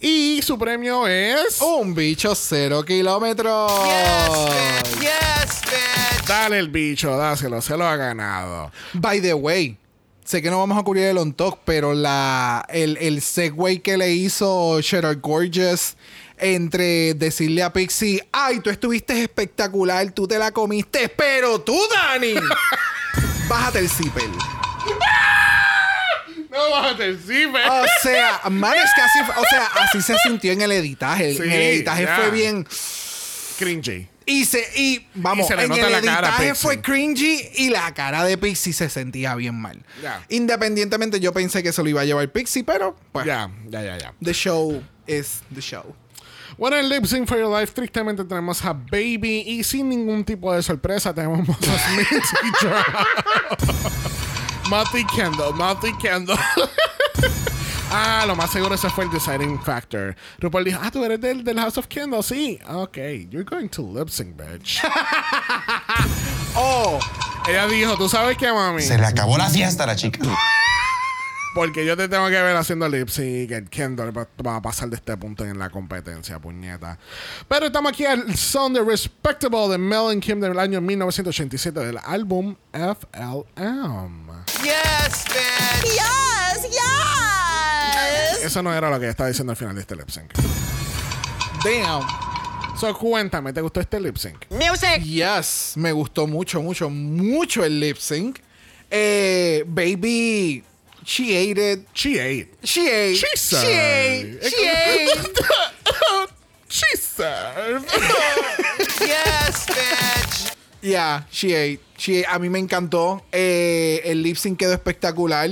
Y 0.10 0.42
su 0.42 0.58
premio 0.58 1.06
es. 1.06 1.60
Un 1.60 1.94
bicho 1.94 2.34
cero 2.34 2.82
kilómetros. 2.86 3.70
Yes, 3.84 4.96
bitch. 4.96 5.02
Yes, 5.02 5.62
bitch. 5.64 6.26
Dale 6.26 6.60
el 6.60 6.70
bicho, 6.70 7.18
dáselo, 7.18 7.62
se 7.62 7.76
lo 7.76 7.86
ha 7.86 7.98
ganado. 7.98 8.72
By 8.94 9.20
the 9.20 9.34
way, 9.34 9.78
sé 10.24 10.42
que 10.42 10.50
no 10.50 10.60
vamos 10.60 10.78
a 10.78 10.84
cubrir 10.84 11.08
el 11.08 11.18
on 11.18 11.34
talk, 11.34 11.60
pero 11.66 11.94
la, 11.94 12.66
el, 12.70 12.96
el 13.02 13.22
segue 13.22 13.82
que 13.82 13.98
le 13.98 14.14
hizo 14.14 14.80
Sherard 14.80 15.20
Gorgeous 15.20 15.98
entre 16.38 17.14
decirle 17.14 17.62
a 17.64 17.74
Pixie, 17.74 18.26
ay, 18.32 18.62
tú 18.62 18.70
estuviste 18.70 19.22
espectacular, 19.22 20.10
tú 20.12 20.26
te 20.26 20.40
la 20.40 20.52
comiste, 20.52 21.10
pero 21.10 21.60
tú, 21.60 21.78
Dani, 21.94 22.36
bájate 23.50 23.80
el 23.80 23.90
zipper. 23.90 24.24
No 26.58 26.72
bájate 26.72 27.06
el 27.06 27.20
zipper. 27.20 27.70
O 27.70 27.86
sea, 28.02 28.42
man, 28.50 28.74
es 28.76 28.90
que 28.96 29.02
así, 29.02 29.20
o 29.38 29.44
sea, 29.50 29.66
así 29.84 30.02
se 30.02 30.18
sintió 30.20 30.52
en 30.52 30.62
el 30.62 30.72
editaje. 30.72 31.34
Sí, 31.36 31.44
en 31.44 31.52
el 31.52 31.62
editaje 31.62 32.08
fue 32.08 32.32
bien. 32.32 32.68
Cringy. 33.60 34.08
Y 34.26 34.44
se, 34.44 34.62
y 34.76 35.08
vamos, 35.14 35.46
Y 35.46 35.48
se 35.48 35.56
le 35.56 35.64
en 35.64 35.70
nota 35.70 35.88
el 35.88 35.94
editaje 35.94 36.54
fue 36.56 36.82
cringy 36.82 37.48
y 37.56 37.70
la 37.70 37.94
cara 37.94 38.26
de 38.26 38.38
Pixie 38.38 38.74
se 38.74 38.90
sentía 38.90 39.36
bien 39.36 39.56
mal. 39.56 39.86
Independientemente, 40.30 41.20
yo 41.22 41.32
pensé 41.32 41.64
que 41.64 41.72
se 41.72 41.82
lo 41.82 41.88
iba 41.90 42.02
a 42.02 42.06
llevar 42.06 42.30
Pixie, 42.32 42.64
pero 42.66 42.96
pues, 43.14 43.26
Ya, 43.26 43.50
ya, 43.70 43.82
ya, 43.84 43.98
ya. 43.98 44.14
the 44.22 44.34
show 44.34 44.84
is 45.06 45.42
the 45.54 45.62
show. 45.62 45.96
Bueno, 46.58 46.76
en 46.76 46.90
Lip 46.90 47.06
Sync 47.06 47.28
for 47.28 47.38
Your 47.38 47.58
Life, 47.58 47.72
tristemente 47.74 48.26
tenemos 48.26 48.66
a 48.66 48.74
Baby 48.74 49.44
y 49.46 49.64
sin 49.64 49.88
ningún 49.90 50.26
tipo 50.26 50.54
de 50.54 50.62
sorpresa 50.64 51.14
tenemos 51.14 51.48
a 51.48 51.54
Smith 51.94 52.08
y 52.12 52.52
Matty 54.70 55.06
Kendall, 55.06 55.54
Matty 55.54 55.94
Kendall. 55.98 56.38
ah, 57.92 58.26
lo 58.28 58.36
más 58.36 58.52
seguro 58.52 58.76
ese 58.76 58.90
fue 58.90 59.06
el 59.06 59.12
deciding 59.12 59.60
factor. 59.62 60.16
RuPaul 60.40 60.66
dijo, 60.66 60.80
ah, 60.82 60.92
tú 60.92 61.04
eres 61.06 61.22
del, 61.22 61.44
del 61.44 61.60
House 61.60 61.78
of 61.78 61.88
Kendall, 61.88 62.24
sí. 62.24 62.60
Ok, 62.68 62.98
you're 63.30 63.44
going 63.44 63.70
to 63.70 63.82
lip 63.82 64.10
sync, 64.10 64.36
bitch. 64.36 64.82
Oh, 66.60 66.98
Ella 67.48 67.68
dijo, 67.68 67.96
¿tú 67.98 68.10
sabes 68.10 68.36
qué, 68.36 68.52
mami? 68.52 68.82
Se 68.82 68.98
le 68.98 69.06
acabó 69.06 69.38
la 69.38 69.48
fiesta 69.48 69.84
a 69.84 69.88
la 69.88 69.96
chica. 69.96 70.20
Porque 71.54 71.86
yo 71.86 71.96
te 71.96 72.08
tengo 72.10 72.26
que 72.30 72.42
ver 72.42 72.56
haciendo 72.56 72.90
lip 72.90 73.10
sync. 73.10 73.52
El 73.52 73.70
Kendall 73.70 74.16
va, 74.18 74.28
va 74.46 74.56
a 74.56 74.62
pasar 74.62 74.90
de 74.90 74.96
este 74.96 75.16
punto 75.18 75.46
en 75.46 75.60
la 75.60 75.70
competencia, 75.70 76.40
puñeta. 76.40 76.98
Pero 77.48 77.68
estamos 77.68 77.92
aquí 77.92 78.06
al 78.06 78.36
son 78.36 78.74
de 78.74 78.84
Respectable 78.84 79.68
de 79.70 79.78
Mel 79.78 80.10
and 80.12 80.22
Kim 80.24 80.40
del 80.40 80.58
año 80.58 80.82
1987 80.82 81.80
del 81.80 82.00
álbum 82.04 82.56
FLM. 82.74 84.27
Yes, 84.68 85.26
bitch. 85.26 85.86
Yes, 85.96 86.68
yes. 88.36 88.44
Eso 88.46 88.62
no 88.62 88.74
era 88.74 88.90
lo 88.90 88.98
que 89.00 89.06
ella 89.06 89.12
estaba 89.12 89.30
diciendo 89.30 89.52
al 89.52 89.58
final 89.58 89.76
de 89.76 89.82
este 89.82 89.96
lip 89.96 90.10
sync. 90.10 90.32
damn. 91.64 92.06
So, 92.80 92.94
cuéntame, 92.94 93.54
¿te 93.54 93.62
gustó 93.62 93.80
este 93.80 94.00
lip 94.00 94.18
sync? 94.18 94.46
Music. 94.52 95.02
Yes, 95.04 95.74
me 95.76 95.92
gustó 95.92 96.28
mucho, 96.28 96.62
mucho, 96.62 96.90
mucho 96.90 97.64
el 97.64 97.80
lip 97.80 97.98
sync. 97.98 98.40
Eh, 98.92 99.64
baby, 99.68 100.64
she 101.04 101.36
ate 101.36 101.74
it. 101.74 101.88
She 101.94 102.20
ate. 102.20 102.54
She 102.64 102.88
ate. 102.88 103.16
She 103.18 103.26
She 103.34 103.38
served. 103.38 103.66
ate. 103.66 104.50
She 104.50 104.66
ate. 104.68 105.34
She 106.70 106.98
served. 106.98 107.86
Yes, 109.00 109.66
bitch. 109.68 110.27
Yeah, 110.82 111.26
she 111.32 111.54
ate. 111.56 111.80
She 111.98 112.20
ate. 112.20 112.28
A 112.30 112.40
mí 112.40 112.50
me 112.50 112.60
encantó. 112.60 113.24
Eh, 113.32 114.02
el 114.06 114.22
lip 114.24 114.38
sync 114.38 114.58
quedó 114.60 114.74
espectacular. 114.74 115.50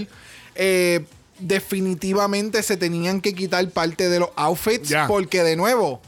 Eh, 0.56 1.06
definitivamente 1.40 2.64
se 2.64 2.78
tenían 2.78 3.20
que 3.22 3.34
quitar 3.34 3.68
parte 3.70 4.08
de 4.10 4.20
los 4.20 4.30
outfits 4.36 4.94
porque 5.08 5.44
de 5.44 5.56
nuevo 5.58 6.00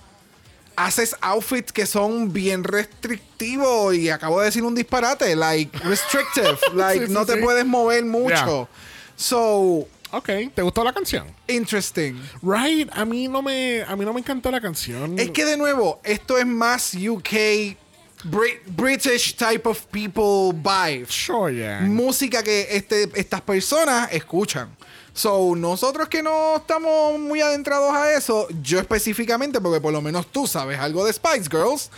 haces 0.77 1.15
outfits 1.21 1.73
que 1.73 1.85
son 1.85 2.31
bien 2.31 2.63
restrictivos 2.63 3.95
y 3.95 4.09
acabo 4.09 4.39
de 4.39 4.45
decir 4.45 4.63
un 4.63 4.75
disparate, 4.75 5.35
like 5.35 5.75
restrictive, 5.79 6.57
like 6.75 6.99
Sí, 7.01 7.07
sí, 7.07 7.13
no 7.13 7.25
te 7.25 7.33
sí. 7.33 7.39
puedes 7.41 7.65
mover 7.65 8.05
mucho. 8.05 8.69
So, 9.15 9.87
ok, 10.11 10.29
¿te 10.53 10.61
gustó 10.61 10.83
la 10.83 10.93
canción? 10.93 11.25
interesting. 11.47 12.13
Right, 12.43 12.87
a 12.93 13.03
mí 13.05 13.27
no 13.27 13.41
me, 13.41 13.81
a 13.87 13.95
mí 13.95 14.05
no 14.05 14.13
me 14.13 14.19
encantó 14.19 14.51
la 14.51 14.61
canción. 14.61 15.17
Es 15.17 15.31
que 15.31 15.45
de 15.45 15.57
nuevo, 15.57 15.99
esto 16.03 16.37
es 16.37 16.45
más 16.45 16.93
UK 16.93 17.75
Brit- 18.23 18.61
British 18.65 19.35
type 19.35 19.67
of 19.67 19.79
people 19.91 20.51
vibe. 20.53 21.07
Sure, 21.09 21.53
yeah. 21.53 21.81
música 21.81 22.41
que 22.43 22.67
este, 22.71 23.09
estas 23.15 23.41
personas 23.41 24.09
escuchan. 24.11 24.75
So, 25.13 25.55
nosotros 25.55 26.07
que 26.09 26.21
no 26.21 26.57
estamos 26.57 27.19
muy 27.19 27.41
adentrados 27.41 27.91
a 27.91 28.13
eso, 28.13 28.47
yo 28.61 28.79
específicamente, 28.79 29.59
porque 29.59 29.81
por 29.81 29.91
lo 29.91 29.99
menos 29.99 30.27
tú 30.31 30.45
sabes 30.45 30.77
algo 30.79 31.03
de 31.05 31.11
Spice 31.13 31.49
Girls, 31.49 31.89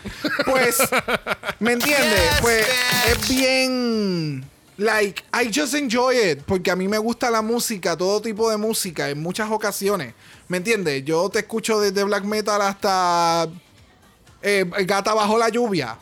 pues, 0.45 0.77
¿me 1.59 1.73
entiendes? 1.73 2.21
Yes, 2.31 2.41
pues 2.41 2.65
bitch. 2.65 3.11
es 3.21 3.29
bien. 3.29 4.45
Like, 4.77 5.21
I 5.33 5.51
just 5.53 5.73
enjoy 5.73 6.15
it. 6.17 6.39
Porque 6.45 6.71
a 6.71 6.75
mí 6.77 6.87
me 6.87 6.97
gusta 6.97 7.29
la 7.29 7.41
música, 7.41 7.97
todo 7.97 8.21
tipo 8.21 8.49
de 8.49 8.55
música, 8.55 9.09
en 9.09 9.21
muchas 9.21 9.51
ocasiones. 9.51 10.13
¿Me 10.47 10.55
entiendes? 10.55 11.03
Yo 11.03 11.29
te 11.29 11.39
escucho 11.39 11.81
desde 11.81 12.01
black 12.05 12.23
metal 12.23 12.61
hasta 12.61 13.49
eh, 14.41 14.65
gata 14.85 15.13
bajo 15.13 15.37
la 15.37 15.49
lluvia. 15.49 15.97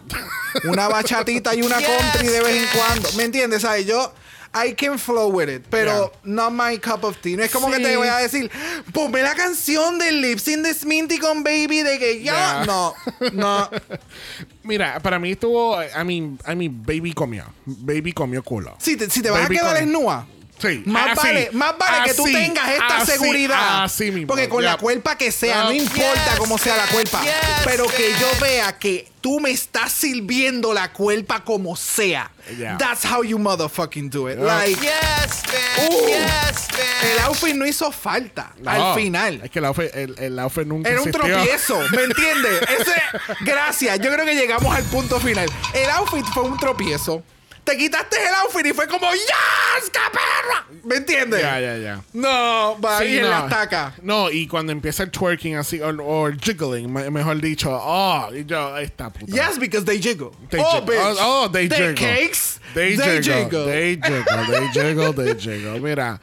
Una 0.66 0.88
bachatita 0.88 1.54
y 1.56 1.62
una 1.62 1.78
Yes, 1.80 1.88
country 1.88 2.28
de 2.28 2.42
vez 2.42 2.56
en 2.64 2.80
cuando. 2.80 3.12
¿Me 3.14 3.24
entiendes? 3.24 3.62
¿Sabes? 3.62 3.86
Yo. 3.86 4.14
I 4.56 4.74
can 4.74 4.98
flow 4.98 5.28
with 5.30 5.50
it, 5.50 5.66
pero 5.70 6.12
not 6.24 6.52
my 6.52 6.80
cup 6.80 7.04
of 7.04 7.18
tea. 7.18 7.36
No 7.36 7.44
es 7.44 7.52
como 7.52 7.68
Sí. 7.68 7.74
que 7.74 7.80
te 7.84 7.98
voy 7.98 8.08
a 8.08 8.18
decir, 8.18 8.50
ponme 8.94 9.22
la 9.22 9.36
canción 9.36 10.00
del 10.00 10.22
Lip 10.22 10.40
Sync 10.40 10.60
de 10.66 10.74
Sminty 10.74 11.20
con 11.20 11.44
Baby 11.44 11.84
de 11.84 12.00
que 12.00 12.24
ya. 12.24 12.64
Yeah. 12.64 12.66
No, 12.66 12.94
no. 13.34 13.70
Mira, 14.64 15.00
para 15.02 15.20
mí 15.20 15.32
estuvo, 15.34 15.78
I 15.84 16.04
mean, 16.06 16.40
I 16.48 16.56
mean, 16.56 16.82
Baby 16.82 17.14
comió. 17.14 17.44
Baby 17.66 18.14
comió 18.14 18.42
culo. 18.42 18.76
Si 18.80 18.96
te, 18.96 19.10
si 19.10 19.22
te 19.22 19.30
vas 19.30 19.44
Baby 19.44 19.58
a 19.58 19.60
quedar 19.62 19.78
desnuda. 19.78 20.28
Sí. 20.60 20.82
Más 20.86 21.18
así, 21.18 21.28
vale, 21.28 21.50
más 21.54 21.78
vale 21.78 22.10
que 22.10 22.14
tú 22.16 22.24
así, 22.24 22.34
tengas 22.34 22.70
esta 22.72 22.98
así, 22.98 23.12
seguridad. 23.12 23.84
Así 23.84 24.12
mismo. 24.12 24.28
Porque 24.28 24.50
con 24.50 24.64
ya. 24.64 24.72
la 24.72 24.78
cuerpa 24.78 25.16
que 25.18 25.32
sea, 25.32 25.64
no 25.66 25.72
Yes, 25.72 25.84
importa 25.84 26.36
cómo 26.40 26.58
sea 26.58 26.76
la 26.78 26.86
cuerpa. 26.88 27.22
yes, 27.22 27.32
pero 27.64 27.86
que 27.86 28.12
yo 28.20 28.28
vea 28.42 28.78
que 28.80 29.08
tú 29.22 29.40
me 29.40 29.52
estás 29.52 29.92
sirviendo 29.92 30.74
la 30.74 30.92
cuerpa 30.94 31.44
como 31.44 31.76
sea. 31.76 32.32
Yeah. 32.58 32.78
That's 32.80 33.06
how 33.06 33.24
you 33.24 33.38
motherfucking 33.38 34.10
do 34.10 34.30
it. 34.32 34.38
Yeah. 34.38 34.46
Like, 34.46 34.82
Yes, 34.82 35.44
bitch. 35.44 35.92
Uh. 35.92 36.08
yes, 36.08 36.68
el 37.04 37.18
bitch. 37.18 37.24
outfit 37.26 37.56
no 37.56 37.66
hizo 37.68 37.92
falta 37.92 38.54
No, 38.60 38.72
al 38.72 38.96
final. 38.96 39.42
Es 39.44 39.52
que 39.52 39.60
el 39.60 39.66
outfit, 39.66 39.94
el, 39.94 40.16
el 40.18 40.40
outfit 40.40 40.66
nunca 40.66 40.90
Era 40.90 41.02
un 41.02 41.08
existió. 41.10 41.36
tropiezo, 41.36 41.80
¿me 41.92 42.04
entiendes? 42.06 42.62
Ese, 42.80 42.94
gracias, 43.42 44.00
yo 44.00 44.12
creo 44.12 44.26
que 44.26 44.34
llegamos 44.34 44.76
al 44.76 44.84
punto 44.86 45.20
final. 45.20 45.48
El 45.74 45.90
outfit 45.92 46.26
fue 46.34 46.44
un 46.44 46.58
tropiezo. 46.58 47.22
Te 47.68 47.76
quitaste 47.78 48.16
el 48.16 48.34
outfit 48.36 48.66
y 48.66 48.72
fue 48.74 48.88
como 48.88 49.12
¡Yes, 49.12 49.92
perra! 49.92 50.66
¿Me 50.86 50.96
entiendes? 50.96 51.42
Ya, 51.42 51.60
ya, 51.60 51.78
ya. 51.78 52.02
No, 52.14 52.80
va 52.80 53.00
Sí, 53.00 53.18
en 53.18 53.24
no. 53.24 53.30
la 53.30 53.50
taca. 53.50 53.94
No, 54.02 54.32
y 54.32 54.48
cuando 54.48 54.72
empieza 54.72 55.04
el 55.04 55.12
twerking 55.12 55.58
así, 55.58 55.82
o, 55.82 55.90
o 55.90 56.32
jiggling, 56.32 56.92
me- 56.92 57.10
mejor 57.12 57.42
dicho, 57.42 57.70
oh, 57.70 58.30
y 58.34 58.46
yo, 58.46 58.78
esta 58.78 59.10
puta. 59.10 59.26
Yes, 59.34 59.60
because 59.60 59.84
they 59.86 60.02
jiggle. 60.02 60.32
They 60.50 60.62
oh, 60.62 60.80
jiggle. 60.80 60.96
bitch. 60.96 61.18
Oh, 61.20 61.44
oh, 61.44 61.50
they 61.52 61.68
The 61.68 61.76
jiggle. 61.76 61.96
cakes, 61.96 62.60
They, 62.74 62.96
they 62.96 63.22
jiggle, 63.22 63.44
jiggle. 63.44 63.66
They 63.66 63.96
jiggle, 64.02 64.48
they 64.48 64.68
jiggle, 64.74 65.14
they 65.14 65.36
jiggle. 65.38 65.80
Mira, 65.82 66.22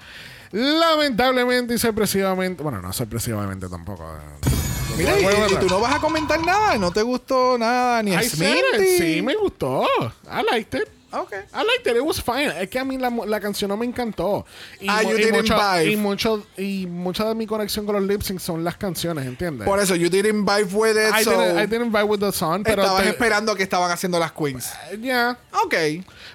lamentablemente 0.51 1.75
y 1.75 1.79
sorpresivamente, 1.79 2.63
bueno, 2.63 2.81
no 2.81 2.91
sorpresivamente 2.93 3.69
tampoco. 3.69 4.03
eh, 4.17 4.51
Mira, 4.97 5.19
y, 5.19 5.53
y 5.53 5.57
tú 5.57 5.67
no 5.69 5.81
vas 5.81 5.95
a 5.95 5.99
comentar 5.99 6.41
nada, 6.45 6.79
no 6.79 6.91
te 6.91 7.03
gustó 7.03 7.59
nada, 7.59 8.03
ni. 8.03 8.13
Smithy. 8.23 8.97
Sí, 8.99 9.23
me 9.23 9.35
gustó. 9.35 9.85
I 10.27 10.43
liked 10.51 10.81
it. 10.81 10.89
Ok. 11.21 11.33
I 11.33 11.57
liked 11.65 11.87
it. 11.87 11.97
It 11.97 12.03
was 12.03 12.21
fine. 12.23 12.53
Es 12.61 12.69
que 12.69 12.79
a 12.79 12.85
mí 12.85 12.99
la, 12.99 13.11
la 13.11 13.41
canción 13.41 13.69
no 13.69 13.77
me 13.77 13.87
encantó. 13.87 14.45
Y, 14.81 14.87
Ah, 14.89 15.03
you 15.03 15.11
y 15.11 15.15
didn't 15.23 15.37
mucho, 15.37 15.55
vibe. 15.57 15.93
y 15.93 15.97
mucho 15.97 16.47
y 16.57 16.87
mucha 16.87 17.25
de 17.29 17.35
mi 17.35 17.47
conexión 17.47 17.87
con 17.87 17.95
los 17.97 18.05
lip 18.05 18.23
syncs 18.23 18.43
son 18.43 18.65
las 18.65 18.77
canciones, 18.77 19.27
¿entiendes? 19.27 19.67
Por 19.67 19.79
eso, 19.81 19.95
you 19.95 20.09
didn't 20.09 20.45
vibe 20.49 20.73
with 20.75 20.93
it, 20.97 21.15
I, 21.21 21.25
so 21.25 21.31
didn't, 21.31 21.59
I 21.59 21.67
didn't 21.67 21.93
vibe 21.93 22.05
with 22.05 22.21
the 22.21 22.33
song, 22.33 22.63
pero 22.65 22.83
estabas 22.83 23.03
te- 23.03 23.09
esperando 23.11 23.55
que 23.55 23.63
estaban 23.63 23.91
haciendo 23.91 24.19
las 24.19 24.33
queens. 24.33 24.71
yeah. 25.01 25.39
Ok. 25.65 25.75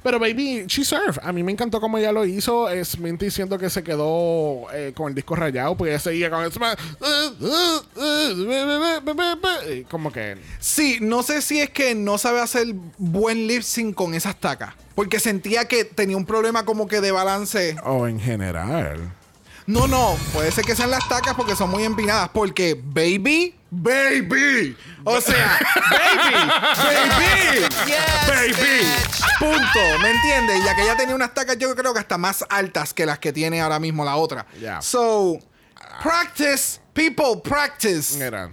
Pero 0.01 0.17
baby, 0.19 0.63
she 0.67 0.85
served. 0.85 1.19
A 1.23 1.33
mí 1.33 1.43
me 1.43 1.51
encantó 1.51 1.81
como 1.81 1.97
ella 1.97 2.11
lo 2.13 2.23
hizo. 2.25 2.69
Es 2.69 2.97
Minty 2.97 3.29
siento 3.29 3.57
que 3.57 3.69
se 3.69 3.83
quedó 3.83 4.67
eh, 4.73 4.93
con 4.95 5.09
el 5.09 5.15
disco 5.15 5.35
rayado 5.35 5.75
porque 5.75 5.91
ella 5.91 5.99
seguía 5.99 6.29
con. 6.29 6.49
Como 9.89 10.11
que 10.11 10.37
Sí, 10.59 10.99
no 11.01 11.23
sé 11.23 11.41
si 11.41 11.59
es 11.59 11.69
que 11.69 11.95
no 11.95 12.17
sabe 12.17 12.39
hacer 12.41 12.67
buen 12.97 13.47
lip 13.47 13.61
sync 13.63 13.95
con 13.95 14.13
esas 14.13 14.39
tacas. 14.39 14.68
Porque 14.99 15.21
sentía 15.21 15.63
que 15.65 15.85
tenía 15.85 16.17
un 16.17 16.25
problema 16.25 16.65
como 16.65 16.85
que 16.85 16.99
de 16.99 17.13
balance. 17.13 17.77
o 17.85 18.05
en 18.05 18.19
general. 18.19 19.13
No, 19.65 19.87
no, 19.87 20.17
puede 20.33 20.51
ser 20.51 20.65
que 20.65 20.75
sean 20.75 20.91
las 20.91 21.07
tacas 21.07 21.35
porque 21.35 21.55
son 21.55 21.69
muy 21.69 21.85
empinadas. 21.85 22.27
Porque 22.33 22.77
baby, 22.77 23.55
baby. 23.71 24.75
O 25.05 25.21
sea, 25.21 25.57
baby, 25.89 26.49
baby, 27.07 27.75
Yes, 27.87 28.27
baby. 28.27 28.51
bitch. 28.51 29.21
Punto. 29.39 29.99
¿Me 30.01 30.09
entiendes? 30.09 30.65
Ya 30.65 30.75
que 30.75 30.81
ella 30.81 30.97
tenía 30.97 31.15
unas 31.15 31.33
tacas, 31.33 31.57
yo 31.57 31.73
creo 31.77 31.93
que 31.93 31.99
hasta 32.01 32.17
más 32.17 32.43
altas 32.49 32.93
que 32.93 33.05
las 33.05 33.19
que 33.19 33.31
tiene 33.31 33.61
ahora 33.61 33.79
mismo 33.79 34.03
la 34.03 34.17
otra. 34.17 34.45
Yeah. 34.59 34.81
So, 34.81 35.39
practice, 36.03 36.81
people, 36.93 37.39
practice. 37.41 38.17
Mira. 38.21 38.51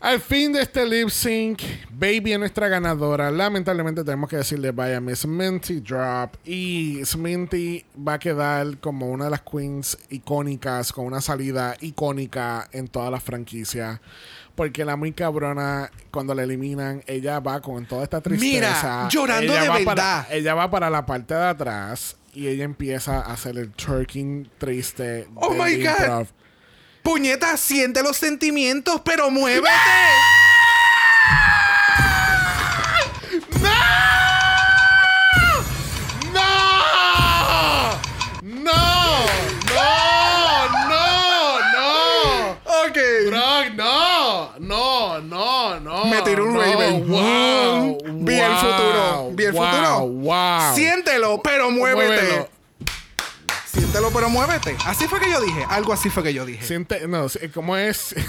Al 0.00 0.20
fin 0.20 0.52
de 0.52 0.62
este 0.62 0.86
lip 0.86 1.08
sync, 1.08 1.60
Baby 1.90 2.32
es 2.32 2.38
nuestra 2.38 2.68
ganadora. 2.68 3.32
Lamentablemente 3.32 4.04
tenemos 4.04 4.30
que 4.30 4.36
decirle 4.36 4.70
vaya 4.70 5.00
Miss 5.00 5.26
Minty 5.26 5.80
Drop. 5.80 6.36
Y 6.44 7.00
Sminty 7.04 7.84
va 8.06 8.14
a 8.14 8.18
quedar 8.20 8.78
como 8.78 9.10
una 9.10 9.24
de 9.24 9.32
las 9.32 9.42
queens 9.42 9.98
icónicas, 10.08 10.92
con 10.92 11.06
una 11.06 11.20
salida 11.20 11.76
icónica 11.80 12.68
en 12.70 12.86
todas 12.86 13.10
las 13.10 13.24
franquicias. 13.24 14.00
Porque 14.54 14.84
la 14.84 14.94
muy 14.94 15.10
cabrona, 15.12 15.90
cuando 16.12 16.32
la 16.32 16.44
eliminan, 16.44 17.02
ella 17.08 17.40
va 17.40 17.60
con 17.60 17.84
toda 17.86 18.04
esta 18.04 18.20
tristeza. 18.20 18.54
Mira, 18.54 19.08
llorando 19.08 19.52
Ella 19.52 19.62
de 19.62 19.68
va 19.68 19.74
verdad. 19.78 19.94
Para, 19.94 20.26
ella 20.30 20.54
va 20.54 20.70
para 20.70 20.90
la 20.90 21.06
parte 21.06 21.34
de 21.34 21.44
atrás 21.44 22.16
y 22.34 22.46
ella 22.46 22.62
empieza 22.62 23.20
a 23.20 23.32
hacer 23.32 23.58
el 23.58 23.72
twerking 23.72 24.48
triste. 24.58 25.26
Oh 25.34 25.54
my 25.54 25.76
God. 25.82 26.28
Puñeta, 27.12 27.56
siente 27.56 28.02
los 28.02 28.18
sentimientos, 28.18 29.00
pero 29.02 29.30
muévete. 29.30 29.66
¡No! 33.62 33.70
¡No! 36.32 36.42
¡No! 38.42 39.24
¡No! 40.88 41.58
¡No! 41.72 42.50
Ok. 42.84 42.98
Brock, 43.28 43.72
no, 44.60 45.20
no, 45.80 46.04
Me 46.04 46.20
tiró 46.22 46.44
un 46.44 46.52
no, 46.54 46.60
Raven. 46.60 47.08
wow, 47.08 47.98
Mm, 48.04 48.24
Vi 48.26 48.34
el 48.38 48.52
futuro. 48.56 49.30
Vi 49.32 49.44
el 49.44 49.52
wow, 49.52 49.64
futuro. 49.66 49.98
wow. 50.08 50.74
Siéntelo, 50.74 51.40
pero 51.42 51.70
muévete. 51.70 52.06
Muévelo. 52.22 52.57
Siéntelo, 53.88 54.10
pero 54.12 54.28
muévete. 54.28 54.76
Así 54.84 55.08
fue 55.08 55.18
que 55.18 55.30
yo 55.30 55.40
dije. 55.40 55.64
Algo 55.66 55.94
así 55.94 56.10
fue 56.10 56.22
que 56.22 56.34
yo 56.34 56.44
dije. 56.44 56.62
Siente, 56.62 57.08
no, 57.08 57.26
¿cómo 57.54 57.74
es? 57.76 58.14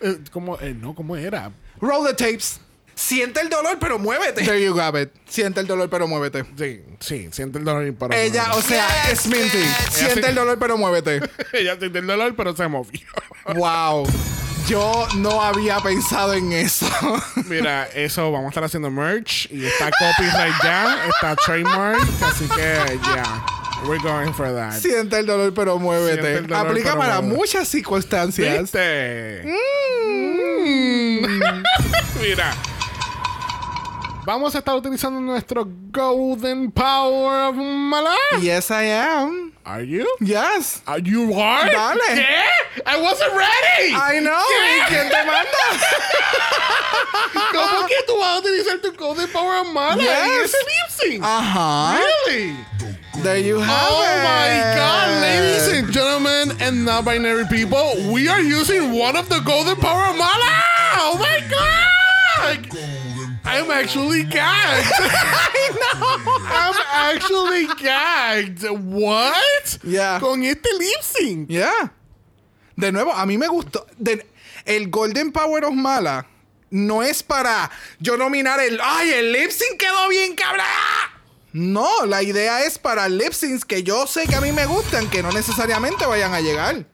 Eh, 0.00 0.18
¿Cómo, 0.32 0.58
eh, 0.60 0.74
no, 0.74 0.96
¿cómo 0.96 1.14
era? 1.14 1.52
Roll 1.80 2.04
the 2.08 2.12
tapes. 2.12 2.58
Siente 2.96 3.40
el 3.40 3.48
dolor, 3.48 3.78
pero 3.78 3.96
muévete. 3.96 4.42
There 4.42 4.60
you 4.60 4.76
have 4.80 5.00
it. 5.00 5.10
Siente 5.28 5.60
el 5.60 5.68
dolor, 5.68 5.88
pero 5.88 6.08
muévete. 6.08 6.44
Sí, 6.56 6.82
sí, 6.98 7.28
siente 7.30 7.58
el 7.58 7.64
dolor 7.64 7.86
y 7.86 7.92
para 7.92 8.16
Ella, 8.20 8.50
o 8.54 8.62
sea, 8.62 8.88
Yes, 9.04 9.12
es 9.12 9.26
Minty. 9.28 9.64
Siente 9.90 10.30
el 10.30 10.34
dolor, 10.34 10.58
pero 10.58 10.76
muévete. 10.76 11.20
Ella 11.52 11.76
siente 11.78 12.00
el 12.00 12.06
dolor, 12.08 12.34
pero 12.34 12.56
se 12.56 12.66
movió. 12.66 13.06
Wow. 13.54 14.08
Yo 14.66 15.06
no 15.18 15.40
había 15.40 15.78
pensado 15.78 16.34
en 16.34 16.52
eso. 16.52 16.88
Mira, 17.46 17.86
eso 17.94 18.32
vamos 18.32 18.46
a 18.46 18.48
estar 18.48 18.64
haciendo 18.64 18.90
merch 18.90 19.48
y 19.52 19.66
está 19.66 19.90
copyright 19.92 20.54
ya, 20.64 21.06
está 21.08 21.36
trademark, 21.36 22.00
así 22.24 22.48
que 22.48 22.98
ya, 23.14 23.44
we're 23.86 23.98
going 24.02 24.32
for 24.32 24.52
that. 24.52 24.72
Siente 24.80 25.18
el 25.18 25.26
dolor, 25.26 25.52
pero 25.54 25.78
muévete. 25.78 26.42
Dolor, 26.42 26.66
Aplica 26.66 26.90
pero 26.90 26.98
para 27.00 27.20
muévete. 27.20 27.36
muchas 27.38 27.68
circunstancias. 27.68 28.60
¿Viste? 28.62 29.42
Mm. 29.44 31.18
Mira. 32.20 32.52
Vamos 34.28 34.54
a 34.54 34.58
estar 34.58 34.76
utilizando 34.76 35.20
nuestro 35.22 35.66
Golden 35.90 36.70
Power 36.70 37.48
of 37.48 37.56
Mala. 37.56 38.14
Yes, 38.42 38.70
I 38.70 38.84
am. 38.90 39.54
Are 39.64 39.82
you? 39.82 40.06
Yes. 40.20 40.82
Are 40.86 41.00
you 41.00 41.32
are? 41.32 41.72
Dale. 41.72 41.98
¿Qué? 42.14 42.82
I 42.84 43.00
wasn't 43.00 43.32
ready. 43.32 43.94
I 43.94 44.20
know. 44.20 44.36
¿Y 44.36 44.80
quién 44.86 45.08
te 45.08 45.24
manda? 45.24 45.48
¿Cómo 47.52 47.86
que 47.86 48.02
tú 48.06 48.18
vas 48.18 48.36
a 48.36 48.40
utilizar 48.40 48.82
tu 48.82 48.92
Golden 48.98 49.28
Power 49.28 49.62
of 49.62 49.68
Mala 49.72 49.96
Yes. 49.96 50.44
ese 50.44 50.58
lip 50.58 50.90
sync? 50.90 51.24
Really? 51.24 52.54
There 53.22 53.38
you 53.38 53.60
have 53.60 53.66
it. 53.66 53.88
Oh 53.88 54.02
it. 54.02 54.24
my 54.24 54.76
god, 54.76 55.22
ladies 55.22 55.68
and 55.68 55.90
gentlemen 55.90 56.52
and 56.60 56.84
non-binary 56.84 57.46
people, 57.46 57.94
we 58.12 58.28
are 58.28 58.42
using 58.42 58.92
one 58.92 59.16
of 59.16 59.30
the 59.30 59.40
golden 59.40 59.76
power 59.76 60.10
of 60.10 60.18
Mala! 60.18 60.52
Oh 60.98 61.16
my 61.18 61.40
god! 61.48 61.97
I'm 63.50 63.70
actually 63.70 64.24
gagged. 64.24 64.92
I 64.98 65.70
know. 65.80 66.44
I'm 66.50 66.74
actually 67.14 67.66
gagged. 67.82 68.64
What? 68.68 69.78
Yeah. 69.82 70.18
Con 70.20 70.42
este 70.44 70.68
lip 70.78 71.02
sync. 71.02 71.48
Yeah. 71.50 71.92
De 72.76 72.92
nuevo, 72.92 73.12
a 73.12 73.24
mí 73.26 73.38
me 73.38 73.48
gustó. 73.48 73.86
De- 73.98 74.24
el 74.66 74.88
Golden 74.90 75.32
Power 75.32 75.64
of 75.64 75.74
Mala 75.74 76.26
no 76.70 77.02
es 77.02 77.22
para 77.22 77.70
yo 77.98 78.16
nominar 78.16 78.60
el. 78.60 78.78
¡Ay, 78.82 79.10
el 79.10 79.32
lip 79.32 79.50
sync 79.50 79.78
quedó 79.78 80.08
bien, 80.08 80.34
cabrón! 80.34 80.64
No, 81.52 82.04
la 82.06 82.22
idea 82.22 82.64
es 82.64 82.78
para 82.78 83.08
lip 83.08 83.32
syncs 83.32 83.64
que 83.64 83.82
yo 83.82 84.06
sé 84.06 84.26
que 84.26 84.34
a 84.36 84.40
mí 84.40 84.52
me 84.52 84.66
gustan, 84.66 85.08
que 85.08 85.22
no 85.22 85.32
necesariamente 85.32 86.04
vayan 86.06 86.34
a 86.34 86.40
llegar. 86.40 86.84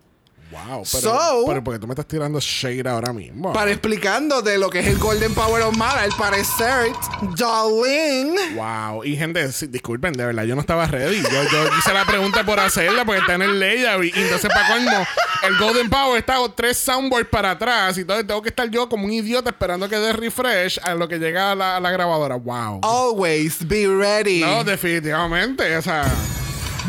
Wow, 0.55 0.85
pero, 0.93 1.03
So- 1.03 1.45
pero 1.47 1.65
porque 1.65 1.79
tú 1.81 1.87
me 1.87 1.93
estás 1.95 2.07
tirando 2.07 2.39
shade 2.41 2.89
ahora 2.89 3.13
mismo. 3.13 3.53
Para 3.53 3.71
explicando 3.73 4.41
de 4.43 4.57
lo 4.59 4.71
que 4.71 4.79
es 4.81 4.87
el 4.87 4.99
Golden 4.99 5.35
Power 5.35 5.63
of 5.63 5.77
Mala, 5.77 6.03
al 6.03 6.13
parecer, 6.13 6.93
Darling. 7.37 8.55
Wow, 8.55 9.05
y 9.05 9.17
gente, 9.17 9.47
disculpen, 9.69 10.13
de 10.13 10.27
verdad, 10.27 10.45
yo 10.45 10.55
no 10.55 10.61
estaba 10.61 10.87
ready. 10.87 11.21
Yo, 11.23 11.43
yo 11.51 11.69
hice 11.79 11.93
la 11.93 12.05
pregunta 12.05 12.45
por 12.45 12.61
hacerla 12.61 13.05
porque 13.05 13.21
está 13.21 13.35
en 13.35 13.43
el 13.43 13.59
layout. 13.59 14.05
Y, 14.05 14.13
entonces, 14.15 14.51
para 14.53 14.69
colmo, 14.69 15.07
el 15.43 15.59
Golden 15.59 15.91
Power 15.91 16.19
está 16.19 16.37
tres 16.55 16.77
soundboards 16.79 17.29
para 17.29 17.53
atrás. 17.53 17.97
Y 17.99 18.03
entonces 18.03 18.27
tengo 18.27 18.43
que 18.43 18.51
estar 18.51 18.69
yo 18.71 18.89
como 18.89 19.07
un 19.07 19.13
idiota 19.13 19.51
esperando 19.51 19.89
que 19.89 19.97
dé 19.99 20.13
refresh 20.13 20.79
a 20.83 20.95
lo 20.95 21.09
que 21.09 21.19
llega 21.19 21.53
a 21.53 21.55
la, 21.55 21.77
a 21.77 21.81
la 21.81 21.91
grabadora. 21.91 22.37
Wow. 22.37 22.81
Always 22.83 23.67
be 23.67 23.87
ready. 23.89 24.41
No, 24.41 24.63
definitivamente. 24.65 25.77
O 25.77 25.83
sea, 25.83 26.05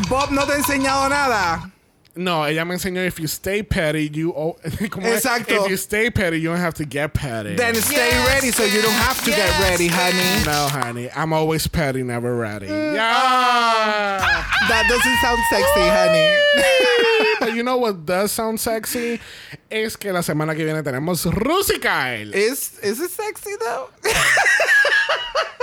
Bob 0.08 0.30
no 0.30 0.44
te 0.46 0.52
ha 0.52 0.56
enseñado 0.56 1.08
nada. 1.08 1.70
No, 2.16 2.44
ella 2.44 2.64
me 2.64 2.74
enseñó: 2.74 3.06
if 3.06 3.18
you 3.20 3.26
stay 3.28 3.62
petty, 3.62 4.08
you. 4.12 4.32
Oh. 4.36 4.56
Exacto. 4.64 5.64
If 5.64 5.70
you 5.70 5.76
stay 5.76 6.10
petty, 6.10 6.38
you 6.40 6.48
don't 6.50 6.58
have 6.58 6.74
to 6.74 6.84
get 6.84 7.12
petty. 7.14 7.54
Then 7.56 7.74
stay 7.76 8.08
Yes, 8.10 8.28
ready 8.28 8.50
so 8.50 8.64
you 8.64 8.82
don't 8.82 8.92
have 8.92 9.22
to 9.24 9.30
get 9.30 9.50
ready, 9.60 9.88
honey. 9.88 10.44
no, 10.44 10.68
honey. 10.68 11.10
I'm 11.14 11.32
always 11.32 11.66
petty, 11.66 12.02
never 12.02 12.34
ready. 12.36 12.66
Mm. 12.66 12.94
Yeah. 12.94 14.18
That 14.68 14.86
doesn't 14.88 15.18
sound 15.20 15.38
sexy, 15.50 15.88
honey. 15.88 17.36
But 17.40 17.54
you 17.54 17.62
know 17.62 17.76
what 17.76 18.04
does 18.06 18.32
sound 18.32 18.58
sexy? 18.60 19.20
Es 19.70 19.96
que 19.96 20.12
la 20.12 20.20
semana 20.22 20.54
que 20.56 20.64
viene 20.64 20.82
tenemos 20.82 21.24
Rusy 21.26 21.78
Kyle. 21.78 22.32
Is 22.34 22.78
is 22.82 23.00
it 23.00 23.10
sexy 23.10 23.54
though? 23.60 23.88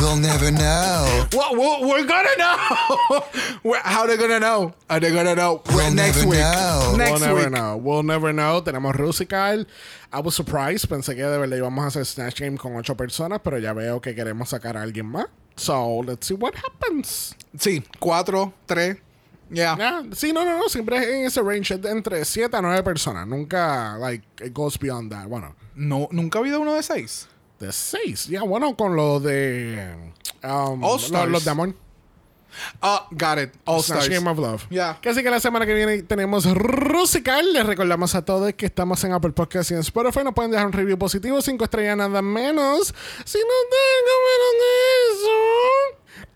We'll 0.00 0.16
never 0.16 0.50
know. 0.52 1.26
well, 1.32 1.54
we're, 1.56 1.88
we're 1.88 2.06
gonna 2.06 2.36
know. 2.38 3.24
We're- 3.64 3.80
how 3.84 4.06
they 4.06 4.16
gonna 4.16 4.38
know? 4.38 4.72
Are 4.88 5.00
they 5.00 5.10
gonna 5.12 5.34
know? 5.34 5.62
We'll 5.74 5.90
next 5.92 6.18
never 6.18 6.28
week. 6.30 6.38
know. 6.38 6.94
Next 6.96 7.10
we'll 7.10 7.20
never 7.20 7.40
week. 7.40 7.50
know. 7.50 7.76
We'll 7.76 8.02
never 8.04 8.32
know. 8.32 8.60
Tenemos 8.62 8.94
Rusy 8.96 9.26
Kyle. 9.26 9.64
I 10.12 10.20
was 10.20 10.34
surprised. 10.36 10.88
Pensé 10.88 11.14
que 11.16 11.22
de 11.24 11.38
verdad 11.38 11.58
íbamos 11.58 11.84
a 11.84 11.88
hacer 11.88 12.04
Snatch 12.06 12.40
Game 12.40 12.56
con 12.56 12.76
ocho 12.76 12.94
personas, 12.96 13.40
pero 13.42 13.58
ya 13.58 13.72
veo 13.72 14.00
que 14.00 14.14
queremos 14.14 14.48
sacar 14.50 14.76
a 14.76 14.82
alguien 14.82 15.06
más. 15.06 15.26
So, 15.56 16.02
let's 16.06 16.26
see 16.28 16.34
what 16.34 16.54
happens. 16.54 17.34
Sí, 17.58 17.82
cuatro, 17.98 18.52
tres. 18.66 18.98
Yeah. 19.50 19.76
Yeah. 19.76 20.02
Sí, 20.14 20.32
no, 20.32 20.44
no, 20.44 20.58
no. 20.58 20.68
Siempre 20.68 20.98
es 20.98 21.08
en 21.08 21.26
ese 21.26 21.42
range 21.42 21.74
es 21.74 21.82
de 21.82 21.90
entre 21.90 22.24
7 22.24 22.56
a 22.56 22.62
9 22.62 22.82
personas. 22.84 23.26
Nunca, 23.26 23.96
like, 23.98 24.22
it 24.44 24.52
goes 24.54 24.78
beyond 24.78 25.10
that. 25.10 25.26
Bueno, 25.26 25.54
No, 25.74 26.08
nunca 26.12 26.38
ha 26.38 26.42
habido 26.42 26.60
uno 26.60 26.74
de 26.74 26.82
seis. 26.82 27.26
De 27.60 27.72
6. 27.72 28.26
Ya, 28.28 28.42
bueno, 28.42 28.74
con 28.76 28.96
lo 28.96 29.20
de... 29.20 30.12
Um, 30.42 30.82
All 30.84 30.92
los, 30.92 31.04
Stars. 31.04 31.30
los 31.30 31.44
de 31.44 31.50
Amor. 31.50 31.74
Ah, 32.80 33.06
got 33.10 33.38
it. 33.38 33.52
All 33.64 33.82
Snatch 33.82 34.04
stars. 34.04 34.18
Game 34.18 34.30
of 34.30 34.38
Love. 34.38 34.66
Yeah. 34.70 34.98
Casi 35.00 35.22
que 35.22 35.30
la 35.30 35.40
semana 35.40 35.64
que 35.66 35.74
viene 35.74 36.02
tenemos 36.02 36.44
Rusical. 36.46 37.52
Les 37.52 37.64
recordamos 37.64 38.14
a 38.14 38.24
todos 38.24 38.52
que 38.54 38.66
estamos 38.66 39.02
en 39.04 39.12
Apple 39.12 39.30
Podcast 39.32 39.70
y 39.70 39.74
en 39.74 39.80
Spotify. 39.80 40.24
Nos 40.24 40.34
pueden 40.34 40.50
dejar 40.50 40.66
un 40.66 40.72
review 40.72 40.98
positivo, 40.98 41.40
5 41.40 41.64
estrellas 41.64 41.96
nada 41.96 42.20
menos. 42.22 42.94
Si 43.24 43.38
no 43.38 43.54
tengo 43.70 44.12
menos 44.28 44.52
de 44.60 44.66
eso, 45.12 45.30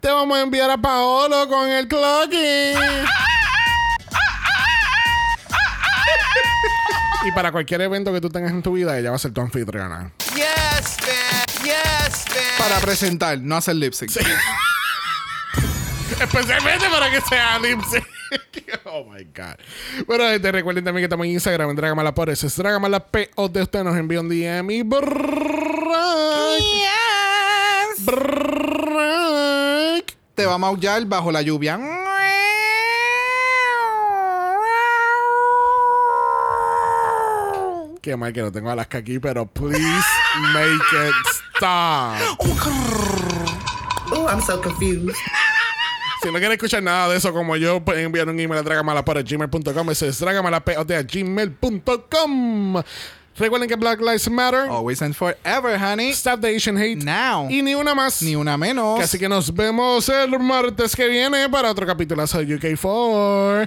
te 0.01 0.09
vamos 0.11 0.39
a 0.39 0.43
enviar 0.43 0.70
a 0.70 0.78
Paolo 0.78 1.49
con 1.49 1.69
el 1.69 1.89
clocking. 1.89 2.39
y 7.27 7.32
para 7.32 7.51
cualquier 7.53 7.81
evento 7.82 8.12
que 8.12 8.20
tú 8.20 8.28
tengas 8.28 8.51
en 8.53 8.62
tu 8.62 8.73
vida, 8.73 8.99
ella 8.99 9.11
va 9.11 9.16
a 9.16 9.19
ser 9.19 9.32
tu 9.32 9.40
anfitriona. 9.40 10.12
Bitch. 10.35 10.61
Para 12.62 12.78
presentar, 12.80 13.40
no 13.40 13.56
hacer 13.56 13.74
lip 13.74 13.93
sync. 13.93 14.12
Especialmente 16.20 16.89
para 16.89 17.10
que 17.10 17.20
sea 17.22 17.59
lip 17.59 17.80
sync. 17.90 18.05
Oh 18.84 19.05
my 19.05 19.24
God. 19.24 19.56
Bueno, 20.06 20.24
gente, 20.24 20.52
recuerden 20.52 20.84
también 20.84 21.02
que 21.02 21.06
estamos 21.06 21.26
en 21.26 21.32
Instagram 21.32 21.70
en 21.70 21.76
Dragamala 21.76 22.14
por 22.14 22.30
eso. 22.30 22.47
Es 22.47 22.56
Dragamala 22.56 23.05
P 23.05 23.30
o 23.34 23.48
de 23.48 23.62
usted 23.62 23.82
nos 23.82 23.97
envía 23.97 24.20
un 24.20 24.28
DM 24.28 24.70
y 24.70 24.82
Yes. 26.78 28.06
Te 30.34 30.47
va 30.47 30.55
a 30.55 30.59
maullar 30.59 31.05
bajo 31.05 31.32
la 31.32 31.43
lluvia. 31.43 31.78
Qué 38.01 38.16
mal 38.16 38.32
que 38.32 38.40
no 38.40 38.51
tengo 38.51 38.70
Alaska 38.70 38.98
aquí, 38.98 39.18
pero 39.18 39.47
please 39.47 40.06
make 40.55 41.09
it 41.09 41.52
stop. 41.62 42.39
Oh, 44.14 44.26
I'm 44.28 44.43
so 44.43 44.60
confused. 44.60 45.16
Si 46.22 46.30
no 46.30 46.34
quieren 46.34 46.52
escuchar 46.52 46.82
nada 46.82 47.09
de 47.09 47.16
eso 47.16 47.32
como 47.32 47.56
yo, 47.56 47.82
pueden 47.82 48.05
enviar 48.05 48.28
un 48.28 48.39
email 48.39 48.59
a 48.59 48.62
dragamalapod.gmail.com. 48.62 49.90
Eso 49.90 50.06
es 50.06 50.20
dragamalapod.gmail.com. 50.20 52.82
Recuerden 53.39 53.70
que 53.70 53.76
Black 53.76 54.01
Lives 54.01 54.30
Matter. 54.30 54.68
Always 54.68 55.01
and 55.01 55.14
forever, 55.14 55.78
honey. 55.78 56.10
Stop 56.10 56.43
the 56.43 56.55
Asian 56.55 56.76
Hate. 56.76 57.02
Now. 57.02 57.48
Y 57.48 57.62
ni 57.62 57.74
una 57.74 57.94
más. 57.94 58.20
Ni 58.20 58.36
una 58.36 58.59
menos. 58.59 59.01
Así 59.01 59.18
que 59.18 59.30
nos 59.30 59.55
vemos 59.55 60.10
el 60.10 60.39
martes 60.39 60.94
que 60.94 61.09
viene 61.09 61.48
para 61.48 61.70
otro 61.70 61.86
capítulo 61.86 62.26
de 62.26 62.59
UK4. 62.59 63.66